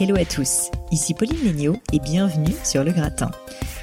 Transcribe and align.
Hello 0.00 0.14
à 0.14 0.24
tous, 0.24 0.70
ici 0.92 1.12
Pauline 1.12 1.42
Léniaud 1.42 1.76
et 1.92 1.98
bienvenue 1.98 2.54
sur 2.62 2.84
Le 2.84 2.92
Gratin. 2.92 3.32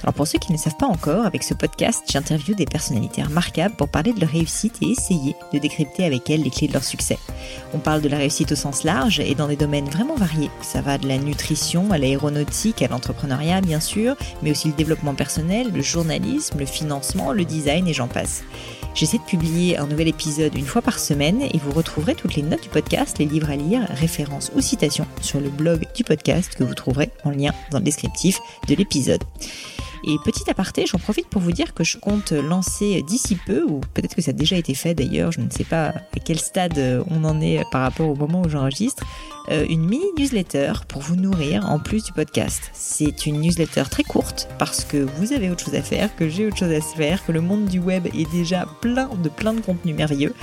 Alors 0.06 0.14
pour 0.14 0.28
ceux 0.28 0.38
qui 0.38 0.52
ne 0.52 0.58
savent 0.58 0.78
pas 0.78 0.86
encore, 0.86 1.26
avec 1.26 1.42
ce 1.42 1.56
podcast, 1.56 2.04
j'interviewe 2.08 2.54
des 2.54 2.68
personnalités 2.68 3.24
remarquables 3.24 3.74
pour 3.74 3.90
parler 3.90 4.14
de 4.14 4.20
leur 4.20 4.30
réussite 4.30 4.78
et 4.84 4.92
essayer 4.92 5.36
de 5.52 5.58
décrypter 5.58 6.06
avec 6.06 6.30
elles 6.30 6.44
les 6.44 6.52
clés 6.52 6.68
de 6.68 6.74
leur 6.74 6.84
succès. 6.84 7.18
On 7.74 7.80
parle 7.80 8.04
de 8.04 8.08
la 8.08 8.20
réussite 8.20 8.52
au 8.52 8.56
sens 8.56 8.84
large 8.84 9.20
et 9.20 9.34
dans 9.34 9.48
des 9.48 9.56
domaines 9.56 9.90
vraiment 9.90 10.14
variés. 10.14 10.52
Ça 10.62 10.82
va 10.82 11.00
de 11.00 11.08
la 11.08 11.18
nutrition 11.18 11.92
à 11.92 11.98
l'aéronautique, 11.98 12.84
à 12.84 12.88
l'entrepreneuriat 12.88 13.62
bien 13.62 13.80
sûr, 13.80 14.16
mais 14.44 14.52
aussi 14.52 14.68
le 14.68 14.76
développement 14.76 15.16
personnel, 15.16 15.72
le 15.74 15.82
journalisme, 15.82 16.60
le 16.60 16.68
financement, 16.68 17.32
le 17.32 17.44
design 17.44 17.88
et 17.88 17.94
j'en 17.94 18.08
passe. 18.08 18.44
J'essaie 18.94 19.18
de 19.18 19.24
publier 19.24 19.80
un 19.80 19.88
nouvel 19.88 20.08
épisode 20.08 20.56
une 20.56 20.68
fois 20.68 20.84
par 20.84 21.00
semaine 21.00 21.42
et 21.42 21.58
vous 21.58 21.72
retrouverez 21.72 22.14
toutes 22.14 22.36
les 22.36 22.44
notes 22.44 22.62
du 22.62 22.70
podcast, 22.70 23.18
les 23.18 23.26
livres 23.26 23.50
à 23.50 23.56
lire, 23.56 23.88
références 23.90 24.52
ou 24.56 24.62
citations 24.62 25.08
sur 25.22 25.40
le 25.40 25.50
blog 25.50 25.88
du 25.96 26.04
podcast 26.04 26.54
que 26.54 26.64
vous 26.64 26.76
trouverez 26.76 27.10
en 27.24 27.32
lien 27.32 27.54
dans 27.72 27.80
le 27.80 27.84
descriptif 27.84 28.40
de 28.68 28.76
l'épisode. 28.76 29.24
Et 30.08 30.18
petit 30.24 30.48
aparté, 30.50 30.86
j'en 30.86 31.00
profite 31.00 31.28
pour 31.28 31.42
vous 31.42 31.52
dire 31.52 31.74
que 31.74 31.84
je 31.84 31.98
compte 31.98 32.32
lancer 32.32 33.02
d'ici 33.02 33.36
peu, 33.44 33.64
ou 33.64 33.82
peut-être 33.96 34.16
que 34.16 34.22
ça 34.22 34.30
a 34.30 34.34
déjà 34.34 34.56
été 34.56 34.76
fait 34.76 34.94
d'ailleurs, 34.94 35.32
je 35.32 35.42
ne 35.42 35.50
sais 35.50 35.64
pas 35.64 35.88
à 35.88 36.20
quel 36.24 36.38
stade 36.38 37.04
on 37.10 37.24
en 37.24 37.42
est 37.42 37.64
par 37.72 37.82
rapport 37.82 38.08
au 38.08 38.16
moment 38.16 38.44
où 38.44 38.50
j'enregistre, 38.50 39.04
une 39.50 39.86
mini 39.86 40.06
newsletter 40.18 40.74
pour 40.88 41.02
vous 41.02 41.16
nourrir 41.16 41.70
en 41.70 41.80
plus 41.80 42.04
du 42.04 42.12
podcast. 42.12 42.72
C'est 42.74 43.26
une 43.26 43.42
newsletter 43.42 43.84
très 43.90 44.04
courte 44.04 44.48
parce 44.58 44.84
que 44.84 44.98
vous 44.98 45.34
avez 45.34 45.50
autre 45.50 45.66
chose 45.66 45.76
à 45.76 45.82
faire, 45.82 46.16
que 46.16 46.30
j'ai 46.30 46.48
autre 46.48 46.58
chose 46.58 46.72
à 46.72 46.82
faire, 46.82 47.26
que 47.26 47.32
le 47.32 47.42
monde 47.42 47.66
du 47.66 47.80
web 47.80 48.08
est 48.08 48.32
déjà 48.32 48.66
plein 48.82 49.10
de 49.24 49.30
plein 49.30 49.54
de 49.54 49.62
contenus 49.62 49.96
merveilleux. 49.96 50.34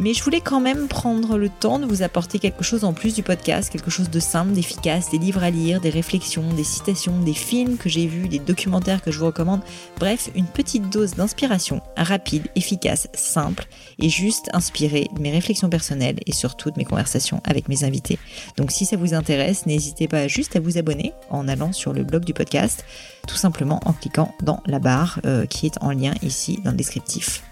Mais 0.00 0.14
je 0.14 0.22
voulais 0.22 0.40
quand 0.40 0.60
même 0.60 0.86
prendre 0.86 1.36
le 1.36 1.48
temps 1.48 1.80
de 1.80 1.84
vous 1.84 2.02
apporter 2.02 2.38
quelque 2.38 2.62
chose 2.62 2.84
en 2.84 2.92
plus 2.92 3.14
du 3.14 3.24
podcast, 3.24 3.68
quelque 3.68 3.90
chose 3.90 4.10
de 4.10 4.20
simple, 4.20 4.52
d'efficace, 4.52 5.10
des 5.10 5.18
livres 5.18 5.42
à 5.42 5.50
lire, 5.50 5.80
des 5.80 5.90
réflexions, 5.90 6.52
des 6.52 6.62
citations, 6.62 7.18
des 7.18 7.34
films 7.34 7.76
que 7.76 7.88
j'ai 7.88 8.06
vus, 8.06 8.28
des 8.28 8.38
documentaires 8.38 9.02
que 9.02 9.10
je 9.10 9.18
vous 9.18 9.26
recommande. 9.26 9.60
Bref, 9.98 10.30
une 10.36 10.46
petite 10.46 10.88
dose 10.88 11.14
d'inspiration, 11.14 11.82
rapide, 11.96 12.46
efficace, 12.54 13.08
simple 13.12 13.66
et 13.98 14.08
juste 14.08 14.48
inspirée 14.52 15.08
de 15.12 15.20
mes 15.20 15.32
réflexions 15.32 15.68
personnelles 15.68 16.20
et 16.26 16.32
surtout 16.32 16.70
de 16.70 16.78
mes 16.78 16.84
conversations 16.84 17.42
avec 17.44 17.68
mes 17.68 17.82
invités. 17.82 18.20
Donc 18.56 18.70
si 18.70 18.86
ça 18.86 18.96
vous 18.96 19.14
intéresse, 19.14 19.66
n'hésitez 19.66 20.08
pas 20.08 20.28
juste 20.28 20.56
à 20.56 20.60
vous 20.60 20.78
abonner 20.78 21.12
en 21.30 21.48
allant 21.48 21.72
sur 21.72 21.92
le 21.92 22.04
blog 22.04 22.24
du 22.24 22.34
podcast, 22.34 22.84
tout 23.26 23.36
simplement 23.36 23.80
en 23.84 23.92
cliquant 23.92 24.34
dans 24.42 24.60
la 24.66 24.78
barre 24.78 25.20
euh, 25.26 25.46
qui 25.46 25.66
est 25.66 25.82
en 25.82 25.90
lien 25.90 26.14
ici 26.22 26.58
dans 26.64 26.70
le 26.70 26.76
descriptif. 26.76 27.42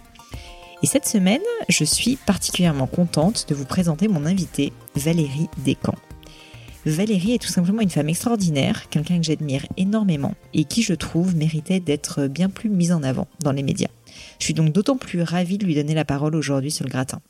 Et 0.83 0.87
cette 0.87 1.07
semaine, 1.07 1.41
je 1.69 1.85
suis 1.85 2.17
particulièrement 2.17 2.87
contente 2.87 3.47
de 3.49 3.55
vous 3.55 3.65
présenter 3.65 4.09
mon 4.09 4.27
invitée, 4.27 4.73
Valérie 4.95 5.49
Descamps. 5.65 5.95
Valérie 6.85 7.35
est 7.35 7.43
tout 7.43 7.49
simplement 7.49 7.81
une 7.81 7.91
femme 7.91 8.09
extraordinaire, 8.09 8.89
quelqu'un 8.91 9.17
que 9.17 9.25
j'admire 9.25 9.67
énormément 9.77 10.35
et 10.55 10.65
qui, 10.65 10.83
je 10.83 10.95
trouve, 10.95 11.35
méritait 11.35 11.81
d'être 11.81 12.29
bien 12.29 12.49
plus 12.49 12.69
mise 12.69 12.93
en 12.93 13.03
avant 13.03 13.27
dans 13.41 13.51
les 13.51 13.65
médias. 13.65 13.89
Je 14.39 14.45
suis 14.45 14.55
donc 14.55 14.73
d'autant 14.73 14.97
plus 14.97 15.23
ravie 15.23 15.59
de 15.59 15.67
lui 15.67 15.75
donner 15.75 15.95
la 15.95 16.05
parole 16.05 16.37
aujourd'hui 16.37 16.71
sur 16.71 16.85
le 16.85 16.91
gratin. 16.91 17.21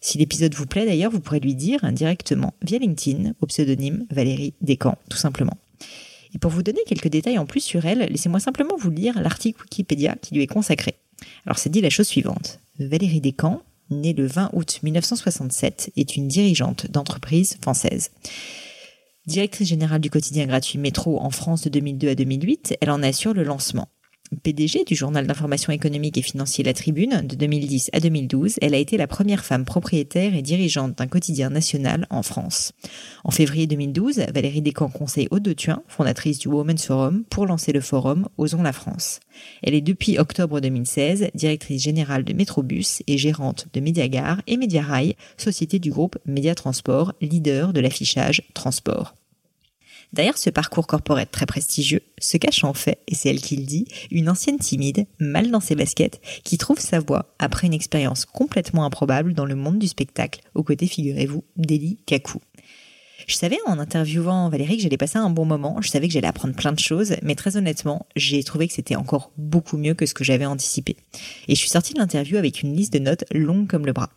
Si 0.00 0.18
l'épisode 0.18 0.54
vous 0.54 0.66
plaît 0.66 0.86
d'ailleurs, 0.86 1.10
vous 1.10 1.20
pourrez 1.20 1.40
lui 1.40 1.54
dire 1.54 1.80
directement 1.92 2.54
via 2.62 2.78
LinkedIn 2.78 3.32
au 3.40 3.46
pseudonyme 3.46 4.06
Valérie 4.10 4.54
Descamps, 4.60 4.98
tout 5.08 5.18
simplement. 5.18 5.56
Et 6.34 6.38
pour 6.38 6.50
vous 6.50 6.62
donner 6.62 6.80
quelques 6.86 7.08
détails 7.08 7.38
en 7.38 7.46
plus 7.46 7.60
sur 7.60 7.84
elle, 7.86 8.00
laissez-moi 8.00 8.40
simplement 8.40 8.76
vous 8.76 8.90
lire 8.90 9.20
l'article 9.20 9.62
Wikipédia 9.62 10.16
qui 10.20 10.34
lui 10.34 10.42
est 10.42 10.46
consacré. 10.46 10.94
Alors 11.46 11.58
c'est 11.58 11.70
dit 11.70 11.80
la 11.80 11.90
chose 11.90 12.06
suivante. 12.06 12.60
Valérie 12.78 13.20
Descamps, 13.20 13.62
née 13.90 14.12
le 14.12 14.26
20 14.26 14.50
août 14.52 14.80
1967, 14.82 15.92
est 15.96 16.16
une 16.16 16.28
dirigeante 16.28 16.90
d'entreprise 16.90 17.56
française. 17.60 18.10
Directrice 19.26 19.68
générale 19.68 20.00
du 20.00 20.10
quotidien 20.10 20.46
gratuit 20.46 20.78
Métro 20.78 21.20
en 21.20 21.30
France 21.30 21.62
de 21.62 21.70
2002 21.70 22.08
à 22.08 22.14
2008, 22.14 22.76
elle 22.80 22.90
en 22.90 23.02
assure 23.02 23.34
le 23.34 23.42
lancement. 23.42 23.88
PDG 24.42 24.84
du 24.84 24.94
journal 24.94 25.26
d'information 25.26 25.72
économique 25.72 26.18
et 26.18 26.22
financier 26.22 26.64
La 26.64 26.72
Tribune 26.72 27.22
de 27.26 27.34
2010 27.36 27.90
à 27.92 28.00
2012, 28.00 28.56
elle 28.60 28.74
a 28.74 28.78
été 28.78 28.96
la 28.96 29.06
première 29.06 29.44
femme 29.44 29.64
propriétaire 29.64 30.34
et 30.34 30.42
dirigeante 30.42 30.98
d'un 30.98 31.06
quotidien 31.06 31.50
national 31.50 32.06
en 32.10 32.22
France. 32.22 32.72
En 33.24 33.30
février 33.30 33.66
2012, 33.66 34.26
Valérie 34.34 34.62
Descamps 34.62 34.90
conseille 34.90 35.28
Aude 35.30 35.42
de 35.42 35.52
Thuin, 35.52 35.82
fondatrice 35.88 36.38
du 36.38 36.48
Women's 36.48 36.86
Forum, 36.86 37.24
pour 37.30 37.46
lancer 37.46 37.72
le 37.72 37.80
forum 37.80 38.28
Osons 38.36 38.62
la 38.62 38.72
France. 38.72 39.20
Elle 39.62 39.74
est 39.74 39.80
depuis 39.80 40.18
octobre 40.18 40.60
2016 40.60 41.28
directrice 41.34 41.82
générale 41.82 42.24
de 42.24 42.32
Métrobus 42.32 43.02
et 43.06 43.18
gérante 43.18 43.66
de 43.72 43.80
Mediagare 43.80 44.42
et 44.46 44.56
Mediarail, 44.56 45.16
société 45.36 45.78
du 45.78 45.90
groupe 45.90 46.18
Média 46.26 46.54
Transport, 46.54 47.14
leader 47.20 47.72
de 47.72 47.80
l'affichage 47.80 48.42
transport. 48.54 49.14
Derrière 50.12 50.38
ce 50.38 50.50
parcours 50.50 50.86
corporate 50.86 51.30
très 51.30 51.46
prestigieux 51.46 52.00
se 52.18 52.38
cache 52.38 52.64
en 52.64 52.72
fait, 52.72 52.98
et 53.08 53.14
c'est 53.14 53.28
elle 53.28 53.40
qui 53.40 53.56
le 53.56 53.64
dit, 53.64 53.86
une 54.10 54.30
ancienne 54.30 54.58
timide, 54.58 55.06
mal 55.18 55.50
dans 55.50 55.60
ses 55.60 55.74
baskets, 55.74 56.20
qui 56.44 56.56
trouve 56.56 56.80
sa 56.80 56.98
voie 56.98 57.34
après 57.38 57.66
une 57.66 57.74
expérience 57.74 58.24
complètement 58.24 58.84
improbable 58.84 59.34
dans 59.34 59.44
le 59.44 59.54
monde 59.54 59.78
du 59.78 59.86
spectacle, 59.86 60.40
aux 60.54 60.62
côtés, 60.62 60.86
figurez-vous, 60.86 61.44
d'Eli 61.56 61.98
Kakou. 62.06 62.40
Je 63.26 63.34
savais 63.34 63.58
en 63.66 63.78
interviewant 63.78 64.48
Valérie 64.48 64.78
que 64.78 64.82
j'allais 64.82 64.96
passer 64.96 65.18
un 65.18 65.28
bon 65.28 65.44
moment, 65.44 65.82
je 65.82 65.90
savais 65.90 66.08
que 66.08 66.14
j'allais 66.14 66.28
apprendre 66.28 66.54
plein 66.54 66.72
de 66.72 66.78
choses, 66.78 67.16
mais 67.22 67.34
très 67.34 67.58
honnêtement, 67.58 68.06
j'ai 68.16 68.42
trouvé 68.42 68.66
que 68.68 68.72
c'était 68.72 68.96
encore 68.96 69.32
beaucoup 69.36 69.76
mieux 69.76 69.92
que 69.92 70.06
ce 70.06 70.14
que 70.14 70.24
j'avais 70.24 70.46
anticipé. 70.46 70.96
Et 71.48 71.54
je 71.54 71.60
suis 71.60 71.68
sortie 71.68 71.92
de 71.92 71.98
l'interview 71.98 72.38
avec 72.38 72.62
une 72.62 72.74
liste 72.74 72.94
de 72.94 73.00
notes 73.00 73.24
longue 73.32 73.66
comme 73.66 73.84
le 73.84 73.92
bras. 73.92 74.10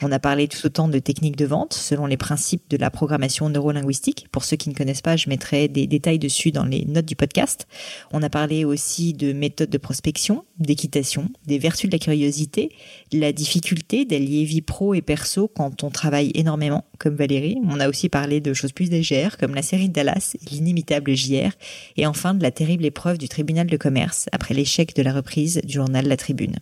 On 0.00 0.12
a 0.12 0.20
parlé 0.20 0.46
tout 0.46 0.64
autant 0.64 0.86
de 0.86 1.00
techniques 1.00 1.36
de 1.36 1.44
vente 1.44 1.74
selon 1.74 2.06
les 2.06 2.16
principes 2.16 2.70
de 2.70 2.76
la 2.76 2.88
programmation 2.88 3.48
neurolinguistique. 3.48 4.28
Pour 4.30 4.44
ceux 4.44 4.56
qui 4.56 4.68
ne 4.68 4.74
connaissent 4.74 5.02
pas, 5.02 5.16
je 5.16 5.28
mettrai 5.28 5.66
des 5.66 5.88
détails 5.88 6.20
dessus 6.20 6.52
dans 6.52 6.64
les 6.64 6.84
notes 6.84 7.04
du 7.04 7.16
podcast. 7.16 7.66
On 8.12 8.22
a 8.22 8.30
parlé 8.30 8.64
aussi 8.64 9.12
de 9.12 9.32
méthodes 9.32 9.70
de 9.70 9.78
prospection, 9.78 10.44
d'équitation, 10.60 11.28
des 11.46 11.58
vertus 11.58 11.90
de 11.90 11.96
la 11.96 11.98
curiosité, 11.98 12.70
la 13.12 13.32
difficulté 13.32 14.04
d'allier 14.04 14.44
vie 14.44 14.62
pro 14.62 14.94
et 14.94 15.02
perso 15.02 15.48
quand 15.48 15.82
on 15.82 15.90
travaille 15.90 16.30
énormément, 16.34 16.84
comme 16.98 17.16
Valérie. 17.16 17.58
On 17.64 17.80
a 17.80 17.88
aussi 17.88 18.08
parlé 18.08 18.40
de 18.40 18.54
choses 18.54 18.72
plus 18.72 18.90
légères, 18.90 19.36
comme 19.36 19.56
la 19.56 19.62
série 19.62 19.88
Dallas 19.88 20.36
l'inimitable 20.48 21.16
JR. 21.16 21.50
Et 21.96 22.06
enfin 22.06 22.34
de 22.34 22.42
la 22.44 22.52
terrible 22.52 22.84
épreuve 22.84 23.18
du 23.18 23.28
tribunal 23.28 23.66
de 23.66 23.76
commerce 23.76 24.28
après 24.30 24.54
l'échec 24.54 24.94
de 24.94 25.02
la 25.02 25.12
reprise 25.12 25.60
du 25.64 25.74
journal 25.74 26.06
La 26.06 26.16
Tribune. 26.16 26.54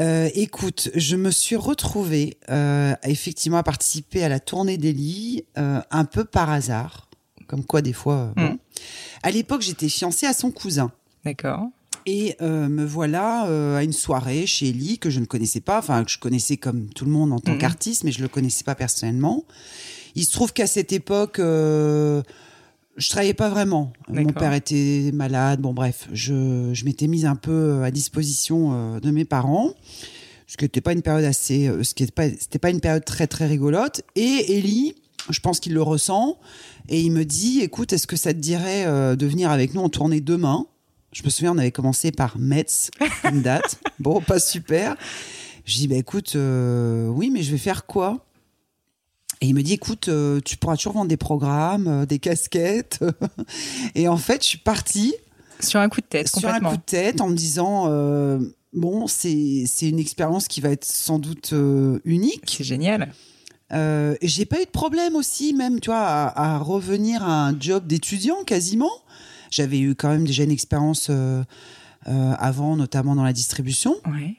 Euh, 0.00 0.28
écoute, 0.34 0.90
je 0.94 1.16
me 1.16 1.30
suis 1.30 1.56
retrouvée 1.56 2.36
euh, 2.50 2.94
effectivement 3.04 3.58
à 3.58 3.62
participer 3.62 4.24
à 4.24 4.28
la 4.28 4.40
tournée 4.40 4.76
d'Elie 4.76 5.44
euh, 5.56 5.80
un 5.90 6.04
peu 6.04 6.24
par 6.24 6.50
hasard, 6.50 7.08
comme 7.46 7.64
quoi 7.64 7.80
des 7.80 7.92
fois. 7.92 8.32
bon. 8.36 8.58
À 9.24 9.30
l'époque, 9.30 9.62
j'étais 9.62 9.88
fiancée 9.88 10.26
à 10.26 10.32
son 10.34 10.50
cousin. 10.50 10.92
D'accord. 11.24 11.68
Et 12.06 12.36
euh, 12.42 12.68
me 12.68 12.84
voilà 12.84 13.46
euh, 13.46 13.76
à 13.78 13.82
une 13.82 13.94
soirée 13.94 14.46
chez 14.46 14.68
Ellie 14.68 14.98
que 14.98 15.08
je 15.08 15.20
ne 15.20 15.24
connaissais 15.24 15.60
pas, 15.62 15.78
enfin 15.78 16.04
que 16.04 16.10
je 16.10 16.18
connaissais 16.18 16.58
comme 16.58 16.88
tout 16.90 17.06
le 17.06 17.10
monde 17.10 17.32
en 17.32 17.38
tant 17.40 17.52
Mhm. 17.52 17.58
qu'artiste, 17.58 18.04
mais 18.04 18.12
je 18.12 18.20
le 18.20 18.28
connaissais 18.28 18.62
pas 18.62 18.74
personnellement. 18.74 19.44
Il 20.14 20.24
se 20.26 20.32
trouve 20.32 20.52
qu'à 20.52 20.66
cette 20.66 20.92
époque, 20.92 21.38
euh, 21.38 22.22
je 22.98 23.08
travaillais 23.08 23.32
pas 23.34 23.48
vraiment. 23.48 23.92
Mon 24.08 24.26
père 24.26 24.52
était 24.52 25.10
malade. 25.14 25.60
Bon 25.62 25.72
bref, 25.72 26.06
je, 26.12 26.70
je 26.74 26.84
m'étais 26.84 27.06
mise 27.06 27.24
un 27.24 27.36
peu 27.36 27.82
à 27.82 27.90
disposition 27.90 28.72
euh, 28.74 29.00
de 29.00 29.10
mes 29.10 29.24
parents, 29.24 29.70
ce 30.46 30.58
qui 30.58 30.64
n'était 30.66 30.82
pas 30.82 30.92
une 30.92 31.00
période 31.02 31.24
assez, 31.24 31.68
euh, 31.68 31.82
ce 31.82 31.94
qui 31.94 32.02
était 32.02 32.12
pas, 32.12 32.28
pas 32.60 32.70
une 32.70 32.80
période 32.80 33.04
très 33.06 33.26
très 33.26 33.46
rigolote. 33.46 34.02
Et 34.14 34.58
Ellie, 34.58 34.94
je 35.30 35.40
pense 35.40 35.58
qu'il 35.58 35.72
le 35.72 35.80
ressent, 35.82 36.38
et 36.88 37.00
il 37.00 37.12
me 37.12 37.24
dit, 37.24 37.60
écoute, 37.60 37.92
est-ce 37.92 38.06
que 38.06 38.16
ça 38.16 38.34
te 38.34 38.38
dirait 38.38 38.84
euh, 38.86 39.16
de 39.16 39.26
venir 39.26 39.50
avec 39.50 39.74
nous 39.74 39.80
en 39.80 39.88
tournée 39.88 40.20
demain? 40.20 40.66
Je 41.12 41.22
me 41.22 41.30
souviens, 41.30 41.52
on 41.52 41.58
avait 41.58 41.70
commencé 41.70 42.12
par 42.12 42.38
Metz, 42.38 42.90
une 43.30 43.42
date. 43.42 43.78
bon, 44.00 44.20
pas 44.20 44.38
super. 44.38 44.96
Je 45.64 45.76
dis, 45.76 45.88
bah 45.88 45.96
écoute, 45.96 46.34
euh, 46.36 47.06
oui, 47.08 47.30
mais 47.30 47.42
je 47.42 47.52
vais 47.52 47.58
faire 47.58 47.86
quoi? 47.86 48.26
Et 49.40 49.46
il 49.46 49.54
me 49.54 49.62
dit, 49.62 49.74
écoute, 49.74 50.08
euh, 50.08 50.40
tu 50.44 50.56
pourras 50.56 50.76
toujours 50.76 50.94
vendre 50.94 51.08
des 51.08 51.16
programmes, 51.16 52.04
des 52.06 52.18
casquettes. 52.18 53.00
et 53.94 54.08
en 54.08 54.16
fait, 54.16 54.42
je 54.42 54.48
suis 54.48 54.58
partie 54.58 55.14
Sur 55.60 55.80
un 55.80 55.88
coup 55.88 56.00
de 56.00 56.06
tête, 56.06 56.28
sur 56.28 56.38
un 56.38 56.42
complètement. 56.42 56.70
coup 56.70 56.76
de 56.76 56.82
tête 56.82 57.20
en 57.20 57.28
me 57.28 57.36
disant, 57.36 57.88
bon, 58.74 59.06
c'est 59.06 59.64
c'est 59.66 59.88
une 59.88 59.98
expérience 60.00 60.48
qui 60.48 60.60
va 60.60 60.70
être 60.70 60.84
sans 60.84 61.18
doute 61.18 61.54
unique. 62.04 62.56
C'est 62.58 62.64
génial. 62.64 63.12
Euh, 63.74 64.14
j'ai 64.22 64.44
pas 64.44 64.60
eu 64.60 64.64
de 64.64 64.70
problème 64.70 65.16
aussi, 65.16 65.52
même, 65.52 65.80
tu 65.80 65.90
vois, 65.90 65.98
à, 66.00 66.54
à 66.54 66.58
revenir 66.58 67.22
à 67.24 67.48
un 67.48 67.58
job 67.60 67.86
d'étudiant 67.86 68.44
quasiment. 68.44 68.90
J'avais 69.50 69.78
eu 69.80 69.94
quand 69.94 70.08
même 70.08 70.26
déjà 70.26 70.44
une 70.44 70.50
expérience 70.50 71.08
euh, 71.10 71.42
euh, 72.08 72.32
avant, 72.38 72.76
notamment 72.76 73.14
dans 73.14 73.24
la 73.24 73.32
distribution. 73.32 73.96
Ouais. 74.06 74.34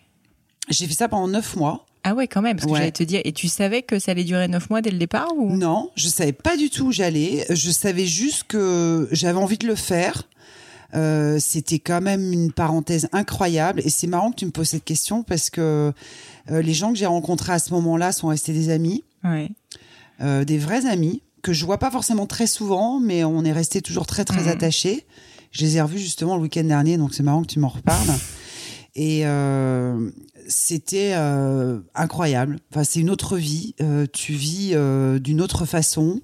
J'ai 0.70 0.88
fait 0.88 0.94
ça 0.94 1.08
pendant 1.10 1.28
neuf 1.28 1.56
mois. 1.56 1.86
Ah 2.04 2.14
ouais, 2.14 2.28
quand 2.28 2.42
même, 2.42 2.56
parce 2.56 2.68
que 2.68 2.72
Ouais. 2.72 2.80
j'allais 2.80 2.92
te 2.92 3.04
dire, 3.04 3.22
et 3.26 3.34
tu 3.34 3.48
savais 3.48 3.82
que 3.82 3.98
ça 3.98 4.12
allait 4.12 4.24
durer 4.24 4.48
neuf 4.48 4.70
mois 4.70 4.82
dès 4.82 4.92
le 4.92 4.98
départ 5.00 5.30
ou? 5.36 5.56
Non, 5.56 5.90
je 5.96 6.08
savais 6.08 6.34
pas 6.34 6.56
du 6.56 6.70
tout 6.70 6.86
où 6.88 6.92
j'allais. 6.92 7.46
Je 7.50 7.72
savais 7.72 8.06
juste 8.06 8.44
que 8.48 9.08
j'avais 9.12 9.40
envie 9.40 9.58
de 9.58 9.66
le 9.68 9.76
faire. 9.76 10.24
Euh, 10.94 11.40
C'était 11.40 11.80
quand 11.80 12.02
même 12.02 12.32
une 12.32 12.52
parenthèse 12.52 13.10
incroyable. 13.12 13.82
Et 13.84 13.90
c'est 13.90 14.08
marrant 14.08 14.30
que 14.32 14.36
tu 14.38 14.46
me 14.46 14.52
poses 14.52 14.70
cette 14.70 14.86
question 14.86 15.24
parce 15.24 15.50
que 15.50 15.92
euh, 16.52 16.62
les 16.62 16.74
gens 16.76 16.92
que 16.94 16.98
j'ai 17.00 17.08
rencontrés 17.08 17.54
à 17.54 17.60
ce 17.60 17.74
moment-là 17.74 18.12
sont 18.12 18.28
restés 18.28 18.54
des 18.54 18.70
amis, 18.70 19.04
Ouais. 19.26 19.52
euh, 20.22 20.46
des 20.46 20.58
vrais 20.58 20.86
amis 20.86 21.22
que 21.42 21.52
je 21.54 21.66
vois 21.66 21.78
pas 21.78 21.92
forcément 21.92 22.26
très 22.26 22.48
souvent, 22.48 23.00
mais 23.00 23.24
on 23.24 23.44
est 23.44 23.52
restés 23.52 23.82
toujours 23.82 24.06
très 24.06 24.24
très 24.26 24.44
Mhm. 24.44 24.48
attachés. 24.50 25.06
Je 25.52 25.64
les 25.66 25.78
ai 25.78 25.82
revus 25.82 26.00
justement 26.00 26.36
le 26.38 26.42
week-end 26.42 26.64
dernier, 26.64 26.98
donc 26.98 27.14
c'est 27.14 27.24
marrant 27.24 27.42
que 27.42 27.48
tu 27.48 27.60
m'en 27.60 27.68
reparles. 27.70 28.08
Et 28.96 29.26
euh, 29.28 30.10
c'était 30.48 31.12
euh, 31.16 31.82
incroyable. 31.96 32.60
Enfin, 32.72 32.84
c'est 32.86 33.00
une 33.02 33.10
autre 33.10 33.38
vie. 33.38 33.76
Tu 34.14 34.34
vis 34.34 34.74
d'une 35.20 35.42
autre 35.42 35.66
façon, 35.66 36.22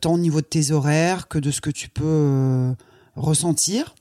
tant 0.00 0.14
au 0.14 0.18
niveau 0.18 0.40
de 0.40 0.46
tes 0.46 0.70
horaires 0.70 1.26
que 1.28 1.38
de 1.38 1.50
ce 1.50 1.60
que 1.60 1.70
tu 1.70 1.88
peux 1.88 2.72
ressentir. 3.16 3.94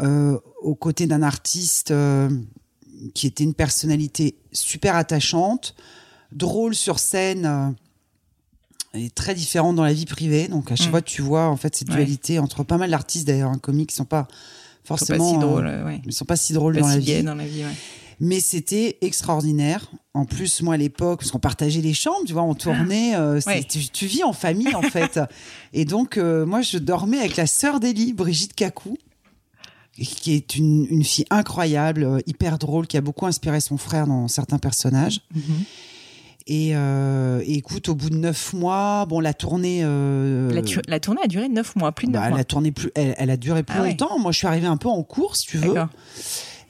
Aux 0.00 0.74
côtés 0.74 1.06
d'un 1.06 1.22
artiste 1.22 1.92
qui 3.14 3.26
était 3.26 3.44
une 3.44 3.54
personnalité 3.54 4.36
super 4.52 4.94
attachante, 4.96 5.74
drôle 6.32 6.74
sur 6.74 6.98
scène. 6.98 7.46
euh, 7.46 7.70
et 8.94 9.10
très 9.10 9.34
différent 9.34 9.74
dans 9.74 9.84
la 9.84 9.92
vie 9.92 10.06
privée. 10.06 10.48
Donc 10.48 10.72
à 10.72 10.76
chaque 10.76 10.88
Mm. 10.88 10.90
fois, 10.90 11.02
tu 11.02 11.20
vois 11.22 11.44
en 11.48 11.56
fait 11.56 11.76
cette 11.76 11.88
Ouais. 11.90 11.96
dualité 11.96 12.38
entre 12.38 12.64
pas 12.64 12.78
mal 12.78 12.90
d'artistes 12.90 13.26
d'ailleurs, 13.26 13.50
un 13.50 13.58
comique 13.58 13.90
qui 13.90 13.94
sont 13.96 14.06
pas 14.06 14.22
pas 14.24 14.28
forcément 14.96 15.38
si 15.38 15.44
euh, 15.46 15.84
ouais. 15.84 16.00
ils 16.06 16.12
sont 16.14 16.24
pas 16.24 16.36
si 16.36 16.54
drôles 16.54 16.74
Pas 16.74 16.80
dans 16.80 16.86
la 16.88 16.94
si 16.94 17.00
vie. 17.00 17.06
gay 17.06 17.22
dans 17.22 17.34
la 17.34 17.46
vie, 17.46 17.64
ouais. 17.64 17.74
Mais 18.20 18.40
c'était 18.40 18.96
extraordinaire. 19.02 19.90
En 20.14 20.24
plus, 20.24 20.62
moi, 20.62 20.74
à 20.74 20.76
l'époque, 20.78 21.20
parce 21.20 21.30
qu'on 21.30 21.38
partageait 21.38 21.82
les 21.82 21.92
chambres, 21.94 22.24
tu 22.26 22.32
vois, 22.32 22.42
on 22.42 22.54
tournait, 22.54 23.14
euh, 23.14 23.40
c'est- 23.40 23.48
Ouais. 23.50 23.62
tu, 23.64 23.86
tu 23.90 24.06
vis 24.06 24.24
en 24.24 24.32
famille, 24.32 24.74
en 24.74 24.82
fait. 24.82 25.20
Et 25.74 25.84
donc, 25.84 26.16
euh, 26.16 26.44
moi, 26.46 26.62
je 26.62 26.78
dormais 26.78 27.18
avec 27.18 27.36
la 27.36 27.46
sœur 27.46 27.78
d'Élie, 27.80 28.14
Brigitte 28.14 28.54
Cacou, 28.54 28.96
qui 29.92 30.32
est 30.32 30.56
une, 30.56 30.86
une 30.90 31.04
fille 31.04 31.26
incroyable, 31.30 32.02
euh, 32.04 32.18
hyper 32.26 32.58
drôle, 32.58 32.86
qui 32.86 32.96
a 32.96 33.00
beaucoup 33.02 33.26
inspiré 33.26 33.60
son 33.60 33.76
frère 33.76 34.06
dans 34.06 34.26
certains 34.28 34.58
personnages. 34.58 35.20
Mhm. 35.34 35.42
Et, 36.50 36.70
euh, 36.74 37.42
et 37.44 37.54
écoute, 37.58 37.90
au 37.90 37.94
bout 37.94 38.08
de 38.08 38.16
neuf 38.16 38.54
mois, 38.54 39.04
bon, 39.06 39.20
la 39.20 39.34
tournée... 39.34 39.80
euh, 39.82 40.50
La, 40.88 40.98
tournée 40.98 41.20
a 41.22 41.26
duré 41.26 41.48
neuf 41.50 41.76
mois, 41.76 41.92
plus 41.92 42.06
de 42.06 42.12
neuf 42.12 42.22
bah, 42.22 42.28
mois. 42.30 42.38
la 42.38 42.44
tournée 42.44 42.72
plus, 42.72 42.90
elle, 42.94 43.14
elle 43.18 43.28
a 43.30 43.36
duré 43.36 43.62
plus 43.62 43.76
Ah 43.78 43.82
ouais. 43.82 43.90
longtemps. 43.90 44.18
Moi, 44.18 44.32
je 44.32 44.38
suis 44.38 44.46
arrivée 44.46 44.66
un 44.66 44.78
peu 44.78 44.88
en 44.88 45.02
cours, 45.02 45.36
si 45.36 45.46
tu 45.46 45.58
veux. 45.58 45.74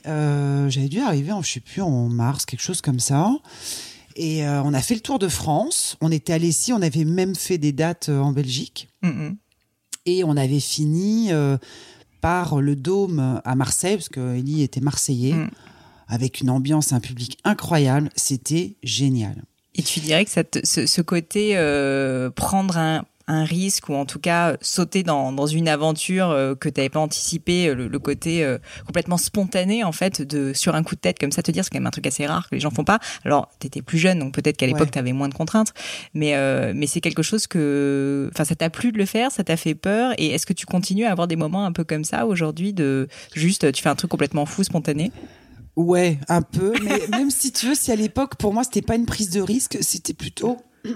Euh, 0.06 0.68
J'avais 0.68 0.88
dû 0.88 0.98
arriver, 1.00 1.30
en, 1.30 1.42
je 1.42 1.52
sais 1.52 1.60
plus, 1.60 1.80
en 1.80 2.08
mars, 2.08 2.44
quelque 2.44 2.60
chose 2.62 2.80
comme 2.80 2.98
ça. 2.98 3.30
Et 4.16 4.42
on 4.48 4.74
a 4.74 4.80
fait 4.82 4.94
le 4.94 5.00
tour 5.00 5.20
de 5.20 5.28
France. 5.28 5.96
On 6.00 6.10
était 6.10 6.32
allé 6.32 6.48
ici, 6.48 6.72
on 6.72 6.82
avait 6.82 7.04
même 7.04 7.36
fait 7.36 7.56
des 7.58 7.70
dates 7.72 8.08
en 8.08 8.32
Belgique. 8.32 8.88
Mhm. 9.02 9.36
Et 10.06 10.24
on 10.24 10.36
avait 10.36 10.58
fini 10.58 11.30
par 12.20 12.60
le 12.60 12.74
Dôme 12.74 13.40
à 13.44 13.54
Marseille, 13.54 13.94
parce 13.96 14.08
que 14.08 14.34
Ellie 14.36 14.62
était 14.62 14.80
marseillais, 14.80 15.34
Mm. 15.34 15.50
avec 16.08 16.40
une 16.40 16.50
ambiance, 16.50 16.92
un 16.92 16.98
public 16.98 17.38
incroyable. 17.44 18.10
C'était 18.16 18.76
génial. 18.82 19.44
Et 19.78 19.82
tu 19.82 20.00
dirais 20.00 20.24
que 20.24 20.30
ça 20.30 20.44
te- 20.44 20.58
ce, 20.64 20.86
ce 20.86 21.00
côté 21.00 21.52
euh, 21.56 22.30
prendre 22.30 22.76
un, 22.76 23.04
un 23.28 23.44
risque 23.44 23.88
ou 23.90 23.94
en 23.94 24.06
tout 24.06 24.18
cas 24.18 24.56
sauter 24.60 25.02
dans, 25.04 25.30
dans 25.32 25.46
une 25.46 25.68
aventure 25.68 26.30
euh, 26.30 26.54
que 26.56 26.68
tu 26.68 26.80
n'avais 26.80 26.88
pas 26.88 26.98
anticipé, 26.98 27.68
euh, 27.68 27.74
le, 27.74 27.86
le 27.86 27.98
côté 28.00 28.42
euh, 28.42 28.58
complètement 28.86 29.18
spontané 29.18 29.84
en 29.84 29.92
fait 29.92 30.20
de 30.22 30.52
sur 30.52 30.74
un 30.74 30.82
coup 30.82 30.94
de 30.96 31.00
tête 31.00 31.18
comme 31.20 31.30
ça 31.30 31.42
te 31.42 31.50
dire 31.52 31.62
c'est 31.62 31.70
quand 31.70 31.78
même 31.78 31.86
un 31.86 31.90
truc 31.90 32.06
assez 32.08 32.26
rare 32.26 32.48
que 32.50 32.54
les 32.56 32.60
gens 32.60 32.70
font 32.70 32.84
pas. 32.84 32.98
Alors 33.24 33.50
tu 33.60 33.66
étais 33.68 33.80
plus 33.82 33.98
jeune 33.98 34.18
donc 34.18 34.32
peut-être 34.34 34.56
qu'à 34.56 34.66
l'époque 34.66 34.80
Ouais. 34.80 34.90
tu 34.90 34.98
avais 34.98 35.12
moins 35.12 35.28
de 35.28 35.34
contraintes 35.34 35.72
mais 36.12 36.34
euh, 36.34 36.72
mais 36.74 36.86
c'est 36.88 37.00
quelque 37.00 37.22
chose 37.22 37.46
que 37.46 38.28
enfin 38.32 38.44
ça 38.44 38.56
t'a 38.56 38.70
plu 38.70 38.90
de 38.92 38.98
le 38.98 39.06
faire, 39.06 39.30
ça 39.30 39.44
t'a 39.44 39.56
fait 39.56 39.74
peur 39.76 40.12
et 40.18 40.28
est-ce 40.34 40.46
que 40.46 40.54
tu 40.54 40.66
continues 40.66 41.04
à 41.04 41.12
avoir 41.12 41.28
des 41.28 41.36
moments 41.36 41.64
un 41.66 41.72
peu 41.72 41.84
comme 41.84 42.02
ça 42.04 42.26
aujourd'hui 42.26 42.72
de 42.72 43.06
juste 43.34 43.70
tu 43.72 43.82
fais 43.82 43.90
un 43.90 43.94
truc 43.96 44.10
complètement 44.10 44.44
fou 44.46 44.64
spontané? 44.64 45.12
Ouais, 45.78 46.18
un 46.28 46.42
peu. 46.42 46.72
Mais 46.82 47.06
même 47.08 47.30
si 47.30 47.52
tu 47.52 47.66
veux, 47.68 47.74
si 47.76 47.92
à 47.92 47.96
l'époque, 47.96 48.34
pour 48.34 48.52
moi, 48.52 48.64
c'était 48.64 48.82
pas 48.82 48.96
une 48.96 49.06
prise 49.06 49.30
de 49.30 49.40
risque, 49.40 49.78
c'était 49.80 50.12
plutôt 50.12 50.56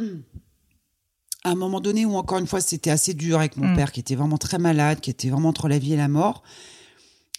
à 1.45 1.51
un 1.51 1.55
moment 1.55 1.81
donné 1.81 2.05
où, 2.05 2.17
encore 2.17 2.39
une 2.39 2.49
fois, 2.49 2.61
c'était 2.61 2.91
assez 2.91 3.15
dur 3.15 3.39
avec 3.39 3.57
mon 3.57 3.69
Mm. 3.69 3.77
père 3.77 3.93
qui 3.93 4.01
était 4.01 4.17
vraiment 4.17 4.39
très 4.39 4.59
malade, 4.59 4.99
qui 5.01 5.11
était 5.11 5.31
vraiment 5.31 5.51
entre 5.51 5.69
la 5.69 5.79
vie 5.79 5.93
et 5.93 5.97
la 5.97 6.09
mort. 6.09 6.43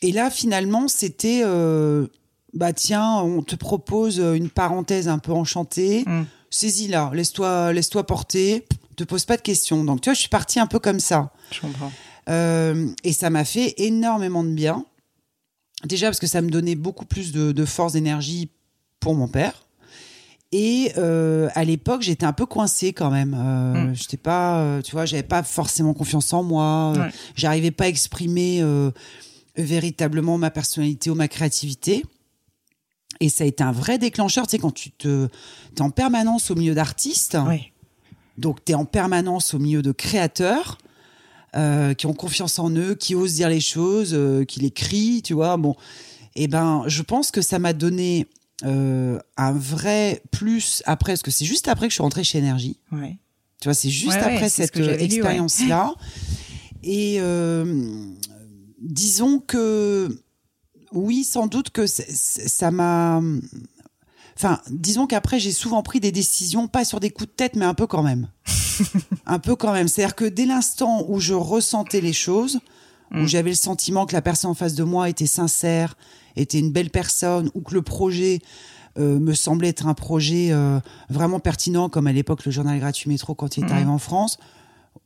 Et 0.02 0.14
là, 0.14 0.30
finalement, 0.30 0.88
c'était 0.88 1.42
euh, 1.44 2.08
bah 2.54 2.72
tiens, 2.72 3.16
on 3.18 3.42
te 3.42 3.56
propose 3.58 4.20
une 4.20 4.50
parenthèse 4.50 5.10
un 5.10 5.20
peu 5.20 5.34
enchantée. 5.34 6.04
Mm. 6.08 6.24
Saisis-la, 6.50 7.12
laisse-toi 7.14 7.74
laisse-toi 7.74 8.06
porter, 8.06 8.66
te 8.96 9.04
pose 9.04 9.26
pas 9.26 9.36
de 9.36 9.42
questions. 9.42 9.84
Donc, 9.84 10.00
tu 10.00 10.10
vois, 10.10 10.14
je 10.14 10.20
suis 10.22 10.30
partie 10.30 10.62
un 10.62 10.68
peu 10.68 10.80
comme 10.80 11.02
ça. 11.02 11.34
Je 11.52 11.60
comprends. 11.60 11.92
Euh, 12.30 12.88
et 13.04 13.12
ça 13.12 13.30
m'a 13.30 13.44
fait 13.44 13.74
énormément 13.78 14.46
de 14.46 14.50
bien. 14.54 14.86
Déjà 15.86 16.08
parce 16.08 16.20
que 16.20 16.28
ça 16.28 16.42
me 16.42 16.50
donnait 16.50 16.76
beaucoup 16.76 17.06
plus 17.06 17.32
de, 17.32 17.52
de 17.52 17.66
force, 17.66 17.94
d'énergie 17.94 18.50
pour 19.00 19.16
mon 19.16 19.28
père. 19.28 19.68
Et 20.52 20.92
euh, 20.98 21.50
à 21.56 21.64
l'époque, 21.64 22.04
j'étais 22.04 22.26
un 22.26 22.32
peu 22.34 22.46
coincée 22.46 22.94
quand 22.94 23.10
même. 23.10 23.36
Euh, 23.38 23.74
Mm. 23.74 23.96
J'étais 23.96 24.18
pas, 24.18 24.60
euh, 24.60 24.82
tu 24.82 24.92
vois, 24.92 25.06
j'avais 25.06 25.24
pas 25.24 25.42
forcément 25.44 25.94
confiance 25.94 26.32
en 26.32 26.44
moi. 26.44 26.94
Euh, 26.96 27.00
Ouais. 27.00 27.12
J'arrivais 27.36 27.72
pas 27.72 27.86
à 27.86 27.88
exprimer 27.88 28.64
véritablement 29.56 30.38
ma 30.38 30.52
personnalité 30.52 31.10
ou 31.10 31.16
ma 31.16 31.28
créativité. 31.28 32.06
Et 33.20 33.30
ça 33.30 33.44
a 33.44 33.48
été 33.48 33.64
un 33.64 33.72
vrai 33.72 33.98
déclencheur. 33.98 34.48
Tu 34.48 34.52
sais, 34.52 34.60
quand 34.60 34.74
tu 34.74 34.92
te, 34.92 35.28
es 35.78 35.82
en 35.82 35.90
permanence 35.90 36.52
au 36.52 36.56
milieu 36.56 36.76
d'artistes. 36.76 37.36
Donc, 38.38 38.64
tu 38.66 38.72
es 38.72 38.76
en 38.76 38.86
permanence 38.86 39.54
au 39.54 39.60
milieu 39.60 39.82
de 39.82 39.92
créateurs 39.92 40.78
euh, 41.56 41.94
qui 41.94 42.06
ont 42.06 42.14
confiance 42.14 42.60
en 42.60 42.72
eux, 42.72 42.96
qui 42.96 43.16
osent 43.16 43.34
dire 43.34 43.50
les 43.50 43.62
choses, 43.62 44.14
euh, 44.14 44.44
qui 44.44 44.60
les 44.60 44.72
crient, 44.72 45.22
tu 45.22 45.34
vois. 45.34 45.58
Bon, 45.58 45.76
et 46.36 46.48
ben, 46.48 46.84
je 46.88 47.02
pense 47.02 47.32
que 47.32 47.42
ça 47.42 47.60
m'a 47.60 47.74
donné 47.74 48.28
euh, 48.66 49.20
un 49.38 49.52
vrai 49.52 50.22
plus 50.32 50.82
après, 50.86 51.14
parce 51.14 51.22
que 51.22 51.32
c'est 51.32 51.46
juste 51.46 51.68
après 51.68 51.88
que 51.88 51.92
je 51.92 51.96
suis 51.96 52.04
rentrée 52.04 52.24
chez 52.24 52.38
Énergie. 52.38 52.78
Ouais. 52.92 53.18
Tu 53.60 53.68
vois, 53.68 53.74
c'est 53.74 53.90
juste 53.90 54.18
Ouais, 54.18 54.20
après 54.20 54.50
cette 54.50 54.76
expérience-là. 54.76 55.94
Et 56.84 57.18
euh, 57.20 57.66
disons 58.80 59.40
que 59.40 60.10
oui, 60.92 61.24
sans 61.24 61.48
doute 61.48 61.70
que 61.70 61.86
ça 61.88 62.72
m'a. 62.72 63.22
Enfin, 64.36 64.60
disons 64.70 65.06
qu'après, 65.08 65.40
j'ai 65.40 65.52
souvent 65.52 65.84
pris 65.84 66.00
des 66.00 66.12
décisions, 66.12 66.68
pas 66.68 66.86
sur 66.86 67.00
des 67.00 67.10
coups 67.12 67.30
de 67.30 67.36
tête, 67.36 67.56
mais 67.56 67.66
un 67.66 67.74
peu 67.74 67.88
quand 67.88 68.04
même. 68.04 68.28
un 69.26 69.40
peu 69.40 69.56
quand 69.56 69.72
même. 69.74 69.88
C'est-à-dire 69.88 70.16
que 70.16 70.26
dès 70.26 70.46
l'instant 70.46 71.06
où 71.08 71.20
je 71.20 71.34
ressentais 71.34 72.02
les 72.02 72.14
choses, 72.14 72.60
où 73.12 73.18
Mm. 73.20 73.28
j'avais 73.28 73.50
le 73.52 73.56
sentiment 73.56 74.06
que 74.08 74.14
la 74.14 74.22
personne 74.24 74.50
en 74.52 74.56
face 74.56 74.74
de 74.74 74.84
moi 74.84 75.08
était 75.10 75.28
sincère, 75.28 75.96
était 76.36 76.58
une 76.58 76.72
belle 76.72 76.90
personne, 76.90 77.52
ou 77.54 77.62
que 77.62 77.74
le 77.76 77.84
projet 77.84 78.40
euh, 79.00 79.20
me 79.20 79.34
semblait 79.34 79.70
être 79.70 79.88
un 79.88 79.94
projet 79.96 80.50
euh, 80.52 80.80
vraiment 81.10 81.40
pertinent, 81.40 81.90
comme 81.90 82.08
à 82.08 82.12
l'époque 82.12 82.46
le 82.46 82.52
journal 82.52 82.80
gratuit 82.80 83.10
métro 83.10 83.34
quand 83.36 83.58
il 83.58 83.62
est 83.64 83.68
Mhm. 83.68 83.72
arrivé 83.72 83.90
en 83.90 83.98
France. 84.00 84.38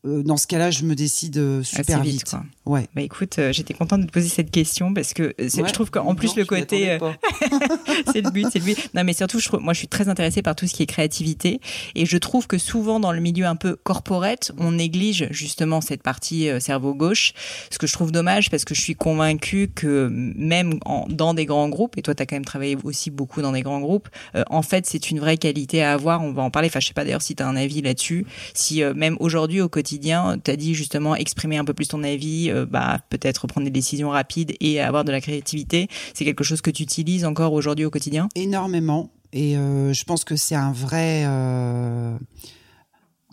Euh, 0.06 0.24
dans 0.24 0.38
ce 0.38 0.48
cas-là, 0.48 0.72
je 0.72 0.84
me 0.84 0.96
décide 0.96 1.38
euh, 1.38 1.64
super 1.64 2.00
Assez 2.00 2.10
vite. 2.10 2.20
vite, 2.22 2.30
quoi. 2.30 2.44
Ouais. 2.66 2.88
Bah 2.96 3.02
écoute, 3.02 3.40
euh, 3.40 3.52
j'étais 3.52 3.74
contente 3.74 4.02
de 4.02 4.06
te 4.08 4.12
poser 4.12 4.28
cette 4.30 4.52
question 4.52 4.94
parce 4.94 5.14
que 5.14 5.34
Ouais. 5.40 5.48
je 5.50 5.74
trouve 5.74 5.90
qu'en 5.90 6.16
plus 6.16 6.28
Non, 6.30 6.34
le 6.38 6.46
côté, 6.46 6.98
c'est 8.12 8.22
le 8.22 8.30
but, 8.32 8.48
c'est 8.52 8.60
le 8.60 8.66
but. 8.66 8.90
Non, 8.94 9.04
mais 9.04 9.14
surtout, 9.14 9.40
je 9.40 9.48
trouve, 9.48 9.60
moi, 9.62 9.74
je 9.74 9.80
suis 9.80 9.88
très 9.88 10.10
intéressée 10.10 10.42
par 10.42 10.56
tout 10.56 10.68
ce 10.68 10.74
qui 10.74 10.84
est 10.84 10.88
créativité, 10.88 11.60
et 11.96 12.06
je 12.06 12.18
trouve 12.18 12.48
que 12.48 12.58
souvent 12.58 13.00
dans 13.00 13.12
le 13.12 13.20
milieu 13.22 13.46
un 13.46 13.56
peu 13.56 13.76
corporate, 13.76 14.52
on 14.58 14.72
néglige 14.74 15.28
justement 15.32 15.82
cette 15.82 16.04
partie 16.04 16.50
euh, 16.50 16.60
cerveau 16.60 16.94
gauche, 16.94 17.34
ce 17.72 17.78
que 17.78 17.88
je 17.88 17.94
trouve 17.94 18.12
dommage 18.12 18.50
parce 18.50 18.66
que 18.66 18.76
je 18.76 18.82
suis 18.82 18.96
convaincue 18.96 19.70
que 19.74 20.10
même 20.12 20.80
en- 20.86 21.06
dans 21.10 21.34
des 21.34 21.46
grands 21.46 21.70
groupes, 21.70 21.98
et 21.98 22.02
toi, 22.02 22.14
tu 22.16 22.24
as 22.24 22.26
quand 22.26 22.36
même 22.36 22.46
travaillé 22.46 22.78
aussi 22.84 23.10
beaucoup 23.12 23.42
dans 23.42 23.52
des 23.52 23.62
grands 23.62 23.80
groupes, 23.80 24.10
euh, 24.36 24.44
en 24.50 24.62
fait, 24.62 24.86
c'est 24.86 25.10
une 25.12 25.20
vraie 25.20 25.38
qualité 25.38 25.82
à 25.84 25.94
avoir. 25.94 26.22
On 26.24 26.32
va 26.32 26.42
en 26.44 26.52
parler. 26.52 26.68
Enfin, 26.70 26.80
je 26.80 26.88
sais 26.88 26.94
pas 26.94 27.04
d'ailleurs 27.04 27.22
si 27.22 27.36
tu 27.36 27.44
as 27.44 27.48
un 27.48 27.56
avis 27.56 27.82
là-dessus. 27.82 28.26
Si 28.54 28.82
même 28.96 29.18
aujourd'hui 29.20 29.62
au 29.62 29.70
quotidien, 29.78 30.38
tu 30.44 30.50
as 30.52 30.56
dit 30.56 30.74
justement 30.74 31.16
exprimer 31.16 31.58
un 31.58 31.66
peu 31.66 31.74
plus 31.74 31.88
ton 31.88 32.04
avis, 32.04 32.50
euh, 32.50 32.66
bah 32.66 33.00
peut-être 33.10 33.48
prendre 33.48 33.66
des 33.66 33.72
décisions 33.82 34.10
rapides 34.10 34.54
et 34.60 34.82
avoir 34.82 35.04
de 35.06 35.12
la 35.12 35.22
créativité, 35.22 35.88
c'est 36.14 36.26
quelque 36.26 36.44
chose 36.44 36.62
que 36.62 36.72
tu 36.72 36.84
utilises 36.84 37.26
encore 37.26 37.54
aujourd'hui 37.54 37.86
au 37.86 37.90
quotidien? 37.92 38.28
Énormément 38.36 39.10
et 39.34 39.58
euh, 39.58 39.94
je 39.94 40.04
pense 40.06 40.24
que 40.24 40.36
c'est 40.38 40.56
un 40.56 40.72
vrai 40.72 41.24
euh, 41.26 42.18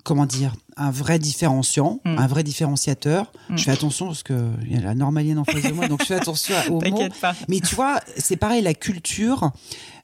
comment 0.04 0.26
dire 0.26 0.54
un 0.76 0.90
vrai 0.90 1.18
différenciant 1.18 2.00
Mm. 2.04 2.18
un 2.18 2.26
vrai 2.26 2.42
différenciateur 2.42 3.32
Mm. 3.48 3.56
je 3.58 3.62
fais 3.64 3.70
attention 3.70 4.06
parce 4.08 4.22
que 4.24 4.38
il 4.66 4.72
y 4.72 4.76
a 4.76 4.80
la 4.80 4.94
normalienne 4.94 5.38
en 5.38 5.44
face 5.44 5.62
de 5.62 5.72
moi 5.72 5.86
donc 5.88 6.00
je 6.02 6.06
fais 6.06 6.16
attention 6.16 6.54
aux 6.70 6.80
mots 6.90 7.08
pas. 7.20 7.34
mais 7.48 7.60
tu 7.60 7.74
vois 7.74 8.00
c'est 8.16 8.36
pareil 8.36 8.60
la 8.62 8.74
culture 8.74 9.52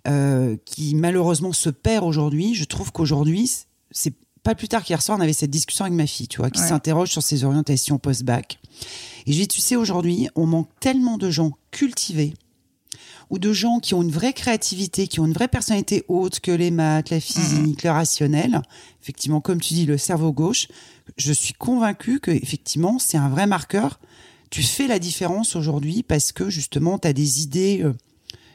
euh, 0.08 0.56
qui 0.64 0.94
malheureusement 0.94 1.52
se 1.52 1.70
perd 1.70 2.04
aujourd'hui 2.04 2.54
je 2.54 2.64
trouve 2.64 2.92
qu'aujourd'hui 2.92 3.50
c'est 3.90 4.14
pas 4.42 4.54
plus 4.54 4.68
tard 4.68 4.82
qu'hier 4.84 5.02
soir 5.02 5.18
on 5.18 5.20
avait 5.20 5.32
cette 5.32 5.50
discussion 5.50 5.84
avec 5.84 5.96
ma 5.96 6.06
fille 6.06 6.28
tu 6.28 6.38
vois 6.38 6.50
qui 6.50 6.60
Ouais. 6.60 6.68
s'interroge 6.68 7.10
sur 7.10 7.22
ses 7.22 7.44
orientations 7.44 7.98
post-bac 7.98 8.58
et 9.26 9.32
je 9.32 9.38
lui 9.38 9.46
dis 9.46 9.48
tu 9.48 9.60
sais 9.60 9.76
aujourd'hui 9.76 10.28
on 10.34 10.46
manque 10.46 10.68
tellement 10.80 11.18
de 11.18 11.30
gens 11.30 11.52
cultivés 11.70 12.34
ou 13.28 13.38
de 13.38 13.52
gens 13.52 13.78
qui 13.78 13.94
ont 13.94 14.02
une 14.02 14.10
vraie 14.10 14.32
créativité, 14.32 15.06
qui 15.06 15.20
ont 15.20 15.26
une 15.26 15.32
vraie 15.32 15.46
personnalité 15.46 16.02
haute 16.08 16.40
que 16.40 16.50
les 16.50 16.72
maths, 16.72 17.10
la 17.10 17.20
physique, 17.20 17.84
le 17.84 17.90
rationnel. 17.90 18.60
Effectivement, 19.00 19.40
comme 19.40 19.60
tu 19.60 19.72
dis, 19.74 19.86
le 19.86 19.98
cerveau 19.98 20.32
gauche. 20.32 20.66
Je 21.16 21.32
suis 21.32 21.54
convaincue 21.54 22.18
que 22.18 22.32
effectivement, 22.32 22.98
c'est 22.98 23.18
un 23.18 23.28
vrai 23.28 23.46
marqueur. 23.46 24.00
Tu 24.50 24.64
fais 24.64 24.88
la 24.88 24.98
différence 24.98 25.54
aujourd'hui 25.54 26.02
parce 26.02 26.32
que 26.32 26.50
justement, 26.50 26.98
tu 26.98 27.06
as 27.06 27.12
des 27.12 27.40
idées 27.42 27.82
euh, 27.84 27.94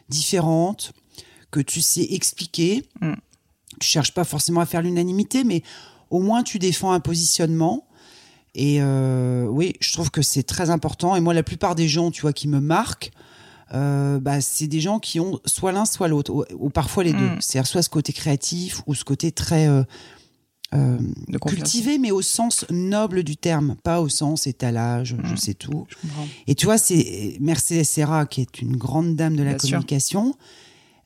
différentes 0.09 0.91
que 1.51 1.61
tu 1.61 1.79
sais 1.81 2.07
expliquer. 2.11 2.83
Mm. 2.99 3.13
Tu 3.79 3.87
cherches 3.87 4.13
pas 4.13 4.23
forcément 4.23 4.61
à 4.61 4.65
faire 4.65 4.81
l'unanimité, 4.81 5.43
mais 5.43 5.63
au 6.09 6.19
moins 6.19 6.43
tu 6.43 6.59
défends 6.59 6.91
un 6.91 6.99
positionnement. 6.99 7.87
Et 8.53 8.77
euh, 8.81 9.45
oui, 9.47 9.73
je 9.81 9.91
trouve 9.91 10.11
que 10.11 10.21
c'est 10.21 10.43
très 10.43 10.69
important. 10.69 11.15
Et 11.15 11.19
moi, 11.19 11.33
la 11.33 11.43
plupart 11.43 11.75
des 11.75 11.87
gens, 11.89 12.09
tu 12.11 12.21
vois, 12.21 12.31
qui 12.31 12.47
me 12.47 12.61
marquent, 12.61 13.11
euh, 13.73 14.19
bah, 14.19 14.39
c'est 14.39 14.67
des 14.67 14.79
gens 14.79 14.99
qui 14.99 15.19
ont 15.19 15.39
soit 15.45 15.73
l'un, 15.73 15.83
soit 15.85 16.07
l'autre, 16.07 16.31
ou, 16.31 16.45
ou 16.57 16.69
parfois 16.69 17.03
les 17.03 17.11
deux. 17.11 17.31
Mm. 17.31 17.37
C'est-à-dire 17.41 17.67
soit 17.67 17.81
ce 17.81 17.89
côté 17.89 18.13
créatif 18.13 18.81
ou 18.87 18.95
ce 18.95 19.03
côté 19.03 19.31
très 19.33 19.67
euh, 19.67 19.83
cultivé, 21.45 21.97
mais 21.97 22.11
au 22.11 22.21
sens 22.21 22.65
noble 22.69 23.23
du 23.23 23.37
terme, 23.37 23.75
pas 23.83 24.01
au 24.01 24.09
sens 24.09 24.47
étalage, 24.47 25.15
je 25.23 25.33
Mm. 25.33 25.37
sais 25.37 25.53
tout. 25.53 25.85
Je. 25.89 25.95
Et 26.47 26.55
tu 26.55 26.65
vois, 26.65 26.77
c'est 26.77 27.37
Mercedes 27.39 27.83
Serra, 27.83 28.25
qui 28.25 28.41
est 28.41 28.61
une 28.61 28.77
grande 28.77 29.15
dame 29.15 29.35
de 29.35 29.43
la 29.43 29.51
Bien 29.51 29.59
sûr. 29.59 29.79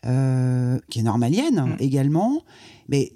Euh, 0.05 0.79
qui 0.89 0.99
est 0.99 1.03
normalienne 1.03 1.61
Mm. 1.61 1.75
également, 1.79 2.43
mais 2.87 3.13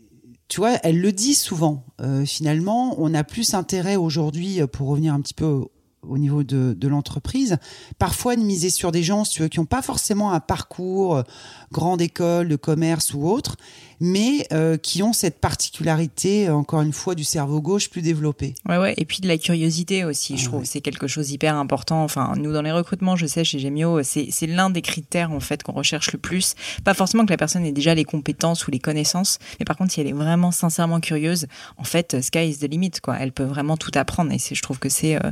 tu 0.48 0.60
vois, 0.60 0.74
elle 0.84 1.00
le 1.00 1.12
dit 1.12 1.34
souvent. 1.34 1.84
Euh, 2.02 2.26
finalement, 2.26 2.96
on 3.00 3.14
a 3.14 3.24
plus 3.24 3.54
intérêt 3.54 3.96
aujourd'hui, 3.96 4.62
euh, 4.62 4.68
pour 4.68 4.90
revenir 4.90 5.14
un 5.14 5.22
petit 5.22 5.34
peu 5.34 5.66
au- 6.08 6.14
au 6.14 6.18
niveau 6.18 6.44
de, 6.44 6.76
de 6.78 6.88
l'entreprise, 6.88 7.58
parfois 8.00 8.36
de 8.36 8.42
miser 8.42 8.70
sur 8.70 8.92
des 8.92 9.04
gens, 9.04 9.24
si 9.26 9.36
tu 9.36 9.42
veux, 9.42 9.48
qui 9.48 9.60
n'ont 9.60 9.66
pas 9.66 9.82
forcément 9.82 10.32
un 10.32 10.40
parcours 10.40 11.18
euh, 11.18 11.24
grande 11.72 12.02
école 12.02 12.48
de 12.48 12.56
commerce 12.56 13.14
ou 13.14 13.28
autre, 13.28 13.56
mais 14.00 14.46
euh, 14.52 14.78
qui 14.78 15.02
ont 15.04 15.14
cette 15.14 15.40
particularité, 15.40 16.48
euh, 16.48 16.56
encore 16.56 16.82
une 16.82 16.94
fois, 16.94 17.16
du 17.16 17.24
cerveau 17.24 17.62
gauche 17.62 17.90
plus 17.90 18.02
développé. 18.02 18.54
Ouais, 18.68 18.78
ouais. 18.78 18.94
Et 18.98 19.06
puis 19.06 19.20
de 19.22 19.28
la 19.28 19.38
curiosité 19.38 20.04
aussi, 20.06 20.38
je 20.38 20.44
Ah 20.46 20.48
trouve. 20.50 20.60
ouais. 20.62 20.66
C'est 20.66 20.82
quelque 20.82 21.08
chose 21.08 21.28
d'hyper 21.28 21.56
important. 21.56 22.04
Enfin, 22.04 22.34
nous, 22.38 22.52
dans 22.54 22.62
les 22.62 22.72
recrutements, 22.72 23.16
je 23.16 23.26
sais, 23.26 23.44
chez 23.44 23.60
Gemio, 23.60 24.04
c'est, 24.04 24.30
l'un 24.48 24.70
des 24.70 24.82
critères, 24.82 25.32
en 25.32 25.40
fait, 25.40 25.64
qu'on 25.64 25.72
recherche 25.74 26.12
le 26.12 26.20
plus. 26.20 26.56
Pas 26.84 26.94
forcément 26.94 27.26
que 27.26 27.32
la 27.32 27.38
personne 27.38 27.66
ait 27.66 27.72
déjà 27.72 27.96
les 27.96 28.04
compétences 28.04 28.68
ou 28.68 28.72
les 28.72 28.80
connaissances, 28.80 29.40
mais 29.60 29.66
par 29.66 29.78
contre, 29.78 29.94
si 29.94 30.02
elle 30.02 30.08
est 30.08 30.12
vraiment 30.14 30.52
sincèrement 30.52 31.00
curieuse, 31.00 31.48
en 31.78 31.84
fait, 31.84 32.22
sky 32.22 32.50
is 32.50 32.58
the 32.58 32.70
limit, 32.70 32.92
quoi. 33.02 33.16
Elle 33.20 33.32
peut 33.32 33.44
vraiment 33.46 33.78
tout 33.78 33.92
apprendre. 33.96 34.32
Et 34.32 34.38
je 34.40 34.62
trouve 34.62 34.80
que 34.80 34.90
c'est, 34.90 35.16
euh, 35.16 35.32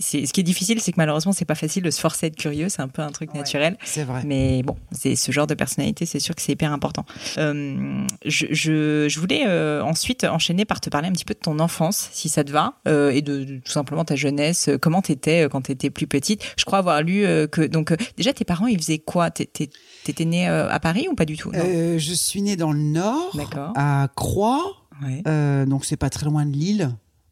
c'est, 0.00 0.26
ce 0.26 0.32
qui 0.32 0.40
est 0.40 0.44
difficile, 0.44 0.80
c'est 0.80 0.92
que 0.92 0.96
malheureusement, 0.98 1.32
c'est 1.32 1.44
pas 1.44 1.54
facile 1.54 1.82
de 1.82 1.90
se 1.90 2.00
forcer 2.00 2.26
à 2.26 2.28
être 2.28 2.36
curieux. 2.36 2.68
C'est 2.68 2.82
un 2.82 2.88
peu 2.88 3.02
un 3.02 3.10
truc 3.10 3.32
Ouais. 3.32 3.38
naturel. 3.38 3.76
C'est 3.84 4.04
vrai. 4.04 4.22
Mais 4.26 4.62
bon, 4.62 4.76
c'est 4.92 5.16
ce 5.16 5.32
genre 5.32 5.46
de 5.46 5.54
personnalité, 5.54 6.06
c'est 6.06 6.20
sûr 6.20 6.34
que 6.34 6.42
c'est 6.42 6.52
hyper 6.52 6.72
important. 6.72 7.04
Euh, 7.38 8.06
je, 8.24 8.46
je, 8.50 9.06
je 9.08 9.20
voulais 9.20 9.44
euh, 9.46 9.82
ensuite 9.82 10.24
enchaîner 10.24 10.64
par 10.64 10.80
te 10.80 10.90
parler 10.90 11.08
un 11.08 11.12
petit 11.12 11.24
peu 11.24 11.34
de 11.34 11.38
ton 11.40 11.58
enfance, 11.58 12.08
si 12.12 12.28
ça 12.28 12.44
te 12.44 12.50
va, 12.50 12.74
euh, 12.86 13.10
et 13.10 13.22
de, 13.22 13.44
de 13.44 13.56
tout 13.58 13.72
simplement 13.72 14.04
ta 14.04 14.16
jeunesse. 14.16 14.70
Comment 14.82 15.02
t'étais 15.02 15.48
quand 15.50 15.62
t'étais 15.62 15.90
plus 15.90 16.06
petite 16.06 16.42
Je 16.58 16.64
crois 16.64 16.78
avoir 16.78 17.02
lu 17.02 17.22
que 17.50 17.66
donc 17.66 17.94
déjà 18.16 18.32
tes 18.32 18.44
parents 18.44 18.66
ils 18.66 18.78
faisaient 18.78 18.98
quoi? 18.98 19.30
T'é- 19.30 19.46
t'é- 19.46 19.70
T'étais 20.04 20.24
née 20.24 20.46
à 20.46 20.78
Paris 20.80 21.06
ou 21.10 21.14
pas 21.14 21.24
du 21.24 21.36
tout? 21.36 21.52
Je 21.54 22.12
suis 22.14 22.40
née 22.42 22.56
dans 22.56 22.72
le 22.72 22.78
Nord, 22.80 23.36
à 23.76 24.08
Croix, 24.16 24.64
Ouais. 25.02 25.22
donc 25.66 25.84
c'est 25.84 25.96
pas 25.96 26.10
très 26.10 26.24
loin 26.26 26.44
de 26.46 26.52
Lille. 26.52 26.90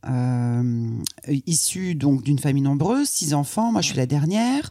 Euh, 0.09 0.91
issue 1.47 1.95
donc 1.95 2.23
d'une 2.23 2.39
famille 2.39 2.63
nombreuse, 2.63 3.09
six 3.09 3.35
enfants. 3.35 3.73
Moi, 3.73 3.81
je 3.81 3.89
suis 3.89 3.97
la 3.97 4.07
dernière. 4.07 4.71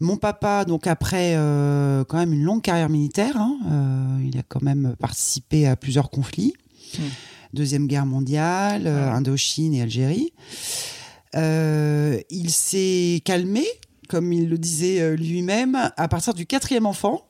Mon 0.00 0.16
papa, 0.16 0.64
donc 0.64 0.86
après 0.88 1.34
euh, 1.36 2.04
quand 2.04 2.16
même 2.16 2.32
une 2.32 2.42
longue 2.42 2.62
carrière 2.62 2.88
militaire, 2.88 3.36
hein, 3.36 3.58
euh, 3.70 4.24
il 4.26 4.36
a 4.36 4.42
quand 4.42 4.62
même 4.62 4.96
participé 4.98 5.66
à 5.66 5.76
plusieurs 5.76 6.10
conflits. 6.10 6.54
Mm. 6.98 7.02
Deuxième 7.54 7.86
guerre 7.86 8.06
mondiale, 8.06 8.86
euh. 8.86 9.12
Indochine 9.12 9.74
et 9.74 9.82
Algérie. 9.82 10.32
Il 11.34 12.50
s'est 12.50 13.22
calmé, 13.24 13.64
comme 14.08 14.32
il 14.32 14.48
le 14.48 14.58
disait 14.58 15.16
lui-même, 15.16 15.92
à 15.96 16.08
partir 16.08 16.34
du 16.34 16.46
quatrième 16.46 16.86
enfant. 16.86 17.22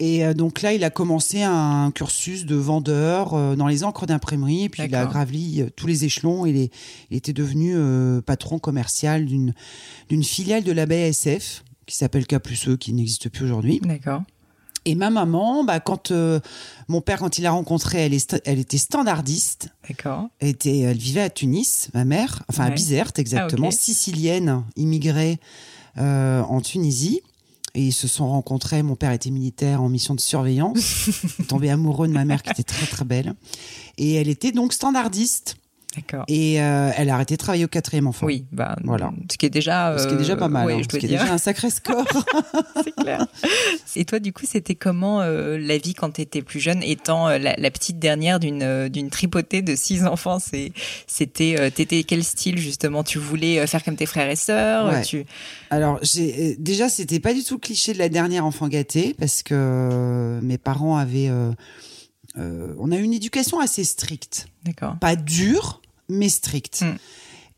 Et 0.00 0.24
euh, 0.24 0.32
donc 0.34 0.62
là, 0.62 0.72
il 0.72 0.82
a 0.82 0.90
commencé 0.90 1.42
un 1.42 1.90
cursus 1.94 2.46
de 2.46 2.56
vendeur 2.56 3.34
euh, 3.34 3.54
dans 3.54 3.68
les 3.68 3.84
encres 3.84 4.06
d'imprimerie. 4.06 4.64
Et 4.64 4.68
puis 4.70 4.82
il 4.82 4.94
a 4.94 5.04
graveli 5.04 5.60
euh, 5.60 5.68
tous 5.76 5.86
les 5.86 6.04
échelons. 6.06 6.46
Il, 6.46 6.56
est, 6.56 6.72
il 7.10 7.18
était 7.18 7.34
devenu 7.34 7.74
euh, 7.76 8.22
patron 8.22 8.58
commercial 8.58 9.26
d'une 9.26 9.54
filiale 10.24 10.64
de 10.64 10.72
la 10.72 10.86
BASF 10.86 11.62
qui 11.86 11.96
s'appelle 11.96 12.26
K 12.26 12.38
plus 12.38 12.68
E, 12.68 12.76
qui 12.76 12.92
n'existe 12.94 13.28
plus 13.28 13.44
aujourd'hui. 13.44 13.80
D'accord. 13.84 14.22
Et 14.86 14.94
ma 14.94 15.10
maman, 15.10 15.64
bah, 15.64 15.78
quand 15.80 16.10
euh, 16.10 16.40
mon 16.88 17.02
père, 17.02 17.18
quand 17.18 17.36
il 17.36 17.42
l'a 17.42 17.50
rencontrée, 17.50 17.98
elle, 18.06 18.14
est 18.14 18.40
elle 18.46 18.58
était 18.58 18.78
standardiste. 18.78 19.68
D'accord. 19.86 20.28
Elle, 20.38 20.48
était, 20.48 20.78
elle 20.78 20.96
vivait 20.96 21.20
à 21.20 21.28
Tunis, 21.28 21.90
ma 21.92 22.06
mère, 22.06 22.42
enfin 22.48 22.64
à. 22.64 22.70
Bizerte 22.70 23.18
exactement, 23.18 23.66
Ah, 23.66 23.74
ok. 23.74 23.78
sicilienne, 23.78 24.64
immigrée 24.76 25.38
euh, 25.98 26.40
en 26.42 26.62
Tunisie. 26.62 27.20
Et 27.74 27.86
ils 27.86 27.92
se 27.92 28.08
sont 28.08 28.28
rencontrés. 28.28 28.82
Mon 28.82 28.96
père 28.96 29.12
était 29.12 29.30
militaire 29.30 29.82
en 29.82 29.88
mission 29.88 30.14
de 30.14 30.20
surveillance. 30.20 31.10
Tombé 31.48 31.70
amoureux 31.70 32.08
de 32.08 32.12
ma 32.12 32.24
mère 32.24 32.42
qui 32.42 32.50
était 32.50 32.62
très 32.62 32.86
très 32.86 33.04
belle. 33.04 33.34
Et 33.98 34.14
elle 34.14 34.28
était 34.28 34.52
donc 34.52 34.72
standardiste. 34.72 35.56
D'accord. 35.96 36.24
Et 36.28 36.62
euh, 36.62 36.90
elle 36.96 37.10
a 37.10 37.14
arrêté 37.14 37.34
de 37.34 37.38
travailler 37.38 37.64
au 37.64 37.68
quatrième 37.68 38.06
enfant. 38.06 38.24
Oui, 38.26 38.44
bah 38.52 38.76
Voilà. 38.84 39.10
Ce 39.30 39.36
qui 39.36 39.46
est 39.46 39.50
déjà. 39.50 39.98
Ce 39.98 40.06
qui 40.06 40.14
est 40.14 40.18
déjà 40.18 40.36
pas 40.36 40.48
mal. 40.48 40.66
oui, 40.66 40.74
hein, 40.74 40.78
je 40.78 40.82
ce 40.84 40.98
qui 40.98 41.06
est 41.06 41.08
déjà 41.08 41.32
un 41.32 41.38
sacré 41.38 41.68
score. 41.68 42.06
c'est 42.84 42.94
clair. 42.94 43.26
Et 43.96 44.04
toi, 44.04 44.20
du 44.20 44.32
coup, 44.32 44.44
c'était 44.46 44.76
comment 44.76 45.20
euh, 45.20 45.58
la 45.58 45.78
vie 45.78 45.94
quand 45.94 46.10
tu 46.12 46.20
étais 46.20 46.42
plus 46.42 46.60
jeune, 46.60 46.80
étant 46.84 47.28
euh, 47.28 47.38
la, 47.38 47.54
la 47.56 47.70
petite 47.72 47.98
dernière 47.98 48.38
d'une 48.38 48.62
euh, 48.62 48.88
d'une 48.88 49.10
tripotée 49.10 49.62
de 49.62 49.74
six 49.74 50.04
enfants? 50.06 50.38
C'est 50.38 50.72
c'était 51.08 51.56
euh, 51.58 51.70
t'étais 51.70 52.04
quel 52.04 52.22
style 52.22 52.58
justement? 52.58 53.02
Tu 53.02 53.18
voulais 53.18 53.58
euh, 53.58 53.66
faire 53.66 53.82
comme 53.82 53.96
tes 53.96 54.06
frères 54.06 54.30
et 54.30 54.36
sœurs? 54.36 54.86
Ouais. 54.92 55.02
Tu 55.02 55.24
Alors, 55.70 55.98
j'ai, 56.02 56.52
euh, 56.52 56.54
déjà, 56.58 56.88
c'était 56.88 57.18
pas 57.20 57.34
du 57.34 57.42
tout 57.42 57.54
le 57.54 57.60
cliché 57.60 57.92
de 57.94 57.98
la 57.98 58.08
dernière 58.08 58.46
enfant 58.46 58.68
gâtée 58.68 59.16
parce 59.18 59.42
que 59.42 59.54
euh, 59.54 60.40
mes 60.40 60.56
parents 60.58 60.96
avaient. 60.96 61.30
Euh, 62.36 62.40
euh, 62.40 62.74
on 62.78 62.92
a 62.92 62.96
eu 62.96 63.02
une 63.02 63.12
éducation 63.12 63.60
assez 63.60 63.84
stricte. 63.84 64.48
d'accord 64.64 64.96
Pas 64.98 65.16
dure, 65.16 65.80
mais 66.08 66.28
stricte. 66.28 66.82
Mm. 66.82 66.96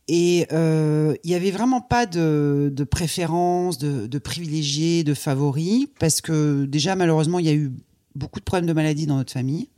Et 0.08 0.46
euh, 0.52 1.14
il 1.24 1.30
y 1.30 1.34
avait 1.34 1.50
vraiment 1.52 1.80
pas 1.80 2.06
de, 2.06 2.72
de 2.74 2.84
préférence, 2.84 3.78
de, 3.78 4.06
de 4.06 4.18
privilégiés, 4.18 5.04
de 5.04 5.14
favoris, 5.14 5.86
parce 5.98 6.20
que 6.20 6.64
déjà, 6.64 6.96
malheureusement, 6.96 7.38
il 7.38 7.46
y 7.46 7.48
a 7.48 7.54
eu 7.54 7.72
beaucoup 8.14 8.40
de 8.40 8.44
problèmes 8.44 8.66
de 8.66 8.72
maladies 8.72 9.06
dans 9.06 9.16
notre 9.16 9.32
famille, 9.32 9.68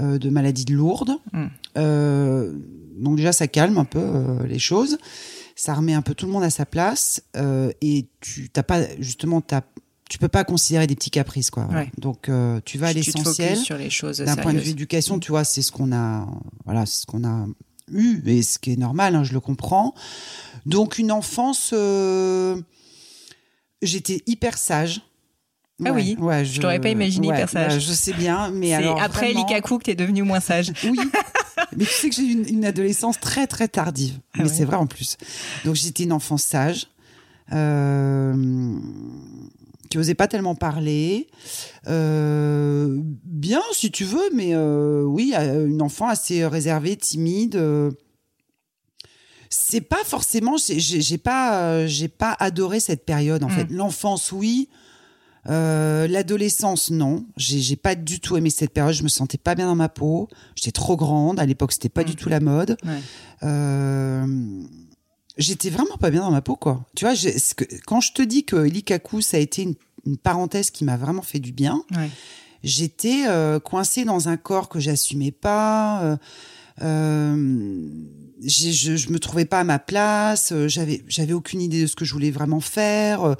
euh, 0.00 0.18
de 0.18 0.30
maladies 0.30 0.66
lourdes. 0.72 1.16
Mm. 1.32 1.46
Euh, 1.76 2.52
donc 2.96 3.16
déjà, 3.16 3.32
ça 3.32 3.48
calme 3.48 3.78
un 3.78 3.84
peu 3.84 3.98
euh, 4.00 4.46
les 4.46 4.58
choses. 4.60 4.98
ça 5.56 5.74
remet 5.74 5.94
un 5.94 6.02
peu 6.02 6.14
tout 6.14 6.26
le 6.26 6.32
monde 6.32 6.44
à 6.44 6.50
sa 6.50 6.64
place 6.64 7.22
euh, 7.36 7.72
et 7.80 8.06
tu 8.20 8.48
t'as 8.48 8.62
pas 8.62 8.80
justement 8.98 9.40
t'as 9.40 9.62
tu 10.10 10.18
peux 10.18 10.28
pas 10.28 10.44
considérer 10.44 10.86
des 10.86 10.94
petits 10.94 11.10
caprices 11.10 11.50
quoi. 11.50 11.64
Ouais. 11.66 11.90
Donc 11.98 12.28
euh, 12.28 12.60
tu 12.64 12.78
vas 12.78 12.88
à 12.88 12.90
Tu 12.92 12.96
l'essentiel. 12.98 13.56
sur 13.56 13.76
les 13.78 13.90
choses 13.90 14.18
D'un 14.18 14.36
point 14.36 14.52
de 14.52 14.58
vue 14.58 14.70
éducation, 14.70 15.18
tu 15.18 15.30
vois, 15.32 15.44
c'est 15.44 15.62
ce 15.62 15.72
qu'on 15.72 15.92
a, 15.92 16.26
voilà, 16.64 16.86
c'est 16.86 17.00
ce 17.02 17.06
qu'on 17.06 17.24
a 17.24 17.46
eu 17.90 18.22
et 18.26 18.42
ce 18.42 18.58
qui 18.58 18.72
est 18.72 18.76
normal, 18.76 19.14
hein, 19.14 19.24
je 19.24 19.32
le 19.32 19.40
comprends. 19.40 19.94
Donc 20.66 20.98
une 20.98 21.10
enfance, 21.12 21.70
euh, 21.72 22.60
j'étais 23.82 24.22
hyper 24.26 24.56
sage. 24.58 25.00
Ah 25.84 25.92
oui, 25.92 26.16
ouais, 26.20 26.44
je 26.44 26.60
t'aurais 26.60 26.80
pas 26.80 26.88
imaginé 26.90 27.26
hyper 27.28 27.48
sage. 27.48 27.80
je 27.84 27.92
sais 27.92 28.12
bien, 28.12 28.50
mais 28.50 28.72
alors 28.74 29.02
après 29.02 29.32
vraiment- 29.32 29.46
Likaku 29.48 29.78
que 29.78 29.84
t'es 29.84 29.94
devenu 29.96 30.22
moins 30.22 30.38
sage. 30.40 30.72
oui. 30.84 30.98
Mais 31.76 31.84
tu 31.84 31.90
sais 31.92 32.08
que 32.10 32.14
j'ai 32.14 32.22
eu 32.22 32.32
une, 32.32 32.48
une 32.58 32.64
adolescence 32.64 33.18
très 33.18 33.46
très 33.48 33.66
tardive. 33.68 34.20
Ah 34.34 34.42
mais 34.44 34.48
c'est 34.48 34.64
vrai 34.64 34.76
en 34.76 34.86
plus. 34.86 35.16
Donc 35.64 35.74
j'étais 35.74 36.04
une 36.04 36.12
enfant 36.12 36.36
sage. 36.36 36.86
Euh, 37.52 38.76
qui 39.94 39.98
osait 39.98 40.14
pas 40.16 40.26
tellement 40.26 40.56
parler. 40.56 41.28
Euh, 41.86 42.98
bien, 43.24 43.62
si 43.72 43.92
tu 43.92 44.02
veux, 44.04 44.28
mais 44.34 44.50
euh, 44.52 45.04
oui, 45.04 45.34
euh, 45.38 45.68
une 45.68 45.82
enfant 45.82 46.08
assez 46.08 46.44
réservée, 46.44 46.96
timide. 46.96 47.54
c'est 49.50 49.80
pas 49.82 50.02
forcément. 50.04 50.56
j'ai- 50.58 51.18
pas, 51.18 51.86
j'ai 51.86 52.08
pas 52.08 52.34
adoré 52.40 52.80
cette 52.80 53.04
période 53.04 53.44
en 53.44 53.48
Mm. 53.48 53.52
fait. 53.52 53.66
L'enfance, 53.70 54.32
oui. 54.32 54.68
Euh, 55.48 56.08
L'adolescence, 56.08 56.90
non. 56.90 57.24
J'ai 57.36 57.76
pas 57.76 57.94
du 57.94 58.18
tout 58.18 58.36
aimé 58.36 58.50
cette 58.50 58.72
période. 58.72 58.94
Je 58.94 59.04
me 59.04 59.08
sentais 59.08 59.38
pas 59.38 59.54
bien 59.54 59.66
dans 59.66 59.76
ma 59.76 59.88
peau. 59.88 60.28
J'étais 60.56 60.72
trop 60.72 60.96
grande. 60.96 61.38
À 61.38 61.46
l'époque, 61.46 61.70
c'était 61.70 61.88
pas 61.88 62.02
Mm. 62.02 62.06
du 62.06 62.16
tout 62.16 62.28
la 62.28 62.40
mode. 62.40 62.76
Ouais. 62.84 62.98
Euh, 63.44 64.26
J'étais 65.36 65.70
vraiment 65.70 65.96
pas 65.96 66.10
bien 66.10 66.20
dans 66.22 66.30
ma 66.30 66.42
peau, 66.42 66.56
quoi. 66.56 66.84
Tu 66.94 67.04
vois, 67.04 67.14
que- 67.14 67.64
quand 67.86 68.00
je 68.00 68.12
te 68.12 68.22
dis 68.22 68.44
que 68.44 68.56
Likaku, 68.56 69.20
ça 69.20 69.36
a 69.36 69.40
été 69.40 69.62
une, 69.62 69.74
une 70.06 70.16
parenthèse 70.16 70.70
qui 70.70 70.84
m'a 70.84 70.96
vraiment 70.96 71.22
fait 71.22 71.40
du 71.40 71.50
bien, 71.52 71.82
Ouais. 71.96 72.08
j'étais 72.62 73.24
euh, 73.26 73.58
coincée 73.58 74.04
dans 74.04 74.28
un 74.28 74.36
corps 74.36 74.68
que 74.68 74.78
j'assumais 74.78 75.32
pas. 75.32 76.02
euh, 76.02 76.16
euh, 76.82 77.88
je, 78.42 78.96
je 78.96 79.10
me 79.10 79.18
trouvais 79.18 79.44
pas 79.44 79.60
à 79.60 79.64
ma 79.64 79.78
place. 79.78 80.52
J'avais, 80.66 81.02
j'avais 81.08 81.32
aucune 81.32 81.60
idée 81.62 81.80
de 81.82 81.86
ce 81.86 81.96
que 81.96 82.04
je 82.04 82.12
voulais 82.12 82.30
vraiment 82.32 82.60
faire. 82.60 83.36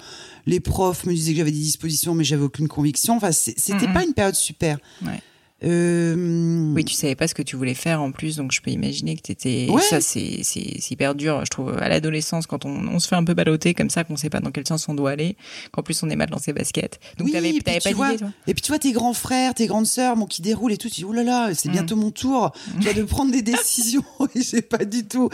Les 0.46 0.60
profs 0.60 1.04
me 1.04 1.12
disaient 1.12 1.32
que 1.32 1.38
j'avais 1.38 1.50
des 1.50 1.58
dispositions, 1.58 2.14
mais 2.14 2.24
j'avais 2.24 2.44
aucune 2.44 2.68
conviction. 2.68 3.16
Enfin, 3.16 3.32
c'était 3.32 3.92
pas 3.92 4.04
une 4.04 4.14
période 4.14 4.34
super. 4.36 4.78
Ouais. 5.04 5.20
Euh, 5.64 6.72
Oui, 6.74 6.84
tu 6.84 6.94
savais 6.94 7.14
pas 7.14 7.26
ce 7.28 7.34
que 7.34 7.42
tu 7.42 7.56
voulais 7.56 7.74
faire 7.74 8.02
en 8.02 8.12
plus, 8.12 8.36
donc 8.36 8.52
je 8.52 8.60
peux 8.60 8.70
imaginer 8.70 9.16
que 9.16 9.22
t'étais. 9.22 9.66
Ouais. 9.70 9.80
Ça, 9.82 10.00
c'est 10.00 10.42
hyper 10.90 11.14
dur, 11.14 11.40
je 11.44 11.50
trouve, 11.50 11.76
à 11.78 11.88
l'adolescence, 11.88 12.46
quand 12.46 12.64
on, 12.64 12.88
on 12.88 12.98
se 12.98 13.08
fait 13.08 13.16
un 13.16 13.24
peu 13.24 13.34
balloter 13.34 13.74
comme 13.74 13.90
ça, 13.90 14.04
qu'on 14.04 14.16
sait 14.16 14.30
pas 14.30 14.40
dans 14.40 14.50
quel 14.50 14.66
sens 14.66 14.88
on 14.88 14.94
doit 14.94 15.10
aller, 15.12 15.36
qu'en 15.72 15.82
plus 15.82 16.02
on 16.02 16.10
est 16.10 16.16
mal 16.16 16.28
dans 16.30 16.38
ses 16.38 16.52
baskets. 16.52 17.00
Donc 17.18 17.26
Oui, 17.28 17.32
t'avais 17.32 17.52
tu 17.52 17.62
pas 17.62 17.92
vois, 17.92 18.06
d'idée, 18.08 18.18
toi 18.18 18.28
Et 18.46 18.54
puis 18.54 18.62
tu 18.62 18.68
vois 18.70 18.78
tes 18.78 18.92
grands 18.92 19.14
frères, 19.14 19.54
tes 19.54 19.66
grandes 19.66 19.86
sœurs, 19.86 20.16
bon, 20.16 20.26
qui 20.26 20.42
déroulent 20.42 20.72
et 20.72 20.76
tout, 20.76 20.88
tu 20.88 20.96
dis, 20.96 21.04
oh 21.04 21.12
là 21.12 21.22
là, 21.24 21.54
c'est 21.54 21.68
Mm. 21.68 21.72
bientôt 21.72 21.96
mon 21.96 22.10
tour, 22.10 22.52
tu 22.78 22.84
vois, 22.84 22.92
de 22.92 23.02
prendre 23.02 23.32
des 23.32 23.42
décisions 23.42 24.04
et 24.34 24.42
j'ai 24.42 24.62
pas 24.62 24.84
du 24.84 25.06
tout 25.06 25.30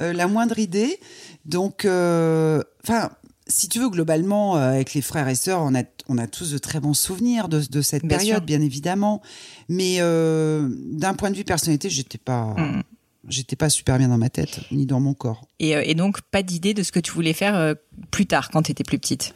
euh, 0.00 0.12
la 0.12 0.26
moindre 0.26 0.58
idée. 0.58 0.98
Donc, 1.44 1.84
euh, 1.84 2.62
enfin, 2.82 3.10
si 3.46 3.68
tu 3.68 3.78
veux, 3.78 3.90
globalement, 3.90 4.56
euh, 4.56 4.70
avec 4.72 4.94
les 4.94 5.02
frères 5.02 5.28
et 5.28 5.34
sœurs, 5.34 5.60
on 5.62 5.74
a, 5.74 5.82
on 6.08 6.16
a 6.18 6.26
tous 6.26 6.50
de 6.52 6.58
très 6.58 6.80
bons 6.80 6.94
souvenirs 6.94 7.48
de, 7.48 7.60
de 7.70 7.82
cette 7.82 8.04
Bien 8.04 8.16
période, 8.18 8.36
sûr. 8.38 8.46
bien 8.46 8.60
évidemment. 8.60 9.20
Mais 9.68 9.96
euh, 10.00 10.68
d'un 10.92 11.14
point 11.14 11.30
de 11.30 11.36
vue 11.36 11.44
personnalité, 11.44 11.90
j'étais 11.90 12.18
pas, 12.18 12.54
Mm. 12.56 12.82
j'étais 13.28 13.56
pas 13.56 13.68
super 13.68 13.98
bien 13.98 14.08
dans 14.08 14.18
ma 14.18 14.30
tête, 14.30 14.60
ni 14.70 14.86
dans 14.86 15.00
mon 15.00 15.14
corps. 15.14 15.46
et, 15.58 15.76
euh, 15.76 15.82
et 15.84 15.94
donc, 15.94 16.20
pas 16.22 16.42
d'idée 16.42 16.72
de 16.74 16.82
ce 16.82 16.90
que 16.92 17.00
tu 17.00 17.12
voulais 17.12 17.32
faire 17.34 17.54
euh, 17.56 17.74
plus 18.10 18.26
tard, 18.26 18.50
quand 18.50 18.62
t'étais 18.62 18.84
plus 18.84 18.98
petite? 18.98 19.34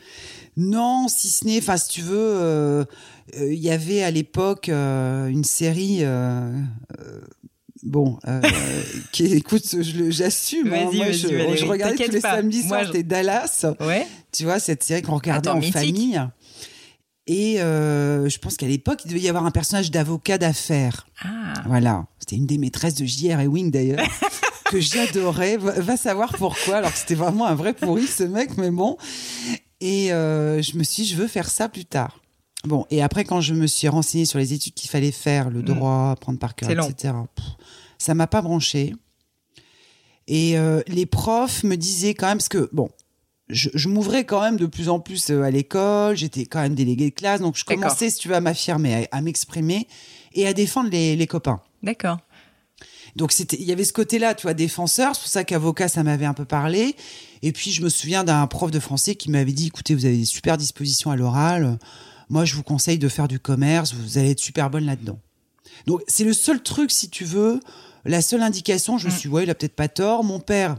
Non, 0.56 1.06
si 1.08 1.28
ce 1.28 1.44
n'est, 1.44 1.58
enfin, 1.58 1.76
si 1.76 1.88
tu 1.88 2.00
veux, 2.02 2.84
il 3.38 3.54
y 3.54 3.70
avait 3.70 4.02
à 4.02 4.10
l'époque 4.10 4.66
une 4.68 5.44
série. 5.44 6.02
Bon, 7.82 8.18
euh, 8.26 8.40
qui 9.12 9.26
écoute, 9.34 9.64
j'assume. 10.10 10.72
hein, 10.72 10.90
moi, 10.92 11.12
je, 11.12 11.64
regardais 11.64 11.96
tous 12.06 12.10
les 12.12 12.20
pas. 12.20 12.36
samedis 12.36 12.62
soirs, 12.66 12.80
je- 12.82 12.86
c'était 12.88 13.02
Dallas. 13.04 13.66
Ouais. 13.80 14.06
Tu 14.32 14.44
vois, 14.44 14.58
cette 14.58 14.82
série 14.82 15.02
qu'on 15.02 15.14
regardait 15.14 15.48
Attends, 15.48 15.58
en 15.58 15.60
mythique. 15.60 15.74
famille. 15.74 16.20
Et 17.26 17.60
euh, 17.60 18.28
je 18.28 18.38
pense 18.38 18.56
qu'à 18.56 18.66
l'époque, 18.66 19.00
il 19.04 19.08
devait 19.08 19.20
y 19.20 19.28
avoir 19.28 19.44
un 19.44 19.50
personnage 19.50 19.90
d'avocat 19.90 20.38
d'affaires. 20.38 21.06
Ah. 21.22 21.52
Voilà. 21.66 22.06
C'était 22.18 22.36
une 22.36 22.46
des 22.46 22.56
maîtresses 22.58 22.94
de 22.94 23.04
J.R. 23.04 23.40
Ewing 23.40 23.70
d'ailleurs, 23.70 24.00
que 24.70 24.80
j'adorais. 24.80 25.58
Va, 25.58 25.72
va 25.72 25.96
savoir 25.98 26.32
pourquoi. 26.38 26.76
Alors 26.76 26.90
que 26.92 26.98
c'était 26.98 27.14
vraiment 27.14 27.46
un 27.46 27.54
vrai 27.54 27.74
pourri 27.74 28.06
ce 28.06 28.22
mec, 28.24 28.56
mais 28.56 28.70
bon. 28.70 28.96
Et 29.80 30.10
euh, 30.12 30.62
je 30.62 30.76
me 30.78 30.82
suis 30.82 31.02
dit, 31.04 31.08
je 31.10 31.16
veux 31.16 31.28
faire 31.28 31.50
ça 31.50 31.68
plus 31.68 31.84
tard. 31.84 32.18
Bon, 32.64 32.86
et 32.90 33.02
après, 33.02 33.24
quand 33.24 33.40
je 33.40 33.54
me 33.54 33.66
suis 33.66 33.88
renseignée 33.88 34.24
sur 34.24 34.38
les 34.38 34.52
études 34.52 34.74
qu'il 34.74 34.90
fallait 34.90 35.12
faire, 35.12 35.48
le 35.50 35.62
droit, 35.62 36.16
prendre 36.20 36.38
par 36.38 36.54
cœur, 36.54 36.68
Mm. 36.70 36.90
Etc., 36.90 37.14
pff, 37.34 37.44
ça 37.98 38.14
m'a 38.14 38.26
pas 38.26 38.42
branché. 38.42 38.94
Et 40.26 40.58
euh, 40.58 40.82
les 40.88 41.06
profs 41.06 41.62
me 41.64 41.76
disaient 41.76 42.14
quand 42.14 42.26
même, 42.26 42.38
parce 42.38 42.48
que, 42.48 42.68
bon, 42.72 42.90
je, 43.48 43.70
je 43.74 43.88
m'ouvrais 43.88 44.24
quand 44.24 44.42
même 44.42 44.56
de 44.56 44.66
plus 44.66 44.88
en 44.88 45.00
plus 45.00 45.30
euh, 45.30 45.42
à 45.42 45.50
l'école, 45.50 46.16
j'étais 46.16 46.44
quand 46.46 46.60
même 46.60 46.74
déléguée 46.74 47.10
de 47.10 47.14
classe, 47.14 47.40
donc 47.40 47.56
je 47.56 47.64
commençais, 47.64 48.10
si 48.10 48.18
tu 48.18 48.28
veux, 48.28 48.34
à 48.34 48.40
m'affirmer, 48.40 49.06
à, 49.10 49.16
à 49.18 49.20
m'exprimer 49.22 49.86
et 50.34 50.46
à 50.46 50.52
défendre 50.52 50.90
les, 50.90 51.16
les 51.16 51.26
copains. 51.26 51.60
D'accord. 51.82 52.18
Donc 53.16 53.32
c'était, 53.32 53.56
il 53.58 53.64
y 53.66 53.72
avait 53.72 53.84
ce 53.84 53.92
côté-là, 53.94 54.34
tu 54.34 54.42
vois, 54.42 54.54
défenseur. 54.54 55.14
C'est 55.14 55.22
pour 55.22 55.30
ça 55.30 55.44
qu'avocat, 55.44 55.88
ça 55.88 56.02
m'avait 56.02 56.26
un 56.26 56.34
peu 56.34 56.44
parlé. 56.44 56.94
Et 57.42 57.52
puis 57.52 57.72
je 57.72 57.82
me 57.82 57.88
souviens 57.88 58.22
d'un 58.22 58.46
prof 58.46 58.70
de 58.70 58.78
français 58.80 59.14
qui 59.14 59.30
m'avait 59.30 59.52
dit, 59.52 59.68
écoutez, 59.68 59.94
vous 59.94 60.04
avez 60.04 60.18
des 60.18 60.24
super 60.26 60.56
dispositions 60.58 61.10
à 61.10 61.16
l'oral. 61.16 61.78
Moi, 62.30 62.44
je 62.44 62.54
vous 62.54 62.62
conseille 62.62 62.98
de 62.98 63.08
faire 63.08 63.28
du 63.28 63.38
commerce. 63.40 63.94
Vous 63.94 64.18
allez 64.18 64.30
être 64.32 64.38
super 64.40 64.70
bonne 64.70 64.84
là-dedans. 64.84 65.18
Donc 65.86 66.02
c'est 66.08 66.24
le 66.24 66.32
seul 66.32 66.62
truc, 66.62 66.90
si 66.90 67.08
tu 67.08 67.24
veux, 67.24 67.60
la 68.04 68.20
seule 68.22 68.42
indication. 68.42 68.98
Je 68.98 69.06
me 69.06 69.12
Mm. 69.12 69.14
suis, 69.16 69.28
dit, 69.28 69.34
ouais, 69.34 69.42
il 69.44 69.50
a 69.50 69.54
peut-être 69.54 69.76
pas 69.76 69.88
tort. 69.88 70.24
Mon 70.24 70.40
père 70.40 70.76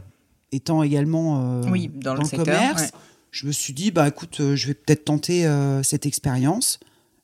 étant 0.52 0.82
également 0.82 1.62
euh, 1.62 1.70
Oui, 1.70 1.90
dans 1.94 2.14
le 2.14 2.24
secteur, 2.24 2.44
commerce, 2.44 2.82
ouais. 2.82 2.88
je 3.30 3.46
me 3.46 3.52
suis 3.52 3.72
dit, 3.72 3.90
bah 3.90 4.08
écoute, 4.08 4.38
euh, 4.40 4.56
je 4.56 4.66
vais 4.68 4.74
peut-être 4.74 5.04
tenter 5.04 5.46
euh, 5.46 5.82
cette 5.82 6.06
expérience. 6.06 6.78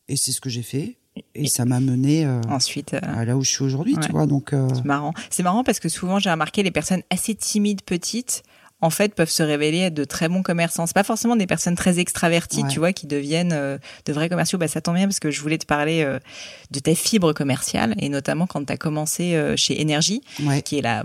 Et 0.08 0.16
c'est 0.16 0.32
ce 0.32 0.40
que 0.40 0.48
j'ai 0.50 0.62
fait. 0.62 0.96
Et, 1.16 1.44
Et- 1.44 1.48
ça 1.48 1.64
m'a 1.64 1.80
mené 1.80 2.26
Ensuite. 2.48 2.94
à 2.94 3.24
là 3.24 3.36
où 3.36 3.42
je 3.42 3.50
suis 3.50 3.64
aujourd'hui, 3.64 3.94
Ouais. 3.96 4.04
tu 4.04 4.12
vois. 4.12 4.26
Donc 4.26 4.50
C'est 4.74 4.84
marrant. 4.84 5.12
C'est 5.30 5.42
marrant 5.42 5.64
parce 5.64 5.80
que 5.80 5.88
souvent, 5.88 6.18
j'ai 6.18 6.30
remarqué 6.30 6.62
les 6.62 6.70
personnes 6.70 7.02
assez 7.10 7.34
timides, 7.34 7.82
petites, 7.82 8.42
en 8.82 8.90
fait, 8.90 9.14
peuvent 9.14 9.30
se 9.30 9.42
révéler 9.42 9.78
être 9.78 9.94
de 9.94 10.04
très 10.04 10.28
bons 10.28 10.42
commerçants. 10.42 10.86
C'est 10.86 10.94
pas 10.94 11.02
forcément 11.02 11.34
des 11.34 11.46
personnes 11.46 11.76
très 11.76 11.98
extraverties, 11.98 12.62
Ouais. 12.62 12.68
tu 12.68 12.78
vois, 12.78 12.92
qui 12.92 13.06
deviennent 13.06 13.52
euh, 13.54 13.78
de 14.04 14.12
vrais 14.12 14.28
commerciaux. 14.28 14.58
Bah, 14.58 14.68
ça 14.68 14.82
tombe 14.82 14.96
bien 14.96 15.06
parce 15.06 15.18
que 15.18 15.30
je 15.30 15.40
voulais 15.40 15.56
te 15.56 15.64
parler 15.64 16.02
euh, 16.02 16.18
de 16.70 16.78
ta 16.80 16.94
fibre 16.94 17.32
commerciale 17.32 17.94
et 17.98 18.10
notamment 18.10 18.46
quand 18.46 18.64
tu 18.64 18.72
as 18.72 18.76
commencé 18.76 19.34
euh, 19.34 19.56
chez 19.56 19.80
Énergie, 19.80 20.20
ouais. 20.44 20.60
qui 20.60 20.76
est 20.78 20.82
la, 20.82 21.04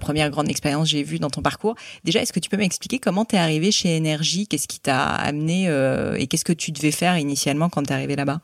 première 0.00 0.30
grande 0.30 0.48
expérience 0.48 0.84
que 0.84 0.92
j'ai 0.92 1.02
vue 1.02 1.18
dans 1.18 1.28
ton 1.30 1.42
parcours. 1.42 1.74
Déjà, 2.04 2.22
est-ce 2.22 2.32
que 2.32 2.40
tu 2.40 2.48
peux 2.48 2.56
m'expliquer 2.56 2.98
comment 2.98 3.24
tu 3.26 3.36
es 3.36 3.38
arrivé 3.38 3.70
chez 3.70 3.94
Énergie? 3.94 4.46
Qu'est-ce 4.46 4.66
qui 4.68 4.80
t'a 4.80 5.04
amené 5.04 5.66
et 6.16 6.26
qu'est-ce 6.26 6.44
que 6.44 6.52
tu 6.54 6.72
devais 6.72 6.90
faire 6.90 7.18
initialement 7.18 7.68
quand 7.68 7.82
tu 7.82 7.90
es 7.90 7.92
arrivé 7.92 8.16
là-bas? 8.16 8.40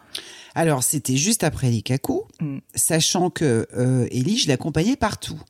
Alors, 0.54 0.82
c'était 0.82 1.16
juste 1.16 1.44
après 1.44 1.70
les 1.70 1.82
cacos, 1.82 2.28
Mm. 2.40 2.58
sachant 2.74 3.30
que 3.30 3.66
Ellie, 4.10 4.38
je 4.38 4.48
l'accompagnais 4.48 4.96
partout. 4.96 5.40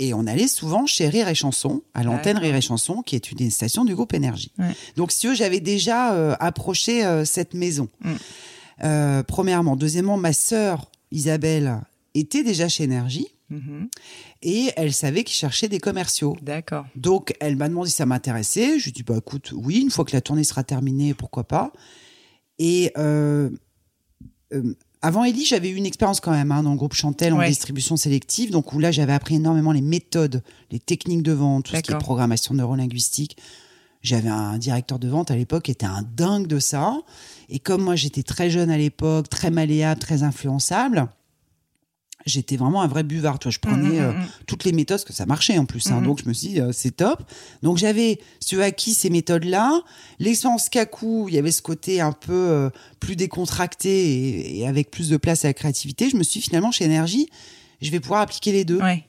Et 0.00 0.14
on 0.14 0.26
allait 0.26 0.48
souvent 0.48 0.86
chez 0.86 1.08
Rire 1.08 1.28
et 1.28 1.34
Chanson, 1.34 1.82
à 1.94 2.02
l'antenne 2.02 2.34
D'accord. 2.34 2.42
Rire 2.48 2.56
et 2.56 2.60
Chanson, 2.62 3.02
qui 3.02 3.14
est 3.16 3.30
une 3.30 3.36
des 3.36 3.50
stations 3.50 3.84
du 3.84 3.94
groupe 3.94 4.14
Énergie. 4.14 4.50
Ouais. 4.58 4.74
Donc, 4.96 5.12
si 5.12 5.20
tu 5.20 5.28
veux, 5.28 5.34
j'avais 5.34 5.60
déjà 5.60 6.14
euh, 6.14 6.34
approché 6.40 7.04
euh, 7.04 7.24
cette 7.24 7.54
maison. 7.54 7.88
Mm. 8.00 8.12
Euh, 8.82 9.22
premièrement. 9.22 9.76
Deuxièmement, 9.76 10.16
ma 10.16 10.32
sœur 10.32 10.90
Isabelle 11.10 11.80
était 12.14 12.42
déjà 12.42 12.68
chez 12.68 12.84
Énergie 12.84 13.28
Mhm. 13.50 13.88
et 14.42 14.70
elle 14.76 14.92
savait 14.92 15.24
qu'ils 15.24 15.36
cherchaient 15.36 15.68
des 15.68 15.80
commerciaux. 15.80 16.36
D'accord. 16.40 16.86
Donc, 16.94 17.34
elle 17.40 17.56
m'a 17.56 17.68
demandé 17.68 17.90
si 17.90 17.96
ça 17.96 18.06
m'intéressait. 18.06 18.78
Je 18.78 18.84
lui 18.84 18.90
ai 18.90 18.92
dit, 18.92 19.02
bah, 19.02 19.16
écoute, 19.18 19.52
oui, 19.54 19.80
une 19.80 19.90
fois 19.90 20.04
que 20.04 20.12
la 20.12 20.20
tournée 20.20 20.44
sera 20.44 20.62
terminée, 20.62 21.14
pourquoi 21.14 21.44
pas. 21.44 21.72
Et 22.60 22.92
euh, 22.96 23.50
euh, 24.52 24.76
avant 25.02 25.24
Ellie, 25.24 25.44
j'avais 25.46 25.70
eu 25.70 25.76
une 25.76 25.86
expérience 25.86 26.20
quand 26.20 26.30
même 26.32 26.52
hein, 26.52 26.62
dans 26.62 26.72
le 26.72 26.76
groupe 26.76 26.92
Chantel 26.94 27.32
en 27.32 27.38
Ouais. 27.38 27.48
distribution 27.48 27.96
sélective. 27.96 28.50
Donc, 28.50 28.72
où 28.72 28.78
là, 28.78 28.90
j'avais 28.90 29.12
appris 29.14 29.36
énormément 29.36 29.72
les 29.72 29.80
méthodes, 29.80 30.42
les 30.70 30.78
techniques 30.78 31.22
de 31.22 31.32
vente, 31.32 31.64
tout 31.64 31.74
ce 31.76 31.80
qui 31.80 31.92
est 31.92 31.98
programmation 31.98 32.54
neurolinguistique. 32.54 33.36
J'avais 34.02 34.28
un 34.30 34.56
directeur 34.58 34.98
de 34.98 35.08
vente 35.08 35.30
à 35.30 35.36
l'époque 35.36 35.64
qui 35.64 35.70
était 35.70 35.86
un 35.86 36.02
dingue 36.16 36.46
de 36.46 36.58
ça. 36.58 36.96
Et 37.48 37.58
comme 37.58 37.82
moi, 37.82 37.96
j'étais 37.96 38.22
très 38.22 38.48
jeune 38.50 38.70
à 38.70 38.78
l'époque, 38.78 39.28
très 39.28 39.50
malléable, 39.50 40.00
très 40.00 40.22
influençable, 40.22 41.08
j'étais 42.26 42.56
vraiment 42.56 42.82
un 42.82 42.86
vrai 42.86 43.02
buvard. 43.02 43.38
Tu 43.38 43.44
vois, 43.48 43.52
je 43.52 43.58
prenais 43.58 43.98
Mhm, 44.00 44.04
euh, 44.04 44.12
mhm. 44.12 44.26
toutes 44.46 44.64
les 44.64 44.72
méthodes, 44.72 44.98
parce 44.98 45.04
que 45.04 45.12
ça 45.12 45.26
marchait 45.26 45.56
en 45.58 45.64
plus. 45.64 45.86
hein. 45.90 46.02
Donc 46.02 46.20
je 46.22 46.28
me 46.28 46.32
suis 46.32 46.48
dit, 46.48 46.60
euh, 46.60 46.72
c'est 46.72 46.90
top. 46.96 47.22
Donc 47.62 47.78
j'avais, 47.78 48.18
si 48.40 48.60
acquis 48.60 48.94
ces 48.94 49.10
méthodes-là. 49.10 49.80
L'expérience 50.18 50.68
Kaku, 50.68 51.28
il 51.28 51.34
y 51.34 51.38
avait 51.38 51.50
ce 51.52 51.62
côté 51.62 52.00
un 52.00 52.12
peu 52.12 52.32
euh, 52.32 52.70
plus 53.00 53.16
décontracté 53.16 53.90
et, 53.90 54.58
et 54.60 54.66
avec 54.66 54.90
plus 54.90 55.08
de 55.08 55.16
place 55.16 55.44
à 55.44 55.48
la 55.48 55.54
créativité. 55.54 56.10
Je 56.10 56.16
me 56.16 56.22
suis 56.22 56.40
dit, 56.40 56.46
finalement, 56.46 56.70
chez 56.72 56.84
Énergie, 56.84 57.28
je 57.80 57.90
vais 57.90 58.00
pouvoir 58.00 58.20
appliquer 58.20 58.52
les 58.52 58.64
deux. 58.64 58.80
Ouais. 58.80 59.04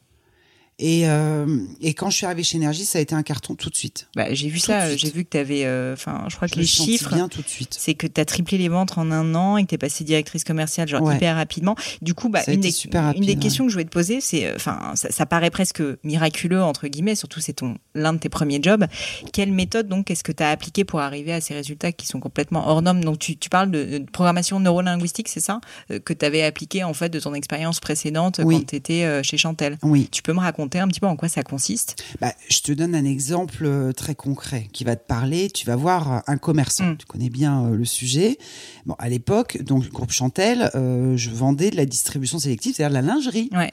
Et, 0.83 1.07
euh, 1.07 1.59
et 1.79 1.93
quand 1.93 2.09
je 2.09 2.17
suis 2.17 2.25
arrivée 2.25 2.41
chez 2.43 2.57
Énergie, 2.57 2.85
ça 2.85 2.97
a 2.97 3.01
été 3.01 3.13
un 3.13 3.21
carton 3.21 3.53
tout 3.55 3.69
de 3.69 3.75
suite. 3.75 4.07
Bah, 4.15 4.33
j'ai 4.33 4.49
vu 4.49 4.59
Tout 4.59 4.65
ça, 4.65 4.91
de 4.91 4.97
j'ai 4.97 5.11
vu 5.11 5.23
que 5.23 5.29
tu 5.29 5.37
avais. 5.37 5.61
Enfin, 5.93 6.25
je 6.27 6.35
crois 6.35 6.47
que 6.47 6.55
les 6.59 6.65
chiffres. 6.65 7.13
bien 7.13 7.27
tout 7.29 7.41
de 7.43 7.47
suite. 7.47 7.75
C'est 7.79 7.93
que 7.93 8.07
tu 8.07 8.19
as 8.19 8.25
triplé 8.25 8.57
les 8.57 8.67
ventes 8.67 8.97
en 8.97 9.11
un 9.11 9.35
an 9.35 9.57
et 9.57 9.63
que 9.63 9.69
tu 9.69 9.75
es 9.75 9.77
passée 9.77 10.03
directrice 10.03 10.43
commerciale 10.43 10.87
genre 10.87 11.01
Ouais. 11.03 11.15
hyper 11.17 11.35
rapidement. 11.35 11.75
Du 12.01 12.13
coup, 12.15 12.29
bah, 12.29 12.41
une, 12.47 12.61
des, 12.61 12.71
super 12.71 13.01
une 13.01 13.07
rapide, 13.07 13.25
des 13.25 13.33
ouais. 13.33 13.39
questions 13.39 13.65
que 13.65 13.69
je 13.69 13.75
voulais 13.75 13.85
te 13.85 13.89
poser, 13.91 14.21
c'est, 14.21 14.47
euh, 14.47 14.53
enfin, 14.55 14.91
ça, 14.95 15.11
ça 15.11 15.25
paraît 15.27 15.51
presque 15.51 15.83
miraculeux 16.03 16.61
entre 16.63 16.87
guillemets, 16.87 17.15
surtout 17.15 17.39
c'est 17.39 17.53
ton 17.53 17.75
l'un 17.93 18.13
de 18.13 18.17
tes 18.19 18.29
premiers 18.29 18.59
jobs. 18.61 18.85
Quelle 19.33 19.51
méthode 19.51 19.87
donc 19.87 20.09
est-ce 20.09 20.23
que 20.23 20.31
tu 20.31 20.41
as 20.41 20.49
appliqué 20.49 20.83
pour 20.83 20.99
arriver 20.99 21.31
à 21.33 21.41
ces 21.41 21.53
résultats 21.53 21.91
qui 21.91 22.07
sont 22.07 22.19
complètement 22.19 22.67
hors 22.67 22.81
normes? 22.81 23.03
Donc 23.03 23.19
tu, 23.19 23.37
tu 23.37 23.49
parles 23.49 23.69
de, 23.71 23.99
de 23.99 24.05
programmation 24.11 24.59
neurolinguistique, 24.59 25.27
c'est 25.29 25.39
ça? 25.39 25.61
Euh, 25.91 25.99
que 25.99 26.13
tu 26.13 26.25
avais 26.25 26.41
appliqué 26.43 26.83
en 26.83 26.93
fait 26.95 27.09
de 27.09 27.19
ton 27.19 27.33
expérience 27.35 27.79
précédente 27.79 28.39
Oui. 28.43 28.57
quand 28.59 28.65
tu 28.67 28.75
étais 28.75 29.23
chez 29.23 29.37
Chantel. 29.37 29.77
Oui. 29.83 30.07
Tu 30.11 30.21
peux 30.23 30.33
me 30.33 30.39
raconter 30.39 30.70
un 30.79 30.87
petit 30.87 30.99
peu 30.99 31.07
en 31.07 31.15
quoi 31.15 31.29
ça 31.29 31.43
consiste 31.43 32.03
Bah, 32.19 32.33
je 32.49 32.61
te 32.61 32.71
donne 32.71 32.95
un 32.95 33.05
exemple 33.05 33.65
euh, 33.65 33.91
très 33.91 34.15
concret 34.15 34.67
qui 34.71 34.83
va 34.83 34.95
te 34.95 35.05
parler. 35.05 35.49
Tu 35.49 35.65
vas 35.65 35.75
voir 35.75 36.13
euh, 36.13 36.19
un 36.27 36.37
commerçant. 36.37 36.85
Mm. 36.85 36.97
Tu 36.97 37.05
connais 37.05 37.29
bien 37.29 37.65
euh, 37.65 37.75
le 37.75 37.85
sujet. 37.85 38.37
Bon, 38.85 38.95
à 38.99 39.09
l'époque, 39.09 39.61
donc 39.63 39.83
le 39.83 39.91
groupe 39.91 40.11
Chantel, 40.11 40.69
euh, 40.75 41.15
je 41.17 41.29
vendais 41.29 41.71
de 41.71 41.75
la 41.75 41.85
distribution 41.85 42.39
sélective, 42.39 42.75
c'est-à-dire 42.75 43.01
de 43.01 43.05
la 43.05 43.13
lingerie. 43.13 43.49
Ouais. 43.51 43.71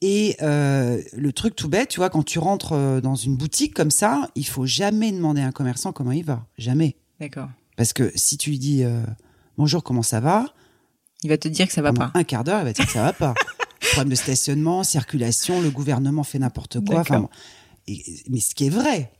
Et 0.00 0.36
euh, 0.42 1.02
le 1.16 1.32
truc 1.32 1.56
tout 1.56 1.68
bête, 1.68 1.88
tu 1.88 1.98
vois, 1.98 2.08
quand 2.10 2.22
tu 2.22 2.38
rentres 2.38 3.00
dans 3.00 3.16
une 3.16 3.36
boutique 3.36 3.74
comme 3.74 3.90
ça, 3.90 4.30
il 4.36 4.46
faut 4.46 4.64
jamais 4.66 5.10
demander 5.10 5.40
à 5.40 5.46
un 5.46 5.52
commerçant 5.52 5.92
comment 5.92 6.12
il 6.12 6.24
va. 6.24 6.46
Jamais. 6.56 6.96
D'accord. 7.20 7.48
Parce 7.78 7.92
que 7.92 8.10
si 8.16 8.36
tu 8.36 8.50
lui 8.50 8.58
dis 8.58 8.82
euh, 8.82 9.02
bonjour, 9.56 9.84
comment 9.84 10.02
ça 10.02 10.20
va? 10.20 10.46
Il 11.22 11.30
va 11.30 11.38
te 11.38 11.46
dire 11.46 11.66
que 11.66 11.72
ça 11.72 11.80
va 11.80 11.92
pas. 11.92 12.10
un 12.14 12.24
quart 12.24 12.44
d'heure, 12.44 12.60
il 12.60 12.64
va 12.64 12.72
te 12.72 12.76
dire 12.78 12.86
que 12.86 12.92
ça 12.92 13.02
va 13.02 13.12
pas. 13.12 13.34
De 14.04 14.14
stationnement, 14.14 14.84
circulation, 14.84 15.60
le 15.60 15.70
gouvernement 15.70 16.24
fait 16.24 16.38
n'importe 16.38 16.84
quoi. 16.84 17.00
Enfin. 17.00 17.28
Et- 17.86 18.04
mais 18.28 18.40
ce 18.40 18.54
qui 18.54 18.66
est 18.66 18.70
vrai. 18.70 19.12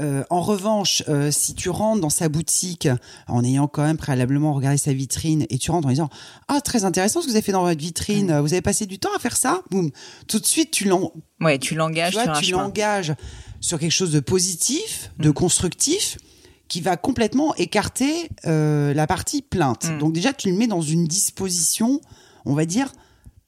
Euh, 0.00 0.24
en 0.28 0.40
revanche, 0.40 1.04
euh, 1.08 1.30
si 1.30 1.54
tu 1.54 1.70
rentres 1.70 2.00
dans 2.00 2.10
sa 2.10 2.28
boutique 2.28 2.88
en 3.28 3.44
ayant 3.44 3.68
quand 3.68 3.84
même 3.84 3.96
préalablement 3.96 4.52
regardé 4.52 4.76
sa 4.76 4.92
vitrine 4.92 5.46
et 5.50 5.58
tu 5.58 5.70
rentres 5.70 5.86
en 5.86 5.90
disant 5.90 6.08
ah 6.48 6.60
très 6.60 6.84
intéressant 6.84 7.20
ce 7.20 7.26
que 7.26 7.30
vous 7.30 7.36
avez 7.36 7.44
fait 7.44 7.52
dans 7.52 7.62
votre 7.62 7.78
vitrine, 7.80 8.36
vous 8.40 8.52
avez 8.52 8.60
passé 8.60 8.86
du 8.86 8.98
temps 8.98 9.14
à 9.16 9.20
faire 9.20 9.36
ça, 9.36 9.62
boum, 9.70 9.92
tout 10.26 10.40
de 10.40 10.46
suite 10.46 10.72
tu 10.72 10.86
l'en 10.86 11.12
Ouais, 11.40 11.60
tu 11.60 11.76
l'engages 11.76 12.18
tu 12.42 12.50
l'engages 12.50 13.14
sur 13.60 13.78
quelque 13.78 13.92
chose 13.92 14.10
de 14.10 14.18
positif, 14.18 15.12
de 15.20 15.28
Mm. 15.28 15.32
constructif, 15.34 16.18
qui 16.66 16.80
va 16.80 16.96
complètement 16.96 17.54
écarter 17.54 18.30
euh, 18.46 18.92
la 18.94 19.06
partie 19.06 19.42
plainte. 19.42 19.84
Mm. 19.88 19.98
Donc 19.98 20.12
déjà, 20.12 20.32
tu 20.32 20.50
le 20.50 20.56
mets 20.56 20.66
dans 20.66 20.80
une 20.82 21.06
disposition, 21.06 22.00
on 22.46 22.54
va 22.54 22.64
dire, 22.66 22.90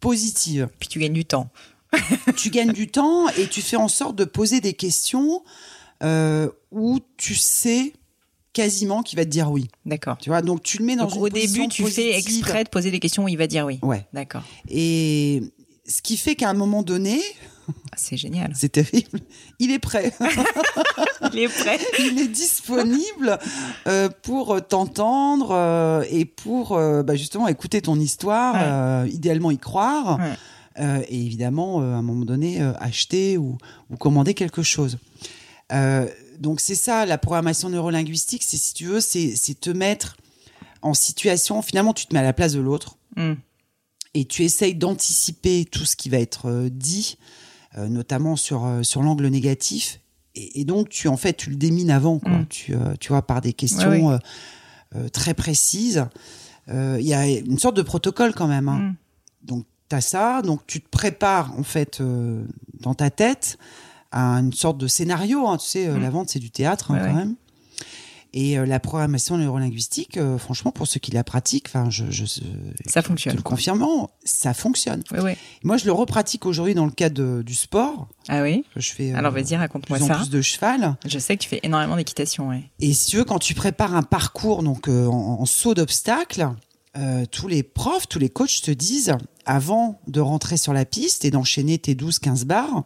positive. 0.09 0.69
Puis 0.79 0.89
tu 0.89 0.99
gagnes 0.99 1.13
du 1.13 1.25
temps. 1.25 1.51
tu 2.37 2.51
gagnes 2.51 2.73
du 2.73 2.89
temps 2.89 3.29
et 3.31 3.47
tu 3.49 3.63
fais 3.63 3.77
en 3.77 3.89
sorte 3.89 4.17
de 4.17 4.25
poser 4.25 4.61
des 4.61 4.73
questions 4.73 5.43
euh, 6.03 6.49
où 6.71 7.01
tu 7.17 7.35
sais 7.35 7.93
quasiment 8.53 9.03
qu'il 9.03 9.19
va 9.19 9.25
te 9.25 9.31
dire 9.31 9.51
oui. 9.51 9.69
D'accord. 9.85 10.17
Tu 10.19 10.31
vois, 10.31 10.43
donc 10.43 10.63
tu 10.63 10.79
le 10.79 10.85
mets 10.85 10.97
dans 10.97 11.05
Donc 11.05 11.17
une 11.17 11.23
au 11.23 11.29
position 11.29 11.63
début, 11.65 11.75
tu 11.75 11.87
fais 11.87 12.17
exprès 12.17 12.65
de 12.65 12.69
poser 12.69 12.91
des 12.91 13.01
questions 13.01 13.25
où 13.25 13.29
il 13.29 13.37
va 13.37 13.47
dire 13.47 13.67
oui. 13.67 13.79
Ouais. 13.83 14.07
D'accord. 14.13 14.43
Et 14.69 15.43
ce 15.87 16.03
qui 16.03 16.17
fait 16.17 16.35
qu'à 16.35 16.51
un 16.51 16.55
moment 16.55 16.83
donné, 16.83 17.21
c'est 17.97 18.17
génial. 18.17 18.53
c'est 18.55 18.71
terrible, 18.71 19.21
il 19.59 19.71
est 19.71 19.79
prêt. 19.79 20.13
Il 21.33 21.39
est 21.41 21.49
prêt. 21.49 21.79
il 21.99 22.19
est 22.21 22.29
disponible 22.29 23.39
euh, 23.89 24.09
pour 24.23 24.65
t'entendre 24.67 25.51
euh, 25.53 26.05
et 26.11 26.25
pour 26.25 26.73
euh, 26.73 27.03
bah, 27.03 27.17
justement 27.17 27.49
écouter 27.49 27.81
ton 27.83 27.99
histoire, 27.99 29.03
Ouais. 29.05 29.11
idéalement 29.11 29.51
y 29.51 29.59
croire, 29.59 30.19
Ouais. 30.79 31.07
et 31.09 31.21
évidemment 31.25 31.81
à 31.81 31.85
un 31.85 32.03
moment 32.03 32.25
donné 32.25 32.61
acheter 32.79 33.39
ou, 33.39 33.57
ou 33.91 33.97
commander 33.97 34.35
quelque 34.35 34.63
chose. 34.63 34.99
Donc 36.39 36.61
c'est 36.61 36.75
ça 36.75 37.07
la 37.07 37.19
programmation 37.19 37.71
neurolinguistique, 37.71 38.43
c'est 38.45 38.59
si 38.59 38.75
tu 38.75 38.85
veux, 38.85 39.01
c'est 39.01 39.35
te 39.61 39.71
mettre 39.71 40.17
en 40.83 40.95
situation. 40.95 41.63
Finalement, 41.63 41.95
tu 41.95 42.07
te 42.07 42.15
mets 42.15 42.21
à 42.21 42.25
la 42.25 42.33
place 42.35 42.53
de 42.53 42.61
l'autre 42.61 42.97
Hmm. 43.17 43.33
et 44.13 44.27
tu 44.27 44.43
essayes 44.45 44.75
d'anticiper 44.75 45.65
tout 45.65 45.87
ce 45.87 45.97
qui 45.97 46.11
va 46.11 46.19
être 46.19 46.69
dit, 46.71 47.17
notamment 47.77 48.37
sur, 48.37 48.65
euh, 48.65 48.83
sur 48.83 49.03
l'angle 49.03 49.27
négatif. 49.29 50.01
Et, 50.35 50.61
et 50.61 50.65
donc, 50.65 50.89
tu 50.89 51.09
en 51.09 51.17
fait, 51.17 51.35
tu 51.37 51.51
le 51.51 51.57
démines 51.57 51.91
avant, 51.91 52.19
quoi. 52.19 52.31
Mm. 52.39 52.47
Tu, 52.49 52.75
euh, 52.75 52.95
tu 53.01 53.09
vois, 53.09 53.23
par 53.23 53.41
des 53.41 53.53
questions 53.53 54.09
Ouais, 54.09 54.15
euh, 54.15 54.19
euh, 54.97 55.09
très 55.09 55.35
précises. 55.35 56.07
Euh, 56.69 56.97
Il 57.01 57.07
y 57.07 57.15
a 57.15 57.27
une 57.27 57.59
sorte 57.59 57.77
de 57.77 57.83
protocole 57.83 58.33
quand 58.35 58.47
même. 58.49 58.69
hein. 58.69 58.79
Mm. 58.79 58.95
Donc, 59.45 59.65
tu 59.89 59.97
as 59.97 60.01
ça. 60.01 60.43
Donc, 60.43 60.61
tu 60.67 60.81
te 60.81 60.89
prépares, 60.89 61.53
en 61.59 61.63
fait, 61.63 62.01
euh, 62.01 62.45
dans 62.81 62.95
ta 62.95 63.11
tête 63.11 63.59
à 64.13 64.35
une 64.41 64.53
sorte 64.53 64.79
de 64.79 64.87
scénario. 64.87 65.47
hein. 65.47 65.57
Tu 65.59 65.67
sais, 65.67 65.87
euh, 65.89 65.97
Mm. 65.97 66.03
la 66.03 66.11
vente, 66.11 66.29
c'est 66.31 66.39
du 66.39 66.51
théâtre, 66.51 66.91
hein, 66.91 66.95
Ouais, 66.95 67.01
quand 67.01 67.07
ouais. 67.09 67.15
même. 67.15 67.35
Et 68.33 68.59
euh, 68.59 68.67
la 68.67 68.81
programmation 68.81 69.39
neurolinguistique, 69.39 70.17
euh, 70.19 70.37
franchement, 70.37 70.71
pour 70.71 70.87
ceux 70.87 71.01
qui 71.01 71.11
la 71.11 71.25
pratiquent, 71.25 71.69
enfin, 71.69 71.89
je, 71.91 72.05
je, 72.11 72.25
Ça 72.87 73.03
te 73.03 73.09
fonctionne. 73.09 73.37
le 73.37 73.43
confirmant, 73.43 74.11
ça 74.25 74.53
fonctionne. 74.53 75.03
Oui, 75.13 75.19
oui. 75.23 75.33
Moi, 75.63 75.77
je 75.79 75.87
le 75.87 75.93
repratique 75.93 76.45
aujourd'hui 76.45 76.75
dans 76.75 76.85
le 76.85 76.91
cadre 76.91 77.43
du 77.43 77.55
sport. 77.55 78.09
Ah 78.29 78.43
oui 78.43 78.65
Je 78.77 78.93
fais 78.93 79.13
euh, 79.13 79.17
Alors 79.17 79.33
vas-y, 79.33 79.57
raconte-moi 79.57 80.03
en 80.03 80.07
ça. 80.07 80.17
plus 80.17 80.29
de 80.31 80.43
cheval. 80.43 80.97
Je 81.07 81.19
sais 81.19 81.37
que 81.37 81.43
tu 81.43 81.49
fais 81.49 81.61
énormément 81.63 81.97
d'équitation, 81.97 82.49
ouais. 82.51 82.65
Et 82.81 82.93
si 82.93 83.11
tu 83.11 83.17
veux, 83.17 83.25
quand 83.25 83.39
tu 83.39 83.55
prépares 83.55 83.95
un 83.95 84.03
parcours 84.03 84.63
donc 84.63 84.89
en, 84.89 85.09
en 85.41 85.45
saut 85.47 85.75
d'obstacles, 85.75 86.51
euh, 86.99 87.25
tous 87.31 87.49
les 87.49 87.63
profs, 87.63 88.09
tous 88.09 88.19
les 88.19 88.29
coachs 88.31 88.61
te 88.63 88.71
disent, 88.71 89.15
avant 89.45 90.01
de 90.09 90.21
rentrer 90.21 90.57
sur 90.57 90.73
la 90.73 90.85
piste 90.85 91.25
et 91.25 91.31
d'enchaîner 91.31 91.79
tes 91.79 91.95
12-15 91.95 92.45
barres, 92.45 92.85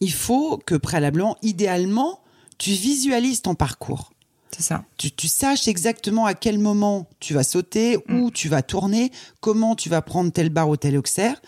il 0.00 0.12
faut 0.12 0.58
que 0.58 0.74
préalablement, 0.74 1.36
idéalement, 1.42 2.20
tu 2.58 2.70
visualises 2.70 3.42
ton 3.42 3.54
parcours. 3.54 4.12
C'est 4.56 4.62
ça. 4.62 4.84
tu, 4.96 5.10
tu 5.10 5.28
saches 5.28 5.68
exactement 5.68 6.24
à 6.24 6.32
quel 6.32 6.58
moment 6.58 7.08
tu 7.20 7.34
vas 7.34 7.42
sauter, 7.42 7.98
Mm. 8.08 8.20
où 8.20 8.30
tu 8.30 8.48
vas 8.48 8.62
tourner, 8.62 9.10
comment 9.40 9.74
tu 9.74 9.88
vas 9.90 10.00
prendre 10.00 10.32
telle 10.32 10.48
barre 10.48 10.68
ou 10.70 10.76
tel 10.78 10.96
auxerre. 10.96 11.40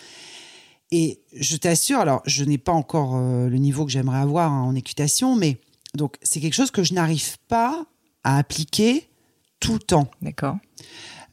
Et 0.90 1.20
je 1.34 1.56
t'assure, 1.56 2.00
alors 2.00 2.22
je 2.26 2.44
n'ai 2.44 2.58
pas 2.58 2.72
encore 2.72 3.16
euh, 3.16 3.48
le 3.48 3.56
niveau 3.58 3.84
que 3.84 3.90
j'aimerais 3.90 4.18
avoir 4.18 4.52
hein, 4.52 4.62
en 4.62 4.74
équitation, 4.74 5.36
mais 5.36 5.58
donc 5.94 6.16
c'est 6.22 6.40
quelque 6.40 6.54
chose 6.54 6.70
que 6.70 6.82
je 6.82 6.92
n'arrive 6.94 7.38
pas 7.48 7.84
à 8.24 8.36
appliquer 8.38 9.08
tout 9.60 9.74
le 9.74 9.78
temps. 9.80 10.10
D'accord. 10.22 10.56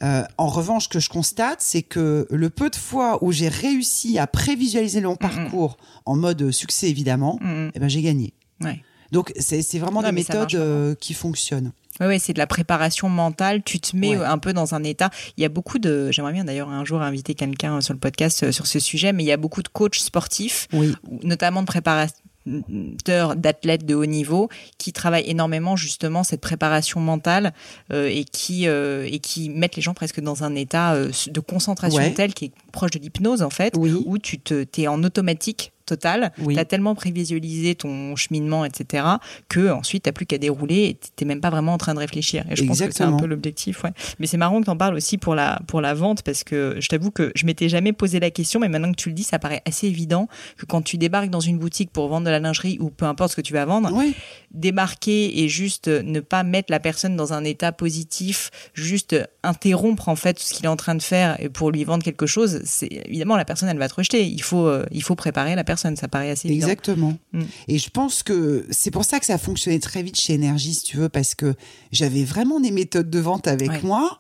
Euh, 0.04 0.24
en 0.38 0.48
revanche, 0.48 0.84
ce 0.86 0.90
que 0.90 1.00
je 1.00 1.10
constate, 1.10 1.62
c'est 1.62 1.84
que 1.84 2.28
le 2.30 2.50
peu 2.50 2.70
de 2.70 2.76
fois 2.76 3.24
où 3.24 3.32
j'ai 3.32 3.48
réussi 3.48 4.20
à 4.20 4.28
prévisualiser 4.28 5.00
mon 5.02 5.16
parcours 5.16 5.78
en 6.06 6.16
mode 6.18 6.52
succès 6.52 6.90
évidemment, 6.90 7.38
Mm, 7.42 7.70
eh 7.74 7.80
ben 7.80 7.88
j'ai 7.90 8.02
gagné. 8.02 8.34
mm. 8.60 8.66
Ouais. 8.66 8.84
Donc 9.16 9.32
c'est 9.40 9.80
vraiment 9.80 10.02
Non, 10.02 10.10
des 10.10 10.14
méthodes 10.14 10.36
marche 10.40 10.54
euh, 10.56 10.94
qui 10.96 11.14
fonctionnent. 11.14 11.72
Ouais, 12.02 12.20
c'est 12.20 12.34
de 12.34 12.38
la 12.40 12.48
préparation 12.48 13.08
mentale. 13.08 13.64
Tu 13.64 13.80
te 13.80 13.96
mets 13.96 14.18
Ouais. 14.18 14.26
un 14.26 14.38
peu 14.38 14.52
dans 14.52 14.76
un 14.76 14.84
état. 14.84 15.10
Il 15.38 15.42
y 15.42 15.46
a 15.46 15.50
beaucoup 15.50 15.80
de. 15.80 16.12
J'aimerais 16.12 16.34
bien 16.34 16.44
d'ailleurs 16.44 16.70
un 16.70 16.84
jour 16.84 17.02
inviter 17.02 17.34
quelqu'un 17.36 17.80
sur 17.80 17.94
le 17.94 18.00
podcast 18.00 18.44
euh, 18.44 18.52
sur 18.52 18.68
ce 18.68 18.80
sujet, 18.80 19.14
mais 19.14 19.24
il 19.24 19.28
y 19.28 19.32
a 19.32 19.38
beaucoup 19.38 19.64
de 19.64 19.70
coachs 19.70 19.96
sportifs, 19.96 20.68
Oui. 20.74 20.94
notamment 21.24 21.62
de 21.62 21.68
préparateurs 21.68 23.36
d'athlètes 23.38 23.86
de 23.86 23.96
haut 23.96 24.06
niveau, 24.06 24.50
qui 24.78 24.92
travaillent 24.92 25.30
énormément 25.30 25.76
justement 25.78 26.24
cette 26.24 26.42
préparation 26.42 27.00
mentale 27.00 27.54
euh, 27.94 28.08
et 28.12 28.26
qui 28.26 28.68
euh, 28.68 29.08
et 29.10 29.20
qui 29.20 29.50
mettent 29.50 29.78
les 29.78 29.82
gens 29.82 29.94
presque 29.94 30.20
dans 30.20 30.44
un 30.44 30.54
état 30.56 30.94
euh, 30.94 31.12
de 31.28 31.40
concentration 31.40 32.02
Ouais. 32.02 32.14
tel 32.14 32.34
qui 32.34 32.46
est 32.46 32.52
proche 32.74 32.92
de 32.92 33.00
l'hypnose 33.00 33.42
en 33.42 33.50
fait, 33.50 33.74
Oui. 33.78 33.94
où 34.06 34.18
tu 34.18 34.38
te 34.40 34.64
t'es 34.66 34.88
en 34.88 35.02
automatique 35.04 35.72
total, 35.86 36.32
Oui. 36.40 36.56
tu 36.56 36.60
as 36.60 36.66
tellement 36.66 36.96
prévisualisé 36.96 37.76
ton 37.76 38.16
cheminement, 38.16 38.66
etc., 38.66 39.06
que 39.50 39.70
ensuite 39.72 40.04
tu 40.04 40.12
plus 40.12 40.26
qu'à 40.26 40.38
dérouler 40.38 40.86
et 40.86 41.00
t'es 41.16 41.26
même 41.26 41.42
pas 41.42 41.50
vraiment 41.50 41.74
en 41.74 41.78
train 41.78 41.94
de 41.94 42.00
réfléchir. 42.00 42.46
Et 42.50 42.56
je 42.56 42.64
pense 42.64 42.72
que 42.72 42.78
c'est 42.78 42.84
un 42.84 42.88
Exactement. 42.88 43.18
peu 43.18 43.26
l'objectif. 43.28 43.84
Ouais. 43.84 43.92
Mais 44.20 44.28
c'est 44.28 44.38
marrant 44.38 44.60
que 44.60 44.66
tu 44.66 44.70
en 44.72 44.78
parles 44.78 44.96
aussi 44.96 45.18
pour 45.18 45.36
la, 45.36 45.60
pour 45.68 45.82
la 45.82 45.94
vente, 45.94 46.22
parce 46.24 46.44
que 46.44 46.76
je 46.80 46.88
t'avoue 46.88 47.12
que 47.12 47.32
je 47.36 47.46
m'étais 47.46 47.70
jamais 47.70 47.92
posé 47.94 48.20
la 48.20 48.32
question, 48.32 48.60
mais 48.60 48.70
maintenant 48.70 48.92
que 48.92 48.98
tu 48.98 49.10
le 49.10 49.16
dis, 49.16 49.24
ça 49.24 49.40
paraît 49.40 49.62
assez 49.66 49.88
évident 49.88 50.28
que 50.58 50.66
quand 50.66 50.82
tu 50.82 50.98
débarques 50.98 51.30
dans 51.30 51.40
une 51.40 51.58
boutique 51.58 51.92
pour 51.92 52.08
vendre 52.08 52.26
de 52.26 52.32
la 52.32 52.40
lingerie 52.40 52.78
ou 52.80 52.90
peu 52.90 53.06
importe 53.06 53.32
ce 53.32 53.36
que 53.36 53.42
tu 53.42 53.54
vas 53.54 53.66
vendre, 53.66 53.92
Oui. 53.94 54.16
débarquer 54.52 55.40
et 55.44 55.50
juste 55.50 55.88
ne 55.88 56.20
pas 56.20 56.44
mettre 56.44 56.72
la 56.72 56.80
personne 56.80 57.16
dans 57.16 57.34
un 57.34 57.44
état 57.44 57.72
positif, 57.72 58.50
juste 58.74 59.16
interrompre 59.44 60.10
en 60.10 60.16
fait 60.16 60.40
ce 60.40 60.54
qu'il 60.54 60.66
est 60.66 60.70
en 60.70 60.76
train 60.76 60.96
de 60.96 61.02
faire 61.02 61.38
pour 61.54 61.72
lui 61.72 61.84
vendre 61.84 62.04
quelque 62.04 62.26
chose, 62.26 62.62
c'est 62.64 62.88
évidemment 63.06 63.36
la 63.38 63.46
personne 63.46 63.70
elle 63.70 63.78
va 63.78 63.90
te 63.90 63.96
rejeter. 63.96 64.26
Il 64.26 64.42
faut 64.42 64.66
euh, 64.68 64.86
il 64.92 65.04
faut 65.04 65.16
préparer 65.16 65.56
la 65.56 65.64
personne, 65.64 65.75
ça 65.76 66.08
paraît 66.08 66.32
assez 66.32 66.48
évident. 66.48 66.68
Exactement. 66.68 67.18
Mm. 67.34 67.42
Et 67.68 67.78
je 67.78 67.90
pense 67.90 68.24
que 68.24 68.66
c'est 68.72 68.92
pour 68.92 69.06
ça 69.06 69.20
que 69.20 69.26
ça 69.26 69.36
a 69.36 69.38
fonctionné 69.38 69.80
très 69.80 70.04
vite 70.04 70.20
chez 70.20 70.34
Énergie, 70.34 70.74
si 70.74 70.84
tu 70.84 70.98
veux, 70.98 71.10
parce 71.10 71.36
que 71.36 71.56
j'avais 71.92 72.24
vraiment 72.24 72.60
des 72.60 72.72
méthodes 72.72 73.10
de 73.10 73.20
vente 73.20 73.48
avec 73.48 73.70
Ouais. 73.70 73.80
moi. 73.84 74.20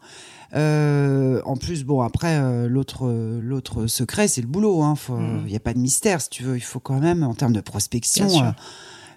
Euh, 0.55 1.41
en 1.45 1.57
plus, 1.57 1.83
bon, 1.83 2.01
après, 2.01 2.37
euh, 2.37 2.67
l'autre, 2.67 3.07
euh, 3.07 3.39
l'autre 3.41 3.87
secret, 3.87 4.27
c'est 4.27 4.41
le 4.41 4.47
boulot. 4.47 4.79
Il 4.79 4.83
hein. 4.83 4.95
Mm. 5.09 5.43
il 5.47 5.51
y 5.53 5.55
a 5.55 5.59
pas 5.59 5.73
de 5.73 5.79
mystère, 5.79 6.21
si 6.21 6.29
tu 6.29 6.43
veux. 6.43 6.55
Il 6.55 6.63
faut 6.63 6.79
quand 6.79 6.99
même, 6.99 7.23
en 7.23 7.33
termes 7.33 7.53
de 7.53 7.61
prospection. 7.61 8.27
Euh, 8.43 8.51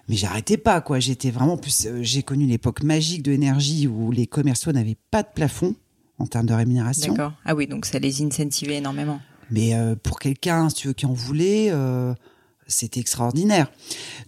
mais 0.07 0.15
j'arrêtais 0.15 0.57
pas, 0.57 0.81
quoi. 0.81 0.99
J'étais 0.99 1.31
vraiment 1.31 1.53
en 1.53 1.57
plus. 1.57 1.87
j'ai 2.01 2.23
connu 2.23 2.45
l'époque 2.45 2.83
magique 2.83 3.23
de 3.23 3.31
Énergie 3.31 3.87
où 3.87 4.11
les 4.11 4.27
commerciaux 4.27 4.71
n'avaient 4.71 4.97
pas 5.11 5.23
de 5.23 5.29
plafond 5.33 5.75
en 6.17 6.25
termes 6.25 6.47
de 6.47 6.53
rémunération. 6.53 7.13
D'accord. 7.13 7.33
Ah 7.45 7.55
oui, 7.55 7.67
donc 7.67 7.85
ça 7.85 7.99
les 7.99 8.21
incentivait 8.21 8.77
énormément. 8.77 9.19
Mais 9.51 9.75
euh, 9.75 9.95
pour 9.95 10.19
quelqu'un, 10.19 10.69
si 10.69 10.75
tu 10.75 10.87
veux, 10.87 10.93
qui 10.93 11.05
en 11.05 11.13
voulait, 11.13 11.69
euh, 11.71 12.13
c'était 12.67 12.99
extraordinaire. 12.99 13.71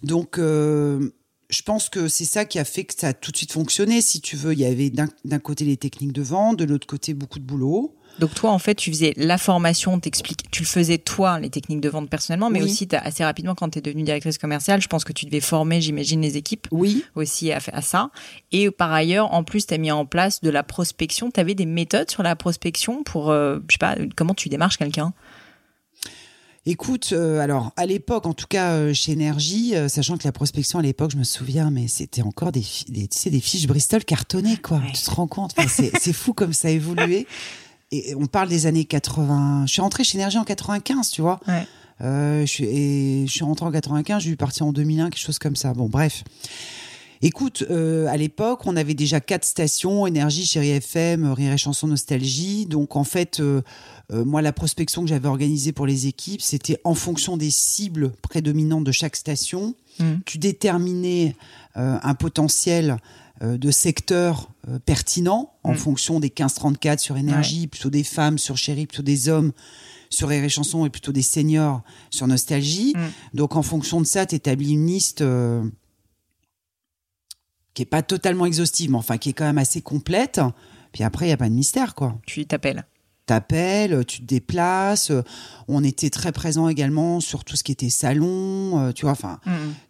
Donc, 0.02 0.38
euh, 0.38 1.10
je 1.50 1.62
pense 1.62 1.88
que 1.88 2.08
c'est 2.08 2.24
ça 2.24 2.44
qui 2.44 2.58
a 2.58 2.64
fait 2.64 2.84
que 2.84 2.94
ça 2.96 3.08
a 3.08 3.12
tout 3.12 3.30
de 3.30 3.36
suite 3.36 3.52
fonctionné. 3.52 4.00
Si 4.00 4.20
tu 4.20 4.36
veux, 4.36 4.52
il 4.52 4.60
y 4.60 4.64
avait 4.64 4.90
d'un 4.90 5.38
côté 5.38 5.64
les 5.64 5.76
techniques 5.76 6.12
de 6.12 6.22
vente, 6.22 6.58
de 6.58 6.64
l'autre 6.64 6.86
côté 6.86 7.14
beaucoup 7.14 7.38
de 7.38 7.44
boulot. 7.44 7.94
Donc 8.18 8.34
toi, 8.34 8.50
en 8.52 8.58
fait, 8.58 8.74
tu 8.76 8.90
faisais 8.90 9.14
la 9.16 9.36
formation, 9.38 9.98
t'expliques, 9.98 10.48
tu 10.50 10.62
le 10.62 10.68
faisais 10.68 10.98
toi, 10.98 11.40
les 11.40 11.50
techniques 11.50 11.80
de 11.80 11.88
vente 11.88 12.08
personnellement, 12.08 12.50
mais 12.50 12.60
Oui. 12.62 12.70
aussi 12.70 12.86
t'as- 12.86 12.98
assez 13.00 13.24
rapidement 13.24 13.54
quand 13.54 13.70
tu 13.70 13.78
es 13.78 13.82
devenue 13.82 14.04
directrice 14.04 14.38
commerciale, 14.38 14.80
je 14.80 14.86
pense 14.86 15.02
que 15.02 15.12
tu 15.12 15.24
devais 15.26 15.40
former, 15.40 15.80
j'imagine, 15.80 16.20
les 16.20 16.36
équipes 16.36 16.68
Oui. 16.70 17.04
aussi 17.16 17.50
à, 17.50 17.58
à 17.72 17.82
ça. 17.82 18.10
Et 18.52 18.70
par 18.70 18.92
ailleurs, 18.92 19.32
en 19.32 19.42
plus, 19.44 19.66
tu 19.66 19.74
as 19.74 19.78
mis 19.78 19.90
en 19.90 20.04
place 20.06 20.40
de 20.40 20.50
la 20.50 20.62
prospection. 20.62 21.30
Tu 21.32 21.40
avais 21.40 21.54
des 21.54 21.66
méthodes 21.66 22.10
sur 22.10 22.22
la 22.22 22.36
prospection 22.36 23.02
pour, 23.02 23.30
euh, 23.30 23.58
je 23.68 23.74
sais 23.74 23.78
pas, 23.78 23.96
comment 24.14 24.34
tu 24.34 24.48
démarches 24.48 24.76
quelqu'un? 24.76 25.12
Écoute, 26.64 27.08
euh, 27.12 27.40
alors 27.40 27.72
à 27.76 27.86
l'époque, 27.86 28.24
en 28.24 28.34
tout 28.34 28.46
cas 28.48 28.74
euh, 28.74 28.94
chez 28.94 29.10
Énergie, 29.12 29.74
euh, 29.74 29.88
sachant 29.88 30.16
que 30.16 30.22
la 30.22 30.30
prospection 30.30 30.78
à 30.78 30.82
l'époque, 30.82 31.10
je 31.10 31.16
me 31.16 31.24
souviens, 31.24 31.70
mais 31.72 31.88
c'était 31.88 32.22
encore 32.22 32.52
des, 32.52 32.60
tu 32.60 33.08
sais, 33.10 33.30
des 33.30 33.40
fiches 33.40 33.66
Bristol 33.66 34.04
cartonnées, 34.04 34.58
quoi. 34.58 34.76
Ouais. 34.76 34.92
Tu 34.94 35.02
te 35.02 35.10
rends 35.10 35.26
compte? 35.26 35.54
Enfin, 35.58 35.66
c'est 35.68 36.12
fou 36.12 36.34
comme 36.34 36.52
ça 36.52 36.68
a 36.68 36.70
évolué. 36.70 37.26
Et 37.92 38.14
on 38.16 38.26
parle 38.26 38.48
des 38.48 38.66
années 38.66 38.84
80. 38.84 39.66
Je 39.66 39.72
suis 39.72 39.82
rentrée 39.82 40.02
chez 40.02 40.18
Énergie 40.18 40.38
en 40.38 40.44
95, 40.44 41.10
tu 41.10 41.20
vois. 41.20 41.38
Ouais. 41.46 41.66
Euh, 42.00 42.40
je 42.40 42.46
suis, 42.46 42.64
et 42.64 43.26
je 43.26 43.32
suis 43.32 43.44
rentrée 43.44 43.66
en 43.66 43.70
95, 43.70 44.22
j'ai 44.22 44.30
dû 44.30 44.36
partir 44.36 44.66
en 44.66 44.72
2001, 44.72 45.10
quelque 45.10 45.20
chose 45.20 45.38
comme 45.38 45.54
ça. 45.54 45.72
Bon, 45.74 45.88
bref. 45.88 46.24
Écoute, 47.24 47.64
euh, 47.70 48.08
à 48.08 48.16
l'époque, 48.16 48.66
on 48.66 48.74
avait 48.74 48.94
déjà 48.94 49.20
quatre 49.20 49.44
stations 49.44 50.08
énergie, 50.08 50.44
chérie 50.44 50.70
FM, 50.70 51.30
Rire 51.32 51.52
et 51.52 51.58
Chanson 51.58 51.86
Nostalgie. 51.86 52.66
Donc, 52.66 52.96
en 52.96 53.04
fait, 53.04 53.38
euh, 53.38 53.62
euh, 54.12 54.24
moi, 54.24 54.42
la 54.42 54.52
prospection 54.52 55.02
que 55.02 55.08
j'avais 55.08 55.28
organisée 55.28 55.72
pour 55.72 55.86
les 55.86 56.06
équipes, 56.06 56.42
c'était 56.42 56.78
en 56.84 56.94
fonction 56.94 57.36
des 57.36 57.50
cibles 57.50 58.10
prédominantes 58.22 58.84
de 58.84 58.92
chaque 58.92 59.14
station. 59.14 59.74
Mhm. 60.00 60.20
Tu 60.24 60.38
déterminais 60.38 61.36
euh, 61.76 61.98
un 62.02 62.14
potentiel 62.14 62.90
euh, 62.90 62.96
de 63.42 63.70
secteur 63.70 64.50
euh, 64.68 64.78
pertinent 64.78 65.52
en 65.64 65.72
Mhm. 65.72 65.76
fonction 65.78 66.20
des 66.20 66.28
15-34 66.30 66.98
sur 67.00 67.16
énergie, 67.16 67.66
plutôt 67.66 67.90
des 67.90 68.04
femmes 68.04 68.38
sur 68.38 68.56
chérie, 68.56 68.86
plutôt 68.86 69.02
des 69.02 69.28
hommes 69.28 69.52
sur 70.10 70.28
Rire 70.28 70.44
et 70.44 70.48
Chanson 70.48 70.84
et 70.86 70.90
plutôt 70.90 71.12
des 71.12 71.22
seniors 71.22 71.82
sur 72.10 72.26
Nostalgie. 72.26 72.92
Mhm. 72.96 73.10
Donc, 73.34 73.56
en 73.56 73.62
fonction 73.62 74.00
de 74.00 74.06
ça, 74.06 74.26
tu 74.26 74.34
établis 74.36 74.72
une 74.72 74.86
liste. 74.86 75.22
euh, 75.22 75.64
qui 77.74 77.80
est 77.82 77.86
pas 77.86 78.02
totalement 78.02 78.44
exhaustive, 78.44 78.90
mais 78.90 78.98
enfin 78.98 79.16
qui 79.16 79.30
est 79.30 79.32
quand 79.32 79.46
même 79.46 79.56
assez 79.58 79.80
complète. 79.80 80.40
Puis 80.92 81.04
après, 81.04 81.26
il 81.26 81.30
y 81.30 81.32
a 81.32 81.38
pas 81.38 81.48
de 81.48 81.54
mystère, 81.54 81.94
quoi. 81.94 82.18
Tu 82.26 82.44
t'appelles. 82.44 82.84
T'appelles, 83.24 84.04
tu 84.04 84.18
te 84.20 84.24
déplaces. 84.26 85.10
euh, 85.12 85.22
On 85.68 85.84
était 85.84 86.10
très 86.10 86.32
présent 86.32 86.68
également 86.68 87.20
sur 87.20 87.44
tout 87.44 87.54
ce 87.56 87.62
qui 87.62 87.70
était 87.70 87.88
salon, 87.88 88.80
euh, 88.88 88.92
tu 88.92 89.02
vois. 89.02 89.12
Enfin, 89.12 89.38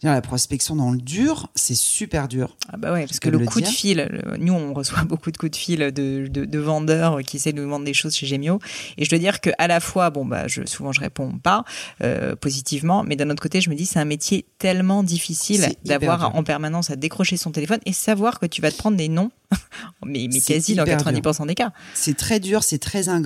la 0.03 0.21
prospection 0.21 0.77
dans 0.77 0.90
le 0.90 0.99
dur, 0.99 1.49
c'est 1.55 1.75
super 1.75 2.29
dur. 2.29 2.57
Ah 2.71 2.77
bah 2.77 2.92
ouais, 2.92 3.07
parce 3.07 3.21
que 3.21 3.31
le 3.31 3.38
coup 3.47 3.61
de 3.62 3.66
fil, 3.73 4.07
le- 4.11 4.37
nous 4.37 4.53
on 4.53 4.75
reçoit 4.75 5.03
beaucoup 5.05 5.31
de 5.31 5.38
coups 5.38 5.53
de 5.53 5.57
fil 5.57 5.79
de, 5.81 6.29
de, 6.29 6.45
de 6.45 6.59
vendeurs 6.59 7.23
qui 7.23 7.37
essaient 7.38 7.53
de 7.55 7.62
nous 7.62 7.71
vendre 7.71 7.87
des 7.87 7.95
choses 7.95 8.14
chez 8.14 8.27
Gemio. 8.27 8.59
Et 8.99 9.05
je 9.07 9.11
dois 9.11 9.18
dire 9.18 9.40
que 9.40 9.49
à 9.59 9.66
la 9.66 9.81
fois, 9.81 10.11
bon 10.11 10.27
bah 10.27 10.47
je, 10.47 10.66
souvent 10.66 10.92
je 10.92 11.01
réponds 11.01 11.33
pas 11.42 11.64
euh, 12.03 12.37
positivement, 12.37 13.03
mais 13.03 13.16
d'un 13.16 13.31
autre 13.31 13.42
côté 13.42 13.62
je 13.62 13.71
me 13.71 13.75
dis 13.75 13.87
c'est 13.87 13.99
un 13.99 14.05
métier 14.05 14.45
tellement 14.59 15.03
difficile 15.03 15.61
d'avoir 15.85 16.18
dur. 16.18 16.37
en 16.37 16.45
permanence 16.45 16.90
à 16.90 16.97
décrocher 16.97 17.38
son 17.38 17.51
téléphone 17.51 17.81
et 17.87 17.92
savoir 17.95 18.38
que 18.38 18.47
tu 18.47 18.61
vas 18.61 18.71
te 18.71 18.77
prendre 18.77 18.97
des 18.99 19.09
noms, 19.09 19.31
mais, 20.05 20.29
quasi 20.55 20.75
dans 20.75 20.85
hyper 20.85 20.99
90% 20.99 21.47
des 21.47 21.55
cas. 21.55 21.73
C'est 21.95 22.16
très 22.16 22.38
dur, 22.40 22.62
c'est 22.62 22.79
très 22.79 23.09
ingrat. 23.09 23.21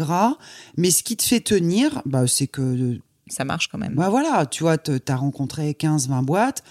Mais 0.76 0.90
ce 0.90 1.02
qui 1.02 1.16
te 1.16 1.22
fait 1.24 1.40
tenir, 1.40 2.02
bah, 2.06 2.26
c'est 2.26 2.46
que 2.46 2.98
Ça 3.28 3.44
marche 3.44 3.68
quand 3.68 3.78
même. 3.78 3.94
Bah 3.94 4.08
voilà, 4.08 4.46
tu 4.46 4.62
vois, 4.62 4.78
tu 4.78 4.92
as 5.08 5.16
rencontré 5.16 5.74
15, 5.74 6.08
20 6.08 6.22
boîtes. 6.22 6.62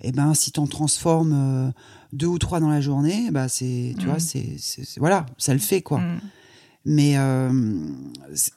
Et 0.00 0.10
ben, 0.12 0.34
si 0.34 0.50
t'en 0.50 0.66
transformes 0.66 1.32
euh, 1.32 1.70
deux 2.12 2.26
ou 2.26 2.38
trois 2.38 2.58
dans 2.60 2.68
la 2.68 2.80
journée, 2.80 3.30
bah 3.30 3.48
c'est, 3.48 3.94
tu 3.98 4.06
vois, 4.06 4.18
c'est, 4.18 4.56
c'est- 4.58 4.98
voilà, 4.98 5.26
ça 5.38 5.52
le 5.54 5.60
fait, 5.60 5.80
quoi. 5.80 5.98
Mm. 6.00 6.20
Mais 6.84 7.16
euh, 7.16 7.88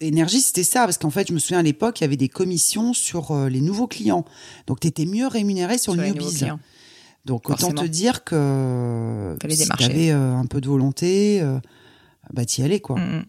énergie, 0.01 0.41
c'était 0.41 0.63
ça, 0.63 0.85
parce 0.85 0.97
qu'en 0.97 1.11
fait, 1.11 1.27
je 1.27 1.33
me 1.33 1.37
souviens 1.39 1.59
à 1.59 1.63
l'époque, 1.63 1.99
il 1.99 2.03
y 2.03 2.05
avait 2.05 2.17
des 2.17 2.29
commissions 2.29 2.93
sur 2.93 3.29
euh, 3.31 3.49
les 3.49 3.61
nouveaux 3.61 3.85
clients. 3.85 4.25
Donc, 4.65 4.79
tu 4.79 4.87
étais 4.87 5.05
mieux 5.05 5.27
rémunéré 5.27 5.77
sur, 5.77 5.93
Sur 5.93 6.01
le 6.01 6.07
newbies. 6.09 6.45
Donc, 7.25 7.49
autant 7.49 7.71
te 7.71 7.85
dire 7.85 8.23
que 8.23 9.35
si 9.49 9.57
démarcher. 9.57 9.87
t'avais 9.87 10.11
euh, 10.11 10.35
un 10.35 10.45
peu 10.45 10.61
de 10.61 10.67
volonté, 10.67 11.39
euh, 11.41 11.59
bah 12.33 12.45
t'y 12.45 12.63
allais, 12.63 12.79
quoi. 12.79 12.99
Mm, 12.99 13.17
mm. 13.19 13.25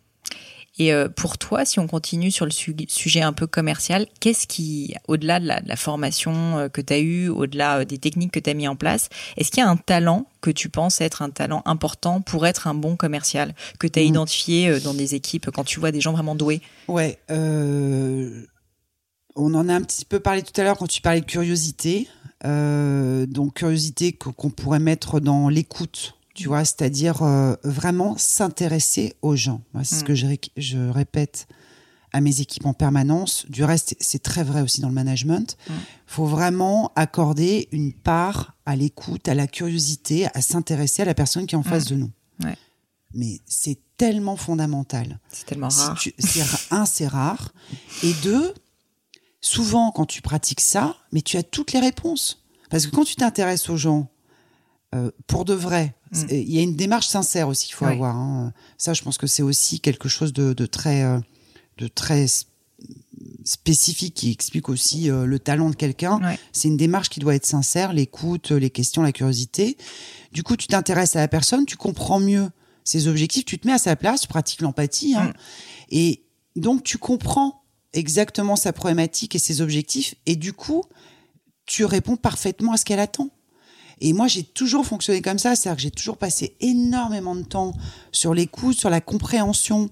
Et 0.78 0.92
euh, 0.92 1.08
pour 1.08 1.38
toi, 1.38 1.64
si 1.64 1.78
on 1.78 1.86
continue 1.86 2.30
sur 2.30 2.44
le 2.44 2.50
su- 2.50 2.76
sujet 2.88 3.22
un 3.22 3.32
peu 3.32 3.46
commercial, 3.46 4.06
qu'est-ce 4.20 4.46
qui, 4.46 4.94
au-delà 5.08 5.40
de 5.40 5.46
la, 5.46 5.60
de 5.62 5.68
la 5.68 5.76
formation 5.76 6.58
euh, 6.58 6.68
que 6.68 6.82
tu 6.82 6.92
as 6.92 6.98
eue, 6.98 7.28
au-delà 7.28 7.78
euh, 7.78 7.84
des 7.86 7.96
techniques 7.96 8.32
que 8.32 8.40
tu 8.40 8.50
as 8.50 8.54
mis 8.54 8.68
en 8.68 8.76
place, 8.76 9.08
est-ce 9.38 9.50
qu'il 9.50 9.62
y 9.62 9.66
a 9.66 9.70
un 9.70 9.76
talent 9.78 10.26
que 10.42 10.50
tu 10.50 10.68
penses 10.68 11.00
être 11.00 11.22
un 11.22 11.30
talent 11.30 11.62
important 11.64 12.20
pour 12.20 12.46
être 12.46 12.66
un 12.66 12.74
bon 12.74 12.96
commercial, 12.96 13.54
que 13.78 13.86
tu 13.86 13.98
as 13.98 14.02
Mm. 14.02 14.06
identifié 14.06 14.80
dans 14.80 14.92
des 14.94 15.14
équipes 15.14 15.50
quand 15.50 15.64
tu 15.64 15.80
vois 15.80 15.92
des 15.92 16.00
gens 16.02 16.12
vraiment 16.12 16.34
doués? 16.34 16.60
Ouais, 16.88 17.18
euh, 17.30 18.42
on 19.34 19.54
en 19.54 19.68
a 19.70 19.74
un 19.74 19.82
petit 19.82 20.04
peu 20.04 20.20
parlé 20.20 20.42
tout 20.42 20.58
à 20.60 20.64
l'heure 20.64 20.76
quand 20.76 20.86
tu 20.88 21.00
parlais 21.00 21.20
de 21.22 21.26
curiosité. 21.26 22.06
Euh, 22.44 23.24
donc 23.24 23.54
curiosité 23.54 24.12
qu'on 24.12 24.50
pourrait 24.50 24.78
mettre 24.78 25.20
dans 25.20 25.48
l'écoute, 25.48 26.14
tu 26.36 26.48
vois, 26.48 26.64
c'est-à-dire 26.64 27.22
euh, 27.22 27.54
vraiment 27.64 28.16
s'intéresser 28.18 29.14
aux 29.22 29.36
gens. 29.36 29.62
C'est 29.82 29.96
ce 29.96 30.00
Mm. 30.02 30.06
que 30.06 30.14
je, 30.14 30.26
ré- 30.26 30.40
je 30.56 30.78
répète 30.88 31.46
à 32.12 32.20
mes 32.20 32.40
équipes 32.40 32.66
en 32.66 32.72
permanence. 32.74 33.44
Du 33.48 33.64
reste, 33.64 33.96
c'est 34.00 34.22
très 34.22 34.44
vrai 34.44 34.60
aussi 34.62 34.80
dans 34.80 34.88
le 34.88 34.94
management. 34.94 35.56
Il 35.68 35.74
Mm. 35.74 35.78
faut 36.06 36.26
vraiment 36.26 36.92
accorder 36.96 37.68
une 37.72 37.92
part 37.92 38.54
à 38.66 38.76
l'écoute, 38.76 39.28
à 39.28 39.34
la 39.34 39.46
curiosité, 39.46 40.26
à 40.34 40.40
s'intéresser 40.40 41.02
à 41.02 41.04
la 41.06 41.14
personne 41.14 41.46
qui 41.46 41.54
est 41.54 41.58
en 41.58 41.62
face 41.62 41.86
de 41.86 41.96
nous. 41.96 42.10
Ouais. 42.44 42.56
Mais 43.14 43.40
c'est 43.46 43.78
tellement 43.96 44.36
fondamental. 44.36 45.18
C'est 45.32 45.46
tellement 45.46 45.70
Si 45.70 45.80
rare. 45.80 45.98
tu- 45.98 46.14
c'est 46.18 46.42
ra- 46.42 46.58
un, 46.82 46.84
c'est 46.86 47.06
rare. 47.06 47.52
Et 48.02 48.12
deux, 48.22 48.52
souvent, 49.40 49.90
quand 49.90 50.06
tu 50.06 50.22
pratiques 50.22 50.60
ça, 50.60 50.96
mais 51.12 51.22
tu 51.22 51.36
as 51.36 51.42
toutes 51.42 51.72
les 51.72 51.80
réponses. 51.80 52.44
Parce 52.70 52.86
que 52.86 52.94
quand 52.94 53.04
tu 53.04 53.16
t'intéresses 53.16 53.68
aux 53.70 53.76
gens, 53.76 54.08
euh, 54.94 55.10
pour 55.26 55.44
de 55.44 55.54
vrai, 55.54 55.94
c'est- 56.12 56.42
il 56.42 56.52
y 56.52 56.58
a 56.58 56.62
une 56.62 56.76
démarche 56.76 57.08
sincère 57.08 57.48
aussi 57.48 57.66
qu'il 57.66 57.74
faut 57.74 57.84
Mm. 57.86 57.88
Avoir. 57.88 58.16
hein. 58.16 58.52
Ça, 58.78 58.94
je 58.94 59.02
pense 59.02 59.18
que 59.18 59.26
c'est 59.26 59.42
aussi 59.42 59.80
quelque 59.80 60.08
chose 60.08 60.32
de, 60.32 60.52
de 60.52 60.66
très, 60.66 61.02
euh, 61.02 61.18
de 61.78 61.88
très 61.88 62.24
s- 62.24 62.46
spécifique 63.44 64.14
qui 64.14 64.30
explique 64.30 64.68
aussi 64.68 65.10
euh, 65.10 65.24
le 65.26 65.38
talent 65.38 65.70
de 65.70 65.76
quelqu'un. 65.76 66.20
Ouais. 66.22 66.38
C'est 66.52 66.68
une 66.68 66.76
démarche 66.76 67.08
qui 67.08 67.20
doit 67.20 67.34
être 67.34 67.46
sincère, 67.46 67.92
l'écoute, 67.92 68.50
les 68.50 68.70
questions, 68.70 69.02
la 69.02 69.12
curiosité. 69.12 69.76
Du 70.32 70.42
coup, 70.42 70.56
tu 70.56 70.66
t'intéresses 70.66 71.16
à 71.16 71.20
la 71.20 71.28
personne, 71.28 71.64
tu 71.66 71.76
comprends 71.76 72.20
mieux 72.20 72.50
ses 72.84 73.08
objectifs, 73.08 73.44
tu 73.44 73.58
te 73.58 73.66
mets 73.66 73.72
à 73.72 73.78
sa 73.78 73.96
place, 73.96 74.20
tu 74.22 74.28
pratiques 74.28 74.60
l'empathie. 74.62 75.14
hein. 75.16 75.28
Mm. 75.28 75.32
Et 75.90 76.22
donc, 76.56 76.82
tu 76.84 76.98
comprends 76.98 77.62
exactement 77.92 78.56
sa 78.56 78.72
problématique 78.72 79.34
et 79.34 79.38
ses 79.38 79.60
objectifs. 79.60 80.14
Et 80.26 80.36
du 80.36 80.52
coup, 80.52 80.84
tu 81.66 81.84
réponds 81.84 82.16
parfaitement 82.16 82.72
à 82.72 82.76
ce 82.76 82.84
qu'elle 82.84 83.00
attend. 83.00 83.30
Et 84.00 84.12
moi, 84.12 84.28
j'ai 84.28 84.42
toujours 84.42 84.86
fonctionné 84.86 85.22
comme 85.22 85.38
ça, 85.38 85.56
c'est-à-dire 85.56 85.76
que 85.76 85.82
j'ai 85.82 85.90
toujours 85.90 86.18
passé 86.18 86.56
énormément 86.60 87.34
de 87.34 87.42
temps 87.42 87.72
sur 88.12 88.34
l'écoute, 88.34 88.78
sur 88.78 88.90
la 88.90 89.00
compréhension 89.00 89.90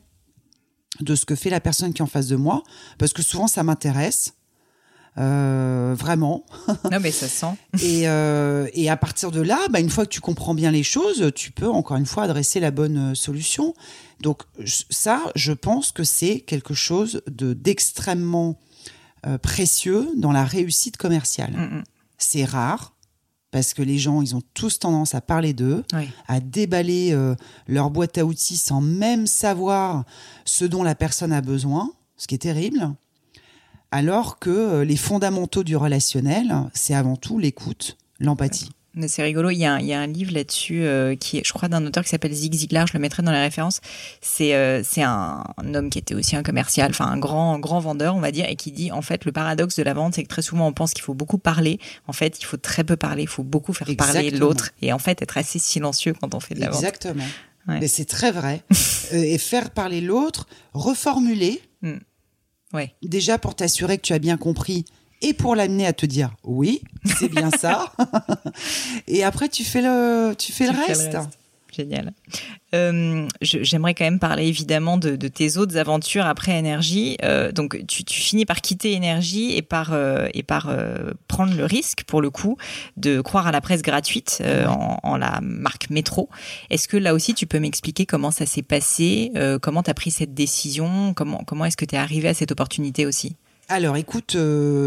de 1.00 1.14
ce 1.14 1.24
que 1.24 1.34
fait 1.34 1.50
la 1.50 1.60
personne 1.60 1.92
qui 1.92 2.02
est 2.02 2.04
en 2.04 2.08
face 2.08 2.28
de 2.28 2.36
moi, 2.36 2.62
parce 2.98 3.12
que 3.12 3.22
souvent 3.22 3.48
ça 3.48 3.62
m'intéresse, 3.62 4.34
euh, 5.16 5.94
vraiment. 5.96 6.44
Non, 6.90 6.98
mais 7.00 7.10
ça 7.10 7.28
se 7.28 7.36
sent. 7.36 7.54
Et, 7.82 8.08
euh, 8.08 8.68
et 8.74 8.90
à 8.90 8.96
partir 8.96 9.30
de 9.30 9.40
là, 9.40 9.58
bah, 9.70 9.80
une 9.80 9.90
fois 9.90 10.04
que 10.04 10.10
tu 10.10 10.20
comprends 10.20 10.54
bien 10.54 10.70
les 10.70 10.82
choses, 10.82 11.32
tu 11.34 11.50
peux 11.50 11.68
encore 11.68 11.96
une 11.96 12.06
fois 12.06 12.24
adresser 12.24 12.60
la 12.60 12.70
bonne 12.70 13.12
euh, 13.12 13.14
solution. 13.14 13.74
Donc 14.20 14.42
ça, 14.90 15.22
je 15.34 15.52
pense 15.52 15.92
que 15.92 16.04
c'est 16.04 16.40
quelque 16.40 16.74
chose 16.74 17.22
de 17.30 17.52
d'extrêmement 17.52 18.58
euh, 19.26 19.38
précieux 19.38 20.08
dans 20.16 20.32
la 20.32 20.44
réussite 20.44 20.96
commerciale. 20.96 21.52
Mm, 21.52 21.78
mm. 21.78 21.84
C'est 22.18 22.44
rare 22.44 22.93
parce 23.54 23.72
que 23.72 23.82
les 23.82 23.98
gens, 23.98 24.20
ils 24.20 24.34
ont 24.34 24.42
tous 24.52 24.80
tendance 24.80 25.14
à 25.14 25.20
parler 25.20 25.52
d'eux, 25.52 25.84
à 26.26 26.40
déballer 26.40 27.12
euh, 27.12 27.36
leur 27.68 27.88
boîte 27.88 28.18
à 28.18 28.24
outils 28.24 28.56
sans 28.56 28.80
même 28.80 29.28
savoir 29.28 30.02
ce 30.44 30.64
dont 30.64 30.82
la 30.82 30.96
personne 30.96 31.32
a 31.32 31.40
besoin, 31.40 31.92
ce 32.16 32.26
qui 32.26 32.34
est 32.34 32.38
terrible. 32.38 32.90
Alors 33.92 34.40
que 34.40 34.50
euh, 34.50 34.84
les 34.84 34.96
fondamentaux 34.96 35.62
du 35.62 35.76
relationnel, 35.76 36.52
c'est 36.74 36.94
avant 36.94 37.14
tout 37.14 37.38
l'écoute, 37.38 37.96
l'empathie. 38.18 38.70
C'est 39.09 39.22
rigolo, 39.22 39.50
il 39.50 39.57
y, 39.57 39.64
a 39.64 39.74
un, 39.74 39.80
il 39.80 39.87
y 39.87 39.92
a 39.92 40.00
un 40.00 40.07
livre 40.07 40.33
là-dessus 40.33 40.85
euh, 40.85 41.16
qui 41.16 41.38
est, 41.38 41.42
je 41.44 41.52
crois, 41.52 41.68
d'un 41.68 41.85
auteur 41.85 42.04
qui 42.04 42.11
s'appelle 42.11 42.33
Zig 42.33 42.54
Ziglar, 42.54 42.87
je 42.87 42.92
le 42.92 43.00
mettrai 43.00 43.22
dans 43.22 43.33
les 43.33 43.40
références. 43.40 43.80
C'est 44.20 44.54
euh, 44.54 44.83
c'est 44.85 45.02
un, 45.02 45.42
un 45.57 45.74
homme 45.74 45.90
qui 45.90 45.98
était 45.98 46.14
aussi 46.14 46.37
un 46.37 46.42
commercial, 46.42 46.90
enfin 46.90 47.07
un 47.07 47.18
grand 47.18 47.59
grand 47.59 47.80
vendeur, 47.80 48.14
on 48.14 48.20
va 48.20 48.30
dire, 48.30 48.48
et 48.48 48.57
qui 48.57 48.70
dit 48.70 48.92
en 48.92 49.02
fait 49.02 49.24
le 49.24 49.33
paradoxe 49.33 49.76
de 49.76 49.83
la 49.83 49.94
vente, 49.94 50.14
c'est 50.14 50.22
que 50.22 50.28
très 50.28 50.42
souvent 50.42 50.68
on 50.68 50.72
pense 50.72 50.92
qu'il 50.92 51.02
faut 51.02 51.14
beaucoup 51.14 51.38
parler. 51.38 51.80
En 52.07 52.12
fait, 52.12 52.38
il 52.40 52.44
faut 52.44 52.57
très 52.57 52.85
peu 52.85 52.96
parler, 52.96 53.22
il 53.22 53.28
faut 53.28 53.42
beaucoup 53.42 53.72
faire 53.72 53.88
parler 53.96 54.20
Exactement. 54.20 54.46
l'autre, 54.46 54.70
et 54.80 54.92
en 54.92 54.98
fait 54.98 55.20
être 55.22 55.38
assez 55.38 55.59
silencieux 55.59 56.14
quand 56.20 56.35
on 56.35 56.40
fait 56.40 56.54
de 56.54 56.61
la 56.61 56.70
vente. 56.70 56.76
Exactement. 56.76 57.24
Ouais. 57.66 57.80
Mais 57.80 57.88
c'est 57.88 58.07
très 58.07 58.33
vrai. 58.33 58.62
Euh, 59.12 59.22
et 59.22 59.37
faire 59.37 59.68
parler 59.68 60.00
l'autre, 60.00 60.46
reformuler, 60.72 61.61
Ouais. 62.72 62.94
Déjà 63.02 63.38
pour 63.38 63.54
t'assurer 63.54 63.98
que 63.98 64.02
tu 64.02 64.14
as 64.14 64.18
bien 64.18 64.37
compris 64.37 64.87
et 65.24 65.32
pour 65.32 65.56
l'amener 65.56 65.87
à 65.87 65.92
te 65.92 66.06
dire 66.06 66.30
oui, 66.44 66.82
c'est 67.18 67.28
bien 67.28 67.50
ça. 67.50 67.92
et 69.08 69.24
après, 69.24 69.48
tu 69.48 69.64
fais 69.64 69.80
le, 69.80 70.34
tu 70.37 70.52
fais, 70.52 70.70
le, 70.70 70.78
reste. 70.87 71.16
Génial. 71.74 72.12
Euh, 72.74 73.26
j'aimerais 73.40 73.94
quand 73.94 74.04
même 74.04 74.20
parler 74.20 74.46
évidemment 74.46 74.96
de, 74.96 75.16
tes 75.16 75.56
autres 75.56 75.76
aventures 75.76 76.26
après 76.26 76.56
énergie. 76.56 77.16
Euh, 77.24 77.50
donc 77.50 77.84
tu, 77.88 78.04
finis 78.06 78.44
par 78.44 78.60
quitter 78.60 78.92
énergie 78.92 79.56
et 79.56 79.62
par 79.62 79.92
euh, 79.92 80.28
et 80.34 80.42
par 80.42 80.72
prendre 81.26 81.56
le 81.56 81.64
risque 81.64 82.04
pour 82.04 82.20
le 82.20 82.30
coup 82.30 82.56
de 82.96 83.20
croire 83.20 83.46
à 83.46 83.52
la 83.52 83.60
presse 83.60 83.82
gratuite 83.82 84.42
en, 85.02 85.16
la 85.16 85.40
marque 85.42 85.90
Métro. 85.90 86.28
Est-ce 86.70 86.87
que 86.87 86.96
là 86.96 87.14
aussi 87.14 87.34
tu 87.34 87.46
peux 87.46 87.58
m'expliquer 87.58 88.06
comment 88.06 88.30
ça 88.30 88.46
s'est 88.46 88.62
passé, 88.62 89.32
comment 89.62 89.82
tu 89.82 89.90
as 89.90 89.94
pris 89.94 90.10
cette 90.10 90.34
décision, 90.34 91.12
comment 91.14 91.42
comment 91.44 91.64
est-ce 91.64 91.76
que 91.76 91.84
tu 91.84 91.96
es 91.96 91.98
arrivé 91.98 92.28
à 92.28 92.34
cette 92.34 92.52
opportunité 92.52 93.06
aussi? 93.06 93.37
Alors 93.68 93.96
écoute, 93.96 94.37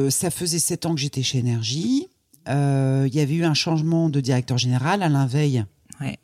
ça 0.10 0.30
faisait 0.30 0.60
sept 0.60 0.86
ans 0.86 0.94
que 0.94 1.02
j'étais 1.02 1.24
chez 1.24 1.40
Énergie. 1.40 2.08
Il 2.48 3.12
y 3.14 3.20
avait 3.20 3.34
eu 3.34 3.44
un 3.44 3.54
changement 3.54 4.10
de 4.10 4.22
directeur 4.22 4.58
général, 4.58 5.04
Alain 5.04 5.26
Veil. 5.26 5.66
Ouais 6.00 6.18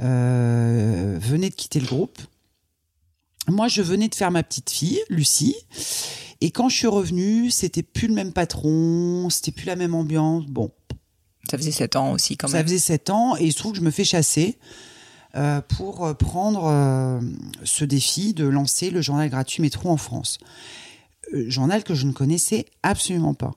euh, 0.00 1.18
venait 1.20 1.50
de 1.50 1.54
quitter 1.54 1.80
le 1.80 1.86
groupe. 1.86 2.18
Moi, 3.48 3.68
je 3.68 3.82
venais 3.82 4.08
de 4.08 4.14
faire 4.14 4.30
ma 4.30 4.42
petite 4.42 4.70
fille, 4.70 5.00
Lucie. 5.08 5.56
Et 6.40 6.50
quand 6.50 6.68
je 6.68 6.76
suis 6.76 6.86
revenue, 6.86 7.50
c'était 7.50 7.82
plus 7.82 8.08
le 8.08 8.14
même 8.14 8.32
patron, 8.32 9.28
c'était 9.30 9.52
plus 9.52 9.66
la 9.66 9.76
même 9.76 9.94
ambiance. 9.94 10.46
Bon. 10.46 10.70
Ça 11.50 11.56
faisait 11.56 11.72
sept 11.72 11.96
ans 11.96 12.12
aussi, 12.12 12.36
quand 12.36 12.48
même. 12.48 12.58
Ça 12.58 12.62
faisait 12.62 12.78
sept 12.78 13.10
ans, 13.10 13.36
et 13.36 13.46
il 13.46 13.52
se 13.52 13.58
trouve 13.58 13.72
que 13.72 13.78
je 13.78 13.82
me 13.82 13.90
fais 13.90 14.04
chasser 14.04 14.58
euh, 15.34 15.60
pour 15.62 16.14
prendre 16.16 16.66
euh, 16.66 17.20
ce 17.64 17.84
défi 17.84 18.34
de 18.34 18.46
lancer 18.46 18.90
le 18.90 19.00
journal 19.00 19.28
gratuit 19.30 19.62
Métro 19.62 19.88
en 19.88 19.96
France. 19.96 20.38
Journal 21.48 21.84
que 21.84 21.94
je 21.94 22.06
ne 22.06 22.12
connaissais 22.12 22.66
absolument 22.82 23.34
pas 23.34 23.52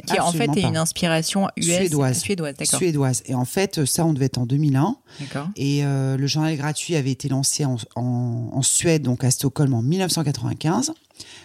qui 0.00 0.20
en 0.20 0.32
fait 0.32 0.48
est 0.56 0.62
une 0.62 0.76
inspiration 0.76 1.48
US, 1.56 1.64
suédoise. 1.64 2.18
Suédoise, 2.18 2.54
suédoise. 2.64 3.22
Et 3.26 3.34
en 3.34 3.44
fait, 3.44 3.84
ça, 3.84 4.04
on 4.04 4.12
devait 4.12 4.26
être 4.26 4.38
en 4.38 4.46
2001. 4.46 4.96
D'accord. 5.20 5.48
Et 5.56 5.84
euh, 5.84 6.16
le 6.16 6.26
journal 6.26 6.56
gratuit 6.56 6.96
avait 6.96 7.10
été 7.10 7.28
lancé 7.28 7.64
en, 7.64 7.76
en, 7.96 8.62
Suède, 8.62 9.02
donc 9.02 9.24
à 9.24 9.30
Stockholm, 9.30 9.74
en 9.74 9.82
1995. 9.82 10.92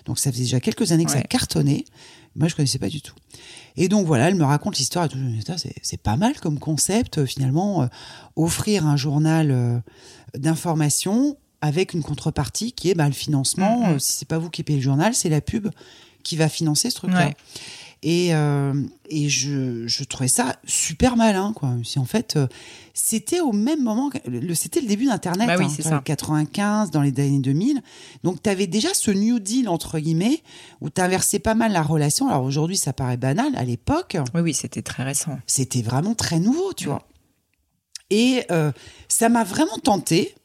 Donc 0.05 0.19
ça 0.19 0.31
faisait 0.31 0.43
déjà 0.43 0.59
quelques 0.59 0.91
années 0.91 1.05
que 1.05 1.11
ça 1.11 1.21
cartonnait. 1.21 1.85
Moi, 2.35 2.47
je 2.47 2.55
connaissais 2.55 2.79
pas 2.79 2.89
du 2.89 3.01
tout. 3.01 3.15
Et 3.75 3.87
donc 3.87 4.05
voilà, 4.05 4.27
elle 4.27 4.35
me 4.35 4.45
raconte 4.45 4.77
l'histoire 4.77 5.05
et 5.05 5.09
tout. 5.09 5.17
C'est 5.81 6.01
pas 6.01 6.17
mal 6.17 6.39
comme 6.39 6.59
concept, 6.59 7.25
finalement, 7.25 7.83
euh, 7.83 7.87
offrir 8.35 8.85
un 8.85 8.95
journal 8.95 9.51
euh, 9.51 9.79
d'information 10.35 11.37
avec 11.61 11.93
une 11.93 12.03
contrepartie 12.03 12.71
qui 12.71 12.89
est 12.89 12.95
bah, 12.95 13.07
le 13.07 13.13
financement. 13.13 13.93
Mm-hmm. 13.93 13.99
si 13.99 14.13
c'est 14.13 14.27
pas 14.27 14.37
vous 14.37 14.49
qui 14.49 14.63
payez 14.63 14.79
le 14.79 14.83
journal, 14.83 15.13
c'est 15.13 15.29
la 15.29 15.41
pub 15.41 15.69
qui 16.23 16.35
va 16.35 16.49
financer 16.49 16.89
ce 16.89 16.95
truc-là. 16.95 17.31
Et, 18.03 18.35
euh, 18.35 18.73
et 19.09 19.27
je, 19.27 19.87
je, 19.87 20.03
trouvais 20.03 20.27
ça 20.27 20.55
super 20.65 21.17
malin, 21.17 21.51
quoi. 21.53 21.73
Si 21.83 21.97
en 21.97 22.05
fait, 22.05 22.35
euh, 22.35 22.47
c'était 22.93 23.39
au 23.39 23.53
même 23.53 23.83
moment, 23.83 24.11
le, 24.27 24.53
c'était 24.53 24.81
le 24.81 24.87
début 24.87 25.05
d'Internet, 25.05 25.47
bah 25.47 25.55
oui, 25.57 25.65
hein, 25.65 25.73
c'est 25.75 25.81
ça. 25.81 26.01
95, 26.05 26.91
dans 26.91 27.01
les 27.01 27.09
années 27.19 27.39
2000. 27.39 27.81
Donc, 28.23 28.43
tu 28.43 28.49
avais 28.49 28.67
déjà 28.67 28.93
ce 28.93 29.09
New 29.09 29.39
Deal, 29.39 29.67
entre 29.67 29.97
guillemets, 29.97 30.43
où 30.79 30.91
tu 30.91 31.01
inversais 31.01 31.39
pas 31.39 31.55
mal 31.55 31.71
la 31.71 31.81
relation. 31.81 32.29
Alors 32.29 32.43
aujourd'hui, 32.43 32.77
ça 32.77 32.93
paraît 32.93 33.17
banal. 33.17 33.55
À 33.55 33.63
l'époque. 33.63 34.17
Oui, 34.35 34.41
oui, 34.41 34.53
c'était 34.53 34.83
très 34.83 35.03
récent. 35.03 35.39
C'était 35.47 35.81
vraiment 35.81 36.13
très 36.13 36.39
nouveau, 36.39 36.73
tu 36.73 36.85
vois. 36.85 37.07
Et 38.09 38.43
euh, 38.51 38.71
ça 39.07 39.29
m'a 39.29 39.43
vraiment 39.43 39.77
tenté. 39.83 40.35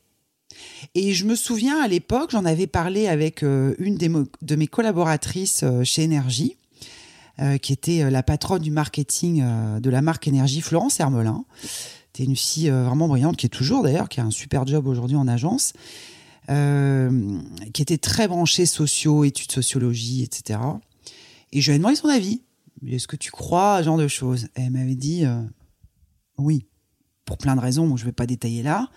Et 0.94 1.14
je 1.14 1.24
me 1.24 1.34
souviens 1.34 1.80
à 1.82 1.88
l'époque, 1.88 2.30
j'en 2.32 2.44
avais 2.44 2.66
parlé 2.66 3.08
avec 3.08 3.42
une 3.42 3.96
des 3.96 4.08
de 4.08 4.56
mes 4.56 4.66
collaboratrices 4.66 5.64
chez 5.84 6.02
Énergie. 6.02 6.56
Euh, 7.40 7.56
qui 7.56 7.72
était 7.72 8.02
euh, 8.02 8.10
la 8.10 8.22
patronne 8.22 8.60
du 8.60 8.70
marketing 8.70 9.40
euh, 9.42 9.80
de 9.80 9.88
la 9.88 10.02
marque 10.02 10.28
Énergie, 10.28 10.60
Florence 10.60 11.00
Hermelin. 11.00 11.46
C'était 12.12 12.24
une 12.24 12.36
fille 12.36 12.68
vraiment 12.68 13.08
brillante, 13.08 13.38
qui 13.38 13.46
est 13.46 13.48
toujours 13.48 13.82
d'ailleurs, 13.82 14.10
qui 14.10 14.20
a 14.20 14.24
un 14.24 14.30
super 14.30 14.66
job 14.66 14.86
aujourd'hui 14.86 15.16
en 15.16 15.26
agence, 15.26 15.72
qui 16.46 17.82
était 17.82 17.96
très 17.96 18.28
branchée 18.28 18.66
sociaux, 18.66 19.24
études 19.24 19.50
sociologie, 19.50 20.22
etc. 20.22 20.60
Et 21.52 21.62
je 21.62 21.70
lui 21.70 21.76
ai 21.76 21.78
demandé 21.78 21.96
son 21.96 22.08
avis. 22.08 22.42
Est-ce 22.86 23.08
que 23.08 23.16
tu 23.16 23.30
crois 23.30 23.76
à 23.76 23.78
ce 23.78 23.86
genre 23.86 23.96
de 23.96 24.08
choses? 24.08 24.48
Elle 24.56 24.72
m'avait 24.72 24.94
dit 24.94 25.24
oui, 26.36 26.66
pour 27.24 27.38
plein 27.38 27.56
de 27.56 27.62
raisons, 27.62 27.96
je 27.96 28.02
ne 28.02 28.08
vais 28.08 28.12
pas 28.12 28.26
détailler 28.26 28.62
là. 28.62 28.90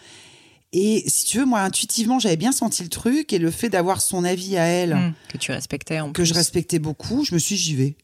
Et 0.77 1.05
si 1.07 1.23
tu 1.23 1.39
veux, 1.39 1.45
moi, 1.45 1.61
intuitivement, 1.61 2.19
j'avais 2.19 2.35
bien 2.35 2.51
senti 2.51 2.83
le 2.83 2.89
truc 2.89 3.31
et 3.31 3.39
le 3.39 3.49
fait 3.49 3.69
d'avoir 3.69 4.01
son 4.01 4.25
avis 4.25 4.57
à 4.57 4.65
elle. 4.65 4.93
Mmh, 4.93 5.13
que 5.29 5.37
tu 5.37 5.51
respectais 5.53 6.01
en 6.01 6.11
Que 6.11 6.25
je 6.25 6.33
respectais 6.33 6.79
beaucoup, 6.79 7.23
je 7.23 7.33
me 7.33 7.39
suis 7.39 7.55
dit, 7.55 7.61
j'y 7.61 7.75
vais. 7.75 7.95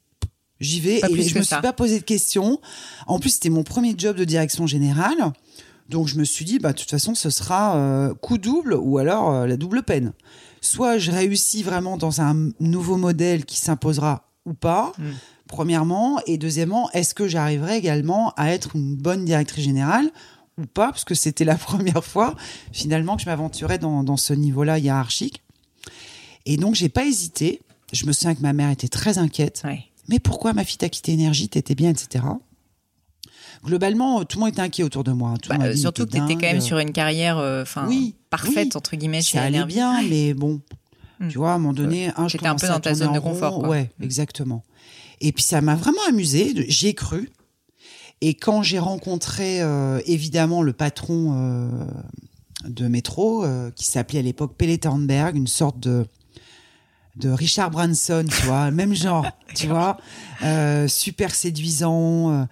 J'y 0.62 0.80
vais 0.80 1.02
et 1.10 1.22
je 1.22 1.38
me 1.38 1.44
suis 1.44 1.62
pas 1.62 1.74
posé 1.74 2.00
de 2.00 2.06
questions. 2.06 2.62
En 3.08 3.20
plus, 3.20 3.32
c'était 3.32 3.50
mon 3.50 3.64
premier 3.64 3.94
job 3.98 4.16
de 4.16 4.24
direction 4.24 4.68
générale. 4.68 5.34
Donc 5.90 6.08
je 6.08 6.18
me 6.18 6.24
suis 6.24 6.46
dit, 6.46 6.60
bah, 6.60 6.72
de 6.72 6.78
toute 6.78 6.90
façon, 6.90 7.14
ce 7.14 7.30
sera 7.30 7.76
euh, 7.76 8.14
coup 8.14 8.38
double 8.38 8.76
ou 8.76 9.00
alors 9.00 9.34
euh, 9.34 9.48
la 9.48 9.58
double 9.58 9.84
peine. 9.84 10.14
Soit 10.62 10.98
je 10.98 11.12
réussis 11.12 11.64
vraiment 11.64 11.98
dans 11.98 12.22
un 12.22 12.52
nouveau 12.62 12.96
modèle 12.96 13.44
qui 13.44 13.58
s'imposera 13.58 14.30
ou 14.46 14.54
pas, 14.54 14.94
hmm. 14.98 15.12
premièrement. 15.50 16.22
Et 16.26 16.38
deuxièmement, 16.38 16.90
est-ce 16.92 17.14
que 17.14 17.28
j'arriverai 17.28 17.76
également 17.76 18.32
à 18.38 18.52
être 18.52 18.78
une 18.78 18.96
bonne 18.96 19.26
directrice 19.26 19.66
générale? 19.66 20.10
Ou 20.58 20.66
pas 20.66 20.92
Parce 20.92 21.06
que 21.06 21.16
c'était 21.16 21.46
la 21.46 21.56
première 21.58 22.04
fois, 22.04 22.36
finalement, 22.72 23.16
que 23.16 23.24
je 23.24 23.28
m'aventurais 23.28 23.78
dans, 23.78 24.04
dans 24.04 24.18
ce 24.18 24.34
niveau-là 24.34 24.80
hiérarchique. 24.80 25.42
Et 26.46 26.58
donc, 26.58 26.76
j'ai 26.76 26.90
pas 26.90 27.06
hésité. 27.06 27.62
Je 27.94 28.06
me 28.06 28.14
souviens 28.14 28.36
que 28.36 28.42
ma 28.42 28.54
mère 28.54 28.70
était 28.70 28.88
très 28.88 29.18
inquiète. 29.18 29.62
Ouais 29.66 29.92
mais 30.12 30.20
pourquoi 30.20 30.54
ma 30.54 30.64
fille 30.64 30.78
t'a 30.78 30.90
quitté 30.90 31.14
énergie, 31.14 31.50
t'étais 31.50 31.74
bien, 31.74 31.90
etc. 31.90 32.26
Globalement, 33.64 34.26
tout 34.26 34.38
le 34.38 34.42
monde 34.42 34.52
était 34.52 34.62
inquiet 34.62 34.84
autour 34.84 35.04
de 35.04 35.12
moi. 35.12 35.36
Bah, 35.48 35.76
surtout 35.76 36.06
que 36.06 36.12
t'étais 36.12 36.34
quand 36.34 36.42
même 36.42 36.62
sur 36.62 36.80
une 36.80 36.92
carrière, 36.92 37.38
euh, 37.38 37.64
parfaite 38.30 38.76
entre 38.76 38.96
guillemets. 38.96 39.22
Ça 39.22 39.44
allait 39.44 39.64
bien, 39.66 40.02
mais 40.04 40.34
bon, 40.34 40.62
hmm. 41.20 41.30
tu 41.30 41.38
vois, 41.38 41.52
à 41.52 41.56
un 41.56 41.60
moment 41.60 41.74
donné, 41.74 42.12
un, 42.18 42.28
j'étais 42.28 42.48
un 42.48 42.56
peu 42.56 42.68
dans 42.68 42.80
ta 42.80 42.94
zone 42.94 43.14
de 43.14 43.20
confort. 43.20 43.60
Quoi. 43.60 43.70
Ouais, 43.70 43.90
hmm. 44.00 44.04
exactement. 44.04 44.64
Et 45.22 45.32
puis 45.32 45.44
ça 45.44 45.62
m'a 45.62 45.76
vraiment 45.76 46.02
amusé. 46.10 46.66
J'y 46.70 46.88
ai 46.88 46.94
cru. 46.94 47.30
Et 48.22 48.36
quand 48.36 48.62
j'ai 48.62 48.80
rencontré 48.80 49.62
euh, 49.62 50.00
évidemment 50.06 50.62
le 50.62 50.74
patron 50.74 51.34
euh, 51.34 51.70
de 52.66 52.88
métro, 52.88 53.46
qui 53.76 53.86
s'appelait 53.86 54.20
à 54.20 54.24
l'époque 54.24 54.56
Pelle 54.58 54.78
une 55.34 55.48
sorte 55.48 55.80
de 55.80 56.06
de 57.16 57.30
Richard 57.30 57.72
Branson, 57.72 58.26
tu 58.28 58.46
vois, 58.46 58.72
même 58.72 58.94
genre, 58.94 59.26
tu 59.56 59.68
vois, 59.68 59.98
euh, 60.44 60.88
super 60.88 61.34
séduisant, 61.34 62.32
euh, 62.32 62.46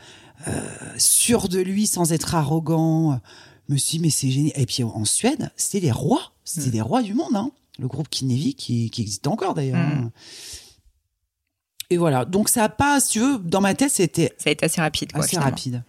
euh, 0.47 0.61
sûr 0.97 1.47
de 1.47 1.59
lui 1.59 1.87
sans 1.87 2.11
être 2.11 2.35
arrogant. 2.35 3.19
me 3.67 3.77
suis 3.77 3.97
dit, 3.97 4.03
mais 4.03 4.09
c'est 4.09 4.31
génial. 4.31 4.53
Et 4.55 4.65
puis 4.65 4.83
en 4.83 5.05
Suède, 5.05 5.51
c'était 5.55 5.85
les 5.85 5.91
rois, 5.91 6.33
c'était 6.43 6.69
mm. 6.69 6.73
les 6.73 6.81
rois 6.81 7.01
du 7.01 7.13
monde, 7.13 7.35
hein. 7.35 7.51
Le 7.77 7.87
groupe 7.87 8.09
Kinevi 8.09 8.55
qui, 8.55 8.89
qui 8.89 9.01
existe 9.01 9.25
encore 9.25 9.53
d'ailleurs. 9.53 9.77
Mm. 9.77 10.11
Et 11.91 11.97
voilà. 11.97 12.23
Donc 12.23 12.49
ça 12.49 12.65
a 12.65 12.69
pas, 12.69 12.99
si 12.99 13.13
tu 13.13 13.19
veux, 13.19 13.39
dans 13.39 13.61
ma 13.61 13.73
tête, 13.73 13.89
c'était. 13.89 14.31
Ça 14.37 14.49
a 14.49 14.53
été 14.53 14.65
assez 14.65 14.79
rapide, 14.79 15.11
quoi. 15.11 15.23
Assez 15.23 15.39
rapide. 15.39 15.83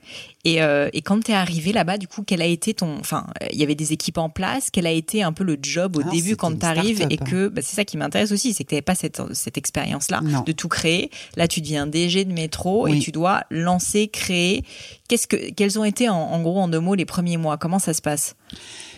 Et, 0.44 0.62
euh, 0.62 0.88
et 0.94 1.02
quand 1.02 1.22
tu 1.22 1.32
es 1.32 1.34
arrivé 1.34 1.74
là-bas, 1.74 1.98
du 1.98 2.08
coup, 2.08 2.22
quel 2.22 2.40
a 2.40 2.46
été 2.46 2.72
ton. 2.72 2.96
Enfin, 2.98 3.26
il 3.52 3.58
y 3.58 3.62
avait 3.62 3.74
des 3.74 3.92
équipes 3.92 4.16
en 4.16 4.30
place? 4.30 4.70
Quel 4.70 4.86
a 4.86 4.92
été 4.92 5.22
un 5.22 5.34
peu 5.34 5.44
le 5.44 5.58
job 5.60 5.98
au 5.98 6.02
début 6.02 6.36
quand 6.36 6.58
tu 6.58 6.64
arrives 6.64 7.06
Et 7.10 7.18
que 7.18 7.48
bah, 7.48 7.60
c'est 7.62 7.76
ça 7.76 7.84
qui 7.84 7.98
m'intéresse 7.98 8.32
aussi, 8.32 8.54
c'est 8.54 8.64
que 8.64 8.70
tu 8.70 8.74
n'avais 8.76 8.82
pas 8.82 8.94
cette, 8.94 9.20
cette 9.34 9.58
expérience-là 9.58 10.22
de 10.46 10.52
tout 10.52 10.68
créer. 10.68 11.10
Là, 11.36 11.46
tu 11.46 11.60
deviens 11.60 11.86
DG 11.86 12.24
de 12.24 12.32
métro 12.32 12.88
et 12.88 12.98
tu 12.98 13.12
dois 13.12 13.42
lancer, 13.50 14.08
créer. 14.08 14.64
Qu'est-ce 15.08 15.26
que, 15.26 15.50
quels 15.52 15.78
ont 15.78 15.84
été, 15.84 16.08
en, 16.08 16.40
gros, 16.40 16.60
en 16.60 16.68
deux 16.68 16.80
mots, 16.80 16.94
les 16.94 17.04
premiers 17.04 17.36
mois? 17.36 17.58
Comment 17.58 17.78
ça 17.78 17.92
se 17.92 18.00
passe? 18.00 18.36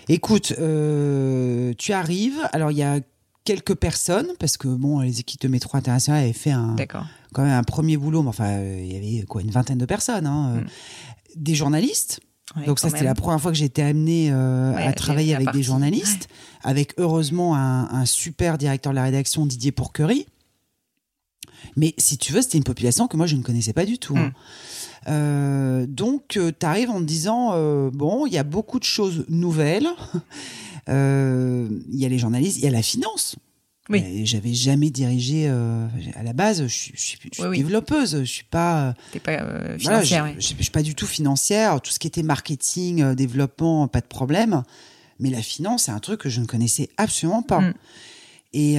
Écoute, 0.09 0.53
euh, 0.61 1.73
tu 1.79 1.93
arrives. 1.93 2.49
Alors, 2.53 2.71
il 2.71 2.77
y 2.77 2.83
a 2.83 3.01
quelques 3.45 3.75
personnes, 3.75 4.29
parce 4.39 4.57
que 4.57 4.69
bon, 4.69 5.01
les 5.01 5.21
équipes 5.21 5.41
de 5.41 5.49
métro 5.49 5.77
international 5.77 6.23
avaient 6.23 6.33
fait 6.33 6.51
un, 6.51 6.77
quand 7.33 7.43
même 7.43 7.53
un 7.53 7.63
premier 7.63 7.97
boulot, 7.97 8.23
mais 8.23 8.29
enfin, 8.29 8.61
il 8.61 8.93
y 8.93 8.97
avait 8.97 9.27
quoi, 9.27 9.43
une 9.43 9.51
vingtaine 9.51 9.79
de 9.79 9.87
personnes, 9.87 10.27
hein, 10.27 10.55
euh, 10.55 10.61
mm. 10.61 10.67
des 11.37 11.55
journalistes. 11.55 12.21
Donc 12.67 12.81
ça, 12.81 12.91
c'était 12.91 13.05
la 13.05 13.15
première 13.15 13.41
fois 13.41 13.51
que 13.51 13.57
j'étais 13.57 13.81
amenée 13.81 14.31
euh, 14.31 14.75
à 14.77 14.93
travailler 14.93 15.35
avec 15.35 15.53
des 15.53 15.63
journalistes, 15.63 16.29
avec 16.63 16.93
heureusement 16.99 17.57
un, 17.57 18.05
super 18.05 18.59
directeur 18.59 18.93
de 18.93 18.97
la 18.97 19.05
rédaction, 19.05 19.47
Didier 19.47 19.73
Pourquerie. 19.73 20.27
Mais 21.77 21.95
si 21.97 22.19
tu 22.19 22.33
veux, 22.33 22.43
c'était 22.43 22.59
une 22.59 22.65
population 22.65 23.07
que 23.07 23.17
moi, 23.17 23.27
je 23.27 23.37
ne 23.37 23.43
connaissais 23.43 23.73
pas 23.73 23.87
du 23.87 23.97
tout. 23.97 24.17
Hein. 24.19 24.27
Mm. 24.27 24.33
Euh, 25.09 25.87
donc, 25.89 26.39
tu 26.59 26.67
arrives 26.67 26.91
en 26.91 26.99
te 26.99 27.05
disant, 27.05 27.57
bon, 27.91 28.27
il 28.27 28.35
y 28.35 28.39
a 28.39 28.45
beaucoup 28.45 28.79
de 28.79 28.85
choses 28.85 29.25
nouvelles. 29.31 29.89
Euh, 30.89 31.69
il 31.91 31.99
y 31.99 32.05
a 32.05 32.09
les 32.09 32.19
journalistes, 32.19 32.59
il 32.59 32.65
y 32.65 32.69
a 32.69 32.71
la 32.71 32.83
finance. 32.83 33.37
Oui. 33.89 34.25
J'avais 34.25 34.55
jamais 34.55 34.91
dirigé 34.91 35.49
euh, 35.49 35.87
à 36.15 36.23
la 36.23 36.33
base. 36.33 36.63
Je, 36.63 36.69
suis, 36.69 36.95
je 36.97 37.01
suis 37.01 37.51
développeuse. 37.51 38.21
Je 38.21 38.25
suis 38.25 38.45
pas. 38.45 38.95
pas 39.25 39.33
euh, 39.33 39.79
financière. 39.79 40.33
je, 40.37 40.41
suis 40.41 40.71
pas 40.71 40.83
du 40.83 40.95
tout 40.95 41.07
financière. 41.07 41.81
Tout 41.81 41.91
ce 41.91 41.99
qui 41.99 42.07
était 42.07 42.23
marketing, 42.23 43.15
développement, 43.15 43.89
pas 43.89 44.01
de 44.01 44.07
problème. 44.07 44.63
Mais 45.19 45.31
la 45.31 45.43
finance, 45.43 45.85
c'est 45.85 45.91
un 45.91 45.99
truc 45.99 46.21
que 46.21 46.29
je 46.29 46.41
ne 46.41 46.47
connaissais 46.47 46.91
absolument 46.97 47.43
pas. 47.43 47.61
Mm. 47.61 47.75
Et 48.55 48.79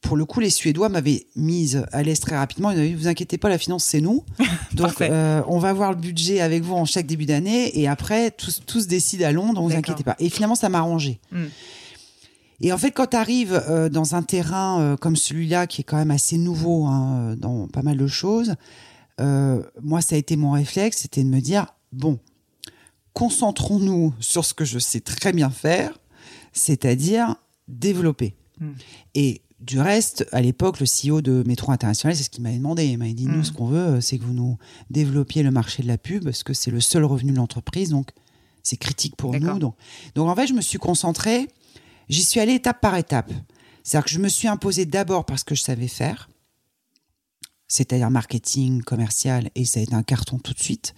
pour 0.00 0.16
le 0.16 0.24
coup, 0.24 0.40
les 0.40 0.50
Suédois 0.50 0.88
m'avaient 0.88 1.26
mise 1.36 1.84
à 1.92 2.02
l'aise 2.02 2.20
très 2.20 2.36
rapidement. 2.36 2.70
Ils 2.70 2.76
m'avaient 2.76 2.88
dit, 2.88 2.94
vous 2.94 3.08
inquiétez 3.08 3.38
pas, 3.38 3.48
la 3.48 3.58
finance, 3.58 3.84
c'est 3.84 4.00
nous. 4.00 4.24
Donc, 4.72 5.00
euh, 5.00 5.42
on 5.46 5.58
va 5.58 5.72
voir 5.72 5.90
le 5.90 5.98
budget 5.98 6.40
avec 6.40 6.62
vous 6.62 6.74
en 6.74 6.84
chaque 6.84 7.06
début 7.06 7.26
d'année. 7.26 7.78
Et 7.78 7.88
après, 7.88 8.30
tout, 8.30 8.50
tout 8.66 8.80
se 8.80 8.86
décide 8.86 9.22
à 9.22 9.32
Londres, 9.32 9.60
vous 9.62 9.74
inquiétez 9.74 10.04
pas. 10.04 10.16
Et 10.18 10.28
finalement, 10.28 10.54
ça 10.54 10.68
m'a 10.68 10.78
arrangé. 10.78 11.20
Mm. 11.32 11.44
Et 12.60 12.72
en 12.72 12.78
fait, 12.78 12.90
quand 12.90 13.08
tu 13.08 13.16
arrives 13.16 13.62
euh, 13.68 13.88
dans 13.88 14.14
un 14.14 14.22
terrain 14.22 14.80
euh, 14.80 14.96
comme 14.96 15.16
celui-là, 15.16 15.66
qui 15.66 15.82
est 15.82 15.84
quand 15.84 15.96
même 15.96 16.10
assez 16.10 16.38
nouveau 16.38 16.86
hein, 16.86 17.36
dans 17.36 17.68
pas 17.68 17.82
mal 17.82 17.96
de 17.96 18.06
choses, 18.06 18.54
moi, 19.20 20.00
ça 20.00 20.14
a 20.14 20.18
été 20.18 20.36
mon 20.36 20.52
réflexe, 20.52 20.98
c'était 20.98 21.24
de 21.24 21.28
me 21.28 21.40
dire, 21.40 21.66
bon, 21.92 22.20
concentrons-nous 23.14 24.14
sur 24.20 24.44
ce 24.44 24.54
que 24.54 24.64
je 24.64 24.78
sais 24.78 25.00
très 25.00 25.32
bien 25.32 25.50
faire, 25.50 25.98
c'est-à-dire 26.52 27.34
développer. 27.66 28.36
Mm. 28.60 28.70
Et 29.14 29.42
du 29.60 29.80
reste, 29.80 30.26
à 30.32 30.40
l'époque, 30.40 30.78
le 30.80 30.86
CEO 30.86 31.20
de 31.20 31.42
Métro 31.46 31.72
International, 31.72 32.16
c'est 32.16 32.22
ce 32.22 32.30
qu'il 32.30 32.42
m'avait 32.42 32.58
demandé. 32.58 32.86
Il 32.86 32.98
m'avait 32.98 33.12
dit, 33.12 33.26
nous, 33.26 33.38
mm. 33.38 33.44
ce 33.44 33.52
qu'on 33.52 33.66
veut, 33.66 34.00
c'est 34.00 34.18
que 34.18 34.24
vous 34.24 34.34
nous 34.34 34.56
développiez 34.90 35.42
le 35.42 35.50
marché 35.50 35.82
de 35.82 35.88
la 35.88 35.98
pub, 35.98 36.24
parce 36.24 36.42
que 36.42 36.54
c'est 36.54 36.70
le 36.70 36.80
seul 36.80 37.04
revenu 37.04 37.32
de 37.32 37.36
l'entreprise, 37.36 37.90
donc 37.90 38.10
c'est 38.62 38.76
critique 38.76 39.16
pour 39.16 39.32
nous. 39.32 39.58
Donc, 39.58 39.74
donc, 40.14 40.28
en 40.28 40.36
fait, 40.36 40.46
je 40.46 40.54
me 40.54 40.60
suis 40.60 40.78
concentrée, 40.78 41.48
j'y 42.08 42.22
suis 42.22 42.38
allée 42.40 42.54
étape 42.54 42.80
par 42.80 42.96
étape. 42.96 43.32
C'est-à-dire 43.82 44.04
que 44.04 44.10
je 44.10 44.18
me 44.18 44.28
suis 44.28 44.48
imposée 44.48 44.84
d'abord 44.84 45.24
parce 45.24 45.44
que 45.44 45.54
je 45.54 45.62
savais 45.62 45.88
faire, 45.88 46.28
c'est-à-dire 47.66 48.10
marketing, 48.10 48.82
commercial, 48.82 49.50
et 49.54 49.64
ça 49.64 49.80
a 49.80 49.82
été 49.82 49.94
un 49.94 50.02
carton 50.02 50.38
tout 50.38 50.52
de 50.52 50.60
suite. 50.60 50.94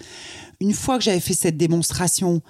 Une 0.60 0.72
fois 0.72 0.98
que 0.98 1.04
j'avais 1.04 1.20
fait 1.20 1.34
cette 1.34 1.56
démonstration, 1.56 2.42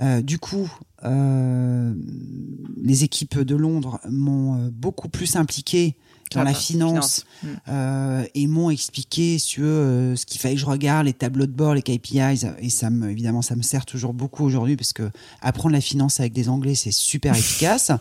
euh, 0.00 0.22
du 0.22 0.38
coup, 0.38 0.68
euh, 0.68 0.93
les 1.04 3.04
équipes 3.04 3.40
de 3.40 3.56
Londres 3.56 4.00
m'ont 4.08 4.58
euh, 4.58 4.70
beaucoup 4.70 5.08
plus 5.08 5.36
impliqué 5.36 5.96
dans 6.34 6.42
la 6.42 6.54
finance, 6.54 7.24
mm. 7.44 8.24
et 8.34 8.48
m'ont 8.48 8.68
expliqué 8.68 9.38
sur 9.38 9.62
ce 9.62 10.26
qu'il 10.26 10.40
fallait 10.40 10.56
que 10.56 10.60
je 10.60 10.66
regarde, 10.66 11.06
les 11.06 11.12
tableaux 11.12 11.46
de 11.46 11.52
bord, 11.52 11.74
les 11.74 11.82
KPIs, 11.82 12.44
et 12.58 12.70
ça 12.70 12.90
me, 12.90 13.08
évidemment, 13.08 13.40
ça 13.40 13.54
me 13.54 13.62
sert 13.62 13.86
toujours 13.86 14.14
beaucoup 14.14 14.44
aujourd'hui 14.44 14.74
parce 14.74 14.92
que 14.92 15.12
apprendre 15.42 15.74
la 15.74 15.80
finance 15.80 16.18
avec 16.18 16.32
des 16.32 16.48
Anglais, 16.48 16.74
c'est 16.74 16.90
super 16.90 17.34
efficace. 17.36 17.92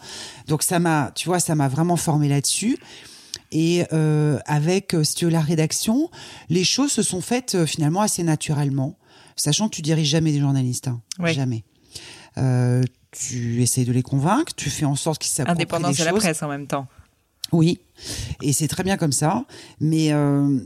Donc 0.47 0.63
ça 0.63 0.79
m'a, 0.79 1.11
tu 1.13 1.27
vois, 1.27 1.39
ça 1.39 1.53
m'a 1.53 1.67
vraiment 1.67 1.95
formé 1.95 2.27
là-dessus. 2.27 2.79
Et 3.51 3.83
avec, 4.47 4.95
si 5.03 5.13
tu 5.13 5.25
veux, 5.25 5.31
la 5.31 5.41
rédaction, 5.41 6.09
les 6.49 6.63
choses 6.63 6.91
se 6.91 7.03
sont 7.03 7.21
faites 7.21 7.65
finalement 7.65 8.01
assez 8.01 8.23
naturellement, 8.23 8.97
sachant 9.35 9.69
que 9.69 9.75
tu 9.75 9.83
diriges 9.83 10.09
jamais 10.09 10.31
des 10.31 10.39
journalistes, 10.39 10.87
hein. 10.87 11.01
jamais. 11.25 11.65
Euh, 12.37 12.83
tu 13.11 13.61
essayes 13.61 13.85
de 13.85 13.91
les 13.91 14.01
convaincre, 14.01 14.53
tu 14.55 14.69
fais 14.69 14.85
en 14.85 14.95
sorte 14.95 15.21
qu'ils 15.21 15.31
s'approprient 15.31 15.63
Indépendance 15.63 15.97
de 15.97 16.03
la 16.03 16.13
presse 16.13 16.41
en 16.41 16.47
même 16.47 16.67
temps. 16.67 16.87
Oui, 17.51 17.79
et 18.41 18.51
c'est 18.53 18.67
très 18.67 18.81
bien 18.81 18.97
comme 18.97 19.11
ça. 19.11 19.45
Mais 19.79 20.11
euh, 20.11 20.57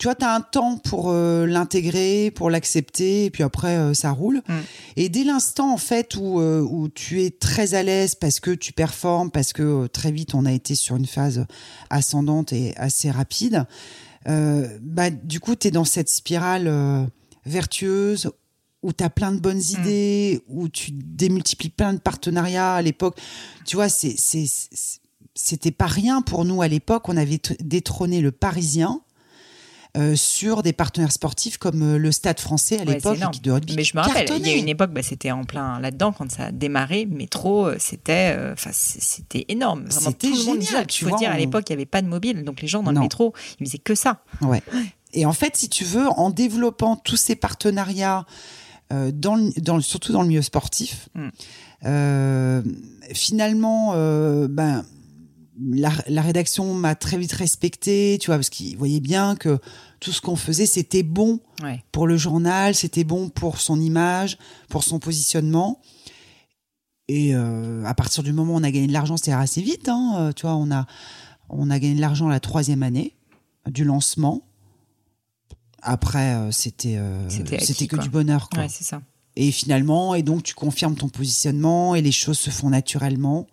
tu 0.00 0.08
vois, 0.08 0.16
tu 0.16 0.24
as 0.24 0.34
un 0.34 0.40
temps 0.40 0.78
pour 0.78 1.10
euh, 1.10 1.46
l'intégrer, 1.46 2.32
pour 2.32 2.50
l'accepter, 2.50 3.26
et 3.26 3.30
puis 3.30 3.44
après, 3.44 3.94
ça 3.94 4.10
roule. 4.10 4.42
Mm. 4.48 4.54
Et 4.96 5.08
dès 5.08 5.22
l'instant, 5.22 5.72
en 5.72 5.76
fait, 5.76 6.16
où, 6.16 6.40
où 6.40 6.88
tu 6.88 7.22
es 7.22 7.30
très 7.30 7.74
à 7.74 7.84
l'aise 7.84 8.16
parce 8.16 8.40
que 8.40 8.50
tu 8.50 8.72
performes, 8.72 9.30
parce 9.30 9.52
que 9.52 9.86
très 9.86 10.10
vite, 10.10 10.34
on 10.34 10.46
a 10.46 10.52
été 10.52 10.74
sur 10.74 10.96
une 10.96 11.06
phase 11.06 11.46
ascendante 11.90 12.52
et 12.52 12.76
assez 12.76 13.12
rapide, 13.12 13.66
bah, 14.26 15.10
du 15.10 15.38
coup, 15.38 15.54
tu 15.54 15.68
es 15.68 15.70
dans 15.70 15.84
cette 15.84 16.08
spirale 16.08 17.08
vertueuse 17.46 18.32
où 18.84 18.92
tu 18.92 19.02
as 19.02 19.10
plein 19.10 19.32
de 19.32 19.40
bonnes 19.40 19.58
mm. 19.58 19.80
idées, 19.80 20.42
où 20.46 20.68
tu 20.68 20.92
démultiplies 20.92 21.70
plein 21.70 21.94
de 21.94 21.98
partenariats 21.98 22.74
à 22.74 22.82
l'époque. 22.82 23.18
Tu 23.64 23.76
vois, 23.76 23.88
c'est, 23.88 24.14
c'était 25.34 25.70
pas 25.70 25.86
rien 25.86 26.20
pour 26.20 26.44
nous 26.44 26.62
à 26.62 26.68
l'époque. 26.68 27.08
On 27.08 27.16
avait 27.16 27.40
détrôné 27.60 28.20
le 28.20 28.30
Parisien. 28.30 29.00
Euh, 29.96 30.16
sur 30.16 30.64
des 30.64 30.72
partenaires 30.72 31.12
sportifs 31.12 31.56
comme 31.56 31.94
euh, 31.94 31.98
le 31.98 32.10
Stade 32.10 32.40
français 32.40 32.80
à 32.80 32.84
l'époque 32.84 33.20
de 33.44 33.52
rugby. 33.52 33.76
Mais 33.76 33.84
je 33.84 33.96
me 33.96 34.02
rappelle, 34.02 34.28
il 34.40 34.48
y 34.48 34.50
a 34.50 34.56
une 34.56 34.68
époque, 34.68 34.90
bah, 34.90 35.04
c'était 35.04 35.30
en 35.30 35.44
plein 35.44 35.78
là-dedans 35.78 36.10
quand 36.10 36.28
ça 36.32 36.46
a 36.46 36.50
démarré. 36.50 37.06
Métro, 37.06 37.68
euh, 37.68 37.76
c'était, 37.78 38.36
enfin, 38.52 38.70
c'était 38.72 39.44
énorme. 39.46 39.84
C'était 39.90 40.34
génial. 40.34 40.88
tu 40.88 41.04
vois, 41.04 41.16
dire, 41.16 41.30
à 41.30 41.38
l'époque, 41.38 41.66
il 41.68 41.74
n'y 41.74 41.76
avait 41.76 41.86
pas 41.86 42.02
de 42.02 42.08
mobile, 42.08 42.42
donc 42.42 42.60
les 42.60 42.66
gens 42.66 42.82
dans 42.82 42.90
le 42.90 42.98
métro, 42.98 43.34
ils 43.60 43.66
faisaient 43.68 43.78
que 43.78 43.94
ça. 43.94 44.24
Ouais. 44.40 44.64
Et 45.12 45.26
en 45.26 45.32
fait, 45.32 45.56
si 45.56 45.68
tu 45.68 45.84
veux, 45.84 46.08
en 46.08 46.30
développant 46.30 46.96
tous 46.96 47.16
ces 47.16 47.36
partenariats, 47.36 48.26
euh, 48.92 49.10
dans, 49.12 49.50
dans, 49.58 49.80
surtout 49.80 50.12
dans 50.12 50.22
le 50.22 50.28
milieu 50.28 50.42
sportif. 50.42 51.08
Mm. 51.14 51.28
Euh, 51.86 52.62
finalement, 53.12 53.92
euh, 53.94 54.46
ben, 54.48 54.84
la, 55.58 55.90
la, 56.06 56.20
rédaction 56.20 56.74
m'a 56.74 56.94
très 56.94 57.16
vite 57.16 57.32
respecté, 57.32 58.18
tu 58.20 58.26
vois, 58.26 58.36
parce 58.36 58.50
qu'ils 58.50 58.76
voyaient 58.76 59.00
bien 59.00 59.36
que 59.36 59.58
tout 60.00 60.12
ce 60.12 60.20
qu'on 60.20 60.36
faisait, 60.36 60.66
c'était 60.66 61.02
bon 61.02 61.40
pour 61.92 62.06
le 62.06 62.16
journal, 62.18 62.74
c'était 62.74 63.04
bon 63.04 63.30
pour 63.30 63.58
son 63.58 63.80
image, 63.80 64.36
pour 64.68 64.84
son 64.84 64.98
positionnement. 64.98 65.80
Et 67.08 67.34
à 67.34 67.94
partir 67.94 68.22
du 68.22 68.32
moment 68.32 68.54
où 68.54 68.56
on 68.56 68.62
a 68.62 68.70
gagné 68.70 68.86
de 68.86 68.92
l'argent, 68.92 69.16
c'était 69.16 69.32
assez 69.32 69.62
vite. 69.62 69.88
Hein, 69.88 70.32
tu 70.34 70.42
vois, 70.42 70.56
on 70.56 70.70
a, 70.70 70.86
on 71.48 71.70
a 71.70 71.78
gagné 71.78 71.94
de 71.94 72.00
l'argent 72.00 72.28
la 72.28 72.40
troisième 72.40 72.82
année 72.82 73.16
du 73.66 73.84
lancement. 73.84 74.42
Après, 75.84 76.34
euh, 76.34 76.50
c'était 76.50 76.96
euh, 76.96 77.28
c'était 77.28 77.86
que 77.86 77.96
du 77.96 78.08
bonheur. 78.08 78.48
Quoi. 78.48 78.62
Ouais, 78.62 78.68
c'est 78.68 78.84
ça. 78.84 79.02
Et 79.36 79.50
finalement, 79.50 80.14
et 80.14 80.22
donc 80.22 80.42
tu 80.42 80.54
confirmes 80.54 80.94
ton 80.94 81.08
positionnement 81.08 81.94
et 81.94 82.00
les 82.00 82.12
choses 82.12 82.38
se 82.38 82.50
font 82.50 82.70
naturellement. 82.70 83.46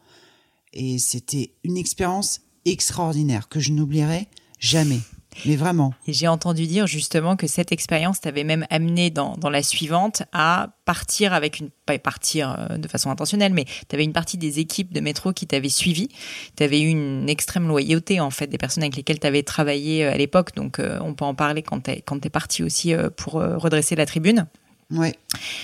Et 0.74 0.98
c'était 1.00 1.52
une 1.64 1.78
expérience 1.78 2.42
extraordinaire 2.66 3.50
que 3.50 3.60
je 3.60 3.74
n'oublierai 3.74 4.28
jamais. 4.60 5.02
Mais 5.46 5.56
vraiment. 5.56 5.94
Et 6.08 6.14
j'ai 6.14 6.28
entendu 6.28 6.68
dire 6.68 6.88
justement 6.88 7.36
que 7.36 7.48
cette 7.48 7.72
expérience 7.72 8.20
t'avait 8.20 8.44
même 8.44 8.66
amené 8.70 9.10
dans, 9.10 9.38
la 9.50 9.64
suivante 9.64 10.24
à 10.34 10.70
partir 10.86 11.34
avec 11.34 11.60
une, 11.60 11.70
pas 11.86 11.98
partir 12.00 12.56
euh, 12.58 12.78
de 12.78 12.88
façon 12.88 13.10
intentionnelle, 13.10 13.54
mais 13.54 13.66
tu 13.66 13.96
avais 13.96 14.04
une 14.04 14.14
partie 14.14 14.38
des 14.38 14.60
équipes 14.60 14.94
de 14.94 15.00
métro 15.00 15.34
qui 15.34 15.48
t'avaient 15.48 15.70
suivi. 15.70 16.10
Tu 16.58 16.64
avais 16.64 16.82
eu 16.82 16.88
une 16.88 17.30
extrême 17.30 17.68
loyauté 17.68 18.20
en 18.20 18.30
fait 18.30 18.48
des 18.48 18.58
personnes 18.58 18.84
avec 18.84 18.96
lesquelles 18.96 19.20
tu 19.20 19.28
avais 19.28 19.44
travaillé 19.44 20.06
euh, 20.06 20.14
à 20.14 20.18
l'époque. 20.18 20.54
Donc 20.56 20.80
euh, 20.80 21.00
on 21.02 21.14
peut 21.14 21.26
en 21.26 21.36
parler 21.36 21.64
quand 21.64 21.82
tu 21.82 21.92
es, 21.92 22.02
quand 22.02 22.26
es 22.26 22.30
parti 22.30 22.64
aussi 22.64 22.94
pour 23.16 23.34
redresser 23.34 23.96
la 23.96 24.06
tribune. 24.06 24.48
Ouais. 24.92 25.16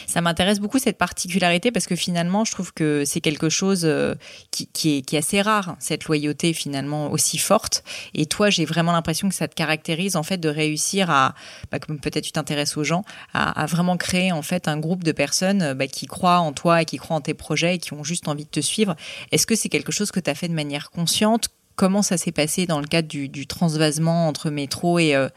Ça 0.06 0.22
m'intéresse 0.22 0.60
beaucoup 0.60 0.80
cette 0.80 0.98
particularité 0.98 1.72
parce 1.72 1.86
que 1.86 1.96
finalement, 1.96 2.46
je 2.46 2.52
trouve 2.52 2.74
que 2.74 3.04
c'est 3.06 3.20
quelque 3.20 3.50
chose 3.50 3.82
euh, 3.84 4.16
qui, 4.52 4.70
est, 4.98 5.14
assez 5.14 5.42
rare, 5.42 5.76
cette 5.80 6.06
loyauté 6.06 6.54
finalement 6.54 7.12
aussi 7.12 7.38
forte. 7.38 7.84
Et 8.14 8.26
toi, 8.26 8.50
j'ai 8.50 8.66
vraiment 8.66 8.94
l'impression 8.94 9.28
que 9.28 9.36
ça 9.36 9.48
te 9.48 9.56
caractérise 9.56 10.16
en 10.16 10.24
fait 10.24 10.38
de 10.38 10.50
réussir 10.50 11.10
à, 11.10 11.36
bah, 11.72 11.80
comme 11.80 12.00
peut-être 12.00 12.24
tu 12.24 12.32
t'intéresses 12.32 12.78
aux 12.78 12.84
gens, 12.84 13.04
à, 13.34 13.66
vraiment 13.66 13.98
créer 13.98 14.32
en 14.32 14.42
fait 14.42 14.68
un 14.68 14.80
groupe 14.80 15.04
de 15.04 15.12
personnes 15.12 15.74
bah, 15.74 15.88
qui 15.88 16.06
croient 16.06 16.40
en 16.40 16.54
toi 16.54 16.82
et 16.82 16.86
qui 16.86 16.98
croient 16.98 17.18
en 17.18 17.22
tes 17.22 17.34
projets 17.34 17.76
et 17.76 17.78
qui 17.80 17.94
ont 17.94 18.04
juste 18.04 18.28
envie 18.28 18.46
de 18.46 18.50
te 18.50 18.62
suivre. 18.62 18.96
Est-ce 19.32 19.46
que 19.46 19.56
c'est 19.56 19.70
quelque 19.70 19.92
chose 19.92 20.12
que 20.12 20.20
tu 20.20 20.30
as 20.30 20.36
fait 20.36 20.48
de 20.48 20.54
manière 20.54 20.90
consciente? 20.90 21.50
Comment 21.76 22.02
ça 22.02 22.18
s'est 22.18 22.32
passé 22.32 22.66
dans 22.66 22.80
le 22.80 22.88
cadre 22.88 23.08
du, 23.08 23.46
transvasement 23.46 24.28
entre 24.28 24.50
métro 24.50 24.98
euh, 24.98 25.30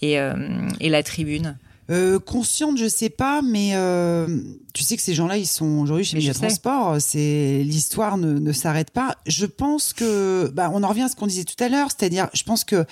et, 0.00 0.20
euh, 0.20 0.34
et 0.80 0.90
la 0.90 1.02
tribune? 1.02 1.56
Euh, 1.90 2.18
consciente, 2.18 2.76
je 2.76 2.86
sais 2.86 3.08
pas, 3.08 3.40
mais 3.42 3.70
euh, 3.74 4.26
tu 4.74 4.82
sais 4.82 4.96
que 4.96 5.02
ces 5.02 5.14
gens-là, 5.14 5.38
ils 5.38 5.46
sont 5.46 5.78
aujourd'hui 5.78 6.04
chez 6.04 6.16
Média 6.16 6.34
Transport. 6.34 7.00
C'est 7.00 7.62
l'histoire 7.64 8.18
ne, 8.18 8.38
ne 8.38 8.52
s'arrête 8.52 8.90
pas. 8.90 9.16
Je 9.26 9.46
pense 9.46 9.92
que, 9.92 10.50
bah, 10.54 10.70
on 10.72 10.82
en 10.82 10.88
revient 10.88 11.02
à 11.02 11.08
ce 11.08 11.16
qu'on 11.16 11.26
disait 11.26 11.44
tout 11.44 11.62
à 11.62 11.68
l'heure, 11.68 11.88
c'est-à-dire, 11.90 12.28
je 12.34 12.42
pense 12.42 12.64
que 12.64 12.84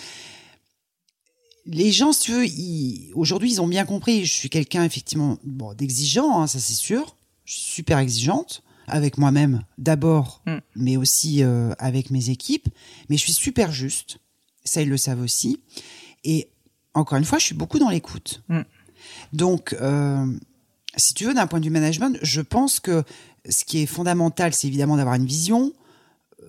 les 1.67 1.93
gens, 1.93 2.13
si 2.13 2.21
tu 2.21 2.33
veux, 2.33 2.47
aujourd'hui, 3.15 3.53
ils 3.53 3.61
ont 3.61 3.67
bien 3.67 3.85
compris. 3.85 4.25
Je 4.25 4.33
suis 4.33 4.49
quelqu'un 4.49 4.85
effectivement, 4.85 5.39
bon, 5.45 5.75
d'exigeant, 5.75 6.41
hein, 6.41 6.47
ça 6.47 6.59
c'est 6.59 6.75
sûr. 6.75 7.17
Je 7.45 7.55
suis 7.55 7.63
super 7.63 7.99
exigeante 7.99 8.63
avec 8.89 9.19
moi-même 9.19 9.63
d'abord, 9.79 10.43
mm. 10.47 10.59
mais 10.77 10.97
aussi 10.97 11.43
euh, 11.43 11.73
avec 11.79 12.11
mes 12.11 12.31
équipes. 12.31 12.69
Mais 13.09 13.17
je 13.17 13.23
suis 13.23 13.33
super 13.33 13.73
juste. 13.73 14.19
Ça, 14.65 14.83
ils 14.83 14.89
le 14.89 14.97
savent 14.97 15.21
aussi. 15.21 15.61
Et 16.25 16.49
encore 16.95 17.19
une 17.19 17.25
fois, 17.25 17.39
je 17.39 17.45
suis 17.45 17.55
beaucoup 17.55 17.79
dans 17.79 17.91
l'écoute. 17.91 18.43
Mm. 18.49 18.61
Donc, 19.33 19.77
euh, 19.81 20.27
si 20.97 21.15
tu 21.15 21.25
veux, 21.25 21.35
d'un 21.35 21.47
point 21.47 21.61
de 21.61 21.65
vue 21.65 21.71
management, 21.71 22.19
je 22.23 22.41
pense 22.41 22.81
que 22.81 23.05
ce 23.49 23.65
qui 23.65 23.83
est 23.83 23.87
fondamental, 23.87 24.53
c'est 24.53 24.67
évidemment 24.67 24.97
d'avoir 24.97 25.15
une 25.15 25.27
vision. 25.27 25.73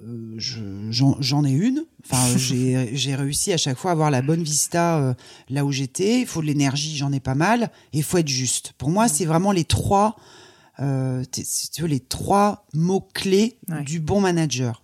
Euh, 0.06 0.38
j'en 0.90 1.46
ai 1.46 1.52
une. 1.52 1.86
Enfin, 2.06 2.38
j'ai 2.38 3.16
réussi 3.16 3.54
à 3.54 3.58
chaque 3.58 3.78
fois 3.78 3.92
à 3.92 3.94
avoir 3.94 4.12
la 4.12 4.22
bonne 4.22 4.44
vista 4.44 4.98
euh, 4.98 5.14
là 5.50 5.66
où 5.66 5.72
j'étais. 5.72 6.22
Il 6.22 6.28
faut 6.28 6.42
de 6.42 6.48
l'énergie, 6.48 6.96
j'en 6.96 7.12
ai 7.12 7.20
pas 7.20 7.36
mal. 7.36 7.72
Et 7.94 8.00
il 8.00 8.04
faut 8.04 8.18
être 8.18 8.28
juste. 8.28 8.74
Pour 8.78 8.90
moi, 8.90 9.08
c'est 9.08 9.26
vraiment 9.26 9.52
les 9.52 9.66
trois, 9.66 10.16
euh, 10.80 11.24
si 11.32 11.72
tu 11.72 11.82
veux, 11.82 11.88
les 11.88 12.00
trois 12.00 12.66
mots 12.74 13.08
clés 13.14 13.58
du 13.84 14.00
bon 14.00 14.22
manager. 14.22 14.84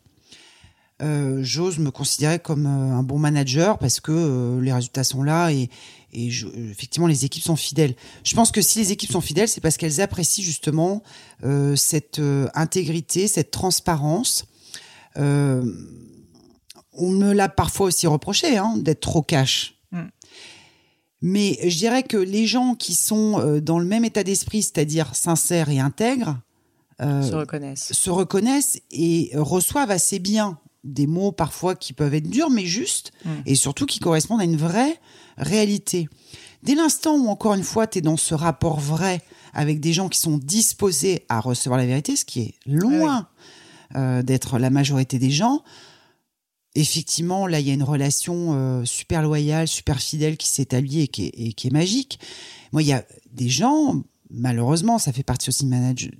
J'ose 1.42 1.80
me 1.80 1.92
considérer 1.92 2.40
comme 2.40 2.66
un 2.66 3.04
bon 3.04 3.20
manager 3.20 3.78
parce 3.78 4.00
que 4.00 4.58
les 4.62 4.72
résultats 4.72 5.04
sont 5.04 5.22
là 5.22 5.52
et, 5.52 5.70
et 6.14 6.30
effectivement 6.72 7.08
les 7.08 7.26
équipes 7.26 7.44
sont 7.44 7.56
fidèles. 7.56 7.96
Je 8.24 8.36
pense 8.36 8.52
que 8.52 8.62
si 8.62 8.80
les 8.80 8.92
équipes 8.92 9.12
sont 9.12 9.22
fidèles, 9.22 9.48
c'est 9.50 9.62
parce 9.62 9.78
qu'elles 9.78 10.02
apprécient 10.02 10.44
justement 10.44 11.04
cette 11.76 12.22
intégrité, 12.54 13.28
cette 13.28 13.52
transparence. 13.52 14.46
on 16.94 17.10
me 17.10 17.34
l'a 17.34 17.50
parfois 17.50 17.88
aussi 17.88 18.08
reproché 18.08 18.58
hein, 18.58 18.76
d'être 18.78 19.02
trop 19.02 19.22
cash. 19.22 19.76
Mm. 19.92 20.02
Mais 21.22 21.58
je 21.64 21.78
dirais 21.78 22.04
que 22.04 22.18
les 22.18 22.46
gens 22.46 22.76
qui 22.76 22.94
sont 22.94 23.40
euh, 23.40 23.62
dans 23.62 23.80
le 23.80 23.86
même 23.86 24.04
état 24.06 24.24
d'esprit, 24.24 24.62
c'est-à-dire 24.62 25.16
sincères 25.16 25.70
et 25.70 25.80
intègres, 25.80 26.38
euh, 27.02 27.22
Se 27.24 27.34
reconnaissent. 27.34 27.94
se 27.94 28.10
reconnaissent 28.10 28.80
et 28.92 29.32
reçoivent 29.34 29.90
assez 29.92 30.20
bien 30.20 30.60
des 30.84 31.08
mots 31.08 31.32
parfois 31.32 31.76
qui 31.76 31.94
peuvent 31.94 32.14
être 32.14 32.30
durs 32.30 32.50
mais 32.50 32.66
justes 32.66 33.12
Mm. 33.24 33.30
et 33.46 33.56
surtout 33.56 33.86
qui 33.86 34.00
correspondent 34.00 34.42
à 34.42 34.44
une 34.44 34.58
vraie 34.58 35.00
réalité. 35.38 36.08
Dès 36.64 36.76
l'instant 36.76 37.16
où 37.18 37.28
encore 37.28 37.54
une 37.56 37.64
fois 37.64 37.88
tu 37.88 38.00
es 38.00 38.02
dans 38.02 38.18
ce 38.18 38.34
rapport 38.34 38.80
vrai 38.80 39.22
avec 39.54 39.80
des 39.80 39.94
gens 39.94 40.10
qui 40.10 40.20
sont 40.20 40.38
disposés 40.38 41.26
à 41.30 41.40
recevoir 41.40 41.78
la 41.80 41.86
vérité, 41.86 42.16
ce 42.16 42.26
qui 42.26 42.42
est 42.42 42.54
loin 42.66 43.28
euh, 43.96 44.22
d'être 44.24 44.58
la 44.60 44.70
majorité 44.70 45.20
des 45.20 45.30
gens, 45.32 45.64
effectivement 46.76 47.46
là 47.48 47.60
il 47.60 47.68
y 47.68 47.72
a 47.72 47.74
une 47.74 47.84
relation 47.84 48.54
euh, 48.54 48.86
super 48.86 49.22
loyale, 49.22 49.68
super 49.68 50.00
fidèle 50.00 50.38
qui 50.38 50.48
s'établit 50.48 51.02
et 51.02 51.08
qui 51.08 51.26
est, 51.26 51.34
et 51.36 51.54
qui 51.54 51.68
est 51.68 51.72
magique. 51.72 52.20
Moi 52.72 52.82
il 52.82 52.88
y 52.88 52.94
a 52.94 53.04
des 53.32 53.50
gens 53.50 54.02
malheureusement, 54.36 54.98
ça 54.98 55.12
fait 55.14 55.22
partie 55.22 55.50
aussi 55.50 55.70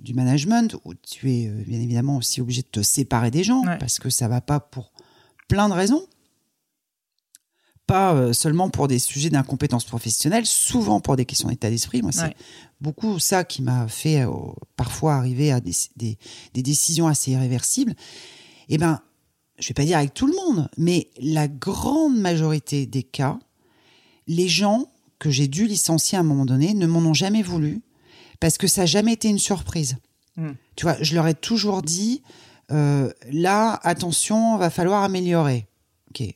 du 0.00 0.14
management 0.14 0.76
où 0.84 0.94
tu 0.94 1.32
es 1.32 1.48
euh, 1.48 1.64
bien 1.66 1.80
évidemment 1.80 2.16
aussi 2.18 2.40
obligé 2.40 2.62
de 2.62 2.68
te 2.68 2.82
séparer 2.82 3.32
des 3.32 3.42
gens 3.42 3.62
Ouais. 3.64 3.78
parce 3.78 3.98
que 3.98 4.08
ça 4.10 4.28
va 4.28 4.40
pas 4.40 4.60
pour 4.60 4.92
plein 5.48 5.68
de 5.68 5.74
raisons. 5.74 6.06
Pas 7.86 8.14
euh, 8.14 8.32
seulement 8.32 8.70
pour 8.70 8.88
des 8.88 8.98
sujets 8.98 9.28
d'incompétence 9.30 9.84
professionnelle, 9.84 10.46
souvent 10.46 11.00
pour 11.00 11.16
des 11.16 11.26
questions 11.26 11.48
d'état 11.48 11.68
d'esprit. 11.68 12.00
Moi, 12.02 12.12
c'est 12.12 12.22
Ouais. 12.22 12.36
beaucoup 12.80 13.18
ça 13.18 13.44
qui 13.44 13.60
m'a 13.62 13.88
fait 13.88 14.22
euh, 14.22 14.30
parfois 14.76 15.14
arriver 15.16 15.52
à 15.52 15.60
des, 15.60 15.72
des- 15.96 16.16
des 16.54 16.62
décisions 16.62 17.06
assez 17.08 17.32
irréversibles. 17.32 17.94
Eh 18.70 18.78
ben, 18.78 19.00
je 19.58 19.68
vais 19.68 19.74
pas 19.74 19.84
dire 19.84 19.98
avec 19.98 20.14
tout 20.14 20.26
le 20.26 20.34
monde, 20.34 20.70
mais 20.78 21.10
la 21.20 21.46
grande 21.46 22.16
majorité 22.18 22.86
des 22.86 23.02
cas, 23.02 23.38
les 24.26 24.48
gens 24.48 24.86
que 25.18 25.28
j'ai 25.30 25.46
dû 25.46 25.66
licencier 25.66 26.16
à 26.16 26.22
un 26.22 26.24
moment 26.24 26.46
donné 26.46 26.72
ne 26.74 26.86
m'en 26.86 27.00
ont 27.00 27.14
jamais 27.14 27.42
voulu 27.42 27.82
parce 28.40 28.56
que 28.58 28.66
ça 28.66 28.82
n'a 28.82 28.86
jamais 28.86 29.12
été 29.12 29.28
une 29.28 29.38
surprise. 29.38 29.96
Mm. 30.36 30.52
Tu 30.76 30.84
vois, 30.84 30.96
je 31.02 31.14
leur 31.14 31.26
ai 31.28 31.34
toujours 31.34 31.82
dit, 31.82 32.22
euh, 32.72 33.12
là, 33.30 33.78
attention, 33.82 34.56
va 34.56 34.70
falloir 34.70 35.02
améliorer. 35.04 35.66
Ok. 36.10 36.34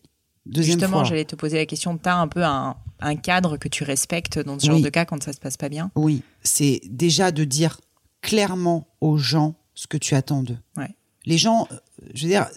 Deuxième 0.48 0.78
Justement, 0.80 1.04
j'allais 1.04 1.24
te 1.24 1.36
poser 1.36 1.56
la 1.58 1.66
question. 1.66 1.96
Tu 1.98 2.08
as 2.08 2.16
un 2.16 2.26
peu 2.28 2.42
un, 2.44 2.76
un 3.00 3.16
cadre 3.16 3.56
que 3.58 3.68
tu 3.68 3.84
respectes 3.84 4.38
dans 4.38 4.58
ce 4.58 4.66
genre 4.66 4.76
Oui. 4.76 4.82
de 4.82 4.88
cas 4.88 5.04
quand 5.04 5.22
ça 5.22 5.32
se 5.32 5.38
passe 5.40 5.56
pas 5.56 5.68
bien? 5.68 5.90
Oui, 5.94 6.22
c'est 6.42 6.80
déjà 6.86 7.30
de 7.32 7.44
dire 7.44 7.80
clairement 8.22 8.88
aux 9.00 9.18
gens 9.18 9.54
ce 9.74 9.86
que 9.86 9.96
tu 9.96 10.14
attends 10.14 10.42
d'eux. 10.42 10.58
Ouais. 10.76 10.94
Les 11.26 11.38
gens, 11.38 11.68
euh, 11.70 11.76
je 12.14 12.22
veux 12.24 12.28
dire, 12.30 12.48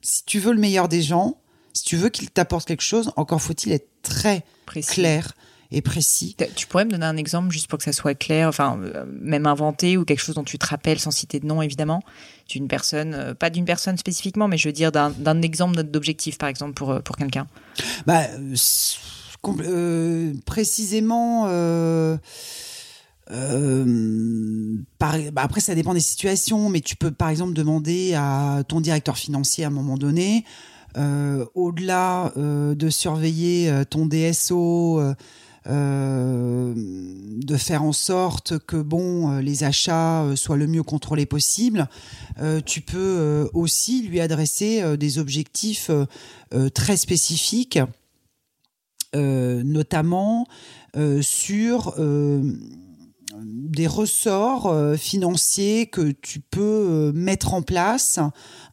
si 0.00 0.24
tu 0.24 0.38
veux 0.38 0.52
le 0.52 0.60
meilleur 0.60 0.88
des 0.88 1.02
gens, 1.02 1.36
si 1.72 1.82
tu 1.84 1.96
veux 1.96 2.08
qu'ils 2.08 2.30
t'apportent 2.30 2.66
quelque 2.66 2.82
chose, 2.82 3.12
encore 3.16 3.42
faut-il 3.42 3.72
être 3.72 3.88
très 4.02 4.44
précis. 4.64 4.94
clair 4.94 5.32
et 5.72 5.82
précis. 5.82 6.36
Tu 6.54 6.66
pourrais 6.66 6.84
me 6.84 6.90
donner 6.90 7.06
un 7.06 7.16
exemple 7.16 7.50
juste 7.50 7.66
pour 7.68 7.78
que 7.78 7.84
ça 7.84 7.92
soit 7.92 8.14
clair, 8.14 8.48
enfin 8.48 8.78
euh, 8.82 9.04
même 9.20 9.46
inventé 9.46 9.96
ou 9.96 10.04
quelque 10.04 10.20
chose 10.20 10.34
dont 10.36 10.44
tu 10.44 10.58
te 10.58 10.66
rappelles 10.66 10.98
sans 10.98 11.10
citer 11.10 11.40
de 11.40 11.46
nom 11.46 11.62
évidemment, 11.62 12.02
d'une 12.48 12.68
personne, 12.68 13.14
euh, 13.14 13.34
pas 13.34 13.50
d'une 13.50 13.64
personne 13.64 13.96
spécifiquement, 13.96 14.48
mais 14.48 14.58
je 14.58 14.68
veux 14.68 14.72
dire 14.72 14.92
d'un 14.92 15.42
exemple 15.42 15.82
d'objectif 15.82 16.38
par 16.38 16.48
exemple 16.48 16.74
pour 16.74 16.90
euh, 16.90 17.00
pour 17.00 17.16
quelqu'un. 17.16 17.46
Bah, 18.06 18.22
euh, 19.58 20.32
précisément. 20.44 21.44
euh, 21.48 22.16
euh, 23.32 24.76
par- 24.98 25.16
bah, 25.32 25.42
après, 25.42 25.60
ça 25.60 25.74
dépend 25.74 25.94
des 25.94 26.00
situations, 26.00 26.68
mais 26.68 26.80
tu 26.80 26.96
peux 26.96 27.10
par 27.10 27.28
exemple 27.28 27.52
demander 27.54 28.14
à 28.14 28.62
ton 28.68 28.80
directeur 28.80 29.16
financier 29.16 29.64
à 29.64 29.68
un 29.68 29.70
moment 29.70 29.96
donné, 29.96 30.44
euh, 30.96 31.44
au-delà 31.54 32.32
euh, 32.36 32.74
de 32.74 32.88
surveiller 32.88 33.72
ton 33.90 34.06
DSO, 34.06 35.00
euh, 35.68 36.74
de 36.76 37.56
faire 37.56 37.82
en 37.82 37.92
sorte 37.92 38.58
que 38.58 38.76
bon, 38.76 39.32
euh, 39.32 39.40
les 39.40 39.64
achats 39.64 40.22
euh, 40.22 40.36
soient 40.36 40.56
le 40.56 40.68
mieux 40.68 40.84
contrôlés 40.84 41.26
possible. 41.26 41.88
Tu 42.66 42.82
peux 42.82 43.48
aussi 43.54 44.02
lui 44.02 44.20
adresser 44.20 44.96
des 44.98 45.18
objectifs 45.18 45.90
très 46.74 46.98
spécifiques, 46.98 47.78
notamment 49.14 50.46
sur 51.22 51.94
des 53.42 53.86
ressorts 53.86 54.96
financiers 54.98 55.86
que 55.86 56.10
tu 56.10 56.40
peux 56.40 57.10
mettre 57.14 57.54
en 57.54 57.62
place, 57.62 58.18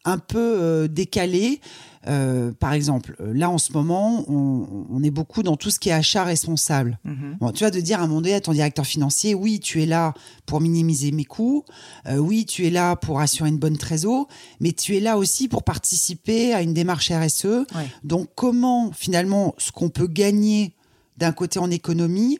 un 0.04 0.18
peu 0.18 0.90
décalés. 0.90 1.62
Euh, 2.08 2.52
par 2.52 2.74
exemple, 2.74 3.16
là 3.20 3.50
en 3.50 3.58
ce 3.58 3.72
moment, 3.72 4.26
on, 4.28 4.86
on 4.90 5.04
est 5.04 5.12
beaucoup 5.12 5.44
dans 5.44 5.56
tout 5.56 5.70
ce 5.70 5.80
qui 5.80 5.90
est 5.90 5.94
achat 5.94 6.24
responsable. 6.24 7.00
Mhm. 7.06 7.38
Bon, 7.40 7.52
tu 7.52 7.60
vois, 7.60 7.72
de 7.72 7.80
dire 7.80 8.00
à 8.00 8.04
un 8.04 8.08
moment 8.08 8.22
donné 8.22 8.36
à 8.36 8.42
ton 8.42 8.52
directeur 8.52 8.86
financier, 8.86 9.34
oui, 9.34 9.60
tu 9.60 9.82
es 9.82 9.86
là 9.86 10.14
pour 10.46 10.62
minimiser 10.62 11.12
mes 11.12 11.26
coûts, 11.26 11.64
euh, 12.08 12.18
oui, 12.18 12.46
tu 12.46 12.68
es 12.68 12.70
là 12.70 12.96
pour 12.96 13.20
assurer 13.20 13.50
une 13.50 13.60
bonne 13.60 13.78
trésor, 13.78 14.28
mais 14.60 14.72
tu 14.72 14.98
es 14.98 15.00
là 15.00 15.18
aussi 15.18 15.48
pour 15.48 15.64
participer 15.64 16.54
à 16.54 16.62
une 16.62 16.74
démarche 16.74 17.12
RSE. 17.12 17.46
Ouais. 17.46 17.88
Donc, 18.04 18.30
comment 18.36 18.92
finalement 18.92 19.56
ce 19.58 19.72
qu'on 19.72 19.90
peut 19.90 20.08
gagner 20.08 20.76
d'un 21.18 21.32
côté 21.32 21.60
en 21.60 21.70
économie, 21.70 22.40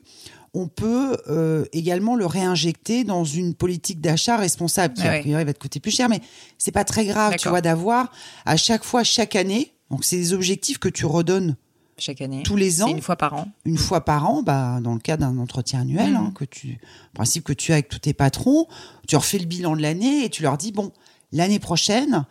on 0.54 0.68
peut 0.68 1.16
euh, 1.28 1.64
également 1.72 2.14
le 2.14 2.26
réinjecter 2.26 3.02
dans 3.02 3.24
une 3.24 3.54
politique 3.54 4.00
d'achat 4.00 4.36
responsable 4.36 4.94
qui 4.94 5.02
Ah 5.02 5.12
a 5.12 5.18
priori 5.18 5.44
va 5.44 5.52
te 5.52 5.58
coûter 5.58 5.80
plus 5.80 5.90
cher, 5.90 6.08
mais 6.08 6.20
c'est 6.58 6.72
pas 6.72 6.84
très 6.84 7.04
grave, 7.04 7.34
tu 7.36 7.48
vois, 7.48 7.60
d'avoir 7.60 8.10
à 8.46 8.56
chaque 8.56 8.84
fois, 8.84 9.02
chaque 9.02 9.34
année. 9.36 9.72
Donc, 9.90 10.04
c'est 10.04 10.16
des 10.16 10.32
objectifs 10.32 10.78
que 10.78 10.88
tu 10.88 11.06
redonnes 11.06 11.56
Chaque 11.98 12.20
année. 12.20 12.42
tous 12.44 12.56
les 12.56 12.82
ans 12.82 12.88
une 12.88 13.02
fois 13.02 13.16
par 13.16 13.34
an. 13.34 13.48
une 13.64 13.76
fois 13.76 14.04
par 14.04 14.28
an, 14.28 14.42
bah, 14.42 14.80
dans 14.80 14.94
le 14.94 15.00
cas 15.00 15.16
d'un 15.16 15.38
entretien 15.38 15.80
annuel, 15.80 16.14
hein, 16.16 16.32
que 16.34 16.44
tu, 16.44 16.78
principe 17.14 17.44
que 17.44 17.52
tu 17.52 17.72
as 17.72 17.76
avec 17.76 17.88
tous 17.88 17.98
tes 17.98 18.14
patrons, 18.14 18.66
tu 19.06 19.16
refais 19.16 19.38
le 19.38 19.46
bilan 19.46 19.76
de 19.76 19.82
l'année 19.82 20.24
et 20.24 20.30
tu 20.30 20.42
leur 20.42 20.56
dis 20.56 20.72
bon, 20.72 20.92
l'année 21.32 21.58
prochaine, 21.58 22.24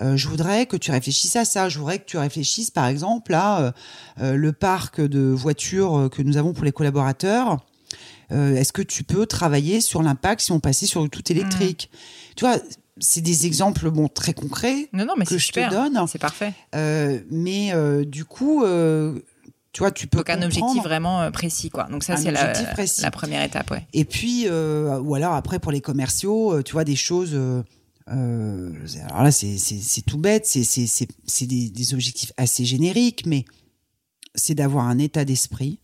euh, 0.00 0.16
je 0.16 0.28
voudrais 0.28 0.66
que 0.66 0.76
tu 0.76 0.90
réfléchisses 0.90 1.36
à 1.36 1.44
ça. 1.44 1.68
Je 1.68 1.78
voudrais 1.78 1.98
que 1.98 2.04
tu 2.04 2.18
réfléchisses, 2.18 2.70
par 2.70 2.86
exemple, 2.86 3.34
à 3.34 3.72
euh, 4.20 4.34
le 4.34 4.52
parc 4.52 5.00
de 5.00 5.20
voitures 5.20 6.08
que 6.12 6.22
nous 6.22 6.36
avons 6.36 6.52
pour 6.52 6.64
les 6.64 6.72
collaborateurs. 6.72 7.58
Euh, 8.32 8.54
Est-ce 8.56 8.72
que 8.72 8.82
tu 8.82 9.04
peux 9.04 9.26
travailler 9.26 9.80
sur 9.80 10.02
l'impact 10.02 10.42
si 10.42 10.52
on 10.52 10.60
passait 10.60 10.86
sur 10.86 11.02
le 11.02 11.08
tout 11.08 11.30
électrique 11.32 11.90
Tu 12.36 12.44
vois, 12.44 12.58
c'est 12.98 13.20
des 13.20 13.46
exemples 13.46 13.90
bon 13.90 14.08
très 14.08 14.34
concrets 14.34 14.88
Non, 14.92 15.06
non, 15.06 15.14
mais 15.16 15.24
que 15.24 15.38
je 15.38 15.44
super. 15.46 15.70
te 15.70 15.74
donne. 15.74 16.06
C'est 16.08 16.18
parfait. 16.18 16.52
Euh, 16.74 17.20
mais 17.30 17.72
euh, 17.72 18.04
du 18.04 18.24
coup, 18.24 18.64
tu 19.72 19.78
vois, 19.80 19.90
tu 19.92 20.06
peux 20.08 20.18
Donc 20.18 20.30
un 20.30 20.42
objectif 20.42 20.82
vraiment 20.82 21.30
précis, 21.30 21.70
quoi. 21.70 21.84
Donc 21.84 22.02
ça, 22.04 22.16
c'est 22.16 22.30
la, 22.30 22.52
la 22.52 23.10
première 23.10 23.42
étape, 23.42 23.70
ouais. 23.70 23.86
Et 23.92 24.04
puis, 24.04 24.46
ou 24.48 25.14
alors 25.14 25.34
après 25.34 25.58
pour 25.58 25.72
les 25.72 25.80
commerciaux, 25.80 26.62
tu 26.62 26.72
vois 26.72 26.84
des 26.84 26.96
choses. 26.96 27.30
euh, 27.34 27.62
alors 29.08 29.22
là, 29.22 29.30
c'est 29.30 30.02
tout 30.06 30.18
bête, 30.18 30.46
c'est 30.46 31.46
des 31.46 31.94
objectifs 31.94 32.32
assez 32.36 32.64
génériques, 32.64 33.24
mais 33.26 33.44
c'est 34.34 34.54
d'avoir 34.54 34.86
un 34.86 34.98
état 34.98 35.24
d'esprit 35.24 35.80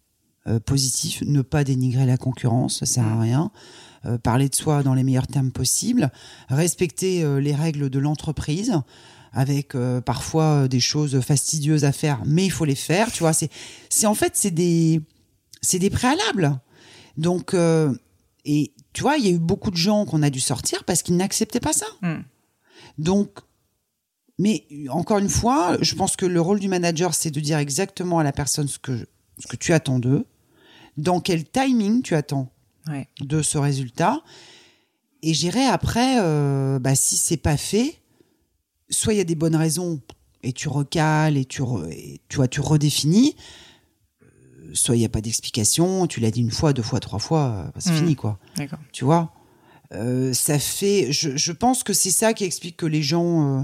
euh, 0.47 0.61
positif, 0.61 1.23
ne 1.27 1.43
pas 1.43 1.65
dénigrer 1.65 2.07
la 2.07 2.17
concurrence, 2.17 2.81
ça 2.81 2.87
sert 2.87 3.07
à 3.07 3.21
rien. 3.21 3.51
euh, 4.05 4.19
parler 4.19 4.51
de 4.51 4.55
soi 4.55 4.83
dans 4.83 4.93
les 4.93 5.03
meilleurs 5.03 5.27
termes 5.27 5.51
possibles, 5.51 6.11
respecter 6.51 7.25
euh, 7.25 7.41
les 7.41 7.55
règles 7.55 7.89
de 7.89 7.99
l'entreprise 7.99 8.81
avec 9.37 9.75
parfois 10.07 10.69
des 10.69 10.79
choses 10.79 11.19
fastidieuses 11.19 11.85
à 11.85 11.91
faire, 11.91 12.23
mais 12.25 12.45
il 12.45 12.53
faut 12.53 12.65
les 12.65 12.77
faire. 12.77 13.11
Tu 13.11 13.19
vois, 13.25 13.33
c'est 13.33 13.51
c'est 13.89 14.07
en 14.07 14.15
fait 14.15 14.37
c'est 14.37 14.53
des 14.53 15.01
c'est 15.61 15.81
des 15.81 15.91
préalables. 15.91 16.61
Donc 17.17 17.53
et 18.45 18.73
tu 18.93 19.03
vois, 19.03 19.17
il 19.17 19.25
y 19.25 19.29
a 19.29 19.33
eu 19.33 19.41
beaucoup 19.41 19.73
de 19.73 19.77
gens 19.77 20.05
qu'on 20.05 20.23
a 20.23 20.31
dû 20.31 20.39
sortir 20.39 20.85
parce 20.85 21.03
qu'ils 21.03 21.17
n'acceptaient 21.17 21.59
pas 21.59 21.73
ça. 21.73 21.87
Hmm. 22.01 22.21
Donc 22.99 23.41
mais 24.39 24.67
encore 24.89 25.19
une 25.19 25.29
fois, 25.29 25.77
je 25.81 25.95
pense 25.95 26.17
que 26.17 26.27
le 26.27 26.41
rôle 26.41 26.59
du 26.59 26.69
manager, 26.69 27.15
c'est 27.15 27.31
de 27.31 27.41
dire 27.41 27.59
exactement 27.59 28.19
à 28.19 28.25
la 28.25 28.33
personne 28.33 28.69
ce 28.69 28.79
que, 28.79 29.07
ce 29.39 29.47
que 29.47 29.57
tu 29.57 29.73
attends 29.73 29.99
d'eux, 29.99 30.27
dans 30.97 31.21
quel 31.21 31.45
timing 31.49 32.03
tu 32.03 32.15
attends 32.15 32.51
Ouais. 32.89 33.09
de 33.21 33.41
ce 33.43 33.57
résultat? 33.59 34.23
Et 35.23 35.33
j'irai 35.33 35.65
après, 35.65 36.21
euh, 36.21 36.79
bah, 36.79 36.95
si 36.95 37.17
c'est 37.17 37.39
pas 37.39 37.57
fait, 37.57 38.01
soit 38.91 39.15
il 39.15 39.17
y 39.17 39.21
a 39.21 39.25
des 39.25 39.35
bonnes 39.35 39.57
raisons 39.57 40.01
et 40.43 40.53
tu 40.53 40.69
recales 40.69 41.37
et 41.39 41.47
tu, 41.47 41.63
re- 41.63 41.89
et 41.91 42.21
tu 42.29 42.37
vois, 42.37 42.47
tu 42.49 42.61
redéfinis, 42.61 43.35
euh, 44.23 44.27
soit 44.75 44.97
il 44.97 44.99
n'y 44.99 45.05
a 45.07 45.09
pas 45.09 45.23
d'explication, 45.23 46.07
tu 46.07 46.21
l'as 46.21 46.31
dit 46.31 46.41
une 46.43 46.51
fois, 46.51 46.75
deux 46.75 46.83
fois, 46.83 47.01
trois 47.01 47.19
fois, 47.19 47.65
euh, 47.75 47.81
c'est 47.81 47.93
Mhm. 47.93 47.97
fini 47.99 48.17
quoi. 48.17 48.39
D'accord. 48.57 48.79
Tu 48.93 49.05
vois? 49.05 49.33
Euh, 49.93 50.33
Ça 50.35 50.59
fait. 50.59 51.11
Je, 51.13 51.37
je 51.37 51.53
pense 51.53 51.83
que 51.85 51.93
c'est 51.95 52.11
ça 52.11 52.35
qui 52.35 52.45
explique 52.45 52.77
que 52.77 52.87
les 52.87 53.03
gens. 53.03 53.61
euh, 53.61 53.63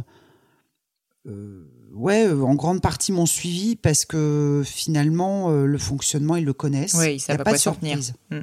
euh, 1.27 1.67
ouais, 1.95 2.27
euh, 2.27 2.43
en 2.43 2.55
grande 2.55 2.81
partie 2.81 3.13
m'ont 3.13 3.27
suivi 3.27 3.77
parce 3.77 4.05
que 4.05 4.63
finalement, 4.65 5.51
euh, 5.51 5.67
le 5.67 5.79
fonctionnement, 5.79 6.37
ils 6.37 6.45
le 6.45 6.53
connaissent. 6.53 6.95
Oui, 6.95 7.13
ils 7.13 7.17
y 7.17 7.21
savent 7.21 7.39
pas 7.39 7.45
quoi 7.57 7.73
de 7.73 7.79
tenir. 7.79 7.99
Mm. 8.31 8.41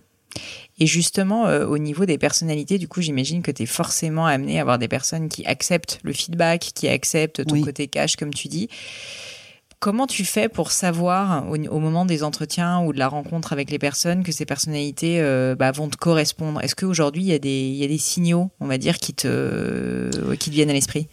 Et 0.80 0.86
justement, 0.86 1.48
euh, 1.48 1.66
au 1.66 1.78
niveau 1.78 2.06
des 2.06 2.18
personnalités, 2.18 2.78
du 2.78 2.88
coup, 2.88 3.02
j'imagine 3.02 3.42
que 3.42 3.52
tu 3.52 3.64
es 3.64 3.66
forcément 3.66 4.26
amené 4.26 4.60
à 4.60 4.62
avoir 4.62 4.78
des 4.78 4.88
personnes 4.88 5.30
qui 5.30 5.46
acceptent 5.46 6.00
le 6.04 6.14
feedback, 6.14 6.72
qui 6.76 6.88
acceptent 6.88 7.46
ton 7.46 7.62
côté 7.62 7.88
cash, 7.88 8.16
comme 8.16 8.34
tu 8.34 8.48
dis. 8.48 8.70
Comment 9.80 10.08
tu 10.08 10.26
fais 10.26 10.50
pour 10.50 10.72
savoir 10.72 11.46
au, 11.52 11.80
moment 11.80 12.06
des 12.06 12.24
entretiens 12.24 12.82
ou 12.82 12.94
de 12.94 12.98
la 12.98 13.08
rencontre 13.08 13.54
avec 13.54 13.70
les 13.70 13.78
personnes 13.78 14.24
que 14.24 14.32
ces 14.32 14.46
personnalités 14.46 15.22
euh, 15.22 15.56
bah, 15.56 15.72
vont 15.72 15.88
te 15.88 15.98
correspondre? 15.98 16.64
Est-ce 16.64 16.76
qu'aujourd'hui 16.76 17.22
il 17.22 17.28
y, 17.28 17.34
a 17.34 17.40
des, 17.40 17.70
y 17.70 17.84
a 17.84 17.88
des 17.88 18.00
signaux, 18.00 18.50
on 18.60 18.66
va 18.66 18.80
dire, 18.80 18.98
qui 18.98 19.14
te, 19.14 20.34
qui 20.34 20.50
te 20.50 20.56
viennent 20.56 20.72
à 20.72 20.74
l'esprit? 20.74 21.08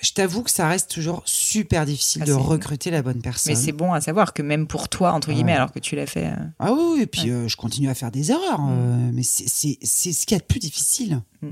Je 0.00 0.12
t'avoue 0.12 0.42
que 0.42 0.50
ça 0.50 0.68
reste 0.68 0.90
toujours 0.90 1.22
super 1.24 1.86
difficile 1.86 2.22
ah, 2.22 2.26
de 2.26 2.32
recruter 2.32 2.90
la 2.90 3.02
bonne 3.02 3.20
personne. 3.20 3.52
Mais 3.52 3.60
c'est 3.60 3.72
bon 3.72 3.92
à 3.92 4.00
savoir 4.00 4.32
que 4.32 4.42
même 4.42 4.66
pour 4.66 4.88
toi, 4.88 5.12
entre 5.12 5.32
guillemets, 5.32 5.54
alors 5.54 5.72
que 5.72 5.78
tu 5.78 5.96
l'as 5.96 6.06
fait. 6.06 6.26
Euh, 6.26 6.36
ah 6.58 6.72
oui, 6.72 7.02
et 7.02 7.06
puis 7.06 7.30
euh, 7.30 7.48
je 7.48 7.56
continue 7.56 7.88
à 7.88 7.94
faire 7.94 8.10
des 8.10 8.30
erreurs. 8.30 8.60
Mm. 8.60 9.10
mais 9.12 9.22
c'est 9.22 9.48
ce 9.48 10.26
qu'il 10.26 10.34
y 10.34 10.34
a 10.34 10.40
de 10.40 10.44
plus 10.44 10.60
difficile, 10.60 11.22
mm. 11.42 11.48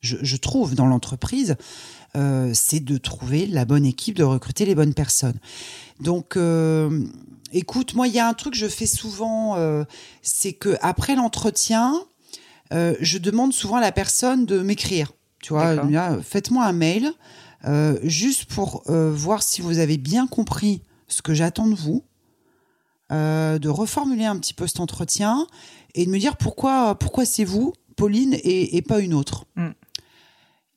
je, 0.00 0.16
je, 0.20 0.36
trouve, 0.36 0.74
dans 0.74 0.86
l'entreprise. 0.86 1.56
Euh, 2.16 2.50
c'est 2.54 2.80
de 2.80 2.96
trouver 2.96 3.46
la 3.46 3.64
bonne 3.64 3.84
équipe, 3.84 4.16
de 4.16 4.24
recruter 4.24 4.64
les 4.64 4.74
bonnes 4.74 4.94
personnes. 4.94 5.38
Donc, 6.00 6.36
euh, 6.36 7.04
écoute, 7.52 7.94
moi, 7.94 8.08
il 8.08 8.14
y 8.14 8.18
a 8.18 8.26
un 8.26 8.32
truc 8.32 8.54
que 8.54 8.58
je 8.58 8.68
fais 8.68 8.86
souvent, 8.86 9.56
euh, 9.56 9.84
c'est 10.22 10.54
que 10.54 10.76
après 10.80 11.14
l'entretien, 11.14 11.94
je 12.72 13.18
demande 13.18 13.52
souvent 13.52 13.76
à 13.76 13.80
la 13.80 13.92
personne 13.92 14.46
de 14.46 14.60
m'écrire. 14.60 15.12
Tu 15.42 15.52
vois, 15.52 15.76
faites-moi 16.22 16.64
un 16.64 16.72
mail 16.72 17.12
juste 18.02 18.46
pour 18.46 18.82
voir 18.86 19.42
si 19.42 19.60
vous 19.60 19.78
avez 19.78 19.98
bien 19.98 20.26
compris 20.26 20.82
ce 21.08 21.22
que 21.22 21.34
j'attends 21.34 21.68
de 21.68 21.74
vous. 21.74 22.04
de 23.10 23.68
reformuler 23.68 24.24
un 24.24 24.38
petit 24.38 24.54
peu 24.54 24.66
cet 24.66 24.80
entretien 24.80 25.46
et 25.94 26.06
de 26.06 26.10
me 26.10 26.18
dire 26.18 26.36
pourquoi 26.36 26.96
pourquoi 26.98 27.24
c'est 27.24 27.44
vous 27.44 27.72
Pauline 27.96 28.36
et, 28.42 28.82
pas 28.82 29.00
une 29.00 29.14
autre. 29.14 29.46
Mm 29.56 29.70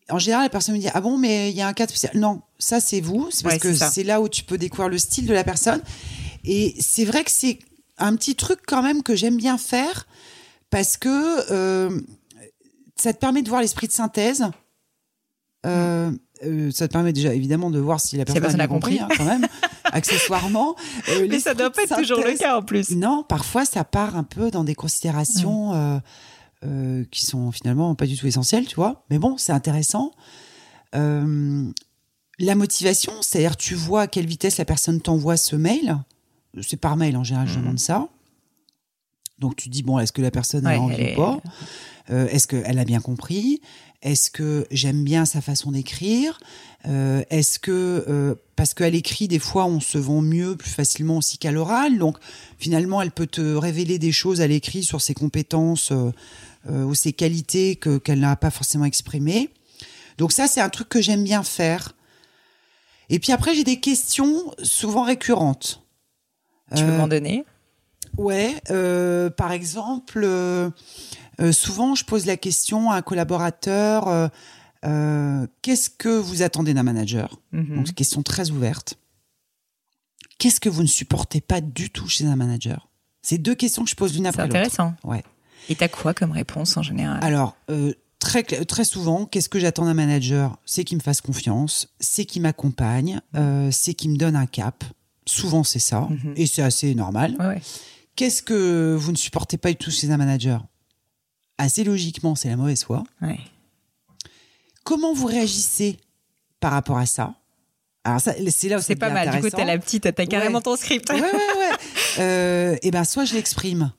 en 0.09 0.19
général, 0.19 0.43
la 0.43 0.49
personne 0.49 0.75
me 0.75 0.79
dit 0.79 0.89
Ah 0.93 1.01
bon, 1.01 1.17
mais 1.17 1.51
il 1.51 1.55
y 1.55 1.61
a 1.61 1.67
un 1.67 1.73
cas 1.73 1.87
spécial. 1.87 2.11
Non, 2.15 2.41
ça, 2.57 2.79
c'est 2.79 3.01
vous. 3.01 3.29
C'est 3.31 3.43
parce 3.43 3.57
que 3.57 3.73
c'est 3.73 4.03
là 4.03 4.21
où 4.21 4.29
tu 4.29 4.43
peux 4.43 4.57
découvrir 4.57 4.89
le 4.89 4.97
style 4.97 5.25
de 5.25 5.33
la 5.33 5.43
personne. 5.43 5.81
Et 6.43 6.75
c'est 6.79 7.05
vrai 7.05 7.23
que 7.23 7.31
c'est 7.31 7.59
un 7.97 8.15
petit 8.15 8.35
truc 8.35 8.59
quand 8.65 8.81
même 8.81 9.03
que 9.03 9.15
j'aime 9.15 9.37
bien 9.37 9.57
faire 9.57 10.07
parce 10.69 10.97
que 10.97 11.51
euh, 11.51 11.99
ça 12.95 13.13
te 13.13 13.19
permet 13.19 13.41
de 13.41 13.49
voir 13.49 13.61
l'esprit 13.61 13.87
de 13.87 13.91
synthèse. 13.91 14.45
Euh, 15.65 16.11
euh, 16.45 16.71
ça 16.71 16.87
te 16.87 16.93
permet 16.93 17.13
déjà 17.13 17.33
évidemment 17.33 17.69
de 17.69 17.79
voir 17.79 17.99
si 17.99 18.17
la 18.17 18.25
personne, 18.25 18.61
a 18.61 18.67
compris, 18.67 18.99
hein, 18.99 19.07
quand 19.17 19.25
même, 19.25 19.45
accessoirement. 19.85 20.75
mais 21.29 21.39
ça 21.39 21.53
doit 21.53 21.69
pas 21.69 21.83
être 21.83 21.97
toujours 21.97 22.19
le 22.19 22.37
cas 22.37 22.57
en 22.57 22.61
plus. 22.61 22.91
Non, 22.91 23.23
parfois 23.27 23.65
ça 23.65 23.83
part 23.83 24.15
un 24.15 24.23
peu 24.23 24.51
dans 24.51 24.63
des 24.63 24.75
considérations. 24.75 25.73
Mm. 25.73 26.01
Euh, 26.65 27.05
qui 27.09 27.25
sont 27.25 27.53
finalement 27.53 27.95
pas 27.95 28.05
du 28.05 28.17
tout 28.17 28.27
essentiels, 28.27 28.67
tu 28.67 28.75
vois. 28.75 29.05
Mais 29.09 29.17
bon, 29.17 29.37
c'est 29.37 29.53
intéressant. 29.53 30.11
Euh, 30.93 31.71
la 32.37 32.55
motivation, 32.55 33.13
c'est-à-dire 33.21 33.55
tu 33.55 33.75
vois 33.75 34.01
à 34.01 34.07
quelle 34.07 34.25
vitesse 34.25 34.57
la 34.57 34.65
personne 34.65 34.99
t'envoie 34.99 35.37
ce 35.37 35.55
mail. 35.55 35.97
C'est 36.61 36.75
par 36.75 36.97
mail 36.97 37.15
en 37.15 37.23
général, 37.23 37.47
je 37.47 37.53
mhm. 37.55 37.61
demande 37.61 37.79
ça. 37.79 38.09
Donc 39.37 39.55
tu 39.55 39.69
dis 39.69 39.83
bon, 39.83 39.99
est-ce 39.99 40.11
que 40.11 40.21
la 40.21 40.31
personne 40.31 40.67
a 40.67 40.77
envie 40.77 41.13
ou 41.13 41.15
pas? 41.15 41.39
euh, 42.09 42.27
Est-ce 42.27 42.45
qu'elle 42.45 42.77
a 42.77 42.83
bien 42.83 42.99
compris? 42.99 43.61
Est-ce 44.01 44.31
que 44.31 44.65
j'aime 44.71 45.03
bien 45.03 45.25
sa 45.25 45.41
façon 45.41 45.71
d'écrire 45.71 46.39
Est-ce 46.85 47.59
que 47.59 48.37
parce 48.59 48.73
qu'elle 48.73 48.95
écrit, 48.95 49.29
des 49.29 49.39
fois, 49.39 49.67
on 49.67 49.79
se 49.79 49.97
vend 49.97 50.19
mieux, 50.19 50.57
plus 50.57 50.69
facilement 50.69 51.15
aussi 51.15 51.37
qu'à 51.37 51.49
l'oral. 51.49 51.97
Donc 51.97 52.17
finalement, 52.57 53.01
elle 53.01 53.11
peut 53.11 53.25
te 53.25 53.55
révéler 53.55 53.99
des 53.99 54.11
choses 54.11 54.41
à 54.41 54.47
l'écrit 54.47 54.83
sur 54.83 54.99
ses 54.99 55.13
compétences 55.13 55.93
euh, 55.93 56.83
ou 56.83 56.93
ses 56.93 57.13
qualités 57.13 57.77
que 57.77 57.97
qu'elle 57.97 58.19
n'a 58.19 58.35
pas 58.35 58.51
forcément 58.51 58.83
exprimées. 58.83 59.49
Donc 60.17 60.33
ça, 60.33 60.49
c'est 60.49 60.59
un 60.59 60.67
truc 60.67 60.89
que 60.89 60.99
j'aime 60.99 61.23
bien 61.23 61.41
faire. 61.43 61.93
Et 63.07 63.19
puis 63.19 63.31
après, 63.31 63.55
j'ai 63.55 63.63
des 63.63 63.79
questions 63.79 64.53
souvent 64.61 65.03
récurrentes. 65.03 65.81
Tu 66.75 66.83
peux 66.83 66.97
m'en 66.97 67.05
euh, 67.05 67.07
donner? 67.07 67.45
Ouais, 68.17 68.55
euh, 68.71 69.29
par 69.29 69.53
exemple, 69.53 70.27
souvent 71.51 71.95
je 71.95 72.05
pose 72.05 72.25
la 72.25 72.37
question 72.37 72.91
à 72.91 72.95
un 72.97 73.01
collaborateur 73.01 74.31
qu'est-ce 75.61 75.89
que 75.89 76.09
vous 76.09 76.41
attendez 76.41 76.73
d'un 76.73 76.83
manager? 76.83 77.39
Donc, 77.51 77.65
-hmm. 77.65 77.75
Donc, 77.75 77.93
question 77.93 78.23
très 78.23 78.49
ouverte. 78.49 78.95
Qu'est-ce 80.37 80.59
que 80.59 80.69
vous 80.69 80.83
ne 80.83 80.87
supportez 80.87 81.41
pas 81.41 81.59
du 81.61 81.89
tout 81.89 82.07
chez 82.07 82.25
un 82.25 82.35
manager? 82.35 82.89
C'est 83.21 83.37
deux 83.37 83.55
questions 83.55 83.83
que 83.83 83.89
je 83.89 83.95
pose 83.95 84.13
l'une 84.15 84.25
après 84.25 84.43
l'autre. 84.43 84.53
C'est 84.53 84.59
intéressant. 84.59 84.93
Ouais. 85.03 85.23
Et 85.67 85.75
t'as 85.75 85.89
quoi 85.89 86.13
comme 86.13 86.31
réponse 86.31 86.77
en 86.77 86.81
général? 86.81 87.19
Alors, 87.21 87.57
euh, 87.69 87.93
très, 88.19 88.43
très 88.43 88.85
souvent, 88.85 89.25
qu'est-ce 89.25 89.49
que 89.49 89.59
j'attends 89.59 89.85
d'un 89.85 89.93
manager? 89.93 90.57
C'est 90.65 90.85
qu'il 90.85 90.97
me 90.97 91.03
fasse 91.03 91.19
confiance, 91.19 91.89
c'est 91.99 92.25
qu'il 92.25 92.41
m'accompagne, 92.41 93.19
euh, 93.35 93.69
c'est 93.71 93.93
qu'il 93.93 94.11
me 94.11 94.17
donne 94.17 94.37
un 94.37 94.45
cap. 94.45 94.83
Souvent, 95.25 95.63
c'est 95.65 95.79
ça. 95.79 96.07
Mhm. 96.09 96.33
Et 96.37 96.47
c'est 96.47 96.63
assez 96.63 96.95
normal. 96.95 97.37
Qu'est-ce 98.15 98.41
que 98.41 98.95
vous 98.97 99.11
ne 99.11 99.17
supportez 99.17 99.57
pas 99.57 99.69
du 99.69 99.75
tout 99.75 99.91
chez 99.91 100.09
un 100.09 100.17
manager? 100.17 100.65
Assez 101.59 101.83
logiquement, 101.83 102.35
c'est 102.35 102.47
la 102.47 102.55
mauvaise 102.55 102.85
foi. 102.85 103.03
Comment 104.85 105.13
vous 105.13 105.27
réagissez 105.27 105.97
par 106.61 106.71
rapport 106.71 106.97
à 106.97 107.05
ça? 107.05 107.35
Alors 108.05 108.21
c'est 108.21 108.69
là 108.69 108.77
où 108.77 108.81
c'est 108.81 108.95
pas 108.95 109.09
mal. 109.09 109.29
Du 109.29 109.41
coup, 109.41 109.49
t'as 109.49 109.65
la 109.65 109.77
petite, 109.77 110.03
t'as 110.03 110.25
carrément 110.25 110.61
ton 110.61 110.77
script. 110.77 111.09
Ouais, 111.09 111.21
ouais, 111.21 111.31
ouais. 111.31 111.75
euh, 112.19 112.75
et 112.81 112.91
ben, 112.91 113.03
soit 113.03 113.25
je 113.25 113.35
l'exprime 113.35 113.91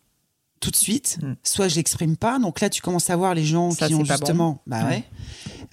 tout 0.61 0.71
de 0.71 0.77
suite, 0.77 1.19
mm. 1.23 1.35
soit 1.43 1.69
je 1.69 1.77
l'exprime 1.77 2.17
pas. 2.17 2.39
Donc 2.39 2.61
là, 2.61 2.71
tu 2.71 2.81
commences 2.81 3.11
à 3.11 3.17
voir 3.17 3.35
les 3.35 3.45
gens 3.45 3.69
qui 3.75 3.95
ont 3.95 4.05
justement, 4.07 4.63
bah 4.67 4.87
ouais. 4.87 5.05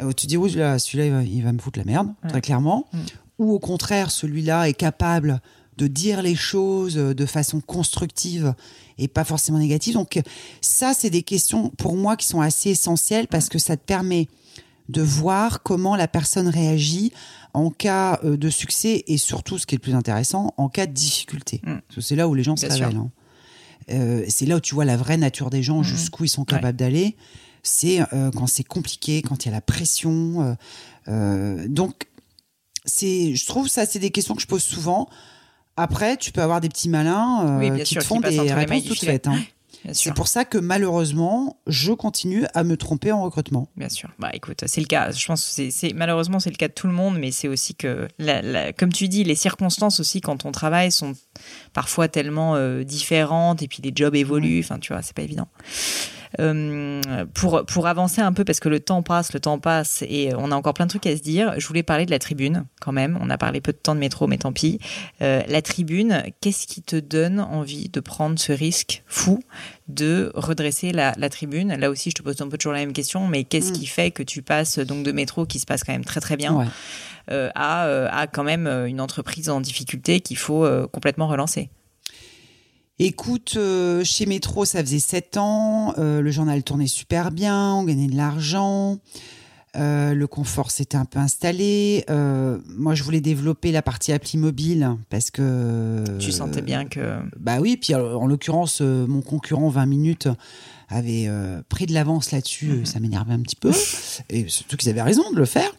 Euh, 0.02 0.12
tu 0.12 0.28
dis 0.28 0.36
oui, 0.36 0.52
celui-là, 0.52 1.22
il, 1.24 1.42
va 1.42 1.54
me 1.54 1.60
foutre 1.60 1.80
la 1.80 1.86
merde, 1.86 2.14
très 2.28 2.42
clairement. 2.42 2.86
Mm. 2.92 3.00
Ou 3.40 3.54
au 3.54 3.60
contraire, 3.60 4.12
celui-là 4.12 4.68
est 4.68 4.74
capable 4.74 5.42
de 5.78 5.88
dire 5.88 6.22
les 6.22 6.36
choses 6.36 6.96
de 6.96 7.26
façon 7.26 7.62
constructive 7.62 8.54
et 8.98 9.08
pas 9.08 9.24
forcément 9.24 9.60
négative. 9.60 9.94
Donc 9.94 10.20
ça, 10.62 10.94
c'est 10.94 11.10
des 11.10 11.24
questions 11.24 11.70
pour 11.78 11.96
moi 11.96 12.16
qui 12.16 12.26
sont 12.26 12.42
assez 12.42 12.72
essentielles 12.72 13.28
parce 13.28 13.50
que 13.50 13.60
ça 13.60 13.78
te 13.78 13.84
permet 13.84 14.28
de 14.90 15.02
voir 15.02 15.64
comment 15.64 15.96
la 15.96 16.08
personne 16.08 16.48
réagit 16.48 17.12
en 17.54 17.70
cas 17.72 18.20
euh, 18.24 18.38
de 18.38 18.50
succès 18.50 19.04
et 19.08 19.18
surtout, 19.18 19.58
ce 19.58 19.66
qui 19.66 19.76
est 19.76 19.78
le 19.78 19.82
plus 19.82 19.96
intéressant, 19.96 20.54
en 20.56 20.70
cas 20.70 20.86
de 20.86 20.94
difficulté. 20.94 21.62
Mm. 21.66 22.00
C'est 22.00 22.16
là 22.16 22.28
où 22.30 22.34
les 22.34 22.44
gens 22.44 22.56
se 22.56 22.66
révèlent. 22.66 22.96
Hein. 22.96 23.12
Euh, 23.90 24.26
c'est 24.28 24.46
là 24.46 24.58
où 24.58 24.60
tu 24.60 24.76
vois 24.76 24.86
la 24.86 24.98
vraie 24.98 25.18
nature 25.18 25.50
des 25.50 25.64
gens, 25.64 25.78
mhm. 25.78 25.84
jusqu'où 25.84 26.26
ils 26.26 26.30
sont 26.30 26.46
capables 26.46 26.78
d'aller. 26.78 27.16
C'est 27.64 28.02
euh, 28.14 28.32
quand 28.32 28.48
c'est 28.48 28.64
compliqué, 28.64 29.22
quand 29.22 29.46
il 29.46 29.50
y 29.50 29.52
a 29.52 29.54
la 29.54 29.62
pression. 29.62 30.58
Euh, 31.08 31.68
donc, 31.68 32.08
c'est, 32.86 33.36
je 33.36 33.46
trouve 33.46 33.68
ça, 33.68 33.86
c'est 33.86 34.00
des 34.00 34.12
questions 34.12 34.36
que 34.36 34.42
je 34.42 34.48
pose 34.48 34.64
souvent. 34.64 35.10
Après, 35.78 36.18
tu 36.18 36.32
peux 36.32 36.42
avoir 36.42 36.60
des 36.60 36.70
petits 36.70 36.90
malins 36.90 37.60
qui 37.84 37.96
te 37.96 38.04
font 38.04 38.20
des 38.20 38.40
réponses 38.52 38.86
toutes 38.86 39.00
faites. 39.00 39.28
Hein. 39.28 39.38
C'est 39.94 40.14
pour 40.14 40.28
ça 40.28 40.46
que 40.46 40.58
malheureusement, 40.58 41.60
je 41.68 41.94
continue 41.94 42.46
à 42.54 42.64
me 42.64 42.78
tromper 42.78 43.12
en 43.12 43.24
recrutement. 43.24 43.70
Bien 43.78 43.90
sûr. 43.90 44.10
Bah 44.20 44.32
écoute, 44.34 44.64
c'est 44.66 44.82
le 44.82 44.88
cas. 44.88 45.12
Je 45.12 45.26
pense 45.26 45.56
que 45.56 45.70
c'est 45.70 45.94
malheureusement 45.94 46.40
c'est 46.40 46.50
le 46.50 46.56
cas 46.56 46.68
de 46.68 46.74
tout 46.74 46.88
le 46.88 46.94
monde, 46.94 47.18
mais 47.20 47.32
c'est 47.32 47.48
aussi 47.48 47.76
que, 47.76 48.08
comme 48.78 48.92
tu 48.92 49.08
dis, 49.08 49.24
les 49.24 49.36
circonstances 49.36 50.00
aussi 50.00 50.22
quand 50.22 50.46
on 50.46 50.52
travaille 50.52 50.92
sont 50.92 51.14
parfois 51.74 52.08
tellement 52.08 52.56
euh, 52.56 52.84
différentes 52.84 53.62
et 53.62 53.68
puis 53.68 53.82
les 53.82 53.92
jobs 53.96 54.16
évoluent. 54.16 54.60
Enfin, 54.60 54.80
tu 54.80 54.94
vois, 54.94 55.02
c'est 55.02 55.16
pas 55.16 55.22
évident. 55.22 55.48
Euh, 56.40 57.26
pour, 57.34 57.66
pour 57.66 57.88
avancer 57.88 58.22
un 58.22 58.34
peu, 58.34 58.44
parce 58.44 58.60
que 58.60 58.70
le 58.70 58.80
temps 58.80 59.04
passe, 59.04 59.34
le 59.34 59.40
temps 59.40 59.60
passe, 59.60 60.04
et 60.08 60.32
on 60.38 60.52
a 60.52 60.56
encore 60.56 60.74
plein 60.74 60.86
de 60.86 60.90
trucs 60.90 61.08
à 61.08 61.16
se 61.16 61.22
dire, 61.22 61.54
je 61.58 61.68
voulais 61.68 61.84
parler 61.84 62.06
de 62.06 62.12
la 62.12 62.20
tribune 62.20 62.66
quand 62.82 62.92
même. 62.92 63.18
On 63.22 63.30
a 63.30 63.38
parlé 63.38 63.62
peu 63.62 63.72
de 63.72 63.78
temps 63.78 63.96
de 63.96 64.00
métro, 64.00 64.28
mais 64.28 64.38
tant 64.38 64.54
pis. 64.54 64.80
Euh, 65.22 65.42
la 65.48 65.62
tribune, 65.62 66.24
qu'est-ce 66.42 66.68
qui 66.68 66.82
te 66.82 66.96
donne 66.96 67.40
envie 67.40 67.90
de 67.90 68.00
prendre 68.00 68.38
ce 68.38 68.52
risque 68.52 69.04
fou 69.08 69.40
de 69.88 70.32
redresser 70.36 70.92
la, 70.92 71.14
la, 71.18 71.30
tribune? 71.30 71.76
Là 71.76 71.90
aussi, 71.90 72.10
je 72.10 72.16
te 72.16 72.22
pose 72.22 72.42
un 72.42 72.50
peu 72.50 72.58
toujours 72.58 72.74
la 72.74 72.80
même 72.80 72.94
question, 72.94 73.28
mais 73.28 73.44
qu'est-ce 73.44 73.72
mm. 73.72 73.76
qui 73.76 73.86
fait 73.86 74.12
que 74.12 74.24
tu 74.24 74.42
passes 74.42 74.80
donc 74.80 75.04
de 75.04 75.12
métro 75.12 75.46
qui 75.46 75.60
se 75.60 75.66
passe 75.66 75.84
quand 75.84 75.94
même 75.94 76.06
très 76.06 76.20
très 76.20 76.38
bien 76.38 76.68
euh, 77.32 77.50
à, 77.56 77.84
à 78.08 78.28
quand 78.28 78.44
même 78.44 78.68
une 78.68 79.02
entreprise 79.02 79.50
en 79.50 79.62
difficulté 79.62 80.20
qu'il 80.20 80.38
faut 80.38 80.68
complètement 80.92 81.28
relancer? 81.28 81.70
Écoute, 83.00 83.54
euh, 83.58 84.04
chez 84.04 84.26
Métro, 84.26 84.66
ça 84.66 84.80
faisait 84.82 84.98
sept 84.98 85.38
ans. 85.38 85.94
Euh, 86.00 86.22
le 86.22 86.32
journal 86.32 86.64
tournait 86.64 86.88
super 86.88 87.32
bien, 87.32 87.76
on 87.76 87.84
gagnait 87.84 88.08
de 88.08 88.16
l'argent. 88.16 88.98
Euh, 89.76 90.16
le 90.16 90.26
confort 90.26 90.72
s'était 90.72 90.98
un 90.98 91.06
peu 91.06 91.20
installé. 91.20 92.04
moi, 92.10 92.96
je 92.96 93.04
voulais 93.04 93.22
développer 93.22 93.72
la 93.72 93.84
partie 93.84 94.14
appli 94.14 94.40
mobile 94.40 94.96
parce 95.12 95.30
que. 95.30 96.04
Tu 96.18 96.32
sentais 96.32 96.64
bien 96.64 96.86
que. 96.86 97.20
Bah 97.40 97.60
oui, 97.60 97.78
puis 97.78 97.94
en 97.94 98.26
l'occurrence, 98.26 98.82
mon 98.82 99.22
concurrent 99.22 99.70
20 99.70 99.86
minutes 99.86 100.28
avait 100.90 101.30
pris 101.70 101.86
de 101.86 101.94
l'avance 101.94 102.32
là-dessus. 102.32 102.68
Mhm. 102.68 102.86
Ça 102.88 103.00
m'énervait 103.00 103.34
un 103.34 103.42
petit 103.42 103.58
peu. 103.58 103.72
Et 104.32 104.48
surtout 104.48 104.76
qu'ils 104.76 104.90
avaient 104.90 105.04
raison 105.04 105.32
de 105.32 105.38
le 105.38 105.46
faire. 105.46 105.72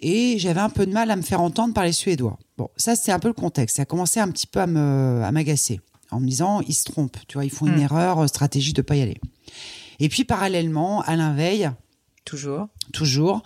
Et 0.00 0.38
j'avais 0.38 0.60
un 0.60 0.70
peu 0.70 0.86
de 0.86 0.92
mal 0.92 1.08
à 1.12 1.16
me 1.16 1.22
faire 1.22 1.40
entendre 1.40 1.72
par 1.72 1.84
les 1.84 1.92
Suédois. 1.92 2.36
Bon, 2.56 2.68
ça, 2.76 2.96
c'est 2.96 3.12
un 3.12 3.18
peu 3.20 3.28
le 3.28 3.34
contexte. 3.34 3.76
Ça 3.76 3.82
a 3.82 3.84
commencé 3.84 4.18
un 4.18 4.30
petit 4.30 4.46
peu 4.48 4.60
à 4.60 4.66
m'agacer 4.66 5.80
en 6.10 6.20
me 6.20 6.26
disant, 6.26 6.60
ils 6.66 6.74
se 6.74 6.84
trompent, 6.84 7.18
tu 7.28 7.34
vois, 7.34 7.44
ils 7.44 7.50
font 7.50 7.66
une 7.66 7.76
Mm. 7.76 7.82
erreur 7.82 8.18
euh, 8.20 8.26
stratégique 8.26 8.76
de 8.76 8.82
pas 8.82 8.96
y 8.96 9.02
aller. 9.02 9.20
Et 10.00 10.08
puis 10.08 10.24
parallèlement, 10.24 11.02
Alain 11.02 11.34
Veil, 11.34 11.70
Toujours. 12.24 12.68
toujours, 12.92 13.42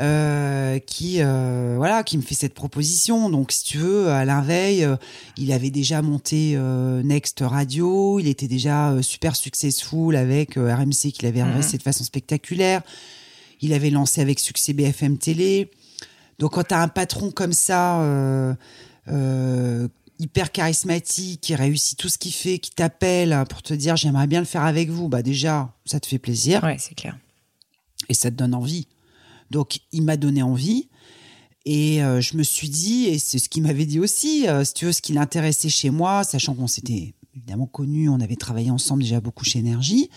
euh, 0.00 0.78
qui 0.80 1.18
euh, 1.22 1.74
voilà, 1.76 2.02
qui 2.02 2.16
me 2.18 2.22
fait 2.22 2.34
cette 2.34 2.54
proposition. 2.54 3.30
Donc, 3.30 3.52
si 3.52 3.62
tu 3.64 3.78
veux, 3.78 4.08
Alain 4.08 4.40
Veil, 4.42 4.82
euh, 4.84 4.96
il 5.36 5.52
avait 5.52 5.70
déjà 5.70 6.02
monté 6.02 6.58
Next 7.04 7.40
Radio, 7.46 8.18
il 8.18 8.26
était 8.26 8.48
déjà 8.48 8.96
super 9.02 9.36
successful 9.36 10.16
avec 10.16 10.54
RMC 10.56 11.12
qu'il 11.12 11.26
avait 11.26 11.42
redressé 11.44 11.78
de 11.78 11.82
façon 11.82 12.02
spectaculaire. 12.02 12.82
Il 13.60 13.72
avait 13.72 13.90
lancé 13.90 14.20
avec 14.20 14.40
succès 14.40 14.72
BFM 14.72 15.16
Télé. 15.16 15.70
Donc, 16.40 16.54
quand 16.54 16.64
tu 16.64 16.74
as 16.74 16.80
un 16.82 16.88
patron 16.88 17.30
comme 17.30 17.52
ça, 17.52 18.00
euh, 18.02 18.54
hyper 20.18 20.52
charismatique, 20.52 21.40
qui 21.40 21.54
réussit 21.54 21.98
tout 21.98 22.08
ce 22.08 22.18
qu'il 22.18 22.32
fait, 22.32 22.58
qui 22.58 22.70
t'appelle 22.70 23.44
pour 23.48 23.62
te 23.62 23.74
dire 23.74 23.96
j'aimerais 23.96 24.26
bien 24.26 24.40
le 24.40 24.46
faire 24.46 24.62
avec 24.64 24.88
vous, 24.90 25.08
bah 25.08 25.22
déjà, 25.22 25.72
ça 25.86 26.00
te 26.00 26.06
fait 26.06 26.18
plaisir 26.18 26.62
Ouais, 26.62 26.76
c'est 26.78 26.94
clair. 26.94 27.18
et 28.08 28.14
ça 28.14 28.30
te 28.30 28.36
donne 28.36 28.54
envie. 28.54 28.86
Donc, 29.50 29.78
il 29.92 30.02
m'a 30.02 30.16
donné 30.16 30.42
envie. 30.42 30.88
Et 31.66 32.02
euh, 32.02 32.20
je 32.20 32.36
me 32.36 32.42
suis 32.42 32.68
dit, 32.68 33.06
et 33.06 33.18
c'est 33.18 33.38
ce 33.38 33.48
qu'il 33.48 33.62
m'avait 33.62 33.86
dit 33.86 33.98
aussi, 33.98 34.46
euh, 34.48 34.64
si 34.64 34.74
tu 34.74 34.84
veux, 34.84 34.92
ce 34.92 35.00
qui 35.00 35.12
l'intéressait 35.14 35.70
chez 35.70 35.88
moi, 35.90 36.22
sachant 36.22 36.54
qu'on 36.54 36.66
s'était 36.66 37.14
évidemment 37.34 37.66
connus, 37.66 38.08
on 38.10 38.20
avait 38.20 38.36
travaillé 38.36 38.70
ensemble 38.70 39.02
déjà 39.02 39.20
beaucoup 39.20 39.44
chez 39.44 39.60
Énergie, 39.60 40.10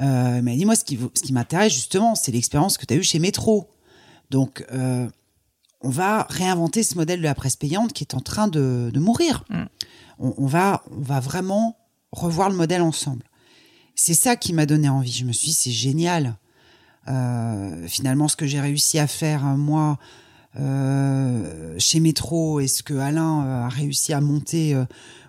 euh, 0.00 0.36
il 0.38 0.42
m'a 0.44 0.54
dit, 0.54 0.64
moi, 0.64 0.76
ce 0.76 0.84
qui, 0.84 0.96
ce 1.14 1.22
qui 1.22 1.32
m'intéresse 1.32 1.72
justement, 1.72 2.14
c'est 2.14 2.30
l'expérience 2.32 2.78
que 2.78 2.86
tu 2.86 2.94
as 2.94 2.96
eue 2.98 3.02
chez 3.02 3.18
Métro. 3.18 3.68
Donc, 4.30 4.64
euh, 4.72 5.08
on 5.82 5.90
va 5.90 6.26
réinventer 6.30 6.82
ce 6.82 6.96
modèle 6.96 7.18
de 7.18 7.24
la 7.24 7.34
presse 7.34 7.56
payante 7.56 7.92
qui 7.92 8.04
est 8.04 8.14
en 8.14 8.20
train 8.20 8.48
de, 8.48 8.90
de 8.92 9.00
mourir. 9.00 9.44
Mm. 9.50 9.64
On, 10.18 10.34
on 10.38 10.46
va, 10.46 10.82
on 10.90 11.02
va 11.02 11.20
vraiment 11.20 11.76
revoir 12.12 12.48
le 12.50 12.56
modèle 12.56 12.82
ensemble. 12.82 13.24
C'est 13.94 14.14
ça 14.14 14.36
qui 14.36 14.52
m'a 14.52 14.66
donné 14.66 14.88
envie. 14.88 15.12
Je 15.12 15.24
me 15.24 15.32
suis 15.32 15.48
dit, 15.48 15.54
c'est 15.54 15.70
génial. 15.70 16.36
Euh, 17.08 17.86
finalement, 17.86 18.28
ce 18.28 18.36
que 18.36 18.46
j'ai 18.46 18.60
réussi 18.60 18.98
à 18.98 19.06
faire, 19.06 19.46
euh, 19.46 19.56
moi, 19.56 19.98
euh, 20.58 21.74
chez 21.78 22.00
Métro, 22.00 22.60
et 22.60 22.68
ce 22.68 22.82
que 22.82 22.94
Alain 22.94 23.64
a 23.64 23.68
réussi 23.68 24.12
à 24.12 24.20
monter 24.20 24.74
euh, 24.74 24.84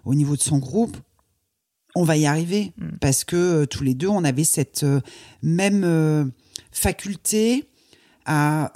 au 0.05 0.15
niveau 0.15 0.35
de 0.35 0.41
son 0.41 0.57
groupe, 0.57 0.97
on 1.95 2.03
va 2.03 2.17
y 2.17 2.25
arriver. 2.25 2.73
Mm. 2.77 2.97
Parce 2.99 3.23
que 3.23 3.65
tous 3.65 3.83
les 3.83 3.93
deux, 3.93 4.09
on 4.09 4.23
avait 4.23 4.43
cette 4.43 4.85
même 5.41 6.31
faculté 6.71 7.69
à, 8.25 8.71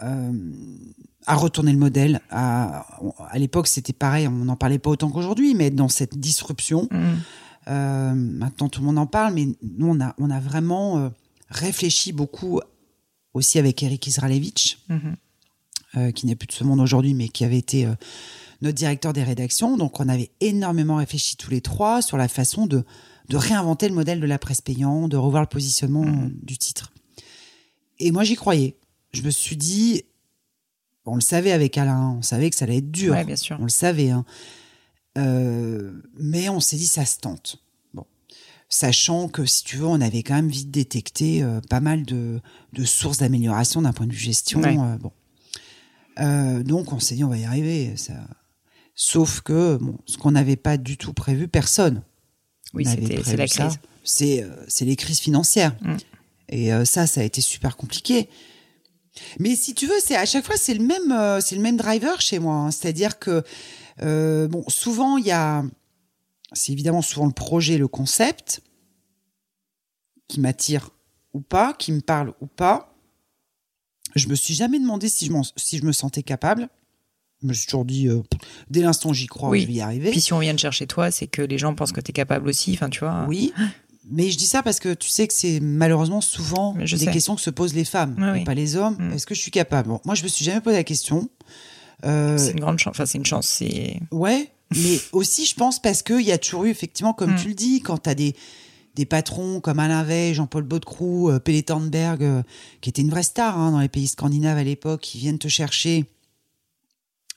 à 1.26 1.36
retourner 1.36 1.72
le 1.72 1.78
modèle. 1.78 2.22
À, 2.30 2.86
à 3.30 3.38
l'époque, 3.40 3.68
c'était 3.68 3.94
pareil, 3.94 4.28
on 4.28 4.32
n'en 4.32 4.56
parlait 4.56 4.80
pas 4.80 4.90
autant 4.90 5.10
qu'aujourd'hui, 5.12 5.54
mais 5.56 5.70
dans 5.70 5.90
cette 5.90 6.18
disruption. 6.18 6.88
Mm. 6.92 6.98
Euh, 7.68 8.14
maintenant, 8.16 8.70
tout 8.70 8.80
le 8.82 8.88
monde 8.88 8.98
en 8.98 9.06
parle, 9.06 9.34
mais 9.36 9.48
nous, 9.62 9.88
on 9.88 10.00
a, 10.02 10.16
on 10.18 10.30
a 10.32 10.40
vraiment 10.40 10.98
euh, 10.98 11.10
réfléchi 11.50 12.12
beaucoup 12.12 12.60
aussi 13.34 13.60
avec 13.60 13.82
Eric 13.84 14.06
Israelevich, 14.08 14.80
Mhm. 14.90 15.16
euh, 15.98 16.12
qui 16.12 16.26
n'est 16.26 16.36
plus 16.36 16.48
de 16.48 16.54
ce 16.54 16.64
monde 16.64 16.80
aujourd'hui, 16.80 17.14
mais 17.14 17.30
qui 17.30 17.46
avait 17.46 17.58
été 17.60 17.88
notre 18.62 18.76
directeur 18.76 19.14
des 19.14 19.24
rédactions. 19.24 19.78
Donc, 19.78 20.00
on 20.00 20.10
avait 20.10 20.32
énormément 20.42 20.96
réfléchi 20.98 21.36
tous 21.38 21.50
les 21.52 21.62
trois 21.62 22.02
sur 22.02 22.18
la 22.18 22.28
façon 22.28 22.66
de, 22.68 22.84
de 23.30 23.38
réinventer 23.38 23.88
le 23.88 23.96
modèle 23.96 24.20
de 24.20 24.26
la 24.26 24.40
presse 24.40 24.62
payante, 24.62 25.12
de 25.12 25.18
revoir 25.18 25.44
le 25.44 25.48
positionnement 25.48 26.04
Mhm. 26.04 26.26
euh, 26.26 26.30
du 26.44 26.58
titre. 26.58 26.92
Et 28.00 28.12
moi, 28.12 28.24
j'y 28.24 28.36
croyais. 28.36 28.76
Je 29.14 29.22
me 29.22 29.30
suis 29.30 29.56
dit, 29.56 30.04
on 31.06 31.16
le 31.16 31.22
savait 31.22 31.52
avec 31.52 31.78
Alain, 31.78 32.16
on 32.18 32.22
savait 32.22 32.50
que 32.50 32.56
ça 32.56 32.66
allait 32.66 32.78
être 32.78 32.92
dur. 32.92 33.14
Ouais, 33.14 33.24
bien 33.24 33.36
sûr. 33.36 33.58
On 33.60 33.64
le 33.64 33.70
savait. 33.70 34.12
Hein. 34.12 34.26
Euh, 35.18 35.92
mais 36.18 36.48
on 36.50 36.60
s'est 36.60 36.78
dit, 36.78 36.88
ça 36.88 37.06
se 37.06 37.18
tente. 37.18 37.58
Bon. 37.94 38.06
Sachant 38.70 39.28
que, 39.28 39.46
si 39.46 39.64
tu 39.64 39.78
veux, 39.78 39.88
on 39.88 40.00
avait 40.00 40.24
quand 40.24 40.36
même 40.36 40.50
vite 40.50 40.72
détecté 40.72 41.44
euh, 41.44 41.60
pas 41.70 41.80
mal 41.80 42.04
de, 42.04 42.40
de 42.74 42.84
sources 42.86 43.18
d'amélioration 43.18 43.82
d'un 43.82 43.94
point 43.94 44.06
de 44.06 44.14
vue 44.14 44.20
gestion. 44.20 44.62
Ouais. 44.62 44.78
euh, 44.78 44.98
bon. 44.98 46.64
Donc, 46.64 46.94
on 46.94 47.00
s'est 47.00 47.16
dit, 47.16 47.24
on 47.24 47.30
va 47.30 47.38
y 47.38 47.46
arriver. 47.46 47.98
Ça... 47.98 48.14
Sauf 48.94 49.42
que, 49.42 49.78
bon, 49.78 49.98
ce 50.06 50.18
qu'on 50.18 50.32
n'avait 50.32 50.56
pas 50.56 50.78
du 50.78 50.98
tout 50.98 51.14
prévu, 51.14 51.48
personne. 51.48 52.04
Oui, 52.74 52.86
c'est 52.86 53.36
la 53.36 53.48
crise. 53.48 53.80
C'est 54.04 54.48
c'est 54.68 54.86
les 54.86 54.96
crises 54.96 55.20
financières. 55.20 55.76
Mm. 55.82 55.96
Et 56.50 56.86
ça, 56.86 57.08
ça 57.08 57.22
a 57.22 57.24
été 57.24 57.42
super 57.42 57.76
compliqué. 57.76 58.30
Mais 59.40 59.56
si 59.56 59.74
tu 59.76 59.88
veux, 59.88 60.00
c'est 60.04 60.16
à 60.16 60.26
chaque 60.26 60.46
fois 60.46 60.56
c'est 60.58 60.74
le 60.74 60.84
même, 60.86 61.12
euh, 61.12 61.40
c'est 61.42 61.56
le 61.56 61.62
même 61.62 61.78
driver 61.78 62.20
chez 62.22 62.40
moi. 62.40 62.56
hein. 62.56 62.72
C'est-à-dire 62.72 63.20
que 63.20 63.44
euh, 64.02 64.48
bon, 64.48 64.64
souvent 64.68 65.18
il 65.18 65.26
y 65.26 65.32
a, 65.32 65.64
c'est 66.54 66.72
évidemment 66.72 67.02
souvent 67.02 67.26
le 67.26 67.34
projet, 67.34 67.78
le 67.78 67.88
concept 67.88 68.62
qui 70.28 70.40
m'attire 70.40 70.90
ou 71.34 71.42
pas, 71.42 71.74
qui 71.74 71.92
me 71.92 72.02
parle 72.02 72.34
ou 72.42 72.48
pas. 72.48 72.94
Je 74.16 74.28
me 74.28 74.36
suis 74.36 74.54
jamais 74.54 74.80
demandé 74.80 75.08
si 75.10 75.26
je, 75.28 75.34
si 75.56 75.78
je 75.78 75.86
me 75.86 75.92
sentais 75.92 76.24
capable. 76.24 76.68
Je 77.42 77.48
me 77.48 77.54
suis 77.54 77.66
toujours 77.66 77.86
dit, 77.86 78.08
euh, 78.08 78.22
dès 78.70 78.82
l'instant 78.82 79.14
j'y 79.14 79.26
crois, 79.28 79.50
Oui. 79.50 79.62
je 79.62 79.68
vais 79.68 79.74
y 79.74 79.82
arriver. 79.82 80.12
Puis 80.12 80.22
si 80.22 80.32
on 80.34 80.40
vient 80.40 80.54
de 80.54 80.60
chercher 80.60 80.86
toi, 80.88 81.10
c'est 81.12 81.28
que 81.28 81.42
les 81.42 81.58
gens 81.58 81.74
pensent 81.74 81.92
que 81.92 82.02
tu 82.02 82.12
es 82.12 82.14
capable 82.14 82.48
aussi. 82.48 82.74
Enfin, 82.74 82.90
tu 82.90 83.00
vois. 83.00 83.26
Oui, 83.28 83.52
mais 84.10 84.30
je 84.32 84.38
dis 84.38 84.48
ça 84.48 84.64
parce 84.64 84.80
que 84.80 84.94
tu 84.94 85.10
sais 85.10 85.28
que 85.28 85.34
c'est 85.34 85.60
malheureusement 85.60 86.22
souvent 86.22 86.74
des 86.74 86.88
sais. 86.88 87.12
questions 87.12 87.36
que 87.36 87.42
se 87.42 87.50
posent 87.50 87.74
les 87.74 87.86
femmes 87.86 88.16
Oui, 88.18 88.28
et 88.28 88.32
oui. 88.32 88.44
pas 88.44 88.54
les 88.54 88.76
hommes. 88.76 88.98
Mm. 89.00 89.14
Est-ce 89.14 89.26
que 89.28 89.36
je 89.36 89.42
suis 89.42 89.52
capable? 89.52 89.90
Bon, 89.90 90.02
Moi, 90.06 90.16
je 90.16 90.24
me 90.24 90.28
suis 90.28 90.44
jamais 90.46 90.62
posé 90.62 90.76
la 90.78 90.84
question. 90.84 91.30
Euh, 92.06 92.38
C'est 92.38 92.52
une 92.52 92.60
grande 92.60 92.80
chance. 92.80 92.92
Enfin, 92.96 93.06
c'est 93.06 93.18
une 93.20 93.26
chance. 93.26 93.48
C'est. 93.48 94.00
ouais, 94.12 94.50
mais 94.76 95.00
aussi, 95.12 95.46
je 95.46 95.54
pense 95.56 95.80
parce 95.80 96.02
qu'il 96.02 96.22
y 96.22 96.32
a 96.32 96.38
toujours 96.38 96.66
eu, 96.66 96.70
effectivement, 96.70 97.14
comme 97.14 97.34
Mm. 97.34 97.40
tu 97.42 97.48
le 97.50 97.54
dis, 97.54 97.82
quand 97.82 98.00
tu 98.00 98.10
as 98.10 98.16
des, 98.16 98.36
des 98.96 99.06
patrons 99.06 99.60
comme 99.62 99.78
Alain 99.80 100.04
Veil, 100.04 100.34
Jean-Paul 100.34 100.64
Baudecroux, 100.64 101.30
euh, 101.30 101.40
Pelle 101.40 101.62
Thornberg, 101.64 102.24
euh, 102.24 102.42
qui 102.82 102.90
était 102.90 103.02
une 103.04 103.10
vraie 103.12 103.24
star 103.24 103.60
hein, 103.60 103.72
dans 103.72 103.80
les 103.80 103.88
pays 103.90 104.08
scandinaves 104.08 104.58
à 104.58 104.64
l'époque, 104.64 105.02
qui 105.02 105.20
viennent 105.20 105.38
te 105.40 105.48
chercher, 105.48 106.06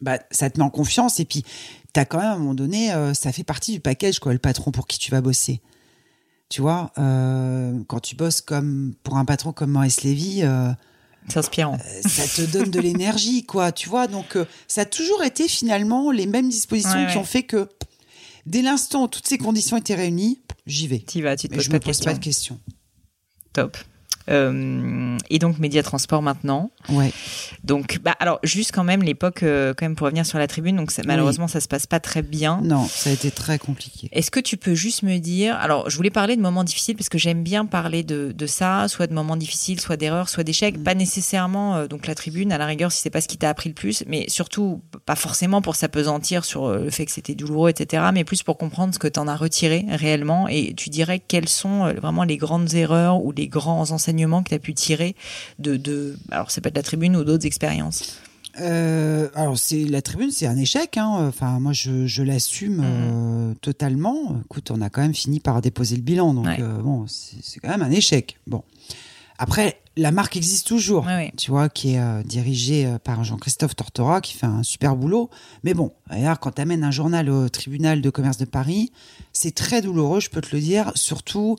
bah, 0.01 0.19
ça 0.31 0.51
te 0.51 0.59
met 0.59 0.65
en 0.65 0.71
confiance. 0.71 1.21
Et 1.21 1.25
puis, 1.25 1.45
tu 1.93 2.01
as 2.01 2.05
quand 2.05 2.19
même, 2.19 2.27
à 2.27 2.33
un 2.35 2.39
moment 2.39 2.55
donné, 2.55 2.93
euh, 2.93 3.15
ça 3.15 3.33
fait 3.33 3.45
partie 3.45 3.73
du 3.73 3.81
package, 3.81 4.19
quoi, 4.19 4.33
le 4.33 4.39
patron 4.39 4.71
pour 4.73 4.87
qui 4.87 4.99
tu 4.99 5.11
vas 5.11 5.21
bosser. 5.21 5.61
Tu 6.55 6.61
vois, 6.61 6.93
euh, 6.99 7.81
quand 7.89 7.99
tu 7.99 8.15
bosses 8.15 8.41
comme 8.41 8.95
pour 9.03 9.17
un 9.17 9.25
patron 9.25 9.51
comme 9.53 9.73
Maurice 9.73 10.03
Lévy, 10.05 10.45
euh, 10.45 10.71
C'est 11.29 11.39
inspirant. 11.39 11.79
ça 12.07 12.23
te 12.29 12.49
donne 12.49 12.71
de 12.71 12.79
l'énergie, 12.79 13.45
quoi. 13.45 13.73
Tu 13.73 13.89
vois, 13.89 14.07
donc 14.07 14.37
euh, 14.37 14.45
ça 14.69 14.83
a 14.83 14.85
toujours 14.85 15.25
été 15.25 15.49
finalement 15.49 16.13
les 16.13 16.27
mêmes 16.27 16.49
dispositions 16.49 16.93
Ouais, 17.01 17.07
qui 17.09 17.15
ouais. 17.17 17.21
ont 17.21 17.25
fait 17.25 17.43
que 17.43 17.69
dès 18.47 18.63
l'instant 18.63 19.03
où 19.03 19.09
toutes 19.09 19.27
ces 19.27 19.37
conditions 19.37 19.77
étaient 19.79 19.97
réunies, 19.97 20.43
j'y 20.65 20.87
vais. 20.87 21.01
Tu 21.01 21.23
vas, 21.23 21.35
tu 21.35 21.49
te 21.49 21.55
poses 21.57 21.65
je 21.65 21.71
pas 21.71 21.75
me 21.75 21.79
de 21.81 21.85
pose 21.87 21.91
questions. 21.97 22.05
pas 22.13 22.15
de 22.17 22.23
questions. 22.23 22.61
Top. 23.53 23.77
Euh, 24.31 25.17
et 25.31 25.39
donc 25.39 25.59
média 25.59 25.83
transport 25.83 26.23
maintenant. 26.23 26.71
Ouais. 26.89 27.13
Donc 27.63 27.99
bah 28.03 28.15
alors 28.21 28.39
juste 28.43 28.73
quand 28.73 28.85
même 28.85 29.03
l'époque 29.03 29.43
euh, 29.43 29.75
quand 29.77 29.85
même 29.85 29.97
pour 29.97 30.07
revenir 30.07 30.25
sur 30.27 30.39
la 30.39 30.47
tribune 30.47 30.77
donc 30.77 30.91
ça- 30.91 31.03
malheureusement 31.07 31.49
ça 31.49 31.61
se 31.61 31.69
passe 31.69 31.87
pas 31.87 32.01
très 32.01 32.23
bien. 32.23 32.61
Non, 32.63 32.87
ça 32.87 33.11
a 33.11 33.13
été 33.13 33.31
très 33.31 33.59
compliqué. 33.59 34.09
Est-ce 34.13 34.31
que 34.31 34.41
tu 34.41 34.57
peux 34.57 34.75
juste 34.75 35.03
me 35.03 35.19
dire 35.19 35.57
alors 35.57 35.91
je 35.91 35.97
voulais 35.97 36.11
parler 36.11 36.37
de 36.37 36.41
moments 36.43 36.65
difficiles 36.65 36.97
parce 36.97 37.09
que 37.11 37.19
j'aime 37.19 37.43
bien 37.43 37.67
parler 37.67 38.03
de, 38.03 38.33
de 38.33 38.47
ça 38.47 38.89
soit 38.89 39.07
de 39.07 39.13
moments 39.15 39.37
difficiles 39.37 39.81
soit 39.81 39.97
d'erreurs 39.97 40.29
soit 40.31 40.45
d'échecs 40.45 40.83
pas 40.83 40.95
nécessairement 40.95 41.77
euh, 41.77 41.87
donc 41.87 42.07
la 42.07 42.15
tribune 42.15 42.51
à 42.53 42.59
la 42.59 42.67
rigueur 42.67 42.93
si 42.93 43.01
c'est 43.03 43.11
pas 43.11 43.21
ce 43.21 43.29
qui 43.29 43.37
t'a 43.37 43.51
appris 43.51 43.69
le 43.69 43.75
plus 43.75 44.05
mais 44.07 44.25
surtout 44.29 44.83
pas 45.07 45.17
forcément 45.17 45.61
pour 45.63 45.77
s'apesantir 45.77 46.45
sur 46.45 46.71
le 46.73 46.91
fait 46.91 47.05
que 47.07 47.13
c'était 47.13 47.35
douloureux 47.35 47.71
etc 47.71 48.05
mais 48.13 48.25
plus 48.25 48.43
pour 48.43 48.57
comprendre 48.57 48.95
ce 48.95 48.99
que 48.99 49.09
t'en 49.09 49.29
as 49.29 49.37
retiré 49.37 49.85
réellement 49.91 50.49
et 50.49 50.73
tu 50.75 50.89
dirais 50.89 51.21
quelles 51.21 51.49
sont 51.49 51.93
vraiment 51.95 52.25
les 52.25 52.37
grandes 52.39 52.73
erreurs 52.75 53.23
ou 53.23 53.31
les 53.33 53.49
grands 53.49 53.91
enseignements 53.91 54.14
que 54.17 54.49
tu 54.49 54.55
as 54.55 54.59
pu 54.59 54.75
tirer 54.75 55.15
de, 55.59 55.77
de 55.77 56.17
alors 56.31 56.51
c'est 56.51 56.61
pas 56.61 56.71
de 56.71 56.77
la 56.77 56.83
tribune 56.83 57.17
ou 57.17 57.25
d'autres 57.25 57.47
expériences? 57.47 58.19
Euh, 58.61 59.29
alors 59.35 59.59
c'est 59.59 59.85
la 59.85 60.01
tribune, 60.01 60.31
c'est 60.31 60.47
un 60.47 60.57
échec. 60.57 60.97
Hein. 60.97 61.27
Enfin, 61.29 61.59
moi, 61.59 61.73
je, 61.73 62.07
je 62.07 62.23
l'assume 62.23 62.77
Mhm. 62.77 62.85
euh, 62.85 63.55
totalement. 63.61 64.41
Écoute, 64.45 64.71
on 64.71 64.81
a 64.81 64.91
quand 64.91 65.03
même 65.03 65.15
fini 65.15 65.41
par 65.41 65.61
déposer 65.61 65.97
le 65.97 66.03
bilan, 66.03 66.35
donc 66.35 66.47
Ouais. 66.47 66.59
euh, 66.61 66.79
bon, 66.79 67.05
c'est 67.09 67.59
quand 67.61 67.69
même 67.69 67.83
un 67.83 67.91
échec. 67.91 68.39
Bon, 68.47 68.63
après, 69.39 69.81
la 69.97 70.13
marque 70.13 70.37
existe 70.37 70.69
toujours. 70.69 71.05
Ouais, 71.05 71.15
ouais. 71.17 71.33
Tu 71.37 71.51
vois, 71.51 71.69
qui 71.69 71.95
est 71.95 72.25
dirigée 72.25 72.95
par 73.03 73.25
Jean-Christophe 73.25 73.75
Tortora, 73.75 74.21
qui 74.21 74.35
fait 74.35 74.47
un 74.47 74.63
super 74.63 74.95
boulot. 74.95 75.31
Mais 75.65 75.75
bon, 75.75 75.93
regarde, 76.09 76.39
quand 76.41 76.53
tu 76.53 76.63
amènes 76.63 76.85
un 76.85 76.91
journal 76.93 77.29
au 77.31 77.49
tribunal 77.49 78.01
de 78.01 78.11
commerce 78.11 78.37
de 78.39 78.45
Paris, 78.45 78.93
c'est 79.33 79.53
très 79.55 79.83
douloureux, 79.83 80.21
je 80.21 80.31
peux 80.31 80.41
te 80.41 80.55
le 80.55 80.61
dire, 80.63 80.93
surtout 80.95 81.57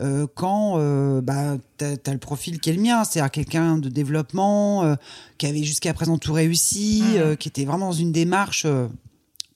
euh, 0.00 0.26
quand 0.34 0.74
euh, 0.78 1.20
bah, 1.20 1.56
tu 1.78 1.84
as, 1.84 2.12
le 2.12 2.18
profil 2.18 2.60
qui 2.60 2.70
est 2.70 2.74
le 2.74 2.82
mien, 2.82 3.04
c'est-à-dire 3.04 3.30
quelqu'un 3.30 3.78
de 3.78 3.88
développement, 3.88 4.84
euh, 4.84 4.94
qui 5.38 5.46
avait 5.46 5.62
jusqu'à 5.62 5.92
présent 5.94 6.18
tout 6.18 6.32
réussi, 6.32 7.02
euh, 7.16 7.36
qui 7.36 7.48
était 7.48 7.64
vraiment 7.64 7.86
dans 7.86 7.92
une 7.92 8.12
démarche 8.12 8.66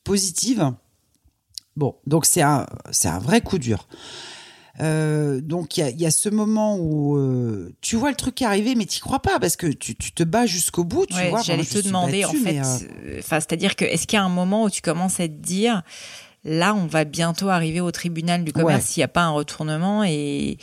positive. 0.03 0.73
Bon, 1.77 1.97
donc 2.07 2.25
c'est 2.27 2.43
un, 2.43 2.67
un 3.05 3.19
vrai 3.19 3.41
coup 3.41 3.59
dur. 3.59 3.87
Euh, 4.81 5.41
donc 5.41 5.77
il 5.77 5.81
y 5.81 5.83
a, 5.85 5.91
il 5.91 6.01
y 6.01 6.07
a 6.07 6.11
ce 6.11 6.29
moment 6.29 6.77
où 6.77 7.17
euh, 7.17 7.73
tu 7.81 7.95
vois 7.97 8.11
le 8.11 8.17
truc 8.17 8.43
arriver, 8.43 8.75
mais 8.75 8.87
tu 8.87 9.01
crois 9.01 9.21
pas 9.21 9.39
parce 9.39 9.57
que 9.57 9.69
tu, 9.69 9.95
tu 9.95 10.13
te 10.13 10.25
bats 10.25 10.47
jusqu'au 10.47 10.85
bout. 10.85 11.07
Tu 11.07 11.15
Ouais, 11.15 11.33
j'allais 11.45 11.65
te 11.65 11.79
demander 11.79 12.23
battue, 12.23 12.39
en 12.39 12.43
fait, 12.43 12.61
euh, 12.61 13.21
c'est-à-dire 13.23 13.77
que 13.77 13.85
est-ce 13.85 14.07
qu'il 14.07 14.17
y 14.17 14.21
a 14.21 14.25
un 14.25 14.29
moment 14.29 14.65
où 14.65 14.71
tu 14.71 14.83
commences 14.83 15.21
à 15.21 15.29
te 15.29 15.33
dire 15.33 15.83
là, 16.45 16.75
on 16.75 16.87
va 16.87 17.05
bientôt 17.05 17.49
arriver 17.49 17.81
au 17.81 17.91
tribunal 17.91 18.45
du 18.45 18.53
commerce 18.53 18.87
s'il 18.87 19.01
n'y 19.01 19.05
a 19.05 19.09
pas 19.09 19.23
un 19.23 19.31
retournement 19.31 20.05
et 20.05 20.59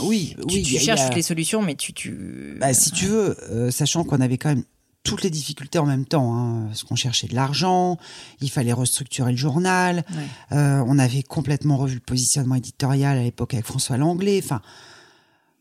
oui, 0.00 0.36
tu, 0.48 0.56
oui, 0.56 0.62
tu 0.62 0.78
cherches 0.78 1.14
les 1.14 1.22
solutions, 1.22 1.62
mais 1.62 1.74
tu, 1.74 1.92
tu... 1.92 2.56
Bah, 2.60 2.72
si 2.72 2.90
tu 2.92 3.06
veux, 3.06 3.36
euh, 3.50 3.70
sachant 3.70 4.04
qu'on 4.04 4.20
avait 4.20 4.38
quand 4.38 4.50
même 4.50 4.64
toutes 5.02 5.22
les 5.22 5.30
difficultés 5.30 5.78
en 5.78 5.86
même 5.86 6.04
temps, 6.04 6.36
hein, 6.36 6.66
parce 6.66 6.84
qu'on 6.84 6.96
cherchait 6.96 7.28
de 7.28 7.34
l'argent, 7.34 7.98
il 8.40 8.50
fallait 8.50 8.72
restructurer 8.72 9.32
le 9.32 9.38
journal, 9.38 10.04
euh, 10.52 10.82
on 10.86 10.98
avait 10.98 11.22
complètement 11.22 11.76
revu 11.76 11.94
le 11.94 12.00
positionnement 12.00 12.56
éditorial 12.56 13.16
à 13.16 13.22
l'époque 13.22 13.54
avec 13.54 13.66
François 13.66 13.96
Langlais, 13.96 14.40
enfin 14.42 14.60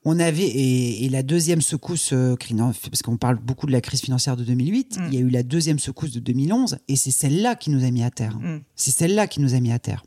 on 0.08 0.20
avait 0.20 0.48
et, 0.48 1.10
la 1.10 1.22
deuxième 1.22 1.62
secousse 1.62 2.12
euh, 2.14 2.36
parce 2.90 3.02
qu'on 3.02 3.18
parle 3.18 3.36
beaucoup 3.36 3.68
de 3.68 3.74
la 3.74 3.82
crise 3.82 4.02
financière 4.02 4.38
de 4.38 4.46
2008 4.46 4.98
mm. 4.98 5.04
il 5.08 5.14
y 5.14 5.18
a 5.18 5.20
eu 5.20 5.30
la 5.30 5.44
deuxième 5.44 5.80
secousse 5.80 6.12
de 6.12 6.22
2011 6.22 6.78
et 6.88 6.96
c'est 6.96 7.12
celle-là 7.12 7.56
qui 7.56 7.70
nous 7.70 7.84
a 7.84 7.92
mis 7.92 8.04
à 8.04 8.10
terre 8.10 8.38
mm. 8.40 8.62
c'est 8.76 8.92
celle-là 8.92 9.28
qui 9.28 9.42
nous 9.42 9.54
a 9.54 9.60
mis 9.60 9.72
à 9.72 9.80
terre 9.80 10.06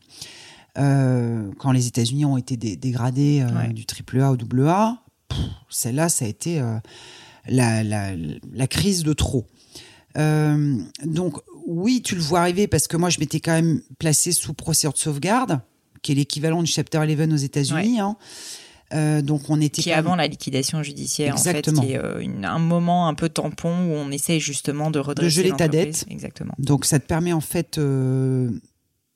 euh, 0.78 1.50
quand 1.58 1.72
les 1.72 1.86
États-Unis 1.86 2.24
ont 2.24 2.38
été 2.38 2.56
dégradés 2.56 3.42
euh, 3.42 3.66
du 3.72 3.84
triple 3.84 4.20
A 4.20 4.32
au 4.32 4.36
double 4.36 4.66
A 4.68 5.02
celle-là 5.68 6.08
ça 6.08 6.24
a 6.24 6.28
été 6.28 6.62
la, 7.46 7.84
la, 7.84 8.66
crise 8.68 9.02
de 9.02 9.12
trop 9.12 9.46
donc 10.16 11.36
oui 11.66 12.00
tu 12.02 12.14
le 12.14 12.22
vois 12.22 12.40
arriver 12.40 12.68
parce 12.68 12.88
que 12.88 12.96
moi 12.96 13.10
je 13.10 13.20
m'étais 13.20 13.40
quand 13.40 13.52
même 13.52 13.82
placé 13.98 14.32
sous 14.32 14.54
procédure 14.54 14.94
de 14.94 14.98
sauvegarde 14.98 15.60
qui 16.02 16.12
est 16.12 16.14
l'équivalent 16.14 16.62
du 16.62 16.70
chapter 16.70 16.98
11 16.98 17.34
aux 17.34 17.36
États-Unis 17.36 18.00
hein. 18.00 18.16
Euh, 18.92 19.22
donc 19.22 19.42
on 19.48 19.60
était 19.60 19.82
qui 19.82 19.90
est 19.90 19.94
avant 19.94 20.16
la 20.16 20.26
liquidation 20.26 20.82
judiciaire 20.82 21.34
Exactement. 21.34 21.78
en 21.78 21.82
fait, 21.82 21.86
qui 21.88 21.92
est 21.94 21.98
euh, 21.98 22.42
un 22.42 22.58
moment 22.58 23.06
un 23.06 23.14
peu 23.14 23.28
tampon 23.28 23.68
où 23.68 23.92
on 23.92 24.10
essaie 24.10 24.40
justement 24.40 24.90
de 24.90 24.98
redresser 24.98 25.24
de 25.24 25.30
geler 25.48 25.56
ta 25.56 25.68
dette. 25.68 26.04
Exactement. 26.10 26.54
Donc 26.58 26.84
ça 26.84 26.98
te 26.98 27.06
permet 27.06 27.32
en 27.32 27.40
fait 27.40 27.78
euh, 27.78 28.50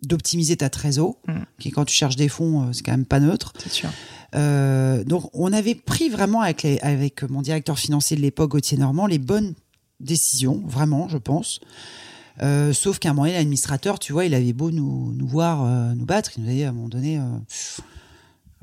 d'optimiser 0.03 0.57
ta 0.57 0.70
trésor, 0.70 1.16
mm. 1.27 1.33
qui 1.59 1.70
quand 1.70 1.85
tu 1.85 1.95
cherches 1.95 2.16
des 2.16 2.29
fonds, 2.29 2.72
c'est 2.72 2.85
quand 2.85 2.93
même 2.93 3.07
pas 3.07 3.20
neutre. 3.20 3.53
C'est 3.59 3.72
sûr. 3.72 3.91
donc 5.07 5.29
on 5.33 5.53
avait 5.53 5.75
pris 5.75 6.09
vraiment 6.09 6.41
avec, 6.41 6.64
avec 6.83 7.22
mon 7.25 7.43
directeur 7.43 7.79
financier 7.79 8.16
de 8.16 8.22
l'époque, 8.22 8.53
Gauthier 8.53 8.79
Normand, 8.79 9.07
les 9.07 9.18
bonnes 9.18 9.55
décisions, 9.99 10.62
vraiment, 10.66 11.09
je 11.09 11.18
pense. 11.18 11.61
sauf 12.72 13.01
qu'à 13.01 13.11
un 13.11 13.14
moment, 13.14 13.27
l'administrateur, 13.27 13.99
tu 13.99 14.12
vois, 14.12 14.25
il 14.25 14.35
avait 14.35 14.53
beau 14.53 14.70
nous, 14.70 15.12
nous 15.12 15.27
voir 15.27 15.64
nous 15.97 16.05
battre, 16.05 16.33
il 16.37 16.45
nous 16.45 16.51
a 16.51 16.53
dit 16.53 16.62
à 16.62 16.68
un 16.68 16.72
moment 16.72 16.89
donné, 16.89 17.18
euh, 17.18 17.22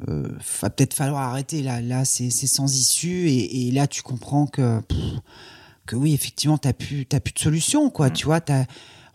va 0.08 0.70
peut-être 0.70 0.94
falloir 0.94 1.22
arrêter 1.22 1.62
là 1.62 1.82
là 1.82 2.06
c'est 2.06 2.30
sans 2.30 2.76
issue 2.76 3.28
et, 3.28 3.68
et, 3.68 3.72
là 3.72 3.88
tu 3.88 4.02
comprends 4.02 4.48
que 4.48 4.82
que 5.86 5.96
oui 5.96 6.14
effectivement 6.14 6.58
t'as 6.58 6.74
plus 6.74 7.06
t'as 7.06 7.20
plus 7.20 7.34
de 7.34 7.40
solution 7.40 7.90
quoi 7.90 8.10
mm. 8.10 8.14
tu 8.14 8.26
vois 8.26 8.40
as, 8.50 8.66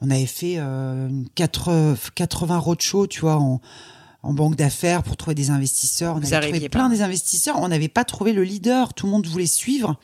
on 0.01 0.11
avait 0.11 0.27
fait 0.27 0.57
euh, 0.59 1.09
4, 1.35 1.97
80 2.15 2.59
roadshows 2.59 3.07
tu 3.07 3.21
vois 3.21 3.37
en, 3.37 3.61
en 4.27 4.33
banque 4.33 4.57
d'affaires 4.57 5.03
pour 5.05 5.17
trouver 5.17 5.37
des 5.37 5.51
investisseurs. 5.51 6.17
On 6.17 6.23
avait 6.23 6.51
trouvé 6.51 6.69
plein 6.69 6.89
des 6.89 7.03
investisseurs. 7.03 7.61
On 7.61 7.69
n'avait 7.69 7.89
pas 7.89 8.05
trouvé 8.05 8.33
le 8.33 8.43
leader. 8.43 8.93
Tout 8.93 9.07
le 9.07 9.13
monde 9.13 9.27
voulait 9.27 9.47
suivre. 9.47 9.99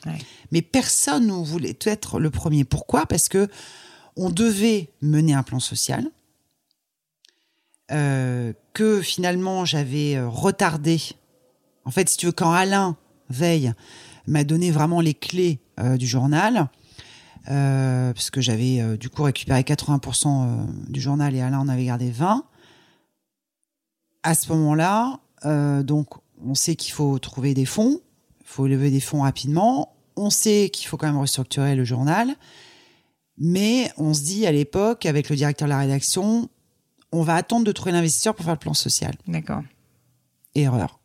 Mais 0.51 0.61
personne 0.61 1.27
ne 1.27 1.33
voulait 1.33 1.77
être 1.81 2.19
le 2.19 2.29
premier. 2.29 2.63
Pourquoi? 2.63 3.05
Parce 3.05 3.27
que 3.27 3.49
on 4.15 4.29
devait 4.29 4.91
mener 5.01 5.33
un 5.33 5.43
plan 5.43 5.59
social. 5.59 6.05
euh, 6.05 6.22
que 8.73 9.01
finalement 9.01 9.65
j'avais 9.65 10.15
euh, 10.15 10.27
retardé. 10.27 10.99
En 11.85 11.91
fait, 11.91 12.09
si 12.09 12.17
tu 12.17 12.25
veux, 12.25 12.31
quand 12.31 12.51
Alain 12.51 12.97
Veille 13.29 13.73
m'a 14.27 14.43
donné 14.43 14.71
vraiment 14.71 15.01
les 15.01 15.13
clés 15.13 15.59
euh, 15.79 15.97
du 15.97 16.07
journal, 16.07 16.69
parce 17.45 18.29
que 18.29 18.39
j'avais 18.39 18.97
du 18.97 19.09
coup 19.09 19.23
récupéré 19.23 19.63
80% 19.63 20.89
du 20.89 21.01
journal 21.01 21.35
et 21.35 21.41
Alain 21.41 21.59
en 21.59 21.67
avait 21.67 21.83
gardé 21.83 22.09
20. 22.09 22.45
À 24.23 24.33
ce 24.33 24.49
moment-là, 24.53 25.19
donc 25.83 26.07
on 26.41 26.55
sait 26.55 26.77
qu'il 26.77 26.93
faut 26.93 27.19
trouver 27.19 27.53
des 27.53 27.65
fonds, 27.65 27.99
il 28.39 28.47
faut 28.47 28.65
lever 28.65 28.91
des 28.91 29.01
fonds 29.01 29.23
rapidement. 29.23 29.93
On 30.15 30.29
sait 30.29 30.69
qu'il 30.71 30.87
faut 30.87 30.95
quand 30.95 31.07
même 31.07 31.19
restructurer 31.19 31.75
le 31.75 31.83
journal, 31.83 32.33
mais 33.37 33.91
on 33.97 34.13
se 34.13 34.21
dit 34.21 34.45
à 34.45 34.53
l'époque 34.53 35.05
avec 35.05 35.29
le 35.29 35.35
directeur 35.35 35.67
de 35.67 35.73
la 35.73 35.79
rédaction, 35.79 36.49
on 37.13 37.21
va 37.21 37.35
attendre 37.35 37.65
de 37.65 37.71
trouver 37.71 37.91
l'investisseur 37.91 38.35
pour 38.35 38.43
faire 38.43 38.55
le 38.55 38.59
plan 38.59 38.73
social. 38.73 39.13
D'accord. 39.27 39.61
Erreur. 40.55 40.99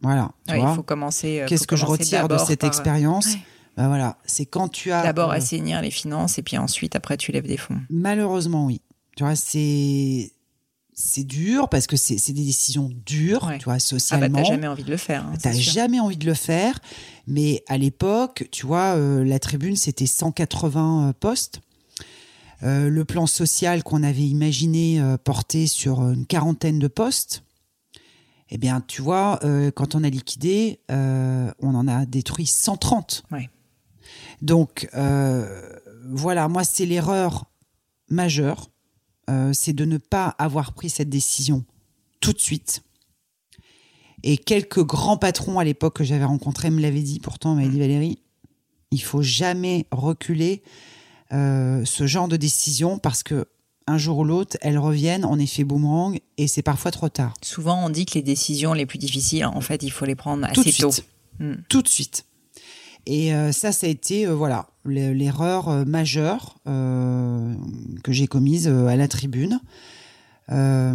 Voilà. 0.00 0.32
il 0.48 0.74
faut 0.74 0.82
commencer. 0.82 1.40
Euh, 1.40 1.46
Qu'est-ce 1.46 1.66
que 1.66 1.76
je 1.76 1.86
retire 1.86 2.26
de 2.26 2.38
cette 2.38 2.64
euh, 2.64 2.66
expérience 2.66 3.28
ben 3.74 3.88
voilà, 3.88 4.18
c'est 4.26 4.44
quand 4.44 4.68
tu 4.68 4.92
as 4.92 5.02
d'abord 5.02 5.30
euh, 5.30 5.36
assainir 5.36 5.80
les 5.80 5.90
finances 5.90 6.36
et 6.36 6.42
puis 6.42 6.58
ensuite 6.58 6.94
après 6.94 7.16
tu 7.16 7.32
lèves 7.32 7.46
des 7.46 7.56
fonds. 7.56 7.80
Malheureusement 7.88 8.66
oui. 8.66 8.82
Tu 9.16 9.24
vois 9.24 9.34
c'est 9.34 10.30
c'est 10.92 11.24
dur 11.24 11.70
parce 11.70 11.86
que 11.86 11.96
c'est 11.96 12.16
des 12.34 12.44
décisions 12.44 12.90
dures, 13.06 13.50
tu 13.58 13.64
vois, 13.64 13.78
socialement. 13.78 14.26
Ah 14.26 14.28
bah, 14.28 14.42
t'as 14.42 14.52
jamais 14.52 14.66
envie 14.66 14.84
de 14.84 14.90
le 14.90 14.98
faire. 14.98 15.24
Hein, 15.24 15.32
t'as 15.40 15.54
jamais 15.54 16.00
envie 16.00 16.18
de 16.18 16.26
le 16.26 16.34
faire, 16.34 16.80
mais 17.26 17.64
à 17.66 17.78
l'époque, 17.78 18.46
tu 18.52 18.66
vois, 18.66 18.94
la 18.96 19.38
tribune 19.38 19.76
c'était 19.76 20.04
180 20.04 21.14
postes. 21.18 21.62
Euh, 22.62 22.88
le 22.88 23.04
plan 23.04 23.26
social 23.26 23.82
qu'on 23.82 24.02
avait 24.02 24.26
imaginé 24.26 25.00
euh, 25.00 25.16
porter 25.16 25.66
sur 25.66 26.00
une 26.08 26.26
quarantaine 26.26 26.78
de 26.78 26.86
postes, 26.86 27.42
eh 28.50 28.58
bien, 28.58 28.80
tu 28.80 29.02
vois, 29.02 29.40
euh, 29.42 29.70
quand 29.70 29.94
on 29.94 30.04
a 30.04 30.10
liquidé, 30.10 30.80
on 30.88 31.74
en 31.74 31.88
a 31.88 32.04
détruit 32.04 32.46
130. 32.46 33.24
Donc, 34.42 34.88
voilà, 36.04 36.48
moi, 36.48 36.62
c'est 36.64 36.84
l'erreur 36.84 37.46
majeure, 38.08 38.70
c'est 39.52 39.72
de 39.72 39.86
ne 39.86 39.96
pas 39.96 40.34
avoir 40.38 40.74
pris 40.74 40.90
cette 40.90 41.08
décision 41.08 41.64
tout 42.20 42.34
de 42.34 42.38
suite. 42.38 42.82
Et 44.22 44.36
quelques 44.36 44.84
grands 44.84 45.16
patrons 45.16 45.58
à 45.58 45.64
l'époque 45.64 45.96
que 45.96 46.04
j'avais 46.04 46.24
rencontrés 46.24 46.70
me 46.70 46.80
l'avaient 46.80 47.02
dit, 47.02 47.20
pourtant, 47.20 47.54
m'a 47.54 47.66
dit 47.66 47.78
Valérie, 47.78 48.18
il 48.90 49.02
faut 49.02 49.22
jamais 49.22 49.86
reculer 49.90 50.62
euh, 51.32 51.84
ce 51.84 52.06
genre 52.06 52.28
de 52.28 52.36
décision 52.36 52.98
parce 52.98 53.22
que 53.22 53.46
un 53.86 53.98
jour 53.98 54.18
ou 54.18 54.24
l'autre, 54.24 54.56
elles 54.60 54.78
reviennent 54.78 55.24
en 55.24 55.38
effet 55.38 55.64
boomerang 55.64 56.20
et 56.38 56.46
c'est 56.46 56.62
parfois 56.62 56.90
trop 56.90 57.08
tard. 57.08 57.34
Souvent, 57.42 57.84
on 57.84 57.90
dit 57.90 58.06
que 58.06 58.14
les 58.14 58.22
décisions 58.22 58.74
les 58.74 58.86
plus 58.86 58.98
difficiles, 58.98 59.44
en 59.44 59.60
fait, 59.60 59.82
il 59.82 59.90
faut 59.90 60.04
les 60.04 60.14
prendre 60.14 60.46
assez 60.46 60.72
Tout 60.72 60.90
tôt. 60.90 60.92
Hmm. 61.40 61.54
Tout 61.68 61.82
de 61.82 61.88
suite. 61.88 62.24
Et 63.06 63.34
euh, 63.34 63.50
ça, 63.50 63.72
ça 63.72 63.88
a 63.88 63.90
été 63.90 64.26
euh, 64.26 64.34
voilà 64.34 64.68
l'erreur 64.84 65.86
majeure 65.86 66.56
que 66.64 68.12
j'ai 68.12 68.26
commise 68.26 68.66
à 68.66 68.96
la 68.96 69.06
tribune. 69.06 69.60
Euh, 70.50 70.94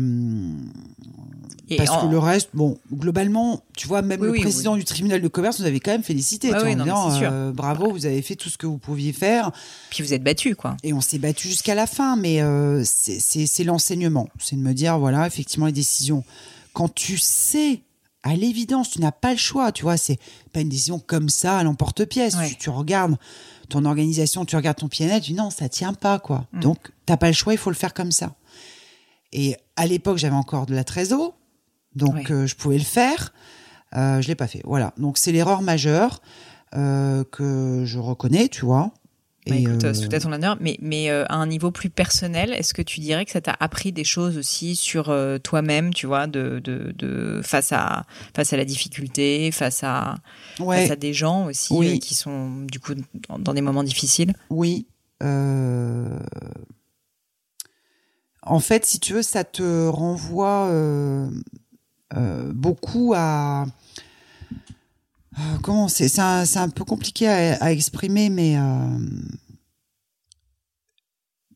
parce 1.77 2.03
que 2.03 2.09
le 2.09 2.17
reste, 2.17 2.49
bon, 2.53 2.77
globalement, 2.93 3.61
tu 3.75 3.87
vois, 3.87 4.01
même 4.01 4.23
le 4.23 4.33
président 4.33 4.77
du 4.77 4.85
tribunal 4.85 5.21
de 5.21 5.27
commerce 5.27 5.59
nous 5.59 5.65
avait 5.65 5.79
quand 5.79 5.91
même 5.91 6.03
félicité. 6.03 6.53
en 6.53 6.63
disant, 6.63 7.21
euh, 7.21 7.51
bravo, 7.51 7.91
vous 7.91 8.05
avez 8.05 8.21
fait 8.21 8.35
tout 8.35 8.49
ce 8.49 8.57
que 8.57 8.65
vous 8.65 8.77
pouviez 8.77 9.13
faire. 9.13 9.51
Puis 9.89 10.03
vous 10.03 10.13
êtes 10.13 10.23
battu, 10.23 10.55
quoi. 10.55 10.77
Et 10.83 10.93
on 10.93 11.01
s'est 11.01 11.19
battu 11.19 11.47
jusqu'à 11.47 11.75
la 11.75 11.87
fin, 11.87 12.15
mais 12.15 12.41
euh, 12.41 12.83
c'est 12.85 13.63
l'enseignement. 13.63 14.29
C'est 14.39 14.55
de 14.55 14.61
me 14.61 14.73
dire, 14.73 14.97
voilà, 14.97 15.27
effectivement, 15.27 15.65
les 15.65 15.71
décisions. 15.71 16.23
Quand 16.73 16.93
tu 16.93 17.17
sais, 17.17 17.81
à 18.23 18.35
l'évidence, 18.35 18.91
tu 18.91 19.01
n'as 19.01 19.11
pas 19.11 19.31
le 19.31 19.37
choix, 19.37 19.71
tu 19.71 19.83
vois, 19.83 19.97
c'est 19.97 20.19
pas 20.53 20.61
une 20.61 20.69
décision 20.69 20.99
comme 20.99 21.29
ça 21.29 21.57
à 21.57 21.63
l'emporte-pièce. 21.63 22.35
Tu, 22.59 22.69
regardes 22.69 23.17
ton 23.69 23.83
organisation, 23.85 24.45
tu 24.45 24.55
regardes 24.55 24.77
ton 24.77 24.87
PNL, 24.87 25.21
tu 25.21 25.31
dis 25.31 25.37
non, 25.37 25.49
ça 25.49 25.67
tient 25.69 25.93
pas, 25.93 26.19
quoi. 26.19 26.45
Mm. 26.53 26.59
Donc, 26.61 26.77
t'as 27.05 27.17
pas 27.17 27.27
le 27.27 27.33
choix, 27.33 27.53
il 27.53 27.57
faut 27.57 27.69
le 27.69 27.75
faire 27.75 27.93
comme 27.93 28.11
ça. 28.11 28.35
Et 29.33 29.55
à 29.75 29.87
l'époque, 29.87 30.17
j'avais 30.17 30.35
encore 30.35 30.65
de 30.65 30.75
la 30.75 30.83
trésor, 30.83 31.37
donc 31.95 32.31
euh, 32.31 32.47
je 32.47 32.55
pouvais 32.55 32.77
le 32.77 32.83
faire. 32.83 33.33
Euh, 33.95 34.21
je 34.21 34.27
l'ai 34.27 34.35
pas 34.35 34.47
fait. 34.47 34.61
Voilà. 34.65 34.93
Donc 34.97 35.17
c'est 35.17 35.31
l'erreur 35.31 35.61
majeure 35.61 36.21
euh, 36.75 37.23
que 37.31 37.83
je 37.85 37.99
reconnais, 37.99 38.49
tu 38.49 38.65
vois. 38.65 38.91
Bah, 39.47 39.55
et 39.55 39.61
écoute, 39.61 39.85
euh, 39.85 39.93
à 40.11 40.19
ton 40.19 40.33
honneur, 40.33 40.57
mais, 40.59 40.77
mais 40.81 41.09
à 41.09 41.35
un 41.35 41.47
niveau 41.47 41.71
plus 41.71 41.89
personnel, 41.89 42.53
est-ce 42.53 42.73
que 42.73 42.81
tu 42.81 42.99
dirais 42.99 43.23
que 43.23 43.31
ça 43.31 43.39
t'a 43.39 43.55
appris 43.57 43.93
des 43.93 44.03
choses 44.03 44.37
aussi 44.37 44.75
sur 44.75 45.05
toi-même, 45.41 45.93
tu 45.93 46.05
vois, 46.05 46.27
de, 46.27 46.59
de, 46.61 46.93
de, 46.97 47.39
face, 47.43 47.71
à, 47.71 48.05
face 48.35 48.51
à 48.51 48.57
la 48.57 48.65
difficulté, 48.65 49.51
face 49.51 49.85
à, 49.85 50.15
face 50.57 50.91
à 50.91 50.97
des 50.97 51.13
gens 51.13 51.45
aussi 51.45 51.99
qui 51.99 52.13
sont 52.13 52.65
du 52.65 52.81
coup 52.81 52.93
dans 53.39 53.53
des 53.53 53.61
moments 53.61 53.83
difficiles? 53.83 54.33
Oui. 54.49 54.87
Euh, 55.23 56.19
en 58.49 58.59
fait, 58.59 58.85
si 58.85 58.99
tu 58.99 59.13
veux, 59.13 59.23
ça 59.23 59.43
te 59.43 59.87
renvoie 59.87 60.67
euh, 60.67 61.29
euh, 62.15 62.51
beaucoup 62.53 63.13
à. 63.15 63.65
comment 65.63 65.87
c'est 65.87 66.07
C'est 66.07 66.21
un, 66.21 66.69
peu 66.69 66.85
compliqué 66.85 67.27
à, 67.27 67.71
exprimer, 67.71 68.29
mais. 68.29 68.57
Euh, 68.57 68.99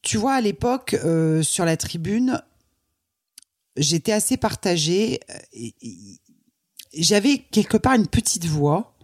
tu 0.02 0.18
vois, 0.18 0.34
à 0.34 0.42
l'époque, 0.42 0.96
sur 1.44 1.64
la 1.64 1.78
tribune, 1.78 2.42
j'étais 3.78 4.12
assez 4.12 4.36
partagée. 4.36 5.20
J'avais 6.94 7.38
quelque 7.38 7.78
part 7.78 7.94
une 7.94 8.08
petite 8.08 8.46
voix 8.46 8.96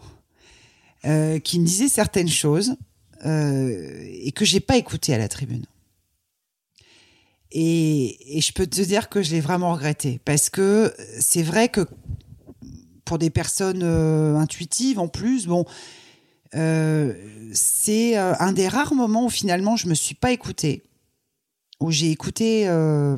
qui 1.03 1.59
me 1.59 1.65
disait 1.65 1.88
certaines 1.88 2.27
choses 2.27 2.75
et 3.23 4.31
que 4.35 4.43
j'ai 4.43 4.59
pas 4.59 4.77
écoutées 4.77 5.13
à 5.13 5.19
la 5.19 5.27
tribune. 5.27 5.65
Et, 7.52 8.38
et 8.38 8.41
je 8.41 8.52
peux 8.52 8.68
te 8.68 8.82
dire 8.82 9.10
que 9.10 9.22
je 9.22 9.32
l'ai 9.32 9.39
vraiment 9.39 9.74
regretté 9.74 10.20
parce 10.26 10.50
que 10.50 10.93
c'est 11.20 11.43
vrai 11.43 11.70
que 11.70 11.88
pour 13.06 13.18
des 13.18 13.30
personnes 13.30 13.84
euh, 13.84 14.36
intuitives 14.36 15.00
en 15.00 15.08
plus, 15.08 15.48
bon, 15.48 15.66
euh, 16.56 17.14
c'est 17.54 18.18
euh, 18.18 18.34
un 18.39 18.52
des 18.52 18.68
rares 18.68 18.93
moments 18.93 19.26
où 19.26 19.30
finalement 19.30 19.76
je 19.78 19.88
me 19.88 19.93
suis 19.93 20.16
pas 20.16 20.32
écoutée, 20.32 20.84
où 21.80 21.89
j'ai 21.89 22.12
écouté 22.12 22.68
euh, 22.68 23.16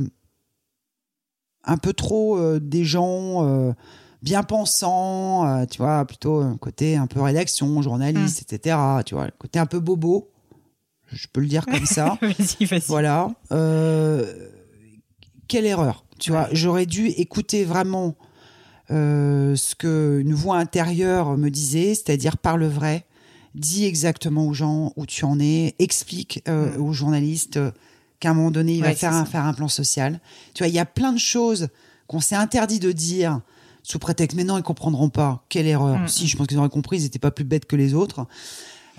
un 1.64 1.78
peu 1.78 1.94
trop 1.94 2.38
euh, 2.38 2.60
des 2.60 2.86
gens 2.86 3.46
euh, 3.48 3.74
bien 4.22 4.44
pensants, 4.44 5.48
euh, 5.48 5.66
tu 5.66 5.80
vois, 5.80 6.06
plutôt 6.06 6.42
un 6.42 6.58
côté 6.58 6.96
un 6.98 7.08
peu 7.08 7.22
rédaction, 7.22 7.82
journaliste, 7.82 8.42
etc. 8.42 8.78
Tu 9.06 9.16
vois, 9.16 9.26
le 9.26 9.34
côté 9.38 9.60
un 9.60 9.66
peu 9.66 9.80
bobo, 9.80 10.30
je 11.12 11.28
peux 11.32 11.42
le 11.42 11.48
dire 11.48 11.66
comme 11.66 11.86
ça. 11.86 12.18
vas-y, 12.22 12.66
vas-y. 12.66 12.82
Voilà. 12.88 13.32
Euh, 13.52 14.50
quelle 15.48 15.66
erreur. 15.66 16.06
Tu 16.20 16.32
vois, 16.32 16.50
j'aurais 16.52 16.86
dû 16.86 17.08
écouter 17.08 17.64
vraiment 17.64 18.16
euh, 18.92 19.56
ce 19.56 19.76
que 19.76 20.20
une 20.22 20.34
voix 20.34 20.58
intérieure 20.58 21.38
me 21.38 21.50
disait, 21.50 21.94
c'est-à-dire 21.96 22.38
parle 22.38 22.66
vrai, 22.66 23.06
dis 23.56 23.86
exactement 23.86 24.48
aux 24.48 24.54
gens 24.54 24.94
où 24.96 25.06
tu 25.06 25.26
en 25.26 25.40
es, 25.40 25.76
explique 25.80 26.44
euh, 26.48 26.78
aux 26.78 26.94
journalistes 26.94 27.58
euh, 27.58 27.72
qu'à 28.20 28.32
un 28.32 28.34
moment 28.34 28.52
donné, 28.52 28.74
il 28.74 28.80
Mm. 28.80 28.84
Ouais, 28.84 28.90
va 28.90 28.96
faire 28.96 29.14
un, 29.14 29.26
faire 29.26 29.46
un 29.46 29.54
plan 29.54 29.68
social. 29.68 30.20
Tu 30.54 30.64
vois, 30.64 30.68
il 30.68 30.74
y 30.74 30.80
a 30.80 30.86
plein 30.86 31.14
de 31.14 31.20
choses 31.20 31.68
qu'on 32.08 32.20
s'est 32.20 32.36
interdit 32.36 32.80
de 32.80 32.92
dire 32.92 33.42
sous 33.84 34.00
prétexte, 34.00 34.36
mais 34.36 34.44
non, 34.44 34.58
ils 34.58 34.64
comprendront 34.64 35.10
pas. 35.10 35.46
Quelle 35.50 35.68
erreur. 35.68 36.00
Mm. 36.00 36.08
Si, 36.08 36.28
je 36.28 36.36
pense 36.36 36.48
qu'ils 36.48 36.58
auraient 36.58 36.70
compris, 36.70 36.98
ils 36.98 37.04
n'étaient 37.04 37.20
pas 37.20 37.32
plus 37.32 37.46
bêtes 37.46 37.66
que 37.66 37.76
les 37.76 37.94
autres. 37.94 38.26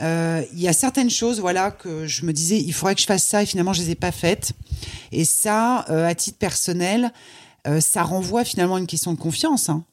Euh, 0.01 0.43
Il 0.53 0.61
y 0.61 0.69
a 0.69 0.73
certaines 0.73 1.11
choses, 1.11 1.41
voilà, 1.41 1.71
que 1.71 2.07
je 2.07 2.25
me 2.25 2.33
disais, 2.33 2.59
il 2.59 2.73
faudrait 2.73 2.95
que 2.95 3.01
je 3.01 3.07
fasse 3.07 3.25
ça, 3.27 3.43
et 3.43 3.47
finalement, 3.47 3.73
je 3.73 3.83
les 3.83 3.91
ai 3.91 3.95
pas 3.95 4.13
faites. 4.13 4.53
Et 5.13 5.25
ça, 5.25 5.85
euh, 5.91 6.07
à 6.07 6.15
titre 6.15 6.39
personnel, 6.39 7.13
euh, 7.67 7.81
ça 7.81 8.03
renvoie 8.03 8.45
finalement 8.45 8.77
à 8.77 8.79
une 8.81 8.87
question 8.87 9.13
de 9.13 9.19
confiance. 9.19 9.69
hein. 9.69 9.85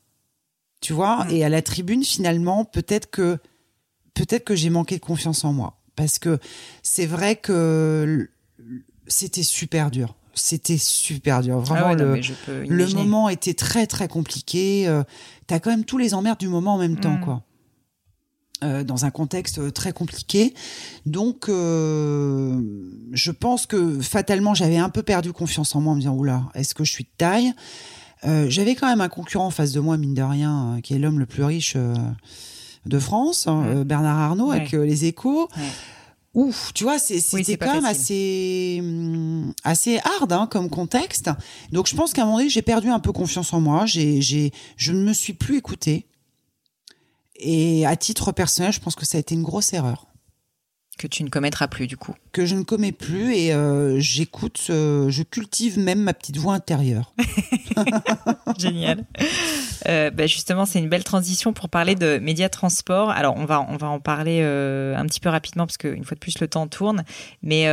Tu 0.80 0.94
vois? 0.94 1.26
Mm. 1.26 1.32
Et 1.32 1.44
à 1.44 1.50
la 1.50 1.62
tribune, 1.62 2.04
finalement, 2.04 2.64
peut-être 2.66 3.10
que 3.10 3.38
peut-être 4.14 4.46
que 4.46 4.56
j'ai 4.56 4.70
manqué 4.70 4.96
de 4.96 5.04
confiance 5.04 5.44
en 5.44 5.54
moi. 5.54 5.78
Parce 5.96 6.20
que 6.20 6.40
c'est 6.84 7.06
vrai 7.06 7.36
que 7.36 8.30
c'était 9.08 9.44
super 9.44 9.90
dur. 9.92 10.16
C'était 10.34 10.78
super 10.78 11.42
dur. 11.42 11.60
Vraiment, 11.60 11.88
Ah 11.88 11.90
ouais, 11.90 11.96
non, 11.96 12.14
le, 12.48 12.66
le 12.68 12.88
moment 12.94 13.28
était 13.30 13.56
très, 13.56 13.88
très 13.88 14.08
compliqué. 14.08 14.88
T'as 15.48 15.60
quand 15.60 15.72
même 15.72 15.84
tous 15.86 15.98
les 15.98 16.14
emmerdes 16.14 16.40
du 16.40 16.48
moment 16.48 16.76
en 16.76 16.78
même 16.78 17.00
temps, 17.00 17.18
Mm. 17.18 17.22
quoi. 17.26 17.44
Euh, 18.64 18.84
dans 18.84 19.06
un 19.06 19.12
contexte 19.12 19.60
euh, 19.60 19.70
très 19.70 19.94
compliqué. 19.94 20.56
Donc, 21.06 21.48
euh, 21.48 22.60
je 23.12 23.30
pense 23.32 23.68
que 23.68 24.00
fatalement, 24.02 24.56
j'avais 24.56 24.78
un 24.78 24.90
peu 24.90 25.04
perdu 25.04 25.32
confiance 25.32 25.76
en 25.76 25.82
moi 25.82 25.92
en 25.94 25.96
me 25.96 26.00
disant, 26.02 26.16
oula, 26.16 26.44
est-ce 26.56 26.74
que 26.74 26.84
je 26.84 26.92
suis 26.92 27.04
de 27.04 27.10
taille? 27.20 27.54
Euh, 28.26 28.48
J'avais 28.50 28.74
quand 28.74 28.88
même 28.88 29.02
un 29.02 29.10
concurrent 29.10 29.46
en 29.46 29.52
face 29.52 29.74
de 29.74 29.80
moi, 29.80 29.96
mine 29.98 30.16
de 30.16 30.24
rien, 30.24 30.80
qui 30.82 30.96
est 30.96 30.98
l'homme 30.98 31.20
le 31.20 31.28
plus 31.28 31.44
riche 31.44 31.78
de 32.88 32.98
France, 33.00 33.46
hein, 33.46 33.62
Mm. 33.62 33.84
Bernard 33.84 34.18
Arnault, 34.18 34.50
avec 34.50 34.74
Ouais. 34.74 34.88
les 34.88 35.06
échos. 35.06 35.50
Ouais. 35.56 35.64
Ouf, 36.34 36.72
tu 36.74 36.84
vois, 36.84 36.98
c'était 36.98 37.58
quand 37.58 37.74
même 37.76 37.86
assez, 37.86 38.78
hum, 38.82 39.54
assez 39.64 40.00
hard 40.00 40.34
hein, 40.34 40.48
comme 40.50 40.70
contexte. 40.72 41.30
Donc, 41.72 41.88
je 41.88 41.96
pense 41.96 42.12
qu'à 42.14 42.24
un 42.24 42.26
moment 42.26 42.38
donné, 42.40 42.50
j'ai 42.50 42.64
perdu 42.64 42.90
un 42.90 43.00
peu 43.00 43.12
confiance 43.12 43.54
en 43.54 43.62
moi. 43.62 43.86
J'ai, 43.86 44.52
je 44.78 44.92
ne 44.92 45.04
me 45.04 45.14
suis 45.14 45.34
plus 45.34 45.58
écoutée. 45.58 46.08
Et 47.40 47.86
à 47.86 47.96
titre 47.96 48.32
personnel, 48.32 48.72
je 48.72 48.80
pense 48.80 48.96
que 48.96 49.06
ça 49.06 49.18
a 49.18 49.20
été 49.20 49.36
une 49.36 49.44
grosse 49.44 49.74
erreur 49.74 50.08
Que 50.98 51.08
tu 51.08 51.24
ne 51.24 51.30
commettras 51.30 51.68
plus, 51.68 51.88
du 51.88 51.98
coup. 51.98 52.16
que 52.32 52.46
je 52.46 52.56
ne 52.56 52.64
commets 52.64 52.92
plus 52.92 53.36
et 53.36 53.54
euh, 53.54 54.00
j'écoute, 54.00 54.68
euh, 54.70 55.10
je 55.10 55.24
cultive 55.24 55.78
même 55.78 56.02
ma 56.02 56.14
petite 56.14 56.38
voix 56.38 56.54
intérieure. 56.54 57.14
Génial. 58.58 59.06
Euh, 59.88 60.10
bah, 60.10 60.26
justement, 60.26 60.66
c'est 60.66 60.80
une 60.80 60.90
belle 60.90 61.04
transition 61.04 61.54
pour 61.54 61.70
parler 61.70 61.96
de 61.96 62.18
médias 62.18 62.50
transport. 62.50 63.12
Alors, 63.12 63.36
on 63.38 63.46
va, 63.46 63.62
on 63.70 63.78
va 63.78 63.88
en 63.88 64.00
parler 64.00 64.42
un 64.42 65.06
petit 65.06 65.20
peu 65.20 65.30
rapidement 65.30 65.66
parce 65.66 65.78
qu'une 65.78 66.04
fois 66.04 66.16
de 66.16 66.20
plus, 66.20 66.40
le 66.40 66.48
temps 66.48 66.68
tourne. 66.68 67.04
Mais 67.44 67.68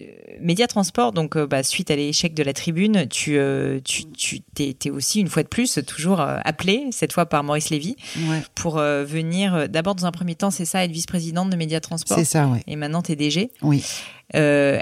euh, 0.00 0.04
médias 0.40 0.66
transport, 0.66 1.12
donc 1.12 1.36
euh, 1.36 1.46
bah, 1.46 1.62
suite 1.62 1.90
à 1.90 1.96
l'échec 1.96 2.34
de 2.34 2.42
la 2.42 2.52
tribune, 2.52 3.06
tu, 3.08 3.36
euh, 3.38 3.80
tu, 3.84 4.06
tu 4.10 4.40
t'es, 4.40 4.74
t'es 4.78 4.90
aussi 4.90 5.20
une 5.20 5.28
fois 5.28 5.42
de 5.42 5.48
plus 5.48 5.78
toujours 5.86 6.20
euh, 6.20 6.38
appelé, 6.44 6.86
cette 6.90 7.12
fois 7.12 7.26
par 7.26 7.44
Maurice 7.44 7.70
Lévy, 7.70 7.96
Ouais, 8.28 8.42
pour 8.54 8.78
euh, 8.78 9.04
venir 9.04 9.68
d'abord 9.68 9.94
dans 9.94 10.06
un 10.06 10.12
premier 10.12 10.34
temps, 10.34 10.50
c'est 10.50 10.64
ça, 10.64 10.84
être 10.84 10.90
vice-présidente 10.90 11.50
de 11.50 11.56
médias 11.56 11.80
transport. 11.80 12.18
c'est 12.18 12.24
ça, 12.24 12.46
ouais. 12.46 12.62
Et 12.66 12.76
maintenant, 12.76 13.02
t'es 13.02 13.16
DG. 13.16 13.50
Oui. 13.62 13.84
Euh, 14.36 14.78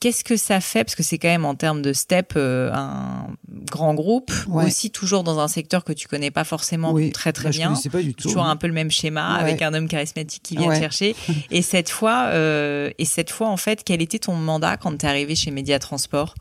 Qu'est-ce 0.00 0.22
que 0.22 0.36
ça 0.36 0.60
fait? 0.60 0.84
Parce 0.84 0.94
que 0.94 1.02
c'est 1.02 1.18
quand 1.18 1.28
même 1.28 1.44
en 1.46 1.54
termes 1.54 1.80
de 1.82 1.92
step 1.92 2.34
euh, 2.36 2.70
un 2.74 3.26
grand 3.70 3.94
groupe, 3.94 4.30
Ouais. 4.48 4.66
aussi 4.66 4.90
toujours 4.90 5.24
dans 5.24 5.38
un 5.40 5.48
secteur 5.48 5.82
que 5.84 5.92
tu 5.92 6.08
connais 6.08 6.30
pas 6.30 6.44
forcément 6.44 6.92
oui. 6.92 7.10
très 7.10 7.32
très 7.32 7.44
Bah, 7.44 7.50
Je 7.52 7.58
bien. 7.58 7.68
connaissais 7.68 7.88
pas 7.90 8.02
du 8.02 8.14
tout. 8.14 8.22
Toujours 8.28 8.44
un 8.44 8.56
peu 8.56 8.66
le 8.66 8.72
même 8.74 8.90
schéma 8.90 9.34
Ouais. 9.36 9.40
avec 9.40 9.62
un 9.62 9.72
homme 9.74 9.88
charismatique 9.88 10.42
qui 10.42 10.56
vient 10.56 10.68
Ouais. 10.68 10.76
te 10.76 10.80
chercher. 10.80 11.16
Et 11.50 11.62
cette 11.62 11.88
fois, 11.88 12.26
euh, 12.32 12.90
et 12.98 13.04
cette 13.06 13.30
fois 13.30 13.48
en 13.48 13.56
fait, 13.56 13.82
quel 13.84 14.02
était 14.02 14.18
ton 14.18 14.34
mandat 14.34 14.76
quand 14.76 14.96
tu 14.98 15.06
es 15.06 15.08
arrivé 15.08 15.34
chez 15.34 15.50
Média 15.50 15.78
Transport 15.78 16.34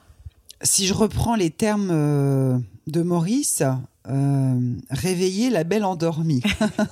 Si 0.61 0.85
je 0.87 0.93
reprends 0.93 1.35
les 1.35 1.49
termes 1.51 2.61
de 2.87 3.01
Maurice, 3.01 3.63
euh, 4.09 4.59
réveiller 4.89 5.49
la 5.49 5.63
belle 5.63 5.85
endormie. 5.85 6.41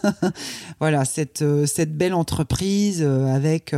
voilà, 0.80 1.06
cette, 1.06 1.44
cette 1.66 1.98
belle 1.98 2.14
entreprise 2.14 3.04
avec 3.04 3.76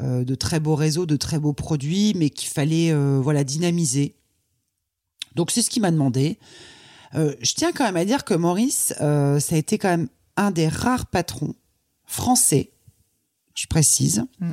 de 0.00 0.34
très 0.34 0.60
beaux 0.60 0.74
réseaux, 0.74 1.06
de 1.06 1.16
très 1.16 1.38
beaux 1.38 1.52
produits, 1.52 2.12
mais 2.16 2.30
qu'il 2.30 2.48
fallait 2.48 2.90
euh, 2.92 3.20
voilà 3.22 3.44
dynamiser. 3.44 4.16
Donc 5.34 5.50
c'est 5.50 5.62
ce 5.62 5.70
qu'il 5.70 5.82
m'a 5.82 5.90
demandé. 5.90 6.38
Euh, 7.14 7.34
je 7.42 7.54
tiens 7.54 7.70
quand 7.72 7.84
même 7.84 7.96
à 7.96 8.04
dire 8.04 8.24
que 8.24 8.34
Maurice, 8.34 8.92
euh, 9.00 9.38
ça 9.38 9.54
a 9.54 9.58
été 9.58 9.78
quand 9.78 9.88
même 9.88 10.08
un 10.36 10.50
des 10.50 10.66
rares 10.68 11.06
patrons 11.06 11.54
français, 12.06 12.70
je 13.54 13.66
précise, 13.68 14.24
Mm. 14.40 14.52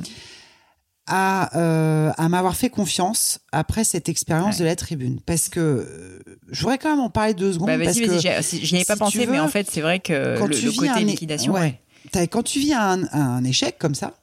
à, 1.06 1.56
euh, 1.58 2.12
à 2.16 2.28
m'avoir 2.28 2.54
fait 2.56 2.70
confiance 2.70 3.40
après 3.50 3.82
cette 3.84 4.08
expérience 4.08 4.54
Ouais. 4.56 4.60
de 4.60 4.64
la 4.66 4.76
tribune. 4.76 5.20
Parce 5.26 5.48
que 5.48 5.58
euh, 5.60 6.18
je 6.50 6.60
voudrais 6.60 6.78
quand 6.78 6.90
même 6.90 7.00
en 7.00 7.10
parler 7.10 7.34
deux 7.34 7.52
secondes. 7.52 7.66
Bah, 7.68 7.78
parce 7.84 7.98
que 7.98 8.18
j'y- 8.20 8.64
j'y 8.64 8.76
avais 8.76 8.84
pas 8.84 8.94
si 8.94 8.98
pensé, 9.00 9.26
mais 9.26 9.40
en 9.40 9.48
fait, 9.48 9.68
c'est 9.70 9.80
vrai 9.80 9.98
que 9.98 10.38
quand 10.38 10.46
le, 10.46 10.54
tu 10.54 10.64
le 10.66 10.70
vis 10.70 10.76
côté 10.76 10.90
un 10.90 10.96
é- 10.98 11.04
liquidation. 11.04 11.52
ouais. 11.52 11.80
T'as- 12.12 12.26
quand 12.28 12.42
tu 12.44 12.60
vis 12.60 12.74
un, 12.74 13.02
un 13.12 13.42
échec 13.44 13.76
comme 13.78 13.94
ça, 13.96 14.14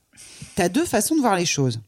tu 0.56 0.62
as 0.62 0.70
deux 0.70 0.86
façons 0.86 1.16
de 1.16 1.22
voir 1.22 1.36
les 1.36 1.46
choses. 1.46 1.82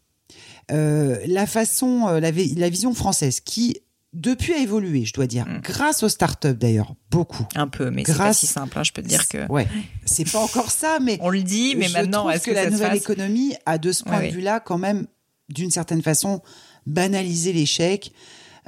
Euh, 0.72 1.18
la 1.26 1.46
façon, 1.48 2.08
euh, 2.08 2.20
la, 2.20 2.32
vi- 2.32 2.56
la 2.56 2.70
vision 2.70 2.94
française 2.94 3.40
qui, 3.42 3.78
depuis, 4.14 4.54
a 4.54 4.58
évolué, 4.60 5.06
je 5.06 5.14
dois 5.14 5.28
dire, 5.28 5.46
Mm. 5.48 5.62
grâce 5.64 6.04
aux 6.04 6.10
startups 6.10 6.54
d'ailleurs, 6.54 6.94
beaucoup. 7.10 7.46
Un 7.56 7.68
peu, 7.68 7.90
mais 7.92 8.04
c'est 8.06 8.14
pas 8.14 8.18
Grâce- 8.26 8.40
si 8.40 8.48
simple. 8.48 8.78
hein, 8.78 8.84
je 8.84 8.92
peux 8.92 9.02
te 9.02 9.08
dire 9.08 9.28
que 9.28 9.48
Ouais, 9.52 9.68
c'est 10.06 10.30
pas 10.32 10.40
encore 10.40 10.72
ça, 10.72 11.00
mais 11.02 11.18
on 11.22 11.30
le 11.30 11.44
dit, 11.44 11.76
mais 11.76 11.88
je 11.88 11.94
maintenant, 11.94 12.20
trouve 12.20 12.32
est-ce 12.32 12.44
que, 12.46 12.52
que, 12.52 12.56
la 12.56 12.64
ça 12.66 12.70
nouvelle 12.70 12.90
fasse 12.92 12.98
économie 13.02 13.54
a 13.66 13.78
de 13.78 13.92
ce 13.92 14.04
point 14.04 14.20
de 14.20 14.26
oui. 14.26 14.32
vue-là 14.32 14.60
quand 14.60 14.78
même, 14.78 15.08
d'une 15.50 15.72
certaine 15.72 16.02
façon, 16.02 16.42
banalisé 16.86 17.52
l'échec 17.54 18.14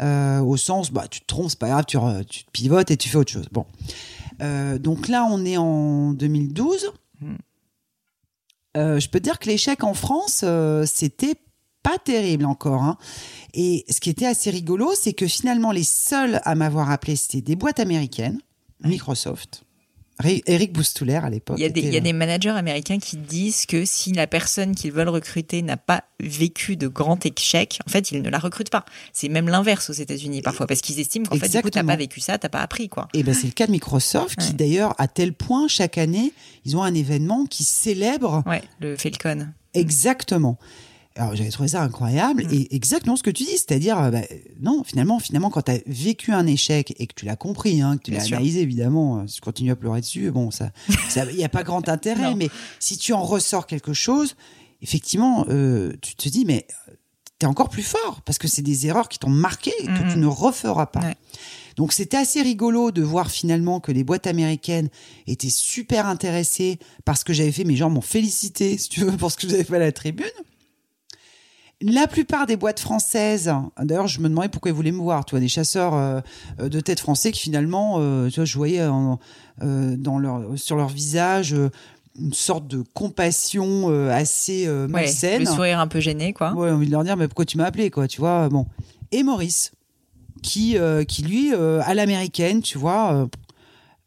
euh, 0.02 0.40
au 0.40 0.58
sens, 0.58 0.92
bah 0.92 1.06
tu 1.10 1.22
te 1.22 1.26
trompes, 1.28 1.50
c'est 1.52 1.60
pas 1.60 1.70
grave, 1.70 1.86
tu, 1.88 1.98
re- 1.98 2.26
tu 2.26 2.44
te 2.46 2.52
pivotes 2.52 2.90
et 2.92 2.98
tu 2.98 3.08
fais 3.10 3.18
autre 3.18 3.32
chose. 3.32 3.48
Bon, 3.52 3.66
Euh, 4.42 4.80
donc 4.80 5.08
là 5.08 5.26
on 5.30 5.46
est 5.46 5.58
en 5.58 6.12
2012. 6.14 6.88
Mm. 7.22 7.36
Euh, 8.76 9.00
je 9.00 9.10
peux 9.10 9.20
te 9.20 9.24
dire 9.24 9.40
que 9.40 9.50
l'échec 9.50 9.84
en 9.84 9.94
France, 9.94 10.42
euh, 10.44 10.86
c'était 10.86 11.36
pas 11.84 11.98
terrible 11.98 12.46
encore. 12.46 12.82
hein. 12.84 12.98
Et 13.54 13.86
ce 13.90 14.00
qui 14.00 14.10
était 14.10 14.26
assez 14.26 14.50
rigolo, 14.50 14.94
c'est 14.96 15.14
que 15.14 15.28
finalement 15.28 15.72
les 15.72 15.84
seuls 15.84 16.42
à 16.44 16.56
m'avoir 16.56 16.90
appelé, 16.90 17.16
c'était 17.16 17.42
des 17.42 17.56
boîtes 17.56 17.80
américaines, 17.80 18.40
Microsoft. 18.84 19.63
Ri- 20.20 20.44
Eric 20.46 20.74
Boustouler 20.74 21.16
à 21.16 21.30
l'époque. 21.30 21.58
Il 21.58 21.64
y, 21.64 21.66
a 21.66 21.70
des, 21.70 21.80
était 21.80 21.90
il 21.90 21.94
y 21.94 21.98
a 21.98 22.00
le- 22.00 22.04
des 22.06 22.14
managers 22.14 22.50
américains 22.50 23.00
qui 23.00 23.18
disent 23.18 23.66
que 23.66 23.84
si 23.86 24.12
la 24.14 24.28
personne 24.28 24.76
qu'ils 24.76 24.92
veulent 24.92 25.10
recruter 25.10 25.62
n'a 25.62 25.76
pas 25.78 26.04
vécu 26.20 26.78
de 26.78 26.88
grand 26.88 27.26
échec, 27.26 27.80
en 27.88 27.90
fait, 27.90 28.12
ils 28.12 28.22
ne 28.22 28.30
la 28.30 28.38
recrutent 28.40 28.70
pas. 28.70 28.86
C'est 29.12 29.28
même 29.30 29.50
l'inverse 29.50 29.90
aux 29.90 29.94
États-Unis 29.94 30.42
parfois, 30.42 30.68
parce 30.68 30.82
qu'ils 30.82 31.00
estiment 31.00 31.26
qu'en 31.26 31.36
fait, 31.38 31.50
du 31.50 31.62
coup, 31.62 31.70
t'as 31.70 31.84
pas 31.84 31.96
vécu 31.96 32.20
ça, 32.20 32.38
t'as 32.38 32.50
pas 32.50 32.62
appris, 32.62 32.90
quoi. 32.90 33.08
Et 33.14 33.24
ben 33.24 33.34
c'est 33.34 33.48
le 33.48 33.54
cas 33.54 33.66
de 33.68 33.72
Microsoft 33.72 34.36
qui 34.40 34.54
d'ailleurs 34.54 34.94
à 35.00 35.08
tel 35.08 35.34
point 35.34 35.68
chaque 35.68 35.98
année 35.98 36.32
ils 36.66 36.78
ont 36.78 36.84
un 36.84 36.94
événement 36.94 37.46
qui 37.46 37.64
célèbre 37.64 38.44
Ouais, 38.46 38.62
le 38.80 38.96
Falcon. 38.96 39.48
exactement. 39.74 40.58
Alors 41.16 41.36
j'avais 41.36 41.50
trouvé 41.52 41.70
ça 41.70 41.84
incroyable 41.84 42.44
Mm. 42.46 42.54
et 42.54 42.76
exactement 42.76 43.16
ce 43.16 43.24
que 43.24 43.30
tu 43.30 43.44
dis, 43.44 43.52
c'est-à-dire 43.52 44.00
euh, 44.00 44.10
bah, 44.12 44.22
non 44.62 44.84
finalement 44.84 45.20
finalement 45.20 45.50
quand 45.52 45.62
tu 45.64 45.72
as 45.72 45.80
vécu 45.86 46.32
un 46.32 46.48
échec 46.48 46.94
et 46.98 47.06
que 47.08 47.14
tu 47.14 47.26
l'as 47.26 47.36
compris, 47.36 47.82
hein, 47.82 47.98
que 47.98 48.04
tu 48.04 48.12
l'as 48.12 48.26
analysé 48.26 48.62
évidemment, 48.62 49.20
euh, 49.20 49.28
si 49.28 49.36
tu 49.36 49.42
continues 49.42 49.72
à 49.72 49.76
pleurer 49.76 50.02
dessus, 50.02 50.32
bon 50.32 50.50
ça 50.52 50.72
il 51.32 51.38
y 51.38 51.44
a 51.44 51.50
pas 51.50 51.64
grand 51.64 51.88
intérêt, 51.90 52.34
mais 52.36 52.50
si 52.80 52.98
tu 52.98 53.14
en 53.14 53.24
ressors 53.24 53.68
quelque 53.68 53.94
chose, 53.94 54.36
effectivement 54.82 55.46
euh, 55.50 55.94
tu 56.02 56.16
te 56.16 56.30
dis 56.30 56.46
mais 56.46 56.66
tu 57.40 57.46
es 57.46 57.50
encore 57.50 57.70
plus 57.70 57.84
fort 57.84 58.22
parce 58.26 58.40
que 58.40 58.48
c'est 58.48 58.62
des 58.64 58.88
erreurs 58.88 59.08
qui 59.08 59.20
t'ont 59.20 59.30
marqué 59.30 59.72
et 59.80 59.86
que 59.86 60.12
tu 60.12 60.18
ne 60.18 60.28
referas 60.28 60.88
pas. 60.88 61.02
Ouais. 61.02 61.16
Donc 61.76 61.94
c'était 61.94 62.18
assez 62.18 62.42
rigolo 62.42 62.92
de 62.92 63.02
voir 63.02 63.32
finalement 63.32 63.80
que 63.80 63.92
les 63.92 64.04
boîtes 64.04 64.28
américaines 64.28 64.90
étaient 65.28 65.50
super 65.50 66.06
intéressées 66.08 66.78
par 67.06 67.18
ce 67.18 67.26
que 67.26 67.34
j'avais 67.34 67.52
fait. 67.52 67.64
Mes 67.64 67.76
gens 67.76 67.90
m'ont 67.90 68.02
félicité, 68.02 68.78
si 68.78 68.90
tu 68.90 69.02
veux, 69.02 69.12
pour 69.18 69.32
ce 69.32 69.38
que 69.38 69.48
j'avais 69.50 69.64
fait 69.64 69.76
à 69.76 69.80
la 69.80 69.92
tribune. 69.92 70.26
La 71.84 72.08
plupart 72.08 72.46
des 72.46 72.56
boîtes 72.56 72.80
françaises, 72.80 73.54
d'ailleurs, 73.82 74.08
je 74.08 74.20
me 74.22 74.30
demandais 74.30 74.50
pourquoi 74.50 74.72
ils 74.72 74.76
voulaient 74.76 74.92
me 74.92 75.02
voir, 75.02 75.26
tu 75.26 75.32
vois, 75.32 75.40
des 75.40 75.48
chasseurs 75.48 75.94
euh, 75.96 76.22
de 76.60 76.80
tête 76.80 77.00
français 77.00 77.32
qui 77.32 77.42
finalement, 77.42 77.96
euh, 77.98 78.30
tu 78.30 78.36
vois, 78.36 78.46
je 78.46 78.58
voyais 78.58 78.82
euh, 78.82 79.96
dans 79.98 80.18
leur, 80.18 80.58
sur 80.58 80.76
leur 80.76 80.90
visage 80.90 81.56
une 82.18 82.34
sorte 82.34 82.68
de 82.68 82.84
compassion 82.94 83.90
assez 84.10 84.68
malsaine. 84.88 85.42
le 85.42 85.46
sourire 85.46 85.80
un 85.80 85.88
peu 85.88 86.00
gêné, 86.00 86.32
quoi. 86.32 86.54
Ouais, 86.54 86.70
envie 86.70 86.88
de 86.88 86.92
leur 86.92 87.04
dire, 87.04 87.18
mais 87.18 87.28
pourquoi 87.28 87.46
tu 87.46 87.58
m'as 87.58 87.66
appelé, 87.66 87.90
quoi, 87.90 88.08
tu 88.08 88.22
vois, 88.22 88.50
bon. 88.50 88.68
Et 89.12 89.24
Maurice, 89.24 89.72
qui, 90.42 90.78
qui 91.08 91.24
lui, 91.24 91.54
à 91.54 91.94
l'américaine, 91.94 92.62
tu 92.62 92.78
vois, 92.78 93.28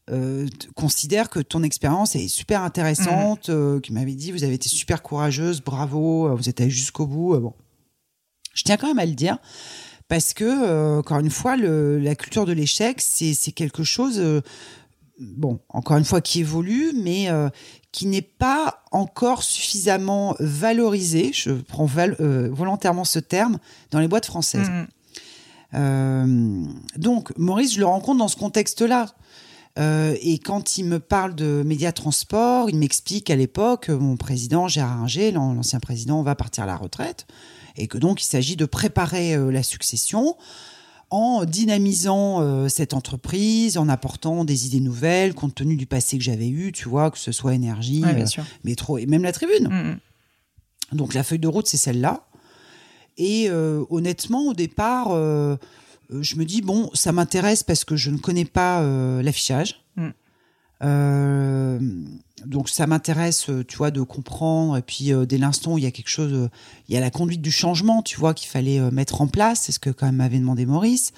euh, 0.08 0.46
considère 0.76 1.28
que 1.28 1.40
ton 1.40 1.64
expérience 1.64 2.14
est 2.14 2.28
super 2.28 2.62
intéressante, 2.62 3.48
mmh. 3.50 3.80
qui 3.80 3.92
m'avait 3.92 4.14
dit 4.14 4.30
vous 4.30 4.44
avez 4.44 4.54
été 4.54 4.68
super 4.68 5.02
courageuse, 5.02 5.60
bravo, 5.60 6.34
vous 6.34 6.48
êtes 6.48 6.60
allée 6.60 6.70
jusqu'au 6.70 7.06
bout. 7.06 7.36
bon, 7.40 7.54
je 8.56 8.64
tiens 8.64 8.76
quand 8.76 8.88
même 8.88 8.98
à 8.98 9.06
le 9.06 9.14
dire 9.14 9.38
parce 10.08 10.34
que 10.34 10.98
encore 10.98 11.18
une 11.18 11.30
fois, 11.30 11.56
le, 11.56 11.98
la 11.98 12.14
culture 12.14 12.46
de 12.46 12.52
l'échec, 12.52 13.00
c'est 13.00 13.52
quelque 13.52 13.82
chose, 13.82 14.22
bon, 15.18 15.58
encore 15.68 15.96
une 15.96 16.04
fois 16.04 16.20
qui 16.20 16.40
évolue, 16.40 16.92
mais 16.94 17.28
qui 17.90 18.06
n'est 18.06 18.22
pas 18.22 18.84
encore 18.92 19.42
suffisamment 19.42 20.36
valorisé. 20.38 21.32
Je 21.34 21.50
prends 21.50 21.86
volontairement 21.86 23.04
ce 23.04 23.18
terme 23.18 23.58
dans 23.90 23.98
les 23.98 24.06
boîtes 24.06 24.26
françaises. 24.26 24.70
Mmh. 25.72 26.68
donc 26.96 27.36
Maurice, 27.36 27.74
je 27.74 27.80
le 27.80 27.86
rencontre 27.86 28.18
dans 28.18 28.28
ce 28.28 28.36
contexte-là. 28.36 29.06
Euh, 29.78 30.16
et 30.22 30.38
quand 30.38 30.78
il 30.78 30.86
me 30.86 30.98
parle 30.98 31.34
de 31.34 31.62
médias 31.64 31.92
transport, 31.92 32.70
il 32.70 32.78
m'explique 32.78 33.26
qu'à 33.26 33.36
l'époque, 33.36 33.88
mon 33.88 34.16
président 34.16 34.68
Gérard 34.68 35.02
Inger, 35.02 35.32
l'ancien 35.32 35.80
président, 35.80 36.22
va 36.22 36.34
partir 36.34 36.64
à 36.64 36.66
la 36.66 36.76
retraite, 36.76 37.26
et 37.76 37.86
que 37.86 37.98
donc 37.98 38.22
il 38.22 38.26
s'agit 38.26 38.56
de 38.56 38.64
préparer 38.64 39.34
euh, 39.34 39.50
la 39.50 39.62
succession 39.62 40.36
en 41.10 41.44
dynamisant 41.44 42.40
euh, 42.40 42.68
cette 42.68 42.92
entreprise, 42.92 43.78
en 43.78 43.88
apportant 43.88 44.44
des 44.44 44.66
idées 44.66 44.80
nouvelles, 44.80 45.34
compte 45.34 45.54
tenu 45.54 45.76
du 45.76 45.86
passé 45.86 46.18
que 46.18 46.24
j'avais 46.24 46.48
eu, 46.48 46.72
tu 46.72 46.88
vois, 46.88 47.10
que 47.10 47.18
ce 47.18 47.30
soit 47.30 47.54
énergie, 47.54 48.04
métro 48.64 48.98
et 48.98 49.06
même 49.06 49.22
la 49.22 49.32
tribune. 49.32 49.68
Mm, 49.68 49.90
mm. 49.90 50.96
Donc 50.96 51.14
la 51.14 51.22
feuille 51.22 51.38
de 51.38 51.48
route, 51.48 51.66
c'est 51.68 51.76
celle-là. 51.76 52.26
Et 53.18 53.48
honnêtement, 53.50 54.48
au 54.48 54.52
départ 54.52 55.16
euh, 56.12 56.22
je 56.22 56.36
me 56.36 56.44
dis 56.44 56.62
bon, 56.62 56.90
ça 56.94 57.12
m'intéresse 57.12 57.62
parce 57.62 57.84
que 57.84 57.96
je 57.96 58.10
ne 58.10 58.18
connais 58.18 58.44
pas 58.44 58.82
euh, 58.82 59.22
l'affichage. 59.22 59.82
Mm. 59.96 60.10
Euh, 60.82 61.78
donc 62.44 62.68
ça 62.68 62.86
m'intéresse, 62.86 63.50
tu 63.66 63.76
vois, 63.76 63.90
de 63.90 64.02
comprendre. 64.02 64.76
Et 64.76 64.82
puis 64.82 65.12
dès 65.26 65.38
l'instant 65.38 65.74
où 65.74 65.78
il 65.78 65.84
y 65.84 65.86
a 65.86 65.90
quelque 65.90 66.10
chose, 66.10 66.48
il 66.88 66.94
y 66.94 66.98
a 66.98 67.00
la 67.00 67.10
conduite 67.10 67.42
du 67.42 67.50
changement, 67.50 68.02
tu 68.02 68.18
vois, 68.18 68.34
qu'il 68.34 68.48
fallait 68.48 68.80
mettre 68.90 69.20
en 69.20 69.26
place. 69.26 69.62
C'est 69.62 69.72
ce 69.72 69.78
que 69.78 69.90
quand 69.90 70.06
même 70.06 70.16
m'avait 70.16 70.38
demandé 70.38 70.66
Maurice 70.66 71.12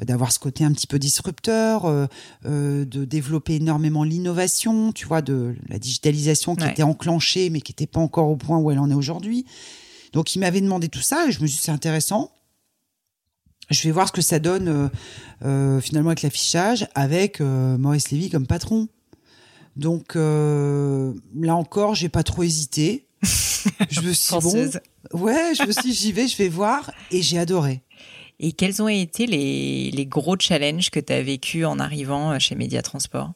d'avoir 0.00 0.32
ce 0.32 0.38
côté 0.38 0.64
un 0.64 0.72
petit 0.72 0.86
peu 0.86 0.98
disrupteur, 0.98 2.08
de 2.44 3.04
développer 3.04 3.56
énormément 3.56 4.04
l'innovation, 4.04 4.92
tu 4.92 5.06
vois, 5.06 5.22
de 5.22 5.56
la 5.68 5.78
digitalisation 5.78 6.54
qui 6.54 6.66
était 6.66 6.82
enclenchée 6.82 7.50
mais 7.50 7.60
qui 7.60 7.72
n'était 7.72 7.86
pas 7.86 8.00
encore 8.00 8.28
au 8.28 8.36
point 8.36 8.58
où 8.58 8.70
elle 8.70 8.78
en 8.78 8.90
est 8.90 8.94
aujourd'hui. 8.94 9.46
Donc 10.12 10.34
il 10.34 10.40
m'avait 10.40 10.60
demandé 10.60 10.88
tout 10.88 11.00
ça 11.00 11.26
et 11.26 11.32
je 11.32 11.40
me 11.40 11.46
suis 11.46 11.56
dit 11.56 11.62
c'est 11.62 11.72
intéressant 11.72 12.30
je 13.70 13.84
vais 13.84 13.92
voir 13.92 14.08
ce 14.08 14.12
que 14.12 14.20
ça 14.20 14.38
donne 14.38 14.68
euh, 14.68 14.88
euh, 15.44 15.80
finalement 15.80 16.10
avec 16.10 16.22
l'affichage, 16.22 16.88
avec 16.94 17.40
euh, 17.40 17.78
Maurice 17.78 18.10
Lévy 18.10 18.28
comme 18.28 18.46
patron. 18.46 18.88
Donc 19.76 20.14
là 20.16 21.56
encore, 21.56 21.94
j'ai 21.94 22.08
pas 22.08 22.22
trop 22.22 22.42
hésité. 22.42 23.06
je 23.22 24.00
me 24.00 24.12
suis 24.12 24.34
bon, 24.40 24.70
ouais, 25.12 25.52
je 25.54 25.66
me 25.66 25.72
suis 25.72 25.92
j'y 25.94 26.12
vais, 26.12 26.26
je 26.26 26.36
vais 26.36 26.48
voir 26.48 26.90
et 27.10 27.22
j'ai 27.22 27.38
adoré. 27.38 27.82
Et 28.40 28.52
quels 28.52 28.82
ont 28.82 28.88
été 28.88 29.26
les, 29.26 29.90
les 29.90 30.06
gros 30.06 30.36
challenges 30.38 30.90
que 30.90 30.98
tu 30.98 31.12
as 31.12 31.22
vécu 31.22 31.64
en 31.64 31.78
arrivant 31.78 32.38
chez 32.38 32.56
Média 32.56 32.82
Transport? 32.82 33.32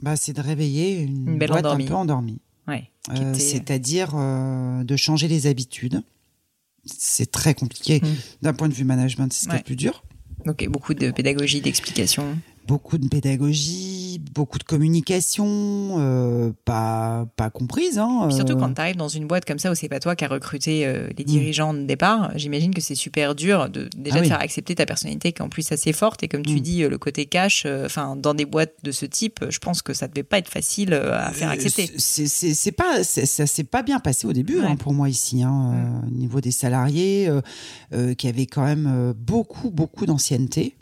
Bah, 0.00 0.16
c'est 0.16 0.34
de 0.34 0.40
réveiller 0.40 1.00
une, 1.00 1.38
belle 1.38 1.50
boîte 1.50 1.66
un 1.66 1.76
peu 1.78 1.94
endormie. 1.94 2.38
Ouais, 2.68 2.90
C'est-à-dire 3.34 4.14
de 4.14 4.96
changer 4.96 5.28
les 5.28 5.46
habitudes 5.46 6.02
c'est 6.86 7.30
très 7.30 7.54
compliqué. 7.54 8.00
Mmh. 8.00 8.06
D'un 8.42 8.52
point 8.52 8.68
de 8.68 8.74
vue 8.74 8.84
management, 8.84 9.32
c'est 9.32 9.50
ce 9.50 9.62
plus 9.62 9.76
dur. 9.76 10.04
Ok, 10.46 10.68
beaucoup 10.68 10.94
de 10.94 11.10
pédagogie, 11.10 11.60
d'explication 11.60 12.36
beaucoup 12.66 12.98
de 12.98 13.08
pédagogie, 13.08 14.20
beaucoup 14.32 14.58
de 14.58 14.64
communication, 14.64 15.96
euh, 15.98 16.52
pas 16.64 17.26
pas 17.36 17.50
comprise. 17.50 17.98
Hein, 17.98 18.30
surtout 18.30 18.54
euh. 18.54 18.56
quand 18.56 18.74
tu 18.74 18.80
arrives 18.80 18.96
dans 18.96 19.08
une 19.08 19.26
boîte 19.26 19.44
comme 19.44 19.58
ça 19.58 19.70
où 19.70 19.74
c'est 19.74 19.88
pas 19.88 20.00
toi 20.00 20.16
qui 20.16 20.24
as 20.24 20.28
recruté 20.28 20.86
euh, 20.86 21.08
les 21.16 21.24
mm. 21.24 21.26
dirigeants 21.26 21.74
de 21.74 21.82
départ, 21.82 22.32
j'imagine 22.36 22.74
que 22.74 22.80
c'est 22.80 22.94
super 22.94 23.34
dur 23.34 23.68
de 23.68 23.88
déjà 23.96 24.18
ah 24.18 24.22
de 24.22 24.26
faire 24.26 24.40
accepter 24.40 24.74
ta 24.74 24.86
personnalité 24.86 25.32
qui 25.32 25.42
en 25.42 25.48
plus 25.48 25.70
assez 25.72 25.92
forte 25.92 26.22
et 26.22 26.28
comme 26.28 26.44
tu 26.44 26.56
mm. 26.56 26.60
dis 26.60 26.82
le 26.88 26.98
côté 26.98 27.26
cash, 27.26 27.66
enfin 27.84 28.16
dans 28.16 28.34
des 28.34 28.46
boîtes 28.46 28.74
de 28.82 28.92
ce 28.92 29.06
type, 29.06 29.44
je 29.48 29.58
pense 29.58 29.82
que 29.82 29.92
ça 29.92 30.08
devait 30.08 30.22
pas 30.22 30.38
être 30.38 30.50
facile 30.50 30.94
à 30.94 31.30
faire 31.32 31.50
accepter. 31.50 31.90
c'est 31.98 32.72
pas 32.72 33.04
ça 33.04 33.46
s'est 33.46 33.64
pas 33.64 33.82
bien 33.82 34.00
passé 34.00 34.26
au 34.26 34.32
début 34.32 34.60
hein, 34.60 34.76
pour 34.76 34.94
moi 34.94 35.08
ici, 35.08 35.42
hein, 35.42 35.50
mm. 35.50 36.08
au 36.08 36.10
niveau 36.10 36.40
des 36.40 36.52
salariés 36.52 37.30
qui 38.16 38.28
avaient 38.28 38.46
quand 38.46 38.64
même 38.64 39.14
beaucoup 39.16 39.70
beaucoup 39.70 40.06
d'ancienneté. 40.06 40.76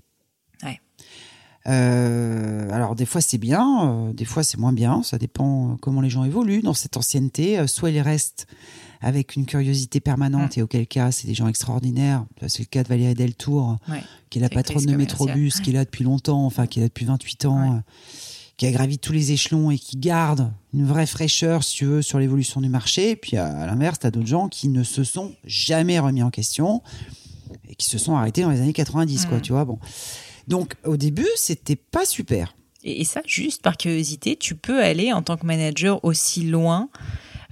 Euh, 1.68 2.68
alors 2.70 2.96
des 2.96 3.06
fois 3.06 3.20
c'est 3.20 3.38
bien, 3.38 4.08
euh, 4.08 4.12
des 4.12 4.24
fois 4.24 4.42
c'est 4.42 4.58
moins 4.58 4.72
bien, 4.72 5.02
ça 5.04 5.16
dépend 5.16 5.70
euh, 5.70 5.74
comment 5.80 6.00
les 6.00 6.10
gens 6.10 6.24
évoluent 6.24 6.62
dans 6.62 6.74
cette 6.74 6.96
ancienneté. 6.96 7.66
soit 7.68 7.90
ils 7.90 8.00
restent 8.00 8.46
avec 9.00 9.36
une 9.36 9.46
curiosité 9.46 10.00
permanente 10.00 10.56
mm. 10.56 10.60
et 10.60 10.62
auquel 10.62 10.86
cas 10.86 11.12
c'est 11.12 11.28
des 11.28 11.34
gens 11.34 11.48
extraordinaires. 11.48 12.24
C'est 12.48 12.60
le 12.60 12.66
cas 12.66 12.82
de 12.82 12.88
Valérie 12.88 13.14
Deltour, 13.14 13.78
qui 14.30 14.38
est 14.38 14.42
la 14.42 14.48
patronne 14.48 14.86
de 14.86 14.96
Métrobus, 14.96 15.60
qui 15.60 15.70
est 15.70 15.72
là 15.72 15.84
depuis 15.84 16.04
longtemps, 16.04 16.44
enfin 16.44 16.66
qui 16.66 16.80
est 16.80 16.82
là 16.82 16.88
depuis 16.88 17.04
28 17.04 17.44
ans, 17.46 17.82
qui 18.56 18.66
a 18.66 18.70
gravi 18.70 18.98
tous 18.98 19.12
les 19.12 19.32
échelons 19.32 19.70
et 19.70 19.78
qui 19.78 19.96
garde 19.96 20.52
une 20.72 20.86
vraie 20.86 21.06
fraîcheur 21.06 21.64
si 21.64 21.76
tu 21.76 21.84
veux, 21.84 22.02
sur 22.02 22.18
l'évolution 22.18 22.60
du 22.60 22.68
marché. 22.68 23.10
Et 23.10 23.16
puis 23.16 23.36
à, 23.36 23.66
l'inverse, 23.66 23.98
tu 23.98 24.06
as 24.06 24.10
d'autres 24.12 24.26
gens 24.26 24.48
qui 24.48 24.68
ne 24.68 24.84
se 24.84 25.02
sont 25.04 25.32
jamais 25.44 25.98
remis 25.98 26.22
en 26.22 26.30
question 26.30 26.82
et 27.68 27.74
qui 27.74 27.88
se 27.88 27.98
sont 27.98 28.16
arrêtés 28.16 28.42
dans 28.42 28.50
les 28.50 28.60
années 28.60 28.72
90, 28.72 29.26
quoi, 29.26 29.38
mm. 29.38 29.42
tu 29.42 29.52
vois. 29.52 29.64
Bon. 29.64 29.78
Donc 30.48 30.74
au 30.84 30.96
début, 30.96 31.28
c'était 31.36 31.76
pas 31.76 32.04
super. 32.04 32.54
Et, 32.84 33.04
ça, 33.04 33.22
juste 33.26 33.62
par 33.62 33.76
curiosité, 33.76 34.36
tu 34.36 34.54
peux 34.54 34.82
aller 34.82 35.12
en 35.12 35.22
tant 35.22 35.36
que 35.36 35.46
manager 35.46 36.04
aussi 36.04 36.42
loin 36.42 36.88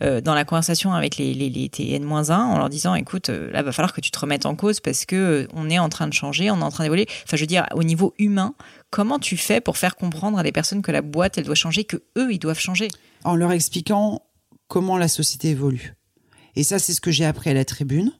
euh, 0.02 0.20
dans 0.20 0.34
la 0.34 0.44
conversation 0.44 0.92
avec 0.92 1.18
les, 1.18 1.34
les, 1.34 1.50
les 1.50 1.68
TN-1 1.68 2.32
en 2.32 2.58
leur 2.58 2.68
disant 2.68 2.94
écoute, 2.94 3.28
euh, 3.28 3.50
là, 3.52 3.62
va 3.62 3.70
falloir 3.70 3.92
que 3.92 4.00
tu 4.00 4.10
te 4.10 4.18
remettes 4.18 4.46
en 4.46 4.56
cause 4.56 4.80
parce 4.80 5.04
que 5.04 5.16
euh, 5.16 5.48
on 5.52 5.70
est 5.70 5.78
en 5.78 5.88
train 5.88 6.08
de 6.08 6.12
changer, 6.12 6.50
on 6.50 6.58
est 6.58 6.62
en 6.62 6.70
train 6.70 6.84
d'évoluer. 6.84 7.06
Enfin, 7.24 7.36
je 7.36 7.42
veux 7.42 7.46
dire, 7.46 7.66
au 7.74 7.84
niveau 7.84 8.14
humain, 8.18 8.54
comment 8.90 9.18
tu 9.18 9.36
fais 9.36 9.60
pour 9.60 9.76
faire 9.76 9.96
comprendre 9.96 10.38
à 10.38 10.42
des 10.42 10.52
personnes 10.52 10.82
que 10.82 10.90
la 10.90 11.02
boîte, 11.02 11.38
elle 11.38 11.44
doit 11.44 11.54
changer, 11.54 11.84
que 11.84 11.98
eux, 12.16 12.32
ils 12.32 12.38
doivent 12.38 12.58
changer? 12.58 12.88
En 13.24 13.36
leur 13.36 13.52
expliquant 13.52 14.22
comment 14.68 14.96
la 14.96 15.08
société 15.08 15.50
évolue. 15.50 15.94
Et 16.56 16.64
ça, 16.64 16.78
c'est 16.78 16.94
ce 16.94 17.00
que 17.00 17.10
j'ai 17.10 17.24
appris 17.24 17.50
à 17.50 17.54
la 17.54 17.64
tribune. 17.64 18.12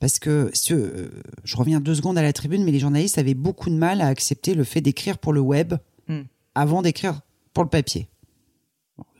Parce 0.00 0.18
que, 0.18 0.50
euh, 0.70 1.10
je 1.44 1.56
reviens 1.56 1.78
deux 1.78 1.94
secondes 1.94 2.16
à 2.16 2.22
la 2.22 2.32
tribune, 2.32 2.64
mais 2.64 2.72
les 2.72 2.80
journalistes 2.80 3.18
avaient 3.18 3.34
beaucoup 3.34 3.68
de 3.68 3.76
mal 3.76 4.00
à 4.00 4.06
accepter 4.06 4.54
le 4.54 4.64
fait 4.64 4.80
d'écrire 4.80 5.18
pour 5.18 5.34
le 5.34 5.40
web 5.40 5.74
hmm. 6.08 6.22
avant 6.54 6.82
d'écrire 6.82 7.20
pour 7.52 7.62
le 7.62 7.68
papier. 7.70 8.08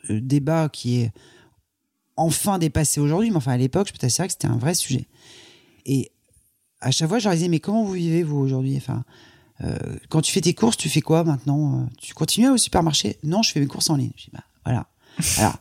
Le 0.08 0.22
débat 0.22 0.70
qui 0.70 1.00
est 1.00 1.12
enfin 2.16 2.58
dépassé 2.58 2.98
aujourd'hui, 2.98 3.30
mais 3.30 3.36
enfin 3.36 3.52
à 3.52 3.56
l'époque, 3.58 3.88
je 3.88 3.92
peux 3.92 3.98
t'assurer 3.98 4.28
que 4.28 4.32
c'était 4.32 4.48
un 4.48 4.56
vrai 4.56 4.74
sujet. 4.74 5.06
Et 5.84 6.10
à 6.80 6.90
chaque 6.90 7.08
fois, 7.08 7.18
je 7.18 7.24
leur 7.24 7.34
disais, 7.34 7.48
mais 7.48 7.60
comment 7.60 7.84
vous 7.84 7.92
vivez, 7.92 8.22
vous, 8.22 8.38
aujourd'hui? 8.38 8.76
Enfin, 8.78 9.04
euh, 9.62 9.76
Quand 10.08 10.22
tu 10.22 10.32
fais 10.32 10.40
tes 10.40 10.54
courses, 10.54 10.78
tu 10.78 10.88
fais 10.88 11.02
quoi 11.02 11.24
maintenant? 11.24 11.88
Tu 11.98 12.14
continues 12.14 12.48
au 12.48 12.56
supermarché? 12.56 13.18
Non, 13.22 13.42
je 13.42 13.52
fais 13.52 13.60
mes 13.60 13.66
courses 13.66 13.90
en 13.90 13.96
ligne. 13.96 14.12
Je 14.16 14.24
dis, 14.24 14.30
bah, 14.32 14.44
voilà. 14.64 14.86
Alors, 15.36 15.58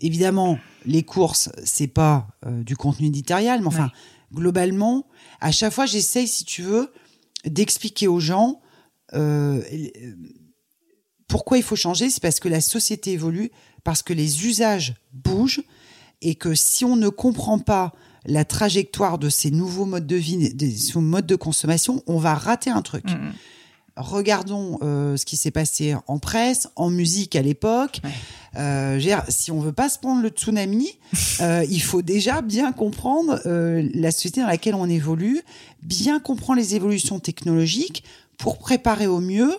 évidemment, 0.00 0.58
les 0.84 1.02
courses, 1.02 1.50
c'est 1.64 1.86
pas 1.86 2.28
euh, 2.46 2.62
du 2.62 2.76
contenu 2.76 3.06
éditorial, 3.06 3.60
mais 3.60 3.68
enfin, 3.68 3.90
globalement, 4.34 5.06
à 5.40 5.52
chaque 5.52 5.72
fois, 5.72 5.86
j'essaye, 5.86 6.28
si 6.28 6.44
tu 6.44 6.62
veux, 6.62 6.92
d'expliquer 7.44 8.08
aux 8.08 8.20
gens 8.20 8.60
euh, 9.14 9.62
pourquoi 11.28 11.56
il 11.56 11.62
faut 11.62 11.76
changer. 11.76 12.10
C'est 12.10 12.22
parce 12.22 12.40
que 12.40 12.48
la 12.48 12.60
société 12.60 13.12
évolue, 13.12 13.50
parce 13.84 14.02
que 14.02 14.12
les 14.12 14.46
usages 14.46 14.94
bougent, 15.12 15.62
et 16.20 16.34
que 16.34 16.54
si 16.54 16.84
on 16.84 16.96
ne 16.96 17.08
comprend 17.08 17.58
pas 17.58 17.92
la 18.26 18.44
trajectoire 18.44 19.18
de 19.18 19.28
ces 19.28 19.50
nouveaux 19.50 19.84
modes 19.84 20.06
de 20.06 20.16
vie, 20.16 20.54
des 20.54 20.74
modes 20.96 21.26
de 21.26 21.36
consommation, 21.36 22.02
on 22.06 22.18
va 22.18 22.34
rater 22.34 22.70
un 22.70 22.82
truc. 22.82 23.04
Mmh, 23.04 23.14
mmh 23.14 23.32
regardons 23.96 24.78
euh, 24.82 25.16
ce 25.16 25.24
qui 25.24 25.36
s'est 25.36 25.50
passé 25.50 25.94
en 26.06 26.18
presse, 26.18 26.68
en 26.76 26.90
musique 26.90 27.36
à 27.36 27.42
l'époque. 27.42 28.00
Euh, 28.56 29.00
si 29.28 29.50
on 29.50 29.60
veut 29.60 29.72
pas 29.72 29.88
se 29.88 29.98
prendre 29.98 30.22
le 30.22 30.28
tsunami, 30.28 30.88
euh, 31.40 31.64
il 31.68 31.82
faut 31.82 32.02
déjà 32.02 32.42
bien 32.42 32.72
comprendre 32.72 33.40
euh, 33.46 33.88
la 33.94 34.10
société 34.10 34.40
dans 34.40 34.46
laquelle 34.46 34.74
on 34.74 34.88
évolue, 34.88 35.42
bien 35.82 36.20
comprendre 36.20 36.58
les 36.60 36.74
évolutions 36.74 37.18
technologiques 37.20 38.04
pour 38.38 38.58
préparer 38.58 39.06
au 39.06 39.20
mieux 39.20 39.52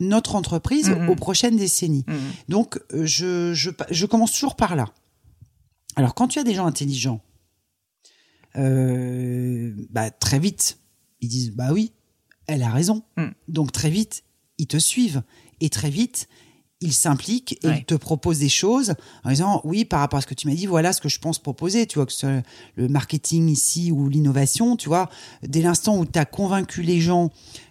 notre 0.00 0.36
entreprise 0.36 0.90
mm-hmm. 0.90 1.08
aux 1.08 1.16
prochaines 1.16 1.56
décennies. 1.56 2.04
Mm-hmm. 2.06 2.50
Donc, 2.50 2.80
je, 2.92 3.52
je, 3.54 3.70
je 3.90 4.06
commence 4.06 4.32
toujours 4.32 4.56
par 4.56 4.76
là. 4.76 4.86
Alors, 5.96 6.14
quand 6.14 6.28
tu 6.28 6.38
as 6.38 6.44
des 6.44 6.54
gens 6.54 6.66
intelligents, 6.66 7.20
euh, 8.56 9.72
bah, 9.90 10.10
très 10.10 10.38
vite, 10.38 10.78
ils 11.20 11.28
disent 11.28 11.52
bah 11.52 11.72
oui, 11.72 11.92
elle 12.46 12.62
a 12.62 12.70
raison. 12.70 13.02
Mm. 13.16 13.28
Donc 13.48 13.72
très 13.72 13.90
vite, 13.90 14.24
ils 14.58 14.66
te 14.66 14.78
suivent 14.78 15.22
et 15.60 15.70
très 15.70 15.90
vite, 15.90 16.28
ils 16.80 16.92
s'impliquent 16.94 17.58
et 17.64 17.68
Ouais. 17.68 17.78
ils 17.80 17.84
te 17.84 17.94
proposent 17.94 18.38
des 18.38 18.48
choses 18.48 18.94
en 19.24 19.30
disant 19.30 19.60
oui 19.64 19.84
par 19.84 19.98
rapport 20.00 20.18
à 20.18 20.22
ce 20.22 20.26
que 20.28 20.34
tu 20.34 20.46
m'as 20.46 20.54
dit 20.54 20.66
voilà 20.66 20.92
ce 20.92 21.00
que 21.00 21.08
je 21.08 21.18
pense 21.18 21.38
proposer 21.40 21.86
tu 21.86 21.98
vois 21.98 22.06
que 22.06 22.12
ce 22.12 22.18
soit 22.20 22.42
le 22.76 22.88
marketing 22.88 23.48
ici 23.48 23.90
ou 23.90 24.08
l'innovation 24.08 24.76
tu 24.76 24.88
vois 24.88 25.10
dès 25.42 25.60
l'instant 25.60 25.96
où 25.98 26.06
tu 26.06 26.18
as 26.18 26.24
convaincu 26.24 26.82
les 26.82 27.00
gens 27.00 27.30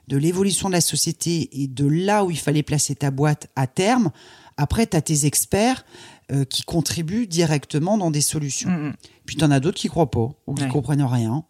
de 0.10 0.18
l'évolution 0.18 0.68
de 0.68 0.74
la 0.74 0.82
société 0.82 1.62
et 1.64 1.68
de 1.68 1.86
là 1.88 2.26
où 2.26 2.32
il 2.32 2.38
fallait 2.38 2.64
placer 2.64 2.96
ta 2.96 3.10
boîte 3.12 3.48
à 3.56 3.66
terme 3.66 4.12
après 4.58 4.86
tu 4.88 4.98
as 4.98 5.02
tes 5.02 5.26
experts 5.26 5.86
euh, 6.34 6.44
qui 6.44 6.64
contribuent 6.64 7.28
directement 7.28 7.98
dans 7.98 8.12
des 8.12 8.20
solutions 8.22 8.70
Mm, 8.70 8.88
mm. 8.90 8.94
puis 9.26 9.36
t'en 9.38 9.52
as 9.52 9.62
d'autres 9.62 9.78
qui 9.80 9.88
croient 9.88 10.12
pas 10.12 10.30
ou 10.48 10.54
qui 10.54 10.64
Ouais. 10.64 10.70
comprennent 10.70 11.02
rien 11.04 11.46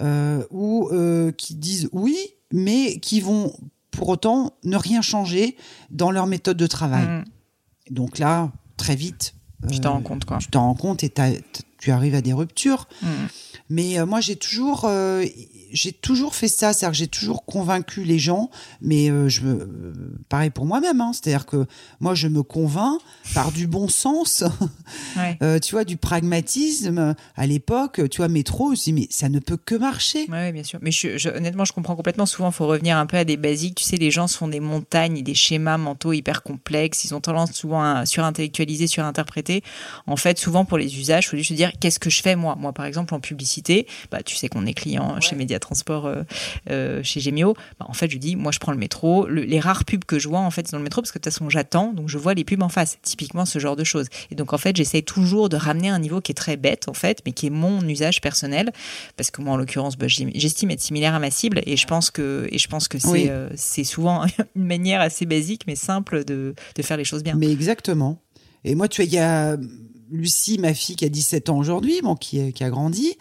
euh, 0.00 0.42
ou 0.50 0.88
euh, 0.92 1.32
qui 1.32 1.54
disent 1.54 1.90
oui 1.92 2.16
mais 2.50 2.98
qui 3.00 3.20
vont 3.20 3.52
pour 3.96 4.08
autant 4.08 4.52
ne 4.64 4.76
rien 4.76 5.02
changer 5.02 5.56
dans 5.90 6.10
leur 6.10 6.26
méthode 6.26 6.56
de 6.56 6.66
travail 6.66 7.06
Mm, 7.06 7.24
donc 7.90 8.18
là 8.18 8.50
très 8.76 8.96
vite 8.96 9.34
Tu 9.68 9.76
euh, 9.76 9.80
t'en 9.80 9.92
rends 9.94 10.00
compte, 10.02 10.24
quoi. 10.24 10.38
tu 10.38 10.48
t'en 10.48 10.62
rends 10.62 10.74
compte 10.74 11.04
et 11.04 11.12
tu 11.78 11.90
arrives 11.90 12.14
à 12.14 12.20
des 12.20 12.32
ruptures 12.32 12.88
Mm. 13.02 13.06
mais 13.70 13.98
euh, 13.98 14.06
moi 14.06 14.20
j'ai 14.20 14.36
toujours 14.36 14.84
euh, 14.84 15.24
j'ai 15.74 15.92
toujours 15.92 16.34
fait 16.34 16.48
ça 16.48 16.72
c'est-à-dire 16.72 16.92
que 16.92 16.96
j'ai 16.96 17.08
toujours 17.08 17.44
convaincu 17.44 18.04
les 18.04 18.18
gens 18.18 18.48
mais 18.80 19.10
euh, 19.10 19.28
je 19.28 19.42
me 19.42 19.52
euh, 19.60 19.92
pareil 20.30 20.48
pour 20.50 20.64
moi-même 20.64 21.00
hein, 21.02 21.12
c'est-à-dire 21.12 21.44
que 21.46 21.66
moi 22.00 22.14
je 22.14 22.28
me 22.28 22.42
convainc 22.42 22.98
par 23.34 23.52
du 23.52 23.66
bon 23.66 23.88
sens 23.88 24.42
Ouais. 25.16 25.36
euh, 25.42 25.58
tu 25.58 25.72
vois 25.74 25.84
du 25.84 25.96
pragmatisme 26.44 27.14
à 27.36 27.46
l'époque 27.46 28.00
tu 28.10 28.18
vois 28.18 28.28
métro 28.28 28.66
je 28.66 28.70
me 28.70 28.76
suis 28.76 28.92
dit, 28.92 29.00
mais 29.02 29.06
ça 29.10 29.28
ne 29.28 29.38
peut 29.38 29.56
que 29.56 29.74
marcher 29.74 30.26
Ouais, 30.30 30.52
bien 30.52 30.62
sûr. 30.62 30.78
Mais 30.82 30.90
je, 30.90 31.18
je- 31.18 31.28
honnêtement, 31.28 31.64
je 31.64 31.72
comprends 31.72 31.96
complètement. 31.96 32.26
Souvent, 32.26 32.48
il 32.50 32.54
faut 32.54 32.66
revenir 32.66 32.96
un 32.96 33.06
peu 33.06 33.16
à 33.16 33.24
des 33.24 33.36
basiques. 33.36 33.74
Tu 33.76 33.84
sais, 33.84 33.96
les 33.96 34.10
gens 34.10 34.26
se 34.26 34.36
font 34.36 34.48
des 34.48 34.60
montagnes 34.60 35.22
des 35.22 35.34
schémas 35.34 35.76
mentaux 35.76 36.12
hyper 36.12 36.42
complexes. 36.42 37.04
Ils 37.04 37.14
ont 37.14 37.20
tendance 37.20 37.52
souvent 37.52 37.82
à 37.82 38.06
surintellectualiser, 38.06 38.86
surinterpréter. 38.86 39.62
En 40.06 40.16
fait, 40.16 40.38
souvent, 40.38 40.64
pour 40.64 40.78
les 40.78 40.98
usages, 40.98 41.24
il 41.26 41.28
faut 41.28 41.36
juste 41.36 41.50
se 41.50 41.54
dire 41.54 41.72
qu'est-ce 41.80 41.98
que 41.98 42.10
je 42.10 42.22
fais 42.22 42.36
moi? 42.36 42.56
Moi, 42.58 42.72
par 42.72 42.86
exemple, 42.86 43.14
en 43.14 43.20
publicité, 43.20 43.86
bah, 44.10 44.22
tu 44.22 44.34
sais 44.36 44.48
qu'on 44.48 44.66
est 44.66 44.74
client 44.74 45.20
chez 45.20 45.36
Média 45.36 45.58
Transport, 45.64 46.06
euh, 46.06 46.22
euh, 46.70 47.02
chez 47.02 47.20
Gemio. 47.20 47.54
Bah, 47.80 47.86
en 47.88 47.92
fait, 47.94 48.10
je 48.10 48.18
dis, 48.18 48.36
moi, 48.36 48.52
je 48.52 48.58
prends 48.58 48.72
le 48.72 48.78
métro. 48.78 49.26
Le- 49.26 49.42
les 49.42 49.60
rares 49.60 49.84
pubs 49.84 50.04
que 50.04 50.18
je 50.18 50.28
vois, 50.28 50.40
en 50.40 50.50
fait, 50.50 50.70
dans 50.70 50.78
le 50.78 50.84
métro 50.84 51.00
parce 51.02 51.10
que 51.12 51.18
de 51.18 51.22
toute 51.24 51.32
façon, 51.32 51.48
j'attends. 51.50 51.92
Donc, 51.92 52.08
je 52.08 52.18
vois 52.18 52.34
les 52.34 52.44
pubs 52.44 52.62
en 52.62 52.68
face. 52.68 52.98
Typiquement, 53.02 53.44
ce 53.46 53.58
genre 53.58 53.76
de 53.76 53.84
choses. 53.84 54.06
Et 54.30 54.34
donc, 54.34 54.52
en 54.52 54.58
fait, 54.58 54.76
j'essaie 54.76 55.02
toujours 55.02 55.48
de 55.48 55.56
ramener 55.56 55.88
un 55.88 55.98
niveau 55.98 56.20
qui 56.20 56.32
est 56.32 56.34
très 56.34 56.56
bête, 56.56 56.88
en 56.88 56.94
fait, 56.94 57.20
mais 57.26 57.32
qui 57.32 57.46
est 57.46 57.50
mon 57.50 57.80
usage 57.88 58.20
personnel 58.20 58.70
parce 59.16 59.30
que 59.30 59.40
moi 59.42 59.54
en 59.54 59.56
l'occurrence 59.56 59.96
bah, 59.96 60.06
j'estime 60.08 60.70
être 60.70 60.80
similaire 60.80 61.14
à 61.14 61.18
ma 61.18 61.30
cible 61.30 61.60
et 61.66 61.76
je 61.76 61.86
pense 61.86 62.10
que 62.10 62.46
et 62.50 62.58
je 62.58 62.68
pense 62.68 62.88
que 62.88 62.98
c'est 62.98 63.08
Oui. 63.08 63.26
euh, 63.28 63.48
c'est 63.56 63.84
souvent 63.84 64.24
une 64.56 64.64
manière 64.64 65.00
assez 65.00 65.26
basique 65.26 65.62
mais 65.66 65.76
simple 65.76 66.24
de, 66.24 66.54
de 66.74 66.82
faire 66.82 66.96
les 66.96 67.04
choses 67.04 67.22
bien. 67.22 67.34
mais 67.36 67.50
exactement 67.50 68.20
et 68.64 68.74
moi 68.74 68.88
tu 68.88 69.02
vois 69.02 69.06
il 69.06 69.14
y 69.14 69.18
a 69.18 69.56
Lucie 70.10 70.58
ma 70.58 70.74
fille 70.74 70.96
qui 70.96 71.04
a 71.04 71.08
17 71.08 71.48
ans 71.48 71.58
aujourd'hui 71.58 72.00
bon 72.02 72.14
qui 72.16 72.40
a 72.40 72.70
grandi 72.70 73.14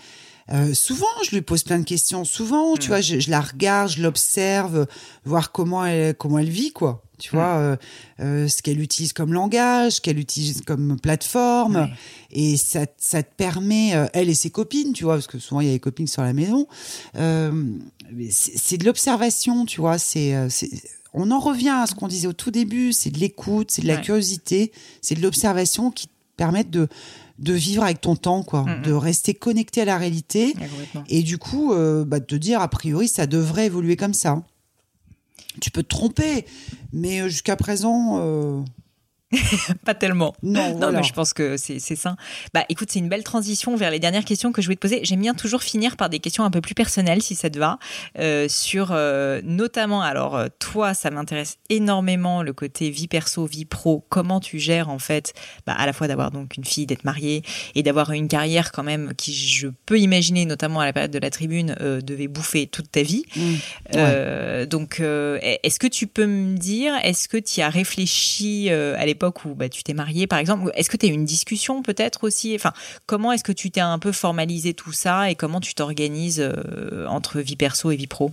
euh, 0.52 0.74
souvent, 0.74 1.06
je 1.26 1.32
lui 1.32 1.42
pose 1.42 1.64
plein 1.64 1.80
de 1.80 1.86
questions. 1.86 2.26
Souvent, 2.26 2.76
tu 2.76 2.90
vois, 2.90 3.02
je, 3.02 3.20
je 3.20 3.30
la 3.32 3.40
regarde, 3.42 3.90
je 3.92 4.02
l'observe, 4.02 4.88
voir 5.26 5.52
comment 5.52 5.86
elle, 5.86 6.16
comment 6.16 6.40
elle 6.40 6.50
vit, 6.50 6.72
quoi. 6.72 7.02
Tu 7.20 7.30
vois, 7.34 7.56
euh, 7.58 7.76
euh, 8.20 8.48
ce 8.50 8.62
qu'elle 8.62 8.82
utilise 8.82 9.14
comme 9.14 9.32
langage, 9.32 9.94
ce 9.94 10.02
qu'elle 10.02 10.20
utilise 10.20 10.62
comme 10.66 11.00
plateforme. 11.00 11.88
Et 12.32 12.58
ça, 12.58 12.82
ça 12.98 13.24
te 13.24 13.34
permet, 13.38 13.96
euh, 13.96 14.08
elle 14.14 14.30
et 14.30 14.34
ses 14.34 14.50
copines, 14.50 14.92
tu 14.92 15.06
vois, 15.06 15.14
parce 15.14 15.28
que 15.28 15.40
souvent 15.40 15.62
il 15.62 15.68
y 15.68 15.70
a 15.70 15.74
des 15.74 15.80
copines 15.80 16.08
sur 16.08 16.22
la 16.24 16.34
maison. 16.34 16.68
Euh, 17.16 17.52
mais 18.12 18.28
c'est 18.32 18.78
de 18.78 18.84
l'observation, 18.86 19.66
tu 19.66 19.80
vois. 19.80 19.98
C'est, 20.00 20.36
euh, 20.36 20.50
c'est- 20.50 20.70
on 21.14 21.32
en 21.32 21.40
revient 21.40 21.70
à 21.70 21.86
ce 21.88 21.96
qu'on 21.96 22.08
disait 22.10 22.28
au 22.28 22.34
tout 22.34 22.52
début. 22.52 22.92
C'est 22.92 23.12
de 23.12 23.20
l'écoute, 23.20 23.72
c'est 23.72 23.84
de 23.84 23.88
la 23.88 23.96
Ouais. 23.96 24.02
curiosité, 24.02 24.72
c'est 25.02 25.16
de 25.16 25.22
l'observation 25.22 25.92
qui 25.92 26.08
te 26.08 26.12
permettent 26.36 26.72
de 26.72 26.90
de 27.40 27.54
vivre 27.54 27.84
avec 27.84 28.02
ton 28.02 28.16
temps, 28.16 28.44
quoi, 28.44 28.66
de 28.84 28.92
rester 28.92 29.34
connecté 29.34 29.82
à 29.82 29.86
la 29.86 29.98
réalité. 29.98 30.54
Et 31.10 31.24
du 31.24 31.38
coup, 31.38 31.74
euh, 31.74 32.06
bah, 32.06 32.20
de 32.20 32.26
te 32.26 32.36
dire, 32.36 32.62
a 32.62 32.68
priori, 32.68 33.08
ça 33.08 33.26
devrait 33.26 33.66
évoluer 33.66 33.96
comme 33.96 34.14
ça. 34.14 34.44
Tu 35.62 35.72
peux 35.72 35.84
te 35.84 35.90
tromper, 35.90 36.46
mais 36.94 37.22
euh, 37.22 37.30
jusqu'à 37.30 37.56
présent, 37.56 38.18
euh, 38.20 38.62
Pas 39.86 39.94
tellement. 39.94 40.34
non, 40.44 40.70
Non, 40.70 40.78
voilà. 40.78 40.98
mais 41.00 41.04
je 41.04 41.14
pense 41.14 41.34
que 41.34 41.58
c'est 41.58 41.80
sain. 41.80 42.16
Bah, 42.54 42.66
écoute, 42.70 42.90
c'est 42.92 43.00
une 43.00 43.10
belle 43.10 43.24
transition 43.24 43.76
vers 43.76 43.92
les 43.92 44.00
dernières 44.00 44.26
questions 44.26 44.52
que 44.52 44.62
je 44.62 44.68
voulais 44.68 44.76
te 44.76 44.82
poser. 44.82 45.02
J'aime 45.04 45.22
bien 45.22 45.34
toujours 45.34 45.64
finir 45.64 45.98
par 45.98 46.10
des 46.10 46.20
questions 46.20 46.44
un 46.44 46.52
peu 46.52 46.62
plus 46.62 46.76
personnelles, 46.76 47.22
si 47.22 47.36
ça 47.36 47.50
te 47.50 47.58
va, 47.58 47.80
euh, 48.20 48.48
sur 48.48 48.90
euh, 48.92 49.42
notamment. 49.44 50.02
Alors, 50.02 50.36
euh, 50.36 50.48
toi, 50.60 50.94
ça 50.94 51.10
m'intéresse 51.10 51.58
énormément 51.70 52.44
le 52.44 52.54
côté 52.54 52.90
vie 52.90 53.08
perso, 53.08 53.46
vie 53.46 53.66
pro. 53.66 54.06
Comment 54.10 54.40
tu 54.40 54.60
gères 54.60 54.90
en 54.90 55.00
fait, 55.00 55.34
bah, 55.66 55.74
à 55.78 55.86
la 55.86 55.94
fois 55.94 56.08
d'avoir 56.08 56.32
donc 56.32 56.58
une 56.58 56.66
fille, 56.66 56.86
d'être 56.86 57.04
mariée 57.04 57.44
et 57.76 57.84
d'avoir 57.84 58.12
une 58.12 58.28
carrière 58.28 58.72
quand 58.72 58.84
même 58.84 59.14
qui, 59.18 59.34
je 59.34 59.68
peux 59.86 60.00
imaginer, 60.00 60.46
notamment 60.46 60.80
à 60.80 60.86
la 60.86 60.94
période 60.94 61.12
de 61.12 61.20
la 61.20 61.30
tribune, 61.30 61.76
euh, 61.82 62.02
devait 62.02 62.28
bouffer 62.28 62.68
toute 62.68 62.92
ta 62.92 63.02
vie. 63.02 63.24
Mmh. 63.36 64.66
Donc, 64.66 65.00
est-ce 65.00 65.80
que 65.80 65.88
tu 65.88 66.08
peux 66.08 66.26
me 66.26 66.58
dire, 66.58 66.94
est-ce 67.04 67.28
que 67.28 67.38
tu 67.38 67.62
as 67.62 67.70
réfléchi 67.70 68.70
à 68.70 69.06
l'époque 69.06 69.23
où 69.46 69.56
bah, 69.56 69.70
tu 69.70 69.84
t'es 69.84 69.94
marié, 69.94 70.28
par 70.28 70.40
exemple, 70.40 70.72
est-ce 70.76 70.90
que 70.90 70.98
tu 70.98 71.06
as 71.06 71.10
eu 71.10 71.14
une 71.14 71.26
discussion 71.26 71.82
peut-être 71.82 72.24
aussi? 72.24 72.54
Enfin, 72.56 72.74
comment 73.06 73.32
est-ce 73.32 73.44
que 73.44 73.52
tu 73.52 73.72
t'es 73.72 73.82
un 73.82 74.00
peu 74.00 74.12
formalisé 74.12 74.74
tout 74.74 74.92
ça 74.92 75.30
et 75.30 75.36
comment 75.36 75.60
tu 75.60 75.74
t'organises 75.74 76.40
euh, 76.42 77.06
entre 77.08 77.40
vie 77.40 77.56
perso 77.56 77.92
et 77.92 77.96
vie 77.96 78.08
pro? 78.08 78.32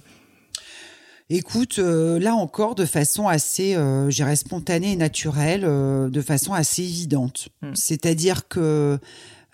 Écoute, 1.28 1.78
euh, 1.78 2.18
là 2.18 2.34
encore, 2.34 2.74
de 2.74 2.84
façon 2.84 3.28
assez, 3.28 3.76
euh, 3.76 4.10
je 4.10 4.16
dirais, 4.16 4.34
spontanée 4.36 4.92
et 4.92 4.96
naturelle, 4.96 5.62
de 5.62 6.22
façon 6.22 6.52
assez 6.52 6.82
évidente. 6.82 7.48
Mm. 7.62 7.74
C'est-à-dire 7.74 8.48
que 8.48 8.98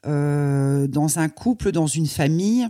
dans 0.04 1.18
un 1.18 1.28
couple, 1.28 1.72
dans 1.72 1.88
une 1.88 2.06
famille, 2.06 2.68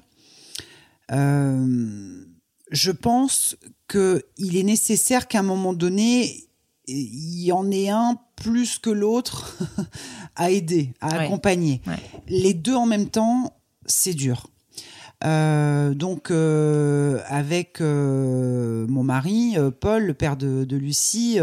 je 1.10 2.90
pense 2.90 3.56
qu'il 3.88 4.56
est 4.56 4.62
nécessaire 4.62 5.28
qu'à 5.28 5.40
un 5.40 5.42
moment 5.42 5.74
donné, 5.74 6.45
il 6.88 7.42
y 7.44 7.52
en 7.52 7.70
ait 7.70 7.88
un 7.88 8.16
plus 8.36 8.78
que 8.78 8.90
l'autre 8.90 9.56
à 10.36 10.50
aider, 10.50 10.92
à 11.00 11.08
Ouais. 11.08 11.24
accompagner. 11.24 11.80
Ouais. 11.86 11.94
Les 12.28 12.54
deux 12.54 12.74
en 12.74 12.86
même 12.86 13.08
temps, 13.08 13.52
c'est 13.86 14.14
dur. 14.14 14.48
Euh, 15.24 15.94
donc 15.94 16.30
euh, 16.30 17.20
avec 17.26 17.80
euh, 17.80 18.86
mon 18.88 19.02
mari 19.02 19.54
Paul, 19.80 20.04
le 20.04 20.12
père 20.14 20.36
de, 20.36 20.64
de 20.64 20.76
Lucie, 20.76 21.38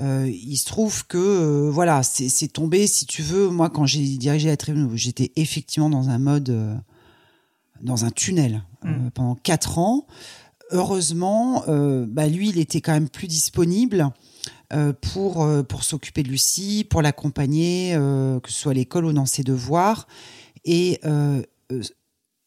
il 0.00 0.56
se 0.56 0.64
trouve 0.66 1.06
que 1.06 1.68
voilà, 1.70 2.02
c'est 2.02 2.48
tombé. 2.52 2.86
Si 2.86 3.06
tu 3.06 3.22
veux, 3.22 3.48
moi 3.48 3.70
quand 3.70 3.86
j'ai 3.86 4.00
dirigé 4.18 4.48
la 4.48 4.56
tribune, 4.58 4.90
j'étais 4.94 5.32
effectivement 5.36 5.88
dans 5.90 6.08
un 6.10 6.18
mode, 6.18 6.54
dans 7.82 8.04
un 8.04 8.10
tunnel 8.10 8.62
Mm. 8.84 9.10
pendant 9.12 9.34
quatre 9.34 9.78
ans. 9.80 10.06
Heureusement, 10.70 11.64
bah 12.06 12.28
lui, 12.28 12.50
il 12.50 12.58
était 12.60 12.80
quand 12.80 12.92
même 12.92 13.08
plus 13.08 13.26
disponible 13.26 14.10
pour 15.00 15.42
euh, 15.42 15.62
pour 15.62 15.82
s'occuper 15.84 16.22
de 16.22 16.28
Lucie, 16.28 16.86
pour 16.88 17.02
l'accompagner, 17.02 17.92
euh, 17.94 18.38
que 18.40 18.50
ce 18.50 18.58
soit 18.58 18.72
à 18.72 18.74
l'école 18.74 19.06
ou 19.06 19.12
dans 19.12 19.26
ses 19.26 19.42
devoirs. 19.42 20.06
Et 20.64 21.00
euh, 21.04 21.42
euh, 21.72 21.82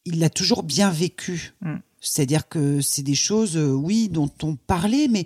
il 0.06 0.19
l'a 0.19 0.30
toujours 0.30 0.64
bien 0.64 0.89
vécu. 0.91 1.53
Mm. 1.61 1.76
C'est-à-dire 1.99 2.48
que 2.48 2.81
c'est 2.81 3.03
des 3.03 3.15
choses, 3.15 3.57
euh, 3.57 3.72
oui, 3.72 4.10
dont 4.10 4.30
on 4.43 4.56
parlait, 4.56 5.07
mais 5.07 5.26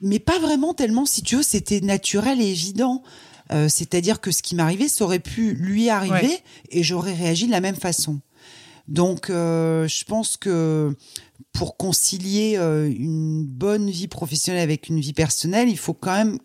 mais 0.00 0.18
pas 0.18 0.38
vraiment 0.38 0.74
tellement. 0.74 1.06
Si 1.06 1.22
tu 1.22 1.36
veux, 1.36 1.42
c'était 1.42 1.80
naturel 1.80 2.40
et 2.40 2.46
évident. 2.50 3.02
Euh, 3.50 3.68
C'est-à-dire 3.68 4.20
que 4.20 4.30
ce 4.30 4.42
qui 4.42 4.54
m'arrivait, 4.54 4.88
ça 4.88 5.04
aurait 5.04 5.18
pu 5.18 5.52
lui 5.54 5.90
arriver 5.90 6.14
Ouais. 6.28 6.42
et 6.70 6.82
j'aurais 6.82 7.14
réagi 7.14 7.46
de 7.46 7.50
la 7.50 7.60
même 7.60 7.76
façon. 7.76 8.20
Donc, 8.88 9.30
euh, 9.30 9.86
je 9.88 10.04
pense 10.04 10.36
que 10.36 10.94
pour 11.52 11.76
concilier 11.76 12.56
euh, 12.58 12.90
une 12.90 13.44
bonne 13.44 13.90
vie 13.90 14.08
professionnelle 14.08 14.62
avec 14.62 14.88
une 14.88 15.00
vie 15.00 15.12
personnelle, 15.12 15.68
il 15.68 15.78
faut 15.78 15.94
quand 15.94 16.14
même 16.14 16.38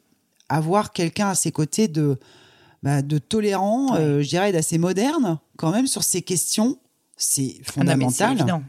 avoir 0.50 0.94
quelqu'un 0.94 1.30
à 1.30 1.36
ses 1.36 1.52
côtés 1.52 1.88
de, 1.88 2.18
bah, 2.84 3.02
de 3.02 3.18
tolérant, 3.18 3.94
Ouais. 3.94 4.00
euh, 4.00 4.22
je 4.24 4.30
dirais 4.30 4.52
d'assez 4.52 4.78
moderne 4.78 5.40
quand 5.58 5.72
même 5.72 5.88
sur 5.88 6.04
ces 6.04 6.22
questions. 6.22 6.78
C'est 7.18 7.56
Ah 7.58 7.58
non, 7.60 7.74
fondamental. 7.74 8.62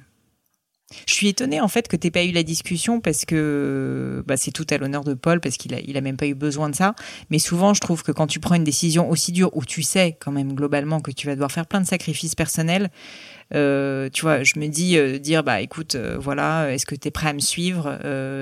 Je 1.06 1.12
suis 1.12 1.28
étonnée 1.28 1.60
en 1.60 1.68
fait 1.68 1.86
que 1.86 1.96
tu 1.96 2.10
pas 2.10 2.24
eu 2.24 2.32
la 2.32 2.42
discussion 2.42 3.02
parce 3.02 3.26
que 3.26 4.24
bah, 4.26 4.38
c'est 4.38 4.52
tout 4.52 4.66
à 4.70 4.78
l'honneur 4.78 5.04
de 5.04 5.12
Paul 5.12 5.38
parce 5.38 5.58
qu'il 5.58 5.74
a, 5.74 5.80
il 5.80 5.98
a 5.98 6.00
même 6.00 6.16
pas 6.16 6.26
eu 6.26 6.34
besoin 6.34 6.70
de 6.70 6.74
ça. 6.74 6.94
Mais 7.28 7.38
souvent, 7.38 7.74
je 7.74 7.80
trouve 7.82 8.02
que 8.02 8.10
quand 8.10 8.26
tu 8.26 8.40
prends 8.40 8.54
une 8.54 8.64
décision 8.64 9.10
aussi 9.10 9.30
dure 9.32 9.54
où 9.54 9.66
tu 9.66 9.82
sais 9.82 10.16
quand 10.18 10.32
même 10.32 10.54
globalement 10.54 11.00
que 11.00 11.10
tu 11.10 11.26
vas 11.26 11.34
devoir 11.34 11.52
faire 11.52 11.66
plein 11.66 11.82
de 11.82 11.86
sacrifices 11.86 12.34
personnels, 12.34 12.90
euh, 13.54 14.08
tu 14.12 14.22
vois, 14.22 14.42
je 14.42 14.58
me 14.58 14.66
dis 14.66 14.96
euh, 14.98 15.18
dire 15.18 15.42
bah 15.42 15.60
écoute, 15.60 15.94
euh, 15.94 16.16
voilà, 16.18 16.72
est-ce 16.72 16.86
que 16.86 16.94
tu 16.94 17.08
es 17.08 17.10
prêt 17.10 17.28
à 17.28 17.32
me 17.32 17.40
suivre 17.40 17.88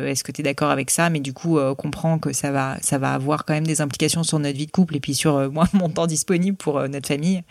Est-ce 0.06 0.24
que 0.24 0.32
tu 0.32 0.40
es 0.40 0.44
d'accord 0.44 0.70
avec 0.70 0.90
ça? 0.90 1.10
Mais 1.10 1.20
du 1.20 1.32
coup, 1.32 1.58
euh, 1.58 1.74
comprends 1.74 2.18
que 2.18 2.32
ça 2.32 2.50
va, 2.50 2.76
ça 2.82 2.98
va 2.98 3.14
avoir 3.14 3.44
quand 3.44 3.54
même 3.54 3.66
des 3.66 3.80
implications 3.80 4.22
sur 4.22 4.38
notre 4.38 4.56
vie 4.56 4.66
de 4.66 4.72
couple 4.72 4.96
et 4.96 5.00
puis 5.00 5.14
sur 5.14 5.50
moi 5.52 5.68
mon 5.72 5.88
temps 5.88 6.06
disponible 6.06 6.56
pour 6.56 6.88
notre 6.88 7.08
famille. 7.08 7.42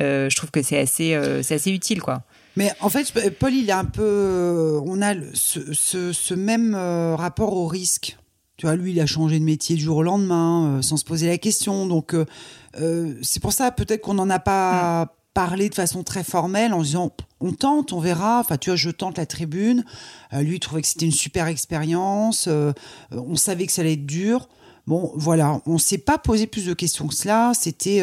Je 0.00 0.34
trouve 0.36 0.50
que 0.50 0.62
c'est 0.62 0.78
assez, 0.78 1.18
c'est 1.42 1.54
assez 1.54 1.70
utile 1.70 2.00
quoi. 2.00 2.22
Mais 2.54 2.70
en 2.80 2.90
fait, 2.90 3.12
Paul, 3.38 3.54
il 3.54 3.70
est 3.70 3.72
un 3.72 3.86
peu. 3.86 4.78
On 4.84 5.00
a 5.00 5.14
ce, 5.32 5.72
ce, 5.72 6.12
ce 6.12 6.34
même 6.34 6.74
rapport 6.74 7.56
au 7.56 7.66
risque. 7.66 8.16
Tu 8.62 8.66
vois, 8.66 8.76
lui, 8.76 8.92
il 8.92 9.00
a 9.00 9.06
changé 9.06 9.40
de 9.40 9.44
métier 9.44 9.74
du 9.74 9.82
jour 9.82 9.96
au 9.96 10.02
lendemain, 10.04 10.76
euh, 10.76 10.82
sans 10.82 10.96
se 10.96 11.04
poser 11.04 11.26
la 11.26 11.36
question. 11.36 11.86
Donc, 11.88 12.14
euh, 12.14 13.14
c'est 13.20 13.42
pour 13.42 13.52
ça, 13.52 13.72
peut-être 13.72 14.02
qu'on 14.02 14.14
n'en 14.14 14.30
a 14.30 14.38
pas. 14.38 15.16
Mm. 15.32 15.34
parlé 15.34 15.68
de 15.68 15.74
façon 15.74 16.02
très 16.02 16.24
formelle 16.24 16.72
en 16.74 16.82
disant 16.82 17.12
on 17.40 17.52
tente, 17.52 17.92
on 17.92 18.00
verra. 18.00 18.40
Enfin, 18.40 18.56
tu 18.56 18.70
vois, 18.70 18.76
je 18.76 18.90
tente 18.90 19.18
la 19.18 19.26
tribune. 19.26 19.84
Euh, 20.32 20.42
lui, 20.42 20.56
il 20.56 20.60
trouvait 20.60 20.82
que 20.82 20.88
c'était 20.88 21.06
une 21.06 21.12
super 21.12 21.46
expérience. 21.46 22.46
Euh, 22.48 22.72
on 23.10 23.36
savait 23.36 23.66
que 23.66 23.72
ça 23.72 23.82
allait 23.82 23.94
être 23.94 24.06
dur. 24.06 24.48
Bon, 24.86 25.12
voilà, 25.14 25.60
on 25.66 25.78
s'est 25.78 25.98
pas 25.98 26.18
posé 26.18 26.46
plus 26.46 26.66
de 26.66 26.74
questions 26.74 27.06
que 27.08 27.14
cela. 27.14 27.52
C'était 27.54 28.02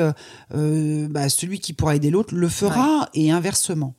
euh, 0.54 1.08
bah, 1.10 1.30
celui 1.30 1.60
qui 1.60 1.74
pourra 1.74 1.96
aider 1.96 2.10
l'autre 2.10 2.34
le 2.36 2.50
fera 2.50 3.10
et 3.14 3.32
inversement. 3.32 3.96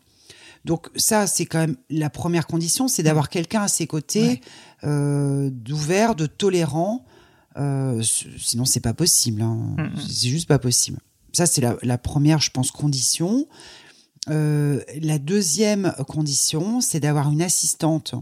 Donc 0.65 0.89
ça, 0.97 1.27
c'est 1.27 1.47
quand 1.47 1.59
même 1.59 1.77
la 1.89 2.11
première 2.11 2.47
condition, 2.47 2.87
c'est 2.89 3.03
d'avoir 3.03 3.29
quelqu'un 3.31 3.63
à 3.63 3.69
ses 3.69 3.87
côtés, 3.87 4.41
Ouais. 4.83 5.51
d'ouvert, 5.51 6.15
de 6.15 6.27
tolérant. 6.27 7.05
Sinon, 7.57 8.65
c'est 8.67 8.81
pas 8.81 8.95
possible. 8.95 9.41
hein. 9.43 9.57
Mm, 9.79 9.83
mm. 9.83 10.01
C'est 10.09 10.29
juste 10.29 10.49
pas 10.49 10.59
possible. 10.59 10.99
Ça, 11.33 11.47
c'est 11.47 11.61
la, 11.61 11.77
la 11.83 11.99
première, 11.99 12.41
je 12.41 12.51
pense, 12.51 12.71
condition. 12.71 13.47
Euh, 14.29 14.83
la 15.01 15.19
deuxième 15.19 15.95
condition, 16.09 16.81
c'est 16.81 17.01
d'avoir 17.01 17.31
une 17.31 17.43
assistante 17.43 18.15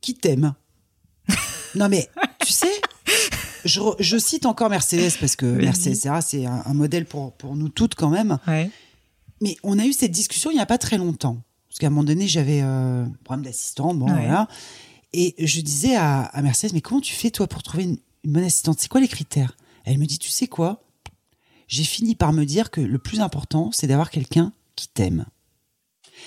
qui 0.00 0.14
t'aime. 0.14 0.54
non 1.74 1.88
mais, 1.88 2.08
tu 2.44 2.52
sais, 2.52 2.72
je, 3.64 3.80
je 3.98 4.16
cite 4.18 4.46
encore 4.46 4.70
Mercedes 4.70 5.12
parce 5.20 5.36
que. 5.36 5.46
Mercedes 5.46 6.20
c'est 6.22 6.46
un, 6.46 6.62
un 6.64 6.74
modèle 6.74 7.04
pour, 7.04 7.32
pour 7.32 7.54
nous 7.56 7.68
toutes 7.68 7.94
quand 7.94 8.10
même. 8.10 8.38
Ouais. 8.46 8.70
Mais 9.42 9.56
on 9.62 9.78
a 9.78 9.84
eu 9.86 9.92
cette 9.92 10.10
discussion 10.12 10.50
il 10.50 10.54
n'y 10.54 10.60
a 10.60 10.66
pas 10.66 10.78
très 10.78 10.98
longtemps. 10.98 11.42
Parce 11.68 11.78
qu'à 11.78 11.86
un 11.86 11.90
moment 11.90 12.04
donné, 12.04 12.26
j'avais 12.26 12.62
euh, 12.62 13.04
un 13.04 13.12
problème 13.24 13.44
d'assistante, 13.44 13.98
bon, 13.98 14.06
Ouais. 14.06 14.12
voilà. 14.26 14.48
Et 15.12 15.34
je 15.38 15.60
disais 15.60 15.94
à, 15.96 16.22
à 16.22 16.42
Mercedes, 16.42 16.72
mais 16.72 16.80
comment 16.80 17.00
tu 17.00 17.14
fais, 17.14 17.30
toi, 17.30 17.46
pour 17.46 17.62
trouver 17.62 17.84
une, 17.84 17.98
une 18.24 18.32
bonne 18.32 18.44
assistante? 18.44 18.78
C'est 18.80 18.88
quoi 18.88 19.00
les 19.00 19.08
critères? 19.08 19.56
Elle 19.84 19.98
me 19.98 20.06
dit, 20.06 20.18
tu 20.18 20.30
sais 20.30 20.46
quoi? 20.46 20.82
J'ai 21.68 21.84
fini 21.84 22.14
par 22.14 22.32
me 22.32 22.44
dire 22.44 22.70
que 22.70 22.80
le 22.80 22.98
plus 22.98 23.20
important, 23.20 23.70
c'est 23.72 23.86
d'avoir 23.86 24.10
quelqu'un 24.10 24.52
qui 24.76 24.88
t'aime. 24.88 25.26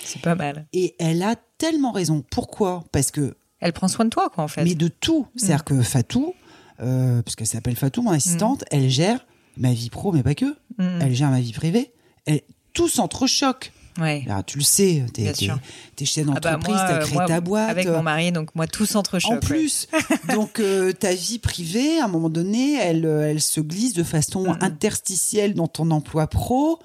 C'est 0.04 0.22
pas 0.22 0.34
mal. 0.34 0.66
Et 0.72 0.96
elle 0.98 1.22
a 1.22 1.36
tellement 1.58 1.92
raison. 1.92 2.24
Pourquoi? 2.30 2.84
Parce 2.92 3.10
que, 3.10 3.36
Elle 3.60 3.72
prend 3.72 3.88
soin 3.88 4.04
de 4.04 4.10
toi, 4.10 4.30
quoi, 4.30 4.44
en 4.44 4.48
fait. 4.48 4.64
mais 4.64 4.74
de 4.74 4.88
tout. 4.88 5.26
C'est-à-dire 5.36 5.64
que 5.64 5.82
Fatou, 5.82 6.34
euh, 6.80 7.22
parce 7.22 7.36
qu'elle 7.36 7.46
s'appelle 7.46 7.76
Fatou, 7.76 8.02
mon 8.02 8.10
assistante, 8.10 8.64
elle 8.70 8.88
gère 8.88 9.24
ma 9.56 9.72
vie 9.72 9.90
pro, 9.90 10.12
mais 10.12 10.22
pas 10.22 10.34
que. 10.34 10.56
Mm. 10.78 10.98
Elle 11.02 11.14
gère 11.14 11.30
ma 11.30 11.40
vie 11.40 11.52
privée. 11.52 11.92
Elle, 12.26 12.42
tout 12.72 12.88
s'entrechoque. 12.88 13.72
Ouais. 13.98 14.24
Là, 14.26 14.42
tu 14.42 14.58
le 14.58 14.64
sais, 14.64 15.04
t'es, 15.12 15.32
t'es, 15.32 15.48
t'es 15.94 16.04
chef 16.04 16.26
Ah 16.28 16.40
bah, 16.40 16.52
d'entreprise, 16.52 16.74
moi, 16.74 16.84
t'as 16.88 16.98
créé 16.98 17.14
moi, 17.14 17.26
ta 17.26 17.40
boîte. 17.40 17.70
Avec 17.70 17.86
mon 17.86 18.02
mari, 18.02 18.32
donc 18.32 18.54
moi, 18.54 18.66
tout 18.66 18.86
s'entrechoque. 18.86 19.30
en 19.30 19.34
ouais. 19.34 19.40
plus, 19.40 19.86
donc 20.34 20.58
euh, 20.58 20.92
ta 20.92 21.14
vie 21.14 21.38
privée, 21.38 22.00
à 22.00 22.06
un 22.06 22.08
moment 22.08 22.28
donné, 22.28 22.74
elle, 22.74 23.06
euh, 23.06 23.30
elle 23.30 23.40
se 23.40 23.60
glisse 23.60 23.92
de 23.94 24.02
façon 24.02 24.56
interstitielle 24.60 25.54
dans 25.54 25.68
ton 25.68 25.90
emploi 25.92 26.26
pro, 26.26 26.80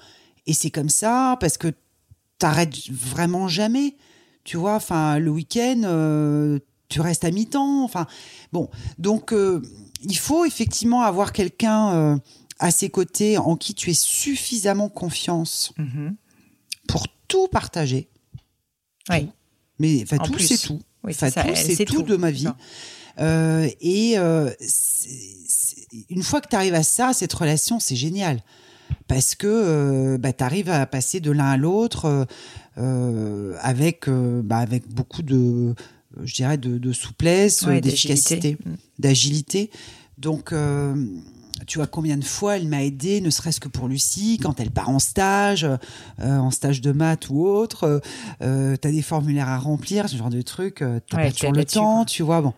et 0.46 0.52
c'est 0.52 0.70
comme 0.70 0.88
ça 0.88 1.36
parce 1.40 1.58
que 1.58 1.72
t'arrêtes 2.38 2.88
vraiment 2.90 3.48
jamais. 3.48 3.96
Tu 4.44 4.56
vois, 4.56 4.74
enfin, 4.76 5.18
le 5.18 5.30
week-end, 5.30 5.82
euh, 5.84 6.58
tu 6.88 7.00
restes 7.00 7.24
à 7.24 7.30
mi-temps. 7.30 7.84
Enfin, 7.84 8.06
bon, 8.52 8.70
donc 8.98 9.32
euh, 9.32 9.60
il 10.02 10.16
faut 10.16 10.44
effectivement 10.44 11.02
avoir 11.02 11.32
quelqu'un 11.32 12.18
à 12.58 12.70
ses 12.70 12.88
côtés 12.88 13.36
en 13.36 13.56
qui 13.56 13.74
tu 13.74 13.90
aies 13.90 13.94
suffisamment 13.94 14.88
confiance 14.88 15.72
Mhm. 15.78 16.14
Pour 16.88 17.06
tout 17.28 17.48
partager. 17.48 18.08
Oui. 19.10 19.28
Mais 19.78 20.02
enfin, 20.02 20.18
En 20.18 20.24
tout, 20.24 20.38
c'est 20.38 20.58
tout. 20.58 20.80
Oui, 21.02 21.12
Enfin, 21.14 21.30
tout, 21.30 21.54
c'est 21.54 21.84
tout, 21.84 22.02
de 22.02 22.16
ma 22.16 22.30
vie. 22.30 22.46
Euh, 23.18 23.68
et 23.80 24.18
euh, 24.18 24.50
une 26.10 26.22
fois 26.22 26.40
que 26.40 26.48
tu 26.48 26.56
arrives 26.56 26.74
à 26.74 26.82
ça, 26.82 27.12
cette 27.12 27.32
relation, 27.32 27.80
c'est 27.80 27.96
génial. 27.96 28.42
Parce 29.08 29.34
que 29.34 29.46
euh, 29.46 30.18
bah, 30.18 30.32
tu 30.32 30.44
arrives 30.44 30.70
à 30.70 30.84
passer 30.86 31.20
de 31.20 31.30
l'un 31.30 31.50
à 31.50 31.56
l'autre 31.56 32.26
avec, 32.76 34.08
bah, 34.08 34.58
avec 34.58 34.88
beaucoup 34.88 35.22
de, 35.22 35.74
je 36.22 36.34
dirais, 36.34 36.58
de, 36.58 36.78
de 36.78 36.92
souplesse, 36.92 37.62
Ouais, 37.62 37.80
d'efficacité, 37.80 38.56
d'agilité. 38.98 39.70
Donc, 40.18 40.52
tu 41.66 41.78
vois 41.78 41.86
combien 41.86 42.16
de 42.16 42.24
fois 42.24 42.56
elle 42.56 42.66
m'a 42.68 42.82
aidé, 42.82 43.20
ne 43.20 43.30
serait-ce 43.30 43.60
que 43.60 43.68
pour 43.68 43.88
Lucie, 43.88 44.38
quand 44.42 44.60
elle 44.60 44.70
part 44.70 44.88
en 44.90 44.98
stage, 44.98 45.64
euh, 46.20 46.38
en 46.38 46.50
stage 46.50 46.80
de 46.80 46.92
maths 46.92 47.28
ou 47.30 47.46
autre. 47.46 48.00
Euh, 48.42 48.76
tu 48.80 48.88
as 48.88 48.90
des 48.90 49.02
formulaires 49.02 49.48
à 49.48 49.58
remplir, 49.58 50.08
ce 50.08 50.16
genre 50.16 50.30
de 50.30 50.42
truc. 50.42 50.82
Euh, 50.82 51.00
t'as 51.08 51.16
Ouais, 51.18 51.24
pas 51.24 51.30
tu 51.30 51.40
toujours 51.40 51.52
le 51.54 51.64
temps, 51.64 51.96
quoi. 51.96 52.04
tu 52.06 52.22
vois. 52.22 52.40
Bon, 52.42 52.54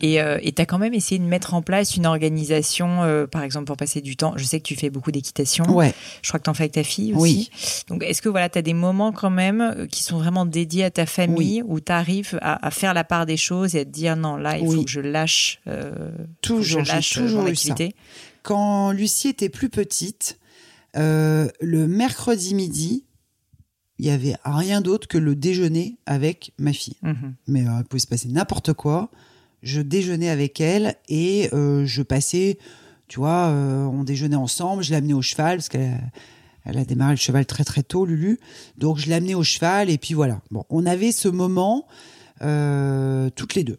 Et 0.00 0.20
euh, 0.20 0.38
et 0.42 0.52
t'as 0.52 0.64
quand 0.64 0.78
même 0.78 0.94
essayé 0.94 1.18
de 1.18 1.24
mettre 1.24 1.54
en 1.54 1.62
place 1.62 1.96
une 1.96 2.06
organisation, 2.06 3.02
euh, 3.02 3.26
par 3.26 3.42
exemple, 3.42 3.66
pour 3.66 3.76
passer 3.76 4.00
du 4.00 4.16
temps. 4.16 4.34
Je 4.36 4.44
sais 4.44 4.58
que 4.60 4.64
tu 4.64 4.76
fais 4.76 4.90
beaucoup 4.90 5.10
d'équitation. 5.12 5.64
ouais. 5.74 5.94
Je 6.22 6.28
crois 6.28 6.38
que 6.38 6.44
t'en 6.44 6.54
fais 6.54 6.64
avec 6.64 6.72
ta 6.72 6.84
fille 6.84 7.14
aussi. 7.14 7.50
Oui. 7.52 7.84
Donc, 7.88 8.04
est-ce 8.04 8.22
que 8.22 8.28
voilà, 8.28 8.48
t'as 8.48 8.62
des 8.62 8.74
moments 8.74 9.12
quand 9.12 9.30
même 9.30 9.60
euh, 9.60 9.86
qui 9.86 10.02
sont 10.02 10.18
vraiment 10.18 10.46
dédiés 10.46 10.84
à 10.84 10.90
ta 10.90 11.06
famille, 11.06 11.62
où 11.66 11.80
t'arrives 11.80 12.38
à, 12.42 12.66
à 12.66 12.70
faire 12.70 12.94
la 12.94 13.04
part 13.04 13.26
des 13.26 13.36
choses 13.36 13.74
et 13.74 13.80
à 13.80 13.84
te 13.84 13.90
dire 13.90 14.16
non, 14.16 14.36
là, 14.36 14.58
il 14.58 14.66
faut 14.70 14.84
que 14.84 14.90
je 14.90 15.00
lâche, 15.00 15.60
euh, 15.66 16.10
Toujours, 16.42 16.84
je 16.84 16.92
lâche 16.92 17.16
euh, 17.18 17.22
toujours 17.22 17.42
mon 17.42 17.48
activité? 17.48 17.94
Quand 18.42 18.92
Lucie 18.92 19.28
était 19.28 19.48
plus 19.48 19.68
petite, 19.68 20.38
le 20.94 21.86
mercredi 21.86 22.54
midi, 22.54 23.04
il 23.98 24.06
y 24.06 24.10
avait 24.10 24.36
rien 24.44 24.80
d'autre 24.80 25.08
que 25.08 25.18
le 25.18 25.34
déjeuner 25.34 25.98
avec 26.06 26.52
ma 26.58 26.72
fille. 26.72 26.96
Mhm. 27.02 27.34
Mais 27.48 27.66
euh, 27.66 27.78
il 27.80 27.84
pouvait 27.84 28.00
se 28.00 28.06
passer 28.06 28.28
n'importe 28.28 28.72
quoi. 28.72 29.10
Je 29.62 29.80
déjeunais 29.80 30.28
avec 30.28 30.60
elle 30.60 30.94
et 31.08 31.48
euh, 31.52 31.84
je 31.84 32.02
passais, 32.02 32.58
tu 33.08 33.18
vois, 33.20 33.48
euh, 33.48 33.84
on 33.84 34.04
déjeunait 34.04 34.36
ensemble. 34.36 34.82
Je 34.82 34.92
l'amenais 34.92 35.14
au 35.14 35.22
cheval 35.22 35.56
parce 35.58 35.68
qu'elle 35.68 36.00
elle 36.64 36.78
a 36.78 36.84
démarré 36.84 37.12
le 37.12 37.16
cheval 37.18 37.46
très 37.46 37.64
très 37.64 37.82
tôt, 37.82 38.04
Lulu. 38.06 38.38
Donc 38.76 38.98
je 38.98 39.08
l'amenais 39.08 39.34
au 39.34 39.42
cheval 39.42 39.90
et 39.90 39.98
puis 39.98 40.14
voilà. 40.14 40.40
Bon, 40.50 40.64
on 40.70 40.86
avait 40.86 41.12
ce 41.12 41.28
moment 41.28 41.86
euh, 42.42 43.30
toutes 43.30 43.54
les 43.54 43.64
deux. 43.64 43.78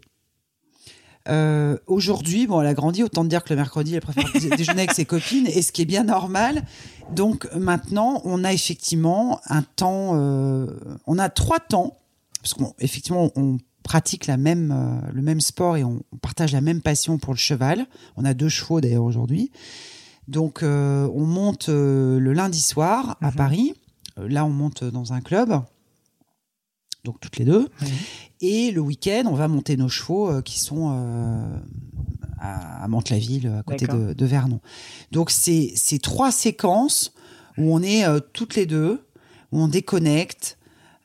Aujourd'hui, 1.85 2.47
bon, 2.47 2.59
elle 2.59 2.65
a 2.65 2.73
grandi, 2.73 3.03
autant 3.03 3.23
dire 3.23 3.43
que 3.43 3.51
le 3.51 3.57
mercredi, 3.57 3.93
elle 3.93 4.01
préfère 4.01 4.31
dé- 4.33 4.49
déjeuner 4.49 4.79
avec 4.79 4.93
ses 4.93 5.05
copines, 5.05 5.45
et 5.45 5.61
ce 5.61 5.71
qui 5.71 5.83
est 5.83 5.85
bien 5.85 6.03
normal. 6.03 6.63
Donc 7.13 7.47
maintenant, 7.53 8.21
on 8.25 8.43
a 8.43 8.51
effectivement 8.51 9.39
un 9.45 9.61
temps, 9.61 10.15
on 11.05 11.19
a 11.19 11.29
trois 11.29 11.59
temps, 11.59 11.99
parce 12.41 12.55
qu'effectivement, 12.55 13.31
on 13.35 13.59
pratique 13.83 14.27
la 14.27 14.37
même, 14.37 14.71
euh, 14.71 15.11
le 15.13 15.21
même 15.21 15.41
sport 15.41 15.77
et 15.77 15.83
on, 15.83 16.01
on 16.11 16.17
partage 16.17 16.53
la 16.53 16.61
même 16.61 16.81
passion 16.81 17.17
pour 17.17 17.33
le 17.33 17.39
cheval. 17.39 17.87
On 18.17 18.25
a 18.25 18.33
deux 18.33 18.49
chevaux 18.49 18.81
d'ailleurs 18.81 19.03
aujourd'hui. 19.03 19.51
Donc 20.27 20.61
euh, 20.61 21.09
on 21.15 21.25
monte 21.25 21.69
euh, 21.69 22.19
le 22.19 22.33
lundi 22.33 22.61
soir 22.61 23.17
à 23.21 23.29
Mhm. 23.31 23.35
Paris. 23.35 23.73
Là, 24.17 24.45
on 24.45 24.49
monte 24.49 24.83
dans 24.83 25.13
un 25.13 25.21
club. 25.21 25.61
Donc 27.05 27.19
toutes 27.21 27.37
les 27.37 27.45
deux. 27.45 27.69
Et 28.41 28.71
le 28.71 28.81
week-end, 28.81 29.23
on 29.27 29.33
va 29.33 29.47
monter 29.47 29.77
nos 29.77 29.87
chevaux 29.87 30.41
qui 30.41 30.59
sont 30.59 30.89
à, 32.39 32.83
à 32.83 32.87
Mantes-la-Ville, 32.89 33.47
à 33.59 33.63
côté 33.63 33.87
de, 33.87 34.13
de 34.13 34.25
Vernon. 34.25 34.59
Donc 35.11 35.31
c'est 35.31 35.71
c'est 35.75 35.99
trois 36.01 36.31
séquences 36.33 37.13
où 37.57 37.73
on 37.73 37.81
est 37.81 38.03
toutes 38.33 38.55
les 38.55 38.65
deux, 38.65 39.05
où 39.53 39.59
on 39.61 39.69
déconnecte. 39.69 40.57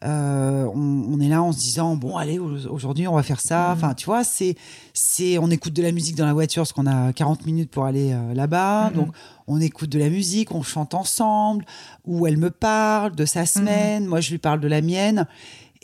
Euh, 0.04 0.66
on, 0.74 1.04
on 1.14 1.20
est 1.20 1.28
là 1.28 1.42
en 1.42 1.50
se 1.52 1.58
disant 1.58 1.96
bon 1.96 2.16
allez 2.18 2.38
au- 2.38 2.66
aujourd'hui 2.68 3.08
on 3.08 3.14
va 3.14 3.22
faire 3.22 3.40
ça. 3.40 3.70
Enfin 3.72 3.94
tu 3.94 4.04
vois 4.06 4.22
c'est 4.22 4.54
c'est 4.92 5.38
on 5.38 5.50
écoute 5.50 5.72
de 5.72 5.82
la 5.82 5.92
musique 5.92 6.14
dans 6.16 6.26
la 6.26 6.34
voiture 6.34 6.60
parce 6.62 6.72
qu'on 6.72 6.86
a 6.86 7.12
40 7.14 7.46
minutes 7.46 7.70
pour 7.70 7.84
aller 7.86 8.12
euh, 8.12 8.34
là-bas. 8.34 8.90
Mhm. 8.90 8.96
Donc 8.96 9.08
on 9.46 9.60
écoute 9.60 9.88
de 9.90 9.98
la 9.98 10.10
musique, 10.10 10.54
on 10.54 10.62
chante 10.62 10.94
ensemble. 10.94 11.64
Où 12.04 12.26
elle 12.26 12.36
me 12.36 12.50
parle 12.50 13.14
de 13.16 13.24
sa 13.24 13.46
semaine, 13.46 14.06
moi 14.06 14.20
je 14.20 14.30
lui 14.30 14.38
parle 14.38 14.60
de 14.60 14.68
la 14.68 14.80
mienne. 14.82 15.26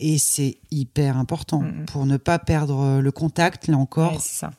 Et 0.02 0.16
c'est 0.18 0.56
hyper 0.70 1.16
important 1.18 1.60
Mhm. 1.60 1.84
pour 1.86 2.06
ne 2.06 2.16
pas 2.16 2.38
perdre 2.38 3.00
le 3.00 3.12
contact, 3.12 3.68
là 3.68 3.76
encore, 3.76 4.12
Ouais, 4.12 4.18
ça. 4.20 4.50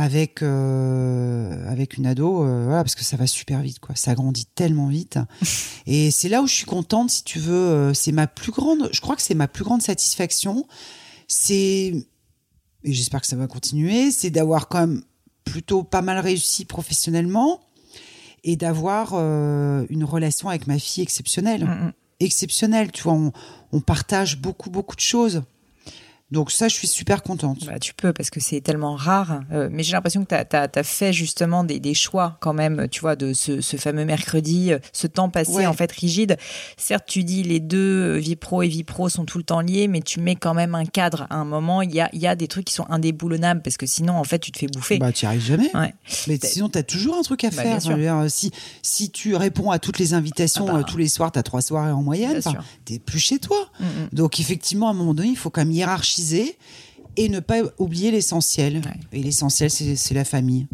Avec, 0.00 0.42
euh, 0.44 1.68
avec 1.68 1.96
une 1.96 2.06
ado, 2.06 2.44
euh, 2.44 2.66
voilà, 2.66 2.84
parce 2.84 2.94
que 2.94 3.02
ça 3.02 3.16
va 3.16 3.26
super 3.26 3.60
vite, 3.62 3.80
quoi. 3.80 3.96
Ça 3.96 4.14
grandit 4.14 4.46
tellement 4.46 4.86
vite. 4.86 5.18
et 5.86 6.12
c'est 6.12 6.28
là 6.28 6.40
où 6.40 6.46
je 6.46 6.54
suis 6.54 6.66
contente, 6.66 7.10
si 7.10 7.24
tu 7.24 7.40
veux. 7.40 7.52
euh, 7.52 7.94
c'est 7.94 8.12
ma 8.12 8.28
plus 8.28 8.52
grande, 8.52 8.88
je 8.92 9.00
crois 9.00 9.16
que 9.16 9.22
c'est 9.22 9.34
ma 9.34 9.48
plus 9.48 9.64
grande 9.64 9.82
satisfaction. 9.82 10.66
C'est, 11.26 11.92
et 12.84 12.92
j'espère 12.92 13.20
que 13.20 13.26
ça 13.26 13.34
va 13.34 13.48
continuer, 13.48 14.12
c'est 14.12 14.30
d'avoir 14.30 14.68
quand 14.68 14.78
même 14.86 15.02
plutôt 15.44 15.82
pas 15.82 16.00
mal 16.02 16.18
réussi 16.20 16.64
professionnellement 16.64 17.60
et 18.44 18.54
d'avoir 18.54 19.10
euh, 19.14 19.84
une 19.90 20.04
relation 20.04 20.48
avec 20.48 20.68
ma 20.68 20.78
fille 20.78 21.02
exceptionnelle 21.02 21.64
Mhm. 21.64 21.92
exceptionnel. 22.20 22.92
Tu 22.92 23.02
vois, 23.02 23.14
on, 23.14 23.32
on 23.72 23.80
partage 23.80 24.38
beaucoup, 24.38 24.70
beaucoup 24.70 24.94
de 24.94 25.00
choses. 25.00 25.42
Donc 26.30 26.50
ça, 26.50 26.68
je 26.68 26.74
suis 26.74 26.86
super 26.86 27.22
contente. 27.22 27.64
Bah, 27.64 27.78
tu 27.78 27.94
peux 27.94 28.12
parce 28.12 28.28
que 28.28 28.38
c'est 28.38 28.60
tellement 28.60 28.94
rare. 28.94 29.40
Euh, 29.50 29.68
mais 29.72 29.82
j'ai 29.82 29.92
l'impression 29.92 30.26
que 30.26 30.34
tu 30.44 30.56
as, 30.56 30.82
fait 30.82 31.12
justement 31.12 31.64
des, 31.64 31.80
des, 31.80 31.94
choix 31.94 32.36
quand 32.40 32.52
même, 32.52 32.86
tu 32.90 33.00
vois, 33.00 33.16
de 33.16 33.32
ce, 33.32 33.62
ce 33.62 33.78
fameux 33.78 34.04
mercredi, 34.04 34.72
euh, 34.72 34.78
ce 34.92 35.06
temps 35.06 35.30
passé 35.30 35.66
en 35.66 35.72
fait 35.72 35.90
rigide. 35.90 36.36
Certes, 36.76 37.04
tu 37.06 37.24
dis 37.24 37.42
les 37.42 37.60
deux, 37.60 38.16
euh, 38.16 38.18
vie 38.18 38.36
pro 38.36 38.62
et 38.62 38.68
vie 38.68 38.84
pro, 38.84 39.08
sont 39.08 39.24
tout 39.24 39.38
le 39.38 39.44
temps 39.44 39.62
liés, 39.62 39.88
mais 39.88 40.02
tu 40.02 40.20
mets 40.20 40.36
quand 40.36 40.52
même 40.52 40.74
un 40.74 40.84
cadre. 40.84 41.26
À 41.30 41.36
un 41.36 41.46
moment, 41.46 41.80
il 41.80 41.94
y 41.94 42.00
a, 42.00 42.10
y 42.12 42.26
a 42.26 42.36
des 42.36 42.46
trucs 42.46 42.66
qui 42.66 42.74
sont 42.74 42.86
indéboulonnables 42.90 43.62
parce 43.62 43.78
que 43.78 43.86
sinon, 43.86 44.14
en 44.14 44.24
fait, 44.24 44.38
tu 44.38 44.52
te 44.52 44.58
fais 44.58 44.66
bouffer. 44.66 44.98
Bah, 44.98 45.12
tu 45.12 45.24
n'y 45.24 45.28
arrives 45.28 45.44
jamais. 45.44 45.70
Mais 46.26 46.38
sinon, 46.42 46.68
tu 46.68 46.78
as 46.78 46.82
toujours 46.82 47.16
un 47.16 47.22
truc 47.22 47.44
à 47.44 47.50
bah, 47.50 47.62
faire. 47.62 47.80
si, 48.28 48.50
si 48.82 49.10
tu 49.10 49.34
réponds 49.34 49.70
à 49.70 49.78
toutes 49.78 49.98
les 49.98 50.12
invitations 50.12 50.66
ah 50.68 50.72
bah. 50.74 50.84
tous 50.86 50.98
les 50.98 51.08
soirs, 51.08 51.32
tu 51.32 51.38
as 51.38 51.42
trois 51.42 51.62
soirées 51.62 51.92
en 51.92 52.02
moyenne, 52.02 52.40
tu 52.84 52.98
plus 52.98 53.18
chez 53.18 53.38
toi. 53.38 53.56
Mm, 53.80 53.84
mm. 53.84 54.08
Donc, 54.12 54.40
effectivement, 54.40 54.88
à 54.88 54.90
un 54.90 54.94
moment 54.94 55.14
donné, 55.14 55.30
il 55.30 55.36
faut 55.36 55.48
quand 55.48 55.62
même 55.62 55.72
hiérarchiser 55.72 56.17
et 57.16 57.28
ne 57.28 57.40
pas 57.40 57.62
oublier 57.78 58.10
l'essentiel. 58.10 58.80
Et 59.12 59.22
l'essentiel, 59.22 59.70
c'est 59.70 60.14
la 60.14 60.24
famille. 60.24 60.66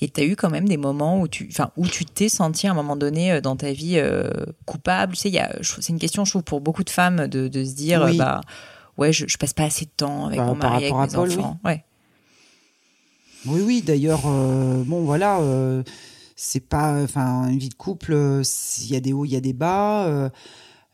Et 0.00 0.08
tu 0.08 0.20
as 0.20 0.24
eu 0.24 0.36
quand 0.36 0.50
même 0.50 0.68
des 0.68 0.76
moments 0.76 1.20
où 1.20 1.26
tu 1.26 1.48
enfin 1.50 1.70
où 1.78 1.86
tu 1.88 2.04
t'es 2.04 2.28
senti 2.28 2.66
à 2.66 2.72
un 2.72 2.74
moment 2.74 2.96
donné 2.96 3.32
euh, 3.32 3.40
dans 3.40 3.56
ta 3.56 3.72
vie 3.72 3.94
euh, 3.96 4.28
coupable? 4.66 5.14
Tu 5.14 5.30
sais, 5.30 5.42
c'est 5.62 5.88
une 5.88 5.98
question, 5.98 6.26
je 6.26 6.32
trouve, 6.32 6.42
pour 6.42 6.60
beaucoup 6.60 6.84
de 6.84 6.90
femmes 6.90 7.28
de, 7.28 7.48
de 7.48 7.64
se 7.64 7.72
dire 7.72 8.14
bah, 8.14 8.42
ouais, 8.98 9.10
je, 9.10 9.24
je, 9.26 9.38
passe 9.38 9.54
pas 9.54 9.64
assez 9.64 9.86
de 9.86 9.90
temps 9.96 10.26
avec 10.26 10.38
bah, 10.38 10.44
mon 10.44 10.54
mari, 10.54 10.86
avec 10.86 10.92
mes 10.92 11.16
enfants. 11.16 11.58
Oui, 11.64 11.70
ouais. 11.70 11.84
oui, 13.46 13.60
oui 13.62 13.82
d'ailleurs, 13.82 14.24
euh, 14.26 14.82
bon, 14.84 15.04
voilà, 15.04 15.40
c'est 16.36 16.60
pas. 16.60 17.02
Enfin, 17.02 17.48
une 17.48 17.58
vie 17.58 17.70
de 17.70 17.74
couple, 17.74 18.12
il 18.12 18.92
y 18.92 18.96
a 18.96 19.00
des 19.00 19.14
hauts, 19.14 19.24
il 19.24 19.32
y 19.32 19.36
a 19.36 19.40
des 19.40 19.54
bas. 19.54 20.30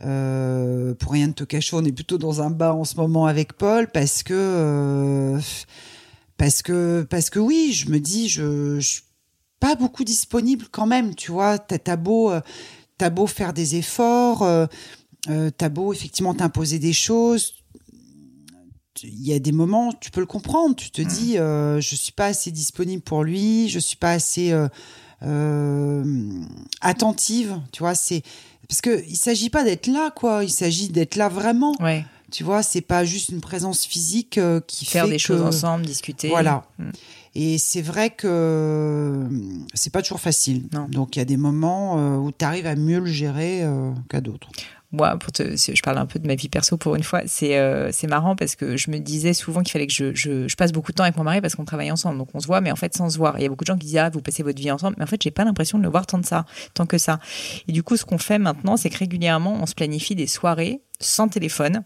Euh, 0.02 0.94
pour 0.94 1.12
rien 1.12 1.28
de 1.28 1.34
te 1.34 1.44
cacher, 1.44 1.76
on 1.76 1.84
est 1.84 1.92
plutôt 1.92 2.16
dans 2.16 2.40
un 2.40 2.50
bas 2.50 2.74
en 2.74 2.84
ce 2.84 2.96
moment 2.96 3.26
avec 3.26 3.52
Paul 3.52 3.90
parce 3.92 4.22
que 4.22 4.32
euh, 4.34 5.38
parce 6.38 6.62
que 6.62 7.06
parce 7.08 7.28
que 7.28 7.38
oui, 7.38 7.72
je 7.74 7.90
me 7.90 8.00
dis 8.00 8.28
je, 8.28 8.80
je 8.80 8.88
suis 8.88 9.02
pas 9.58 9.74
beaucoup 9.74 10.04
disponible 10.04 10.66
quand 10.70 10.86
même, 10.86 11.14
tu 11.14 11.32
vois. 11.32 11.58
T'as 11.58 11.96
beau 11.96 12.30
euh, 12.30 12.40
t'as 12.96 13.10
beau 13.10 13.26
faire 13.26 13.52
des 13.52 13.76
efforts, 13.76 14.42
euh, 14.42 14.66
t'as 15.26 15.68
beau 15.68 15.92
effectivement 15.92 16.32
t'imposer 16.34 16.78
des 16.78 16.94
choses. 16.94 17.54
Il 19.02 19.26
y 19.26 19.34
a 19.34 19.38
des 19.38 19.52
moments, 19.52 19.92
tu 19.92 20.10
peux 20.10 20.20
le 20.20 20.26
comprendre. 20.26 20.76
Tu 20.76 20.90
te 20.90 21.02
mmh. 21.02 21.06
dis, 21.06 21.34
je 21.36 21.94
suis 21.94 22.12
pas 22.12 22.26
assez 22.26 22.50
disponible 22.50 23.02
pour 23.02 23.22
lui, 23.22 23.68
je 23.68 23.78
suis 23.78 23.96
pas 23.96 24.12
assez 24.12 24.54
attentive. 26.80 27.60
Tu 27.72 27.82
vois, 27.82 27.94
c'est 27.94 28.22
parce 28.70 28.82
que 28.82 29.04
il 29.08 29.16
s'agit 29.16 29.50
pas 29.50 29.64
d'être 29.64 29.88
là, 29.88 30.12
quoi. 30.12 30.44
Il 30.44 30.50
s'agit 30.50 30.90
d'être 30.90 31.16
là 31.16 31.28
vraiment. 31.28 31.74
Ouais. 31.80 32.04
Tu 32.30 32.44
vois, 32.44 32.62
c'est 32.62 32.80
pas 32.80 33.04
juste 33.04 33.30
une 33.30 33.40
présence 33.40 33.84
physique 33.84 34.38
euh, 34.38 34.60
qui 34.64 34.84
faire 34.84 35.08
des 35.08 35.18
choses 35.18 35.42
ensemble, 35.42 35.84
discuter. 35.84 36.28
Voilà. 36.28 36.62
Mm. 36.78 36.90
Et 37.34 37.58
c'est 37.58 37.82
vrai 37.82 38.10
que 38.10 39.26
c'est 39.74 39.92
pas 39.92 40.02
toujours 40.02 40.20
facile. 40.20 40.68
Non. 40.72 40.86
Donc 40.88 41.16
il 41.16 41.18
y 41.18 41.22
a 41.22 41.24
des 41.24 41.36
moments 41.36 41.98
euh, 41.98 42.16
où 42.18 42.30
tu 42.30 42.44
arrives 42.44 42.68
à 42.68 42.76
mieux 42.76 43.00
le 43.00 43.06
gérer 43.10 43.64
euh, 43.64 43.90
qu'à 44.08 44.20
d'autres 44.20 44.48
moi, 44.92 45.16
je 45.38 45.82
parle 45.82 45.98
un 45.98 46.06
peu 46.06 46.18
de 46.18 46.26
ma 46.26 46.34
vie 46.34 46.48
perso 46.48 46.76
pour 46.76 46.96
une 46.96 47.02
fois, 47.04 47.22
c'est 47.26 47.56
euh, 47.56 47.90
marrant 48.08 48.34
parce 48.34 48.56
que 48.56 48.76
je 48.76 48.90
me 48.90 48.98
disais 48.98 49.34
souvent 49.34 49.62
qu'il 49.62 49.70
fallait 49.70 49.86
que 49.86 49.92
je, 49.92 50.14
je, 50.14 50.48
je, 50.48 50.56
passe 50.56 50.72
beaucoup 50.72 50.90
de 50.90 50.96
temps 50.96 51.04
avec 51.04 51.16
mon 51.16 51.22
mari 51.22 51.40
parce 51.40 51.54
qu'on 51.54 51.64
travaille 51.64 51.92
ensemble, 51.92 52.18
donc 52.18 52.28
on 52.34 52.40
se 52.40 52.46
voit, 52.46 52.60
mais 52.60 52.72
en 52.72 52.76
fait 52.76 52.96
sans 52.96 53.08
se 53.08 53.16
voir. 53.16 53.38
Il 53.38 53.42
y 53.42 53.46
a 53.46 53.48
beaucoup 53.48 53.64
de 53.64 53.68
gens 53.68 53.78
qui 53.78 53.86
disent 53.86 53.98
ah 53.98 54.10
vous 54.10 54.20
passez 54.20 54.42
votre 54.42 54.60
vie 54.60 54.70
ensemble, 54.70 54.96
mais 54.98 55.04
en 55.04 55.06
fait 55.06 55.22
j'ai 55.22 55.30
pas 55.30 55.44
l'impression 55.44 55.78
de 55.78 55.84
le 55.84 55.88
voir 55.88 56.06
tant 56.06 56.18
de 56.18 56.26
ça, 56.26 56.44
tant 56.74 56.86
que 56.86 56.98
ça. 56.98 57.20
Et 57.68 57.72
du 57.72 57.82
coup, 57.82 57.96
ce 57.96 58.04
qu'on 58.04 58.18
fait 58.18 58.38
maintenant, 58.38 58.76
c'est 58.76 58.90
que 58.90 58.98
régulièrement 58.98 59.58
on 59.62 59.66
se 59.66 59.74
planifie 59.74 60.16
des 60.16 60.26
soirées 60.26 60.80
sans 60.98 61.28
téléphone 61.28 61.84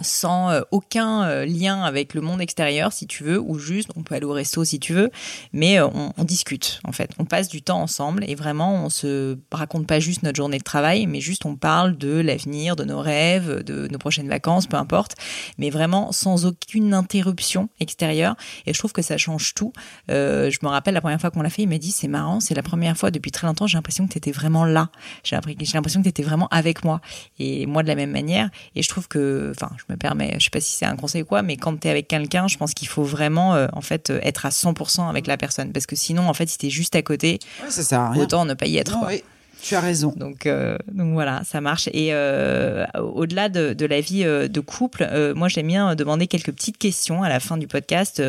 sans 0.00 0.50
euh, 0.50 0.60
aucun 0.70 1.24
euh, 1.24 1.44
lien 1.44 1.82
avec 1.82 2.14
le 2.14 2.20
monde 2.20 2.40
extérieur 2.40 2.92
si 2.92 3.06
tu 3.06 3.24
veux 3.24 3.38
ou 3.38 3.58
juste 3.58 3.90
on 3.96 4.02
peut 4.02 4.14
aller 4.14 4.24
au 4.24 4.32
resto 4.32 4.64
si 4.64 4.78
tu 4.78 4.92
veux 4.92 5.10
mais 5.52 5.80
euh, 5.80 5.88
on, 5.88 6.24
discute 6.24 6.80
en 6.84 6.92
fait. 6.92 7.10
On 7.18 7.24
passe 7.24 7.48
du 7.48 7.62
temps 7.62 7.80
ensemble 7.80 8.24
et 8.28 8.36
vraiment 8.36 8.84
on 8.84 8.90
se 8.90 9.36
raconte 9.50 9.88
pas 9.88 9.98
juste 9.98 10.22
notre 10.22 10.36
journée 10.36 10.58
de 10.58 10.62
travail 10.62 11.06
mais 11.06 11.20
juste 11.20 11.44
on 11.46 11.56
parle 11.56 11.98
de 11.98 12.20
l'avenir 12.20 12.76
de 12.76 12.84
nos 12.84 13.00
rêves 13.00 13.64
de 13.64 13.88
nos 13.88 13.98
prochaines 13.98 14.28
vacances 14.28 14.66
peu 14.68 14.76
importe 14.76 15.16
mais 15.58 15.68
vraiment 15.68 16.12
sans 16.12 16.46
aucune 16.46 16.94
interruption 16.94 17.68
extérieure. 17.80 18.36
Et 18.66 18.72
je 18.72 18.78
trouve 18.78 18.92
que 18.92 19.02
ça 19.02 19.16
change 19.16 19.54
tout. 19.54 19.72
Je 20.08 20.56
me 20.62 20.68
rappelle 20.68 20.94
la 20.94 21.00
première 21.00 21.20
fois 21.20 21.30
qu'on 21.30 21.42
l'a 21.42 21.50
fait 21.50 21.62
il 21.62 21.68
m'a 21.68 21.78
dit 21.78 21.90
c'est 21.90 22.08
marrant 22.08 22.38
c'est 22.40 22.54
la 22.54 22.62
première 22.62 22.96
fois 22.96 23.10
depuis 23.10 23.32
très 23.32 23.46
longtemps 23.46 23.66
j'ai 23.66 23.76
l'impression 23.76 24.06
que 24.06 24.12
tu 24.12 24.18
étais 24.18 24.32
vraiment 24.32 24.64
là. 24.64 24.90
J'ai 25.24 25.36
l'impression 25.36 26.00
que 26.00 26.04
tu 26.04 26.08
étais 26.08 26.22
vraiment 26.22 26.48
avec 26.50 26.84
moi 26.84 27.00
et 27.38 27.66
moi 27.66 27.82
de 27.82 27.88
la 27.88 27.96
même 27.96 28.12
manière. 28.12 28.48
Et 28.76 28.82
je 28.82 28.88
trouve 28.88 29.08
que 29.08 29.52
enfin 29.54 29.71
je 29.78 29.92
me 29.92 29.96
permets, 29.96 30.34
je 30.38 30.44
sais 30.44 30.50
pas 30.50 30.60
si 30.60 30.76
c'est 30.76 30.84
un 30.84 30.96
conseil 30.96 31.22
ou 31.22 31.24
quoi, 31.24 31.42
mais 31.42 31.56
quand 31.56 31.78
tu 31.78 31.88
es 31.88 31.90
avec 31.90 32.08
quelqu'un, 32.08 32.48
je 32.48 32.56
pense 32.56 32.74
qu'il 32.74 32.88
faut 32.88 33.04
vraiment 33.04 33.54
euh, 33.54 33.66
en 33.72 33.80
fait 33.80 34.10
euh, 34.10 34.20
être 34.22 34.46
à 34.46 34.50
100% 34.50 35.08
avec 35.08 35.26
la 35.26 35.36
personne. 35.36 35.72
Parce 35.72 35.86
que 35.86 35.96
sinon 35.96 36.28
en 36.28 36.34
fait 36.34 36.48
si 36.48 36.58
tu 36.58 36.66
es 36.66 36.70
juste 36.70 36.94
à 36.96 37.02
côté, 37.02 37.38
autant 38.16 38.44
ne 38.44 38.54
pas 38.54 38.66
y 38.66 38.76
être. 38.76 38.96
Tu 39.62 39.76
as 39.76 39.80
raison. 39.80 40.12
Donc, 40.16 40.46
euh, 40.46 40.76
donc 40.92 41.12
voilà, 41.12 41.42
ça 41.44 41.60
marche. 41.60 41.88
Et 41.92 42.08
euh, 42.10 42.84
au-delà 42.98 43.48
de, 43.48 43.74
de, 43.74 43.86
la 43.86 44.00
vie 44.00 44.24
euh, 44.24 44.48
de 44.48 44.60
couple, 44.60 45.06
euh, 45.08 45.34
moi 45.34 45.46
j'aime 45.46 45.68
bien 45.68 45.94
demander 45.94 46.26
quelques 46.26 46.52
petites 46.52 46.78
questions 46.78 47.22
à 47.22 47.28
la 47.28 47.38
fin 47.38 47.56
du 47.56 47.68
podcast 47.68 48.20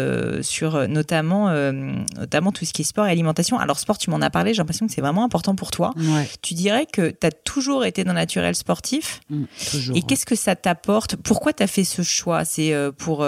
sur 0.42 0.88
notamment, 0.88 1.52
notamment 1.72 2.52
tout 2.52 2.66
ce 2.66 2.74
qui 2.74 2.84
est 2.84 2.86
sport 2.86 3.08
et 3.08 3.12
alimentation. 3.12 3.58
Alors 3.58 3.80
sport, 3.80 3.98
tu 3.98 4.12
m'en 4.12 4.22
as 4.22 4.30
parlé, 4.30 4.54
j'ai 4.54 4.60
l'impression 4.60 4.86
que 4.86 4.94
c'est 4.94 5.02
vraiment 5.02 5.24
important 5.24 5.56
pour 5.56 5.72
toi. 5.72 5.92
Ouais. 5.98 6.28
Tu 6.42 6.54
dirais 6.54 6.86
que 6.86 7.10
tu 7.10 7.26
as 7.28 7.32
toujours 7.32 7.84
été 7.84 8.04
dans 8.04 8.14
naturel 8.14 8.54
sportif. 8.54 9.22
Mmh, 9.30 9.44
toujours, 9.72 9.98
et 9.98 10.02
qu'est-ce 10.04 10.28
que 10.28 10.36
ça 10.36 10.56
t'apporte? 10.56 11.16
Pourquoi 11.16 11.54
tu 11.54 11.64
as 11.64 11.68
fait 11.68 11.84
ce 11.84 12.04
choix? 12.04 12.46
C'est 12.46 12.74
pour, 12.98 13.26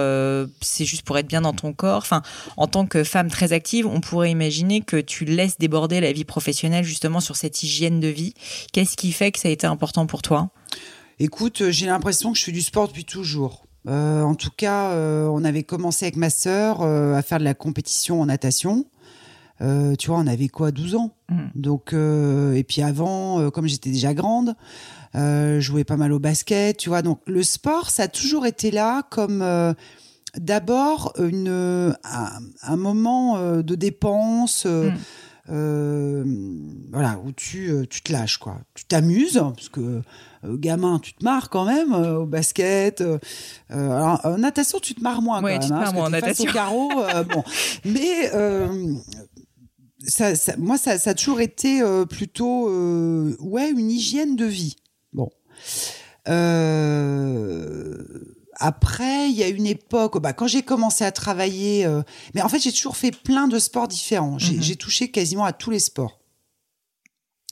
c'est 0.61 0.85
juste 0.85 1.03
pour 1.03 1.17
être 1.17 1.27
bien 1.27 1.41
dans 1.41 1.53
ton 1.53 1.73
corps? 1.73 1.97
Enfin, 2.03 2.21
en 2.57 2.67
tant 2.67 2.85
que 2.85 3.03
femme 3.03 3.29
très 3.29 3.51
active, 3.51 3.87
on 3.87 3.99
pourrait 3.99 4.29
imaginer 4.29 4.81
que 4.81 4.97
tu 4.97 5.25
laisses 5.25 5.57
déborder 5.57 6.01
la 6.01 6.11
vie 6.11 6.25
professionnelle 6.25 6.83
justement 6.83 7.19
sur 7.19 7.35
cette 7.35 7.63
hygiène 7.63 7.94
de 7.99 8.07
vie. 8.07 8.33
Qu'est-ce 8.73 8.97
qui 8.97 9.11
fait 9.11 9.31
que 9.31 9.39
ça 9.39 9.47
a 9.47 9.51
été 9.51 9.67
important 9.67 10.05
pour 10.05 10.21
toi? 10.21 10.49
Écoute, 11.19 11.61
euh, 11.61 11.71
j'ai 11.71 11.85
l'impression 11.85 12.33
que 12.33 12.37
je 12.37 12.43
fais 12.43 12.51
du 12.51 12.61
sport 12.61 12.87
depuis 12.87 13.05
toujours. 13.05 13.65
Euh, 13.87 14.21
en 14.21 14.35
tout 14.35 14.49
cas, 14.55 14.91
euh, 14.91 15.27
on 15.27 15.43
avait 15.43 15.63
commencé 15.63 16.05
avec 16.05 16.17
ma 16.17 16.29
sœur 16.29 16.81
à 16.81 17.21
faire 17.21 17.39
de 17.39 17.43
la 17.43 17.53
compétition 17.53 18.21
en 18.21 18.25
natation. 18.25 18.85
tu 19.59 20.07
vois, 20.07 20.17
on 20.17 20.27
avait 20.27 20.49
quoi, 20.49 20.71
12 20.71 20.95
ans? 20.95 21.15
Mm. 21.29 21.43
Donc, 21.55 21.93
et 21.93 22.63
puis 22.67 22.81
avant, 22.81 23.49
comme 23.51 23.67
j'étais 23.67 23.91
déjà 23.91 24.13
grande, 24.13 24.55
je 25.13 25.59
jouais 25.61 25.83
pas 25.83 25.97
mal 25.97 26.11
au 26.11 26.19
basket. 26.19 26.77
Tu 26.77 26.89
vois, 26.89 27.01
donc 27.01 27.19
le 27.27 27.43
sport, 27.43 27.89
ça 27.89 28.03
a 28.03 28.07
toujours 28.07 28.45
été 28.45 28.71
là 28.71 29.03
comme 29.09 29.45
d'abord 30.37 31.13
une 31.19 31.95
un, 32.03 32.75
moment 32.75 33.61
de 33.61 33.75
dépense. 33.75 34.65
Mm. 34.65 34.93
Euh, 35.49 36.23
voilà, 36.91 37.19
où 37.23 37.31
tu, 37.31 37.69
euh, 37.69 37.85
tu 37.87 38.01
te 38.01 38.11
lâches, 38.11 38.37
quoi. 38.37 38.57
Tu 38.73 38.85
t'amuses, 38.85 39.41
parce 39.55 39.69
que 39.69 40.01
euh, 40.43 40.57
gamin, 40.57 40.99
tu 40.99 41.13
te 41.13 41.23
marres 41.23 41.49
quand 41.49 41.65
même 41.65 41.93
au 41.93 42.25
basket. 42.25 43.03
alors, 43.69 44.21
en 44.23 44.37
natation, 44.37 44.79
tu 44.79 44.95
te 44.95 45.01
marres 45.01 45.21
moins 45.21 45.41
quand 45.41 45.47
même. 45.47 45.59
Tu 45.59 45.67
te 45.67 45.73
hein, 45.73 45.79
marres 45.79 45.93
moins 45.93 46.07
en 46.07 46.09
natation. 46.09 46.49
Au 46.49 46.53
carreau, 46.53 46.89
bon. 47.29 47.43
Mais 47.85 48.31
ça, 50.07 50.35
ça, 50.35 50.55
moi, 50.57 50.77
ça, 50.77 50.97
ça, 50.97 51.11
a 51.11 51.13
toujours 51.13 51.41
été 51.41 51.81
plutôt 52.09 52.69
ouais, 53.39 53.69
une 53.69 53.91
hygiène 53.91 54.35
de 54.35 54.45
vie. 54.45 54.75
Bon. 55.13 55.29
Euh, 56.27 58.03
après, 58.55 59.29
il 59.29 59.35
y 59.35 59.43
a 59.43 59.47
une 59.47 59.67
époque, 59.67 60.19
bah, 60.21 60.33
quand 60.33 60.47
j'ai 60.47 60.63
commencé 60.63 61.03
à 61.03 61.11
travailler, 61.11 61.85
euh, 61.85 62.01
mais 62.33 62.41
en 62.41 62.49
fait, 62.49 62.59
j'ai 62.59 62.71
toujours 62.71 62.97
fait 62.97 63.11
plein 63.11 63.47
de 63.47 63.59
sports 63.59 63.87
différents. 63.87 64.37
J'ai 64.39 64.57
mhm. 64.57 64.75
touché 64.75 65.11
quasiment 65.11 65.45
à 65.45 65.53
tous 65.53 65.71
les 65.71 65.79
sports. 65.79 66.19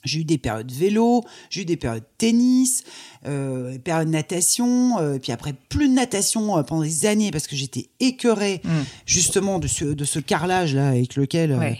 J'ai 0.04 0.20
eu 0.20 0.24
des 0.24 0.38
périodes 0.38 0.70
vélo, 0.70 1.24
j'ai 1.50 1.62
eu 1.62 1.64
des 1.64 1.76
périodes 1.76 2.04
tennis, 2.18 2.84
euh, 3.26 3.72
des 3.72 3.78
périodes 3.78 4.08
natation, 4.08 4.98
euh, 4.98 5.18
puis 5.18 5.32
après 5.32 5.54
plus 5.68 5.88
de 5.88 5.94
natation 5.94 6.58
euh, 6.58 6.62
pendant 6.62 6.82
des 6.82 7.06
années 7.06 7.30
parce 7.30 7.46
que 7.46 7.56
j'étais 7.56 7.88
écœurée 8.00 8.60
mhm. 8.64 8.84
justement 9.06 9.58
de 9.58 9.66
ce, 9.66 9.84
de 9.84 10.04
ce 10.04 10.18
carrelage 10.18 10.74
là 10.74 10.88
avec 10.88 11.16
lequel 11.16 11.78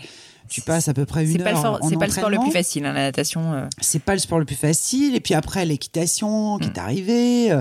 tu 0.49 0.61
passes 0.61 0.87
à 0.87 0.93
peu 0.93 1.05
près 1.05 1.29
une 1.29 1.41
heure. 1.41 1.79
C'est 1.87 1.97
pas 1.97 2.05
le 2.07 2.11
sport 2.11 2.29
le 2.29 2.39
plus 2.39 2.51
facile, 2.51 2.85
hein, 2.85 2.93
la 2.93 3.03
natation. 3.03 3.67
C'est 3.81 3.99
pas 3.99 4.13
le 4.13 4.19
sport 4.19 4.39
le 4.39 4.45
plus 4.45 4.55
facile. 4.55 5.15
Et 5.15 5.19
puis 5.19 5.33
après 5.33 5.65
l'équitation 5.65 6.57
qui 6.59 6.67
est 6.67 6.77
arrivée 6.77 7.51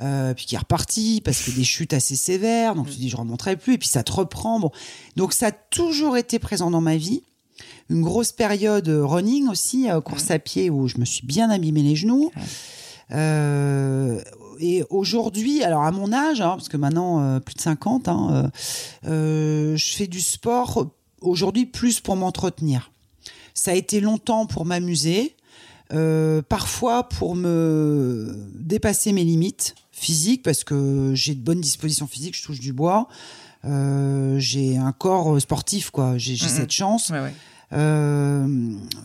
euh, 0.00 0.34
puis 0.34 0.46
qui 0.46 0.54
est 0.54 0.58
reparti 0.58 1.20
parce 1.24 1.42
que 1.42 1.50
des 1.50 1.64
chutes 1.64 1.92
assez 1.92 2.16
sévères. 2.16 2.74
Donc 2.74 2.88
tu 2.88 2.96
dis 2.96 3.08
je 3.08 3.16
remonterai 3.16 3.56
plus 3.56 3.74
et 3.74 3.78
puis 3.78 3.88
ça 3.88 4.02
te 4.02 4.12
reprend. 4.12 4.60
Bon, 4.60 4.70
donc 5.16 5.32
ça 5.32 5.48
a 5.48 5.52
toujours 5.52 6.16
été 6.16 6.38
présent 6.38 6.70
dans 6.70 6.80
ma 6.80 6.96
vie. 6.96 7.22
Une 7.90 8.02
grosse 8.02 8.32
période 8.32 8.88
running 8.88 9.48
aussi, 9.48 9.90
euh, 9.90 10.00
course 10.00 10.30
à 10.30 10.38
pied 10.38 10.70
où 10.70 10.88
je 10.88 10.98
me 10.98 11.04
suis 11.04 11.26
bien 11.26 11.50
abîmé 11.50 11.82
les 11.82 11.96
genoux. 11.96 12.30
Euh, 13.12 14.20
et 14.60 14.84
aujourd'hui, 14.90 15.62
alors 15.62 15.82
à 15.82 15.92
mon 15.92 16.12
âge, 16.12 16.40
hein, 16.40 16.50
parce 16.50 16.68
que 16.68 16.76
maintenant 16.76 17.20
euh, 17.20 17.40
plus 17.40 17.54
de 17.54 17.60
50, 17.60 18.08
hein, 18.08 18.50
euh, 19.06 19.76
je 19.76 19.92
fais 19.92 20.06
du 20.06 20.20
sport 20.20 20.90
aujourd'hui 21.20 21.66
plus 21.66 22.00
pour 22.00 22.16
m'entretenir. 22.16 22.90
Ça 23.54 23.72
a 23.72 23.74
été 23.74 24.00
longtemps 24.00 24.46
pour 24.46 24.64
m'amuser, 24.64 25.34
parfois 26.48 27.08
pour 27.08 27.34
me 27.34 28.34
dépasser 28.54 29.12
mes 29.12 29.24
limites 29.24 29.74
physique 29.90 30.42
parce 30.42 30.64
que 30.64 31.12
j'ai 31.14 31.34
de 31.34 31.40
bonnes 31.40 31.60
dispositions 31.60 32.06
physiques, 32.06 32.36
je 32.36 32.44
touche 32.44 32.60
du 32.60 32.72
bois. 32.72 33.08
Euh, 33.64 34.38
j'ai 34.38 34.76
un 34.76 34.92
corps 34.92 35.40
sportif, 35.40 35.90
quoi. 35.90 36.16
J'ai 36.16 36.36
cette 36.36 36.70
chance. 36.70 37.10
Ouais, 37.10 37.20
ouais. 37.20 37.34
Euh, 37.72 38.46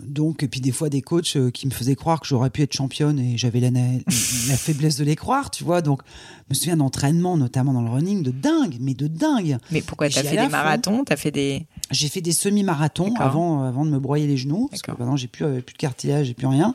donc, 0.06 0.42
et 0.44 0.48
puis 0.48 0.62
des 0.62 0.72
fois 0.72 0.88
des 0.90 1.02
coachs 1.02 1.36
euh, 1.36 1.52
qui 1.52 1.68
me 1.68 1.72
faisaient 1.72 1.96
croire 1.96 2.22
que 2.22 2.28
j'aurais 2.28 2.50
pu 2.50 2.62
être 2.62 2.72
championne 2.72 3.20
et 3.20 3.38
j'avais 3.38 3.60
la, 3.60 3.72
faiblesse 4.10 4.96
de 4.98 5.04
les 5.04 5.16
croire, 5.16 5.52
tu 5.52 5.64
vois. 5.64 5.82
Donc, 5.82 6.02
je 6.48 6.52
me 6.52 6.56
souviens 6.56 6.78
d'entraînements, 6.78 7.36
notamment 7.36 7.74
dans 7.74 7.82
le 7.82 7.90
running, 7.90 8.24
de 8.24 8.32
dingue, 8.32 8.78
mais 8.80 8.94
de 8.94 9.08
dingue. 9.08 9.58
Mais 9.72 9.82
pourquoi 9.82 10.10
t'as 10.10 10.24
fait 10.24 10.38
des 10.38 10.48
marathons? 10.48 11.04
T'as 11.04 11.18
fait 11.18 11.32
des. 11.32 11.66
J'ai 11.92 12.08
fait 12.08 12.22
des 12.22 12.32
semi-marathons 12.32 13.14
avant, 13.16 13.64
avant 13.64 13.86
de 13.86 13.92
me 13.92 14.00
broyer 14.00 14.28
les 14.28 14.38
genoux, 14.38 14.68
parce 14.70 14.82
que 14.82 14.92
maintenant 14.92 15.18
j'ai 15.18 15.28
plus, 15.28 15.46
euh, 15.46 15.62
plus 15.62 15.74
de 15.74 15.78
cartilage, 15.78 16.28
j'ai 16.28 16.34
plus 16.34 16.48
rien. 16.48 16.74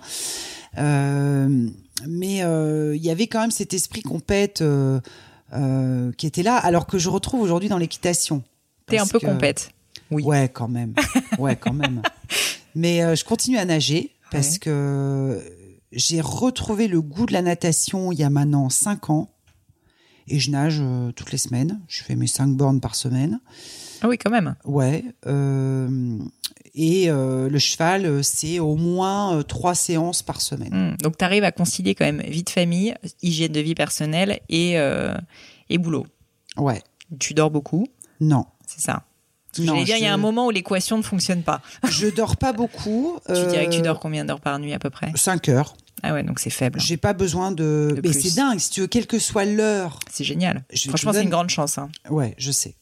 Euh, 0.76 1.68
mais 2.06 2.42
euh, 2.42 2.94
il 2.94 3.02
y 3.02 3.10
avait 3.10 3.26
quand 3.26 3.40
même 3.40 3.50
cet 3.50 3.74
esprit 3.74 4.02
compète 4.02 4.60
euh, 4.60 5.00
euh, 5.54 6.12
qui 6.16 6.26
était 6.26 6.42
là, 6.42 6.56
alors 6.56 6.86
que 6.86 6.98
je 6.98 7.08
retrouve 7.08 7.40
aujourd'hui 7.40 7.68
dans 7.68 7.78
l'équitation. 7.78 8.42
T'es 8.86 8.98
un 8.98 9.06
peu 9.06 9.18
que- 9.18 9.26
compète. 9.26 9.70
Oui. 10.10 10.22
Ouais, 10.24 10.48
quand 10.48 10.68
même. 10.68 10.94
Ouais, 11.38 11.56
quand 11.56 11.72
même. 11.72 12.02
Mais 12.74 13.02
euh, 13.02 13.14
je 13.14 13.24
continue 13.24 13.58
à 13.58 13.64
nager 13.64 14.12
parce 14.30 14.52
Ouais. 14.54 14.58
que 14.58 15.42
j'ai 15.92 16.20
retrouvé 16.20 16.86
le 16.88 17.00
goût 17.00 17.26
de 17.26 17.32
la 17.32 17.42
natation 17.42 18.12
il 18.12 18.18
y 18.18 18.22
a 18.24 18.30
maintenant 18.30 18.68
5 18.68 19.10
ans. 19.10 19.30
Et 20.30 20.38
je 20.38 20.50
nage 20.50 20.78
euh, 20.80 21.10
toutes 21.12 21.32
les 21.32 21.38
semaines. 21.38 21.80
Je 21.88 22.02
fais 22.02 22.14
mes 22.14 22.26
5 22.26 22.48
bornes 22.56 22.80
par 22.80 22.94
semaine. 22.94 23.40
Ah 24.02 24.08
oui, 24.08 24.18
quand 24.18 24.30
même. 24.30 24.54
Ouais. 24.64 25.04
euh, 25.26 26.18
et 26.74 27.08
le 27.08 27.58
cheval, 27.58 28.22
c'est 28.22 28.60
au 28.60 28.76
moins 28.76 29.42
3 29.42 29.74
séances 29.74 30.22
par 30.22 30.40
semaine. 30.40 30.92
Hmm. 30.92 30.96
Donc, 31.02 31.18
tu 31.18 31.24
arrives 31.24 31.42
à 31.42 31.50
concilier 31.50 31.96
quand 31.96 32.04
même 32.04 32.20
vie 32.22 32.44
de 32.44 32.50
famille, 32.50 32.94
hygiène 33.20 33.50
de 33.50 33.58
vie 33.58 33.74
personnelle 33.74 34.38
et, 34.48 34.74
et 35.70 35.78
boulot. 35.78 36.06
Ouais. 36.56 36.80
Tu 37.18 37.34
dors 37.34 37.50
beaucoup, 37.50 37.88
Non. 38.20 38.44
c'est 38.66 38.80
ça. 38.80 39.02
J'allais 39.64 39.84
dire, 39.84 39.96
il 39.96 40.02
y 40.02 40.06
a 40.06 40.12
un 40.12 40.16
moment 40.18 40.46
où 40.46 40.50
l'équation 40.50 40.96
ne 40.96 41.02
fonctionne 41.02 41.42
pas. 41.42 41.60
Je 41.88 42.08
dors 42.08 42.36
pas 42.36 42.52
beaucoup. 42.52 43.18
Tu 43.26 43.46
dirais 43.46 43.66
que 43.66 43.74
tu 43.74 43.82
dors 43.82 44.00
combien 44.00 44.24
d'heures 44.24 44.40
par 44.40 44.58
nuit 44.58 44.72
à 44.72 44.78
peu 44.78 44.90
près? 44.90 45.12
5 45.14 45.48
heures. 45.48 45.76
Ah 46.02 46.12
ouais, 46.12 46.22
donc 46.22 46.38
c'est 46.38 46.50
faible. 46.50 46.80
J'ai 46.80 46.96
pas 46.96 47.12
besoin 47.12 47.50
de. 47.50 47.92
De 47.96 48.00
Mais 48.02 48.12
c'est 48.12 48.36
dingue, 48.36 48.58
si 48.58 48.70
tu 48.70 48.80
veux, 48.82 48.86
quelle 48.86 49.06
que 49.06 49.18
soit 49.18 49.44
l'heure. 49.44 49.98
C'est 50.10 50.24
génial. 50.24 50.64
Je 50.72 50.88
Franchement, 50.88 51.12
c'est 51.12 51.22
une 51.24 51.30
grande 51.30 51.50
chance. 51.50 51.78
hein. 51.78 51.90
Ouais, 52.08 52.34
je 52.38 52.52
sais. 52.52 52.76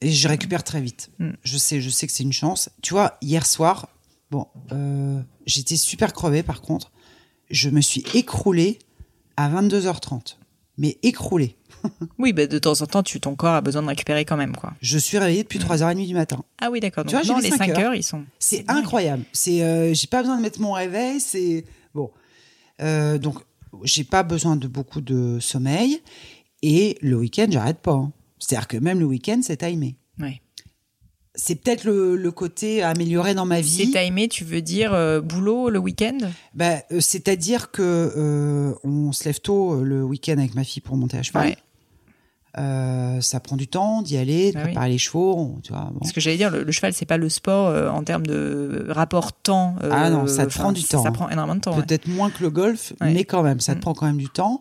Et 0.00 0.10
je 0.10 0.26
récupère 0.26 0.64
très 0.64 0.80
vite. 0.80 1.10
Mm. 1.18 1.30
Je 1.44 1.58
sais, 1.58 1.80
je 1.80 1.90
sais 1.90 2.06
que 2.06 2.12
c'est 2.12 2.22
une 2.22 2.32
chance. 2.32 2.70
Tu 2.82 2.94
vois, 2.94 3.18
hier 3.20 3.44
soir, 3.46 3.88
bon, 4.30 4.46
euh, 4.72 5.20
j'étais 5.46 5.76
super 5.76 6.12
crevée 6.12 6.42
par 6.42 6.62
contre. 6.62 6.90
Je 7.50 7.68
me 7.68 7.80
suis 7.82 8.02
écroulée 8.14 8.78
à 9.36 9.50
22h30. 9.50 10.36
Mais 10.78 10.98
écroulée. 11.02 11.56
Oui, 12.18 12.32
bah, 12.32 12.46
de 12.46 12.58
temps 12.58 12.80
en 12.80 12.86
temps, 12.86 13.02
tu, 13.02 13.18
ton 13.20 13.34
corps 13.34 13.54
a 13.54 13.60
besoin 13.60 13.82
de 13.82 13.88
récupérer 13.88 14.24
quand 14.24 14.36
même. 14.36 14.54
quoi. 14.56 14.72
Je 14.80 14.98
suis 14.98 15.18
réveillée 15.18 15.42
depuis 15.42 15.58
3h30 15.58 16.06
du 16.06 16.14
matin. 16.14 16.44
Ah 16.60 16.70
oui, 16.70 16.80
d'accord. 16.80 17.04
Tu 17.04 17.16
vois, 17.16 17.24
non, 17.24 17.38
les 17.38 17.50
cinq 17.50 17.58
5 17.58 17.68
heures. 17.70 17.78
heures. 17.78 17.94
ils 17.94 18.02
sont. 18.02 18.24
C'est 18.38 18.64
incroyable. 18.68 19.24
C'est, 19.32 19.62
euh, 19.62 19.92
j'ai 19.94 20.06
pas 20.06 20.20
besoin 20.22 20.36
de 20.36 20.42
mettre 20.42 20.60
mon 20.60 20.72
réveil. 20.72 21.20
C'est 21.20 21.64
bon. 21.94 22.10
Euh, 22.80 23.18
donc, 23.18 23.38
j'ai 23.84 24.04
pas 24.04 24.22
besoin 24.22 24.56
de 24.56 24.68
beaucoup 24.68 25.00
de 25.00 25.38
sommeil. 25.40 26.00
Et 26.62 26.96
le 27.02 27.16
week-end, 27.16 27.46
j'arrête 27.50 27.78
pas. 27.78 27.92
hein. 27.92 28.12
C'est-à-dire 28.38 28.68
que 28.68 28.76
même 28.76 28.98
le 29.00 29.06
week-end, 29.06 29.40
c'est 29.42 29.56
timé. 29.58 29.96
Ouais. 30.18 30.40
C'est 31.34 31.54
peut-être 31.54 31.84
le, 31.84 32.14
le 32.16 32.30
côté 32.30 32.82
amélioré 32.82 33.32
dans 33.34 33.46
ma 33.46 33.56
C'est 33.56 33.84
vie. 33.84 33.90
timé, 33.90 34.28
tu 34.28 34.44
veux 34.44 34.60
dire 34.60 34.92
euh, 34.92 35.20
boulot 35.22 35.70
le 35.70 35.78
week-end? 35.78 36.18
Bah, 36.54 36.82
c'est-à-dire 37.00 37.70
que 37.70 37.82
euh, 37.82 38.74
on 38.84 39.12
se 39.12 39.24
lève 39.24 39.40
tôt 39.40 39.82
le 39.82 40.04
week-end 40.04 40.36
avec 40.36 40.54
ma 40.54 40.62
fille 40.62 40.82
pour 40.82 40.94
monter 40.96 41.16
à 41.16 41.22
cheval. 41.22 41.48
Ouais. 41.48 41.56
Euh, 42.58 43.20
ça 43.22 43.40
prend 43.40 43.56
du 43.56 43.66
temps 43.66 44.02
d'y 44.02 44.18
aller, 44.18 44.52
de 44.52 44.58
Ah 44.58 44.60
oui. 44.60 44.64
préparer 44.72 44.90
les 44.90 44.98
chevaux, 44.98 45.34
on- 45.38 45.60
tu 45.62 45.72
vois. 45.72 45.88
bon. 45.90 46.00
Parce 46.00 46.12
que 46.12 46.20
j'allais 46.20 46.36
dire, 46.36 46.50
le, 46.50 46.64
le 46.64 46.72
cheval, 46.72 46.92
c'est 46.92 47.06
pas 47.06 47.16
le 47.16 47.30
sport 47.30 47.68
euh, 47.68 47.88
en 47.88 48.02
termes 48.04 48.26
de 48.26 48.86
rapport 48.90 49.32
temps. 49.32 49.74
euh, 49.82 49.88
Ah 49.90 50.10
non, 50.10 50.26
ça 50.26 50.44
te 50.46 50.52
prend 50.52 50.70
du 50.72 50.84
temps, 50.84 51.02
Ça 51.02 51.12
prend 51.12 51.30
énormément 51.30 51.54
de 51.56 51.60
temps. 51.62 51.74
ouais. 51.74 51.82
Peut-être 51.82 52.08
moins 52.08 52.28
que 52.28 52.42
le 52.42 52.50
golf, 52.50 52.92
Ouais. 53.00 53.12
mais 53.14 53.24
quand 53.24 53.42
même, 53.42 53.60
ça 53.60 53.72
te 53.72 53.78
Mm. 53.78 53.80
prend 53.80 53.94
quand 53.94 54.04
même 54.06 54.18
du 54.18 54.28
temps. 54.28 54.60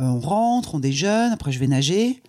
Euh, 0.00 0.02
on 0.04 0.18
rentre, 0.18 0.74
on 0.74 0.78
déjeune, 0.80 1.30
après 1.32 1.52
je 1.52 1.60
vais 1.60 1.68
nager. 1.68 2.22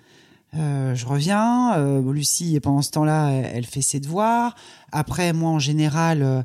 Je 0.55 1.05
reviens. 1.07 1.75
Lucie, 2.11 2.59
pendant 2.61 2.83
ce 2.83 2.91
temps-là, 2.91 3.29
elle, 3.31 3.51
elle 3.55 3.65
fait 3.65 3.81
ses 3.81 3.99
devoirs. 3.99 4.55
Après, 4.91 5.33
moi, 5.33 5.49
en 5.49 5.57
général, 5.57 6.43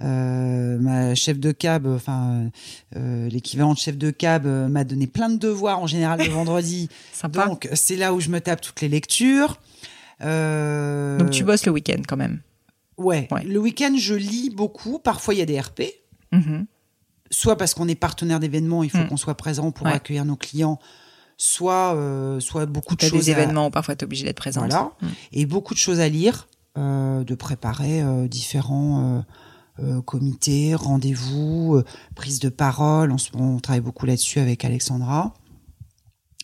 euh, 0.00 0.78
ma 0.78 1.14
chef 1.14 1.38
de 1.38 1.52
cab, 1.52 1.86
enfin 1.86 2.50
euh, 2.96 3.28
l'équivalent 3.28 3.74
de 3.74 3.78
chef 3.78 3.96
de 3.96 4.10
cab, 4.10 4.46
euh, 4.46 4.68
m'a 4.68 4.84
donné 4.84 5.06
plein 5.06 5.28
de 5.30 5.38
devoirs 5.38 5.78
en 5.80 5.86
général 5.86 6.18
le 6.20 6.28
vendredi. 6.32 6.88
Sympa. 7.12 7.46
Donc, 7.46 7.66
Donc, 7.68 7.76
c'est 7.76 7.96
là 7.96 8.12
où 8.12 8.20
je 8.20 8.28
me 8.30 8.40
tape 8.40 8.60
toutes 8.60 8.80
les 8.80 8.88
lectures. 8.88 9.58
Euh, 10.22 11.28
tu 11.30 11.44
bosses 11.44 11.66
le 11.66 11.72
week-end 11.72 12.02
quand 12.06 12.16
même. 12.16 12.40
Ouais. 12.96 13.28
Ouais. 13.30 13.44
Le 13.44 13.58
week-end, 13.58 13.94
je 13.96 14.14
lis 14.14 14.50
beaucoup. 14.50 14.98
Parfois, 14.98 15.34
il 15.34 15.38
y 15.38 15.42
a 15.42 15.46
des 15.46 15.58
RP. 15.60 15.82
Mhm. 16.32 16.66
Soit 17.30 17.56
parce 17.56 17.74
qu'on 17.74 17.88
est 17.88 17.94
partenaire 17.96 18.38
d'événements, 18.40 18.84
il 18.84 18.90
faut 18.90 18.98
Mm. 18.98 19.08
qu'on 19.08 19.16
soit 19.16 19.34
présent 19.36 19.70
pour 19.72 19.86
Ouais. 19.86 19.92
accueillir 19.92 20.24
nos 20.24 20.36
clients. 20.36 20.78
Soit, 21.36 21.94
euh, 21.96 22.38
soit 22.38 22.66
beaucoup 22.66 22.94
de 22.94 23.00
choses. 23.00 23.24
des 23.24 23.32
à- 23.32 23.38
événements 23.42 23.66
où 23.66 23.70
parfois 23.70 23.96
tu 23.96 24.02
es 24.02 24.04
obligé 24.04 24.24
d'être 24.24 24.36
présent. 24.36 24.60
Voilà. 24.60 24.92
Et 25.32 25.46
beaucoup 25.46 25.74
de 25.74 25.78
choses 25.80 25.98
à 25.98 26.08
lire, 26.08 26.46
euh, 26.78 27.24
de 27.24 27.34
préparer 27.34 28.02
euh, 28.02 28.28
différents 28.28 29.24
euh, 29.82 30.00
comités, 30.02 30.74
rendez-vous, 30.74 31.76
euh, 31.76 31.84
prise 32.14 32.38
de 32.40 32.48
parole. 32.48 33.10
En 33.10 33.18
ce 33.18 33.30
moment, 33.36 33.54
on 33.56 33.60
travaille 33.60 33.80
beaucoup 33.80 34.06
là-dessus 34.06 34.38
avec 34.40 34.64
Alexandra. 34.64 35.34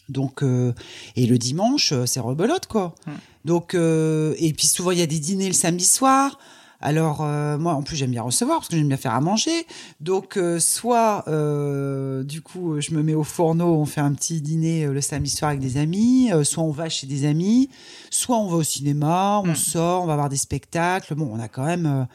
Donc, 0.09 0.43
euh, 0.43 0.73
et 1.15 1.27
le 1.27 1.39
dimanche, 1.39 1.94
c'est 2.07 2.20
rebelote, 2.20 2.66
quoi. 2.66 2.94
Mm. 3.07 3.11
Donc, 3.44 3.74
et 3.74 4.52
puis 4.57 4.66
souvent, 4.66 4.90
il 4.90 4.98
y 4.98 5.02
a 5.02 5.07
des 5.07 5.20
dîners 5.20 5.47
le 5.48 5.55
samedi 5.55 5.85
soir. 5.85 6.39
Alors, 6.82 7.20
euh, 7.20 7.59
moi, 7.59 7.74
en 7.74 7.82
plus, 7.82 7.97
j'aime 7.97 8.11
bien 8.11 8.23
recevoir 8.23 8.59
parce 8.59 8.69
que 8.69 8.77
j'aime 8.77 8.89
bien 8.89 8.97
faire 8.97 9.15
à 9.15 9.20
manger. 9.20 9.66
Donc, 10.01 10.36
euh, 10.39 10.59
soit, 10.59 11.24
euh, 11.28 12.24
du 12.24 12.40
coup, 12.40 12.81
je 12.81 12.93
me 12.94 13.02
mets 13.02 13.15
au 13.15 13.23
fourneau, 13.23 13.74
on 13.74 13.85
fait 13.85 14.01
un 14.01 14.15
petit 14.15 14.40
dîner 14.40 14.86
le 14.86 15.01
samedi 15.02 15.31
soir 15.31 15.51
avec 15.51 15.61
des 15.61 15.77
amis. 15.77 16.31
soit 16.43 16.65
on 16.65 16.70
va 16.70 16.89
chez 16.89 17.07
des 17.07 17.27
amis. 17.27 17.69
Soit 18.11 18.39
on 18.39 18.48
va 18.48 18.57
au 18.57 18.62
cinéma, 18.62 19.43
on 19.44 19.48
Mm. 19.48 19.57
sort, 19.57 20.02
on 20.05 20.07
va 20.07 20.15
voir 20.16 20.31
des 20.31 20.39
spectacles. 20.39 21.15
Bon, 21.15 21.28
on 21.32 21.39
a 21.39 21.48
quand 21.48 21.66
même. 21.66 22.07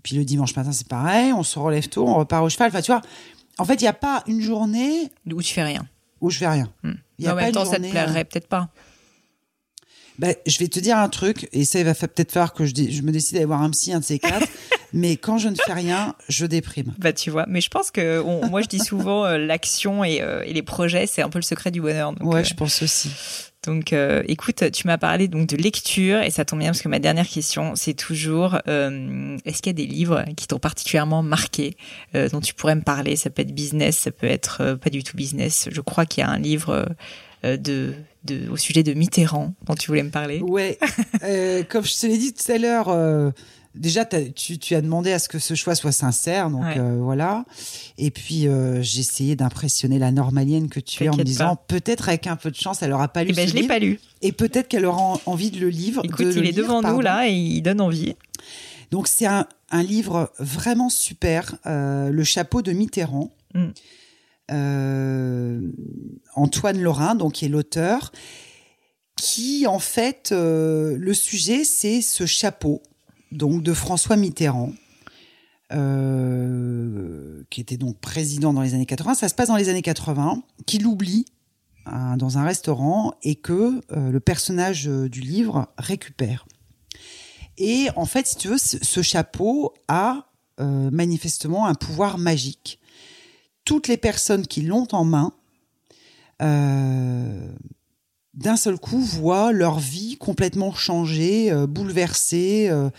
Euh, 0.00 0.02
Puis 0.02 0.16
le 0.16 0.24
dimanche 0.24 0.54
matin, 0.56 0.72
c'est 0.72 0.88
pareil. 0.88 1.32
On 1.32 1.42
se 1.42 1.58
relève 1.58 1.88
tôt, 1.88 2.06
on 2.06 2.14
repart 2.14 2.44
au 2.44 2.48
cheval. 2.48 2.68
Enfin, 2.68 2.82
tu 2.82 2.90
vois, 2.92 3.00
en 3.58 3.64
fait, 3.64 3.74
il 3.74 3.82
n'y 3.84 3.88
a 3.88 3.92
pas 3.92 4.22
une 4.26 4.40
journée 4.40 5.10
Où 5.30 5.42
tu 5.42 5.52
fais 5.52 5.62
rien. 5.64 5.86
où 6.20 6.30
je 6.30 6.38
fais 6.38 6.48
rien. 6.48 6.70
Il 7.18 7.24
y 7.24 7.28
a 7.28 7.32
en 7.32 7.34
pas 7.34 7.40
même 7.42 7.48
une 7.48 7.54
temps, 7.54 7.64
ça 7.64 7.70
te 7.72 7.76
journée, 7.76 7.90
plairait 7.90 8.24
peut-être 8.24 8.48
pas. 8.48 8.68
Ben, 10.18 10.34
je 10.46 10.58
vais 10.58 10.68
te 10.68 10.78
dire 10.80 10.98
un 10.98 11.08
truc, 11.08 11.48
et 11.52 11.64
ça, 11.64 11.78
il 11.78 11.84
va 11.86 11.94
peut-être 11.94 12.32
falloir 12.32 12.52
que 12.52 12.66
je, 12.66 12.74
je 12.74 13.02
me 13.02 13.10
décide 13.10 13.34
d'aller 13.34 13.46
voir 13.46 13.62
un 13.62 13.70
psy, 13.70 13.92
un 13.92 14.00
de 14.00 14.04
ces 14.04 14.18
quatre. 14.18 14.46
mais 14.92 15.16
quand 15.16 15.38
je 15.38 15.48
ne 15.48 15.54
fais 15.56 15.72
rien, 15.72 16.14
je 16.28 16.46
déprime. 16.46 16.94
Bah, 16.98 17.12
tu 17.12 17.30
vois. 17.30 17.44
Mais 17.48 17.60
je 17.60 17.68
pense 17.68 17.90
que 17.90 18.20
on- 18.20 18.48
moi, 18.48 18.62
je 18.62 18.68
dis 18.68 18.78
souvent 18.80 19.24
euh, 19.24 19.38
l'action 19.38 20.02
et, 20.04 20.20
euh, 20.22 20.42
et 20.44 20.52
les 20.52 20.62
projets, 20.62 21.06
c'est 21.06 21.22
un 21.22 21.28
peu 21.30 21.38
le 21.38 21.42
secret 21.44 21.70
du 21.70 21.80
bonheur. 21.80 22.12
Donc, 22.12 22.32
ouais, 22.32 22.40
euh, 22.40 22.44
je 22.44 22.54
pense 22.54 22.82
aussi. 22.82 23.10
Donc, 23.64 23.92
euh, 23.92 24.22
écoute, 24.26 24.64
tu 24.72 24.86
m'as 24.86 24.96
parlé 24.96 25.28
donc 25.28 25.46
de 25.46 25.56
lecture 25.56 26.22
et 26.22 26.30
ça 26.30 26.46
tombe 26.46 26.60
bien 26.60 26.70
parce 26.70 26.80
que 26.80 26.88
ma 26.88 26.98
dernière 26.98 27.28
question, 27.28 27.74
c'est 27.76 27.92
toujours 27.92 28.58
euh, 28.68 29.36
est-ce 29.44 29.60
qu'il 29.60 29.68
y 29.70 29.74
a 29.82 29.86
des 29.86 29.86
livres 29.86 30.24
qui 30.34 30.46
t'ont 30.46 30.58
particulièrement 30.58 31.22
marqué, 31.22 31.76
euh, 32.14 32.30
dont 32.30 32.40
tu 32.40 32.54
pourrais 32.54 32.74
me 32.74 32.80
parler? 32.80 33.16
Ça 33.16 33.28
peut 33.28 33.42
être 33.42 33.54
business, 33.54 33.98
ça 33.98 34.10
peut 34.12 34.26
être 34.26 34.74
pas 34.82 34.88
du 34.88 35.04
tout 35.04 35.14
business. 35.14 35.68
Je 35.70 35.80
crois 35.82 36.06
qu'il 36.06 36.22
y 36.22 36.26
a 36.26 36.30
un 36.30 36.38
livre 36.38 36.86
de, 37.44 37.92
de 38.24 38.48
au 38.50 38.56
sujet 38.56 38.82
de 38.82 38.94
Mitterrand 38.94 39.52
dont 39.66 39.74
tu 39.74 39.88
voulais 39.88 40.02
me 40.04 40.10
parler. 40.10 40.40
Ouais, 40.40 40.78
comme 41.68 41.84
je 41.84 42.00
te 42.00 42.06
l'ai 42.06 42.16
dit 42.16 42.32
tout 42.32 42.50
à 42.50 42.56
l'heure, 42.56 42.88
déjà, 43.74 44.04
tu, 44.04 44.58
tu 44.58 44.74
as 44.74 44.80
demandé 44.80 45.12
à 45.12 45.18
ce 45.18 45.28
que 45.28 45.38
ce 45.38 45.54
choix 45.54 45.74
soit 45.74 45.92
sincère, 45.92 46.50
donc 46.50 46.62
Ouais. 46.64 46.78
euh, 46.78 46.98
voilà. 47.00 47.44
Et 47.98 48.10
puis, 48.10 48.46
euh, 48.48 48.82
j'ai 48.82 49.00
essayé 49.00 49.36
d'impressionner 49.36 49.98
la 49.98 50.10
normalienne 50.12 50.68
que 50.68 50.80
tu 50.80 51.04
es 51.04 51.08
en 51.08 51.16
me 51.16 51.22
disant, 51.24 51.56
peut-être 51.68 52.08
avec 52.08 52.26
un 52.26 52.36
peu 52.36 52.50
de 52.50 52.56
chance, 52.56 52.82
elle 52.82 52.92
aura 52.92 53.08
pas 53.08 53.22
lu 53.24 53.30
Eh 53.32 53.36
ben, 53.36 53.48
je 53.48 53.54
l'ai 53.54 53.60
livre, 53.62 53.72
pas 53.74 53.78
lu. 53.78 54.00
et 54.22 54.32
peut-être 54.32 54.68
qu'elle 54.68 54.84
aura 54.86 55.00
en- 55.02 55.20
envie 55.26 55.50
de 55.50 55.58
le 55.60 55.68
lire. 55.68 56.00
Écoute, 56.04 56.26
de 56.26 56.32
il 56.32 56.40
le 56.42 56.46
est 56.48 56.52
devant 56.52 56.82
nous 56.82 57.00
là 57.00 57.28
et 57.28 57.32
il 57.32 57.62
donne 57.62 57.80
envie. 57.80 58.14
Donc 58.90 59.06
c'est 59.08 59.26
un, 59.26 59.46
un 59.70 59.82
livre 59.84 60.32
vraiment 60.40 60.88
super, 60.90 61.54
euh, 61.66 62.10
Le 62.10 62.24
chapeau 62.24 62.62
de 62.62 62.72
Mitterrand. 62.72 63.30
Mm. 63.54 63.68
Antoine 66.34 66.80
Lorrain, 66.80 67.14
donc 67.14 67.34
qui 67.34 67.44
est 67.44 67.48
l'auteur, 67.48 68.12
qui 69.16 69.66
en 69.66 69.78
fait 69.78 70.32
le 70.32 71.12
sujet 71.14 71.64
c'est 71.64 72.00
ce 72.02 72.26
chapeau 72.26 72.82
donc 73.32 73.62
de 73.62 73.72
François 73.72 74.16
Mitterrand. 74.16 74.72
euh, 75.72 77.44
qui 77.48 77.60
était 77.60 77.76
donc 77.76 77.96
président 77.98 78.52
dans 78.52 78.60
les 78.60 78.74
années 78.74 78.86
80, 78.86 79.14
ça 79.14 79.28
se 79.28 79.36
passe 79.36 79.48
dans 79.48 79.56
les 79.56 79.68
années 79.68 79.82
80, 79.82 80.42
qu'il 80.66 80.84
oublie 80.84 81.26
hein, 81.86 82.16
dans 82.16 82.38
un 82.38 82.44
restaurant 82.44 83.14
et 83.22 83.36
que 83.36 83.80
euh, 83.92 84.10
le 84.10 84.18
personnage 84.20 84.88
euh, 84.88 85.08
du 85.08 85.20
livre 85.20 85.68
récupère. 85.78 86.44
Et 87.56 87.88
en 87.94 88.04
fait, 88.04 88.26
si 88.26 88.36
tu 88.36 88.48
veux, 88.48 88.58
ce, 88.58 89.02
chapeau 89.02 89.74
a 89.86 90.26
manifestement 90.58 91.66
un 91.66 91.74
pouvoir 91.74 92.18
magique. 92.18 92.80
Toutes 93.64 93.88
les 93.88 93.96
personnes 93.96 94.46
qui 94.46 94.60
l'ont 94.60 94.86
en 94.92 95.04
main 95.04 95.32
d'un 98.34 98.56
seul 98.56 98.78
coup 98.78 99.00
voient 99.00 99.52
leur 99.52 99.78
vie 99.78 100.16
complètement 100.16 100.72
changée, 100.72 101.50
euh, 101.50 101.66
bouleversée, 101.66 102.68
euh, 102.70 102.90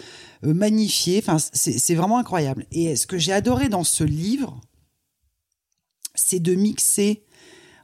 euh, 0.44 0.54
magnifiée. 0.54 1.20
Enfin, 1.20 1.38
c'est 1.54 1.96
vraiment 1.96 2.18
incroyable. 2.18 2.66
Et 2.72 2.96
ce 2.96 3.08
que 3.08 3.18
j'ai 3.18 3.32
adoré 3.32 3.70
dans 3.70 3.84
ce 3.84 4.04
livre, 4.04 4.60
c'est 6.16 6.40
de 6.40 6.56
mixer 6.56 7.24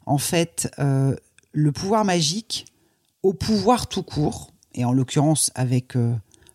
en 0.06 0.18
fait 0.18 0.70
euh, 0.80 1.16
le 1.54 1.72
pouvoir 1.72 2.06
magique 2.06 2.66
au 3.24 3.34
pouvoir 3.34 3.88
tout 3.88 4.04
court, 4.04 4.52
et 4.74 4.86
en 4.86 4.94
l'occurrence 4.94 5.52
avec 5.56 5.96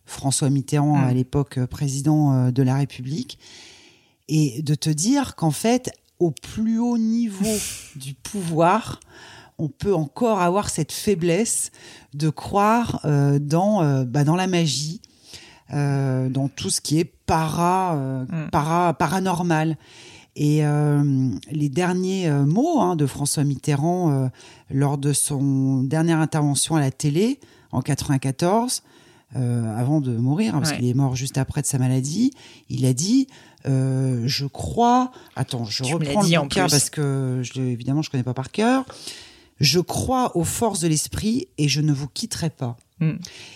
François 0.06 0.48
Mitterrand 0.48 0.96
Mm. 0.96 1.04
à 1.04 1.12
l'époque 1.12 1.64
président 1.66 2.50
de 2.50 2.62
la 2.62 2.76
République, 2.76 3.38
et 4.28 4.62
de 4.62 4.74
te 4.74 4.88
dire 4.88 5.34
qu'en 5.34 5.50
fait, 5.50 5.90
au 6.18 6.30
plus 6.30 6.78
haut 6.78 6.98
niveau 6.98 7.44
du 7.96 8.14
pouvoir, 8.14 9.00
on 9.58 9.68
peut 9.68 9.94
encore 9.94 10.40
avoir 10.40 10.68
cette 10.70 10.92
faiblesse 10.92 11.70
de 12.14 12.30
croire 12.30 13.00
euh, 13.04 13.38
dans, 13.38 13.82
euh, 13.82 14.04
bah, 14.04 14.24
dans 14.24 14.36
la 14.36 14.46
magie, 14.46 15.00
euh, 15.72 16.28
dans 16.28 16.48
tout 16.48 16.70
ce 16.70 16.80
qui 16.80 16.98
est 16.98 17.04
para, 17.26 17.94
Mm. 18.28 18.50
para, 18.50 18.94
paranormal. 18.94 19.76
Et 20.34 20.62
les 21.50 21.68
derniers 21.68 22.30
mots 22.30 22.80
hein, 22.80 22.96
de 22.96 23.04
François 23.06 23.44
Mitterrand 23.44 24.30
lors 24.70 24.96
de 24.96 25.12
son 25.12 25.82
dernière 25.82 26.20
intervention 26.20 26.74
à 26.76 26.80
la 26.80 26.90
télé 26.90 27.38
en 27.70 27.82
94, 27.82 28.82
euh, 29.36 29.76
avant 29.78 30.00
de 30.00 30.16
mourir, 30.16 30.54
hein, 30.54 30.58
parce 30.60 30.70
Ouais. 30.72 30.78
qu'il 30.78 30.88
est 30.88 30.94
mort 30.94 31.16
juste 31.16 31.36
après 31.36 31.60
de 31.60 31.66
sa 31.66 31.78
maladie, 31.78 32.32
il 32.70 32.86
a 32.86 32.92
dit 32.94 33.28
euh, 33.66 34.22
Je 34.26 34.46
crois. 34.46 35.12
Attends, 35.36 35.64
je 35.66 35.82
Tu 35.84 35.92
reprends 35.94 36.22
le 36.22 36.40
bouquin 36.40 36.66
parce 36.66 36.88
que 36.90 37.40
je, 37.42 37.60
évidemment 37.60 38.00
je 38.02 38.10
connais 38.10 38.22
pas 38.24 38.34
par 38.34 38.50
cœur. 38.50 38.84
Je 39.62 39.80
crois 39.80 40.36
aux 40.36 40.44
forces 40.44 40.80
de 40.80 40.88
l'esprit 40.88 41.48
et 41.56 41.68
je 41.68 41.80
ne 41.80 41.92
vous 41.92 42.08
quitterai 42.08 42.50
pas. 42.50 42.76
Mm. 43.00 43.12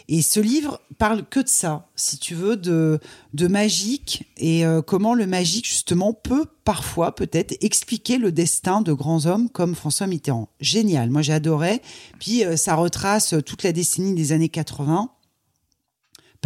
Et 0.08 0.22
ce 0.22 0.40
livre 0.40 0.80
parle 0.96 1.24
que 1.28 1.40
de 1.40 1.48
ça, 1.48 1.88
si 1.96 2.16
tu 2.16 2.34
veux, 2.34 2.56
de, 2.56 2.98
de 3.34 3.48
magique 3.48 4.24
et 4.38 4.64
euh, 4.64 4.80
comment 4.80 5.14
le 5.14 5.26
magique, 5.26 5.66
justement, 5.66 6.14
peut 6.14 6.46
parfois, 6.64 7.14
peut-être, 7.14 7.54
expliquer 7.60 8.16
le 8.16 8.32
destin 8.32 8.80
de 8.80 8.92
grands 8.92 9.26
hommes 9.26 9.50
comme 9.50 9.74
François 9.74 10.06
Mitterrand. 10.06 10.48
Génial, 10.60 11.10
moi 11.10 11.22
j'ai 11.22 11.34
adoré. 11.34 11.82
Puis 12.18 12.44
euh, 12.44 12.56
ça 12.56 12.76
retrace 12.76 13.34
toute 13.44 13.62
la 13.62 13.72
décennie 13.72 14.14
des 14.14 14.32
années 14.32 14.48
80, 14.48 15.10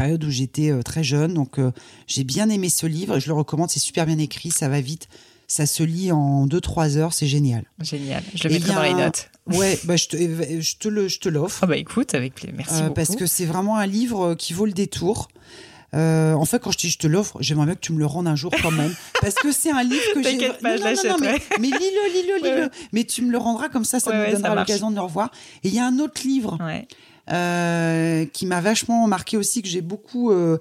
période 0.00 0.24
où 0.24 0.30
j'étais 0.30 0.70
euh, 0.70 0.82
très 0.82 1.04
jeune. 1.04 1.34
Donc 1.34 1.58
euh, 1.58 1.72
j'ai 2.06 2.24
bien 2.24 2.48
aimé 2.48 2.68
ce 2.68 2.86
livre 2.86 3.16
et 3.16 3.20
je 3.20 3.28
le 3.28 3.34
recommande, 3.34 3.70
c'est 3.70 3.80
super 3.80 4.06
bien 4.06 4.18
écrit, 4.18 4.50
ça 4.50 4.68
va 4.68 4.80
vite. 4.80 5.08
Ça 5.52 5.66
se 5.66 5.82
lit 5.82 6.12
en 6.12 6.46
2-3 6.46 6.96
heures, 6.96 7.12
c'est 7.12 7.26
génial. 7.26 7.64
Génial. 7.80 8.22
Je 8.36 8.44
le 8.46 8.50
Et 8.54 8.58
mettrai 8.60 8.72
dans 8.72 8.82
les 8.82 8.94
notes. 8.94 9.30
Ouais, 9.48 9.76
bah, 9.82 9.96
je 9.96 10.06
te, 10.06 10.16
je 10.16 10.76
te 10.76 10.86
le, 10.86 11.08
je 11.08 11.18
te 11.18 11.28
l'offre. 11.28 11.58
Ah 11.62 11.66
bah 11.66 11.76
écoute, 11.76 12.14
avec 12.14 12.36
plaisir. 12.36 12.54
Merci 12.56 12.74
Euh, 12.74 12.80
beaucoup. 12.82 12.94
parce 12.94 13.16
que 13.16 13.26
c'est 13.26 13.46
vraiment 13.46 13.76
un 13.76 13.86
livre 13.86 14.34
qui 14.34 14.52
vaut 14.52 14.64
le 14.64 14.70
détour. 14.72 15.26
Euh, 15.92 16.34
en 16.34 16.44
fait, 16.44 16.60
quand 16.60 16.70
je 16.70 16.76
te 16.76 16.82
dis 16.82 16.90
je 16.90 16.98
te 16.98 17.08
l'offre, 17.08 17.36
j'aimerais 17.40 17.66
bien 17.66 17.74
que 17.74 17.80
tu 17.80 17.92
me 17.92 17.98
le 17.98 18.06
rendes 18.06 18.28
un 18.28 18.36
jour 18.36 18.52
quand 18.62 18.70
même, 18.70 18.94
parce 19.20 19.34
que 19.34 19.50
c'est 19.50 19.72
un 19.72 19.82
livre 19.82 20.00
que 20.14 20.22
j'ai. 20.22 20.38
T'inquiète 20.38 20.60
pas, 20.60 20.78
Non, 20.78 20.84
je 20.94 21.08
non, 21.08 21.14
non, 21.14 21.16
mais, 21.58 21.66
lis-le, 21.66 22.12
lis-le, 22.12 22.36
lis-le. 22.48 22.62
ouais. 22.66 22.70
Mais 22.92 23.02
tu 23.02 23.22
me 23.22 23.32
le 23.32 23.38
rendras 23.38 23.68
comme 23.70 23.84
ça, 23.84 23.98
ça 23.98 24.12
Ouais, 24.12 24.28
nous 24.30 24.36
donnera 24.36 24.54
l'occasion 24.54 24.90
de 24.92 24.94
le 24.94 25.00
revoir. 25.02 25.32
Et 25.64 25.68
il 25.68 25.74
y 25.74 25.80
a 25.80 25.84
un 25.86 25.98
autre 25.98 26.20
livre 26.24 26.58
Ouais. 26.64 26.86
Euh, 27.30 28.26
qui 28.26 28.46
m'a 28.46 28.60
vachement 28.60 29.06
marqué 29.06 29.36
aussi, 29.36 29.62
que 29.62 29.68
j'ai 29.68 29.80
beaucoup, 29.80 30.30
euh, 30.30 30.58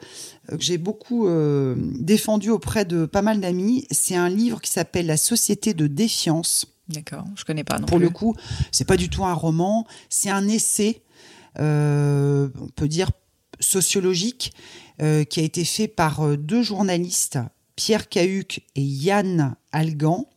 que 0.47 0.59
j'ai 0.61 0.77
beaucoup 0.77 1.27
euh, 1.27 1.75
défendu 1.99 2.49
auprès 2.49 2.85
de 2.85 3.05
pas 3.05 3.21
mal 3.21 3.39
d'amis. 3.39 3.85
C'est 3.91 4.15
un 4.15 4.29
livre 4.29 4.61
qui 4.61 4.71
s'appelle 4.71 5.07
La 5.07 5.17
Société 5.17 5.73
de 5.73 5.87
défiance. 5.87 6.65
D'accord. 6.87 7.25
Je 7.35 7.45
connais 7.45 7.63
pas 7.63 7.79
non 7.79 7.85
Pour 7.85 7.97
plus. 7.97 8.05
le 8.05 8.11
coup, 8.11 8.35
c'est 8.71 8.85
pas 8.85 8.97
du 8.97 9.09
tout 9.09 9.25
un 9.25 9.33
roman, 9.33 9.85
c'est 10.09 10.29
un 10.29 10.47
essai, 10.47 11.01
on 11.57 12.49
peut 12.75 12.87
dire 12.87 13.11
sociologique, 13.59 14.53
qui 14.97 15.39
a 15.39 15.43
été 15.43 15.65
fait 15.65 15.87
par 15.87 16.37
deux 16.37 16.63
journalistes, 16.63 17.37
Pierre 17.75 18.09
Cahuc 18.09 18.61
et 18.75 18.81
Yann 18.81 19.55
Algan. 19.71 20.27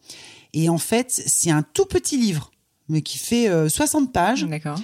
Et 0.55 0.69
en 0.69 0.79
fait, 0.79 1.11
c'est 1.11 1.51
un 1.51 1.63
tout 1.63 1.87
petit 1.87 2.17
livre, 2.19 2.51
mais 2.89 3.03
qui 3.03 3.19
fait 3.19 3.49
euh, 3.49 3.69
60 3.69 4.13
pages, 4.13 4.45
D'accord. 4.45 4.79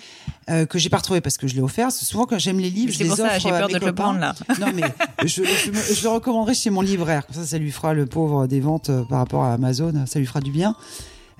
Euh, 0.50 0.66
que 0.66 0.78
j'ai 0.78 0.88
pas 0.88 0.96
retrouvé 0.98 1.20
parce 1.20 1.36
que 1.36 1.46
je 1.46 1.54
l'ai 1.54 1.60
offert. 1.60 1.92
C'est 1.92 2.04
Souvent, 2.04 2.24
quand 2.26 2.38
j'aime 2.38 2.58
les 2.58 2.70
livres, 2.70 2.92
je 2.92 2.98
les 3.00 3.10
offre 3.10 3.22
ça, 3.22 3.38
j'ai 3.38 3.50
à 3.50 3.58
peur 3.58 3.68
mes 3.68 3.74
de 3.78 3.84
le 3.86 3.94
prendre 3.94 4.18
là. 4.18 4.34
Non, 4.60 4.68
mais 4.74 4.82
je, 5.24 5.42
je 5.44 5.70
me- 5.70 5.94
je 5.94 6.02
le 6.02 6.08
recommanderais 6.08 6.54
chez 6.54 6.70
mon 6.70 6.80
libraire. 6.80 7.26
Comme 7.26 7.36
ça, 7.36 7.44
ça 7.46 7.58
lui 7.58 7.70
fera 7.70 7.92
le 7.94 8.06
pauvre 8.06 8.46
des 8.46 8.60
ventes 8.60 8.90
euh, 8.90 9.04
par 9.04 9.18
rapport 9.18 9.44
à 9.44 9.52
Amazon. 9.52 9.92
Ça 10.06 10.18
lui 10.18 10.26
fera 10.26 10.40
du 10.40 10.50
bien. 10.50 10.74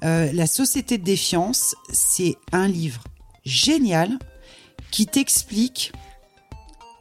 Euh, 0.05 0.31
la 0.33 0.47
Société 0.47 0.99
de 0.99 1.05
défiance, 1.05 1.75
c'est 1.93 2.37
un 2.53 2.69
livre 2.69 3.03
génial 3.45 4.19
qui 4.91 5.07
t'explique 5.07 5.93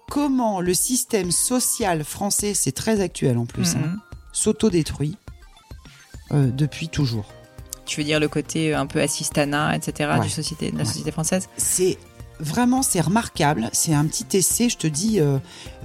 comment 0.10 0.62
le 0.62 0.74
système 0.74 1.32
social 1.32 2.04
français, 2.04 2.54
c'est 2.54 2.72
très 2.72 3.02
actuel 3.02 3.38
en 3.38 3.46
plus, 3.46 3.76
hein, 3.76 3.80
Mhm. 3.82 4.00
s'autodétruit 4.32 5.18
euh, 6.32 6.50
depuis 6.52 6.88
toujours. 6.90 7.26
Tu 7.88 8.00
veux 8.02 8.06
dire 8.06 8.20
le 8.20 8.28
côté 8.28 8.74
euh, 8.74 8.80
un 8.80 8.86
peu 8.86 9.02
assistanat, 9.02 9.76
etc. 9.76 10.12
Ouais. 10.14 10.20
du 10.26 10.30
société, 10.30 10.70
de 10.72 10.78
la 10.78 10.84
Ouais. 10.84 10.86
société 10.86 11.12
française 11.12 11.50
c'est 11.58 11.98
vraiment 12.40 12.84
c'est 12.84 13.02
remarquable. 13.02 13.70
C'est 13.74 13.94
un 13.96 14.06
petit 14.06 14.38
essai, 14.38 14.70
je 14.70 14.78
te 14.78 14.86
dis, 14.86 15.20
euh, 15.20 15.40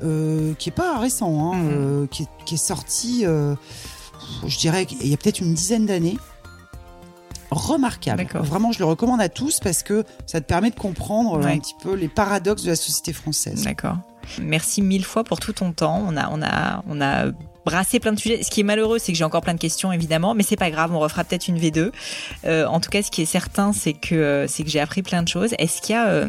euh, 0.05 0.53
qui 0.59 0.69
est 0.69 0.73
pas 0.73 0.99
récent, 0.99 1.53
hein, 1.53 1.57
Mhm. 1.57 1.71
euh, 1.73 2.07
qui, 2.09 2.25
est, 2.25 2.29
qui 2.45 2.55
est 2.57 2.59
sorti, 2.59 3.25
je 4.47 4.59
dirais 4.59 4.85
qu'il 4.85 5.07
y 5.07 5.15
a 5.15 5.17
peut-être 5.17 5.41
une 5.41 5.55
dizaine 5.55 5.87
d'années. 5.87 6.19
Remarquable. 7.51 8.19
D'accord. 8.25 8.45
Vraiment, 8.45 8.73
je 8.73 8.79
le 8.79 8.87
recommande 8.87 9.21
à 9.21 9.29
tous 9.29 9.61
parce 9.61 9.83
que 9.83 10.05
ça 10.27 10.41
te 10.41 10.47
permet 10.47 10.71
de 10.71 10.75
comprendre 10.79 11.39
Ouais. 11.39 11.53
un 11.53 11.59
petit 11.59 11.75
peu 11.83 11.95
les 11.95 12.09
paradoxes 12.09 12.63
de 12.63 12.71
la 12.71 12.77
société 12.77 13.13
française. 13.13 13.65
D'accord. 13.65 13.97
Merci 14.41 14.81
mille 14.81 15.05
fois 15.05 15.23
pour 15.25 15.39
tout 15.39 15.53
ton 15.53 15.73
temps. 15.73 16.03
On 16.07 16.17
a, 16.17 16.31
on 16.31 16.41
a, 16.43 16.83
on 16.89 17.01
a 17.03 17.27
brassé 17.65 18.01
plein 18.01 18.13
de 18.13 18.19
sujets. 18.19 18.43
Ce 18.43 18.51
qui 18.51 18.61
est 18.61 18.65
malheureux, 18.65 18.99
c'est 18.99 19.13
que 19.13 19.19
j'ai 19.19 19.25
encore 19.25 19.43
plein 19.43 19.55
de 19.55 19.61
questions, 19.61 19.93
évidemment, 19.93 20.35
mais 20.35 20.43
c'est 20.43 20.57
pas 20.57 20.71
grave. 20.71 20.95
On 20.95 21.01
refera 21.01 21.25
peut-être 21.25 21.49
une 21.49 21.59
V2. 21.59 21.93
Euh, 22.45 22.67
en 22.67 22.81
tout 22.81 22.91
cas, 22.91 23.03
ce 23.03 23.11
qui 23.11 23.23
est 23.23 23.27
certain, 23.27 23.73
c'est 23.73 23.93
que, 23.93 24.15
euh, 24.15 24.47
c'est 24.49 24.65
que 24.65 24.71
j'ai 24.71 24.81
appris 24.81 25.03
plein 25.03 25.23
de 25.23 25.29
choses. 25.29 25.55
Est-ce 25.59 25.81
qu'il 25.81 25.95
y 25.95 25.99
a, 25.99 26.09
euh, 26.09 26.27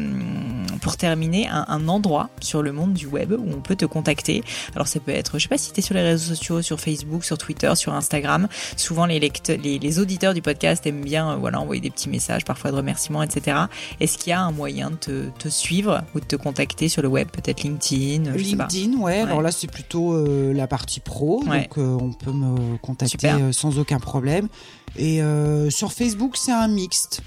pour 0.80 0.96
terminer, 0.96 1.48
un, 1.48 1.64
un 1.68 1.88
endroit 1.88 2.30
sur 2.40 2.62
le 2.62 2.72
monde 2.72 2.92
du 2.92 3.06
web 3.06 3.32
où 3.32 3.46
on 3.52 3.60
peut 3.60 3.76
te 3.76 3.84
contacter? 3.84 4.42
Alors, 4.74 4.88
ça 4.88 5.00
peut 5.00 5.12
être, 5.12 5.38
je 5.38 5.44
sais 5.44 5.48
pas 5.48 5.58
si 5.58 5.72
tu 5.72 5.80
es 5.80 5.82
sur 5.82 5.94
les 5.94 6.02
réseaux 6.02 6.34
sociaux, 6.34 6.62
sur 6.62 6.80
Facebook, 6.80 7.24
sur 7.24 7.38
Twitter, 7.38 7.74
sur 7.74 7.94
Instagram. 7.94 8.48
Souvent, 8.76 9.06
les, 9.06 9.20
lecteurs, 9.20 9.58
les, 9.62 9.78
les 9.78 9.98
auditeurs 9.98 10.34
du 10.34 10.42
podcast 10.42 10.86
aiment 10.86 11.02
bien, 11.02 11.32
euh, 11.32 11.36
voilà, 11.36 11.60
envoyer 11.60 11.80
des 11.80 11.90
petits 11.90 12.08
messages, 12.08 12.44
parfois 12.44 12.70
de 12.70 12.76
remerciements, 12.76 13.22
etc. 13.22 13.56
Est-ce 14.00 14.18
qu'il 14.18 14.30
y 14.30 14.32
a 14.32 14.40
un 14.40 14.52
moyen 14.52 14.90
de 14.90 14.96
te, 14.96 15.28
te 15.38 15.48
suivre 15.48 16.02
ou 16.14 16.20
de 16.20 16.24
te 16.24 16.36
contacter 16.36 16.88
sur 16.88 17.02
le 17.02 17.08
web, 17.08 17.28
peut-être 17.28 17.62
LinkedIn, 17.62 18.36
je 18.36 18.44
sais 18.44 18.56
pas. 18.56 18.68
LinkedIn, 18.70 19.00
ouais, 19.00 19.20
Alors 19.20 19.42
là, 19.42 19.52
c'est 19.52 19.70
plutôt 19.70 20.12
euh, 20.12 20.52
la 20.52 20.66
partie 20.66 21.00
pro, 21.00 21.23
Ouais. 21.46 21.62
donc 21.62 21.78
euh, 21.78 21.98
on 22.00 22.12
peut 22.12 22.32
me 22.32 22.76
contacter 22.78 23.28
euh, 23.28 23.52
sans 23.52 23.78
aucun 23.78 23.98
problème. 23.98 24.48
Et 24.96 25.22
euh, 25.22 25.70
sur 25.70 25.92
Facebook, 25.92 26.36
c'est 26.36 26.52
un 26.52 26.68
mixte. 26.68 27.22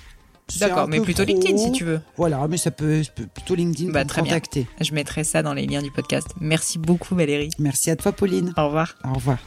D'accord, 0.60 0.88
mais 0.88 1.02
plutôt 1.02 1.24
pro. 1.26 1.34
LinkedIn 1.34 1.57
si 1.57 1.72
tu 1.74 1.84
veux. 1.84 1.99
Voilà, 2.15 2.48
mais 2.48 2.56
ça 2.56 2.72
peut 2.72 3.02
plutôt 3.34 3.53
LinkedIn 3.56 3.91
Bah, 3.91 4.02
pour 4.03 4.11
très 4.11 4.22
me 4.22 4.28
bien. 4.28 4.36
contacter. 4.36 4.68
Je 4.80 4.94
mettrai 4.94 5.26
ça 5.26 5.44
dans 5.44 5.53
les 5.53 5.65
liens 5.68 5.82
du 5.82 5.91
podcast. 5.91 6.28
Merci 6.40 6.80
beaucoup 6.80 7.15
Valérie. 7.15 7.49
Merci 7.60 7.90
à 7.90 7.98
toi, 7.98 8.14
Pauline. 8.14 8.53
Au 8.57 8.65
revoir. 8.68 8.95
Au 9.03 9.14
revoir. 9.14 9.40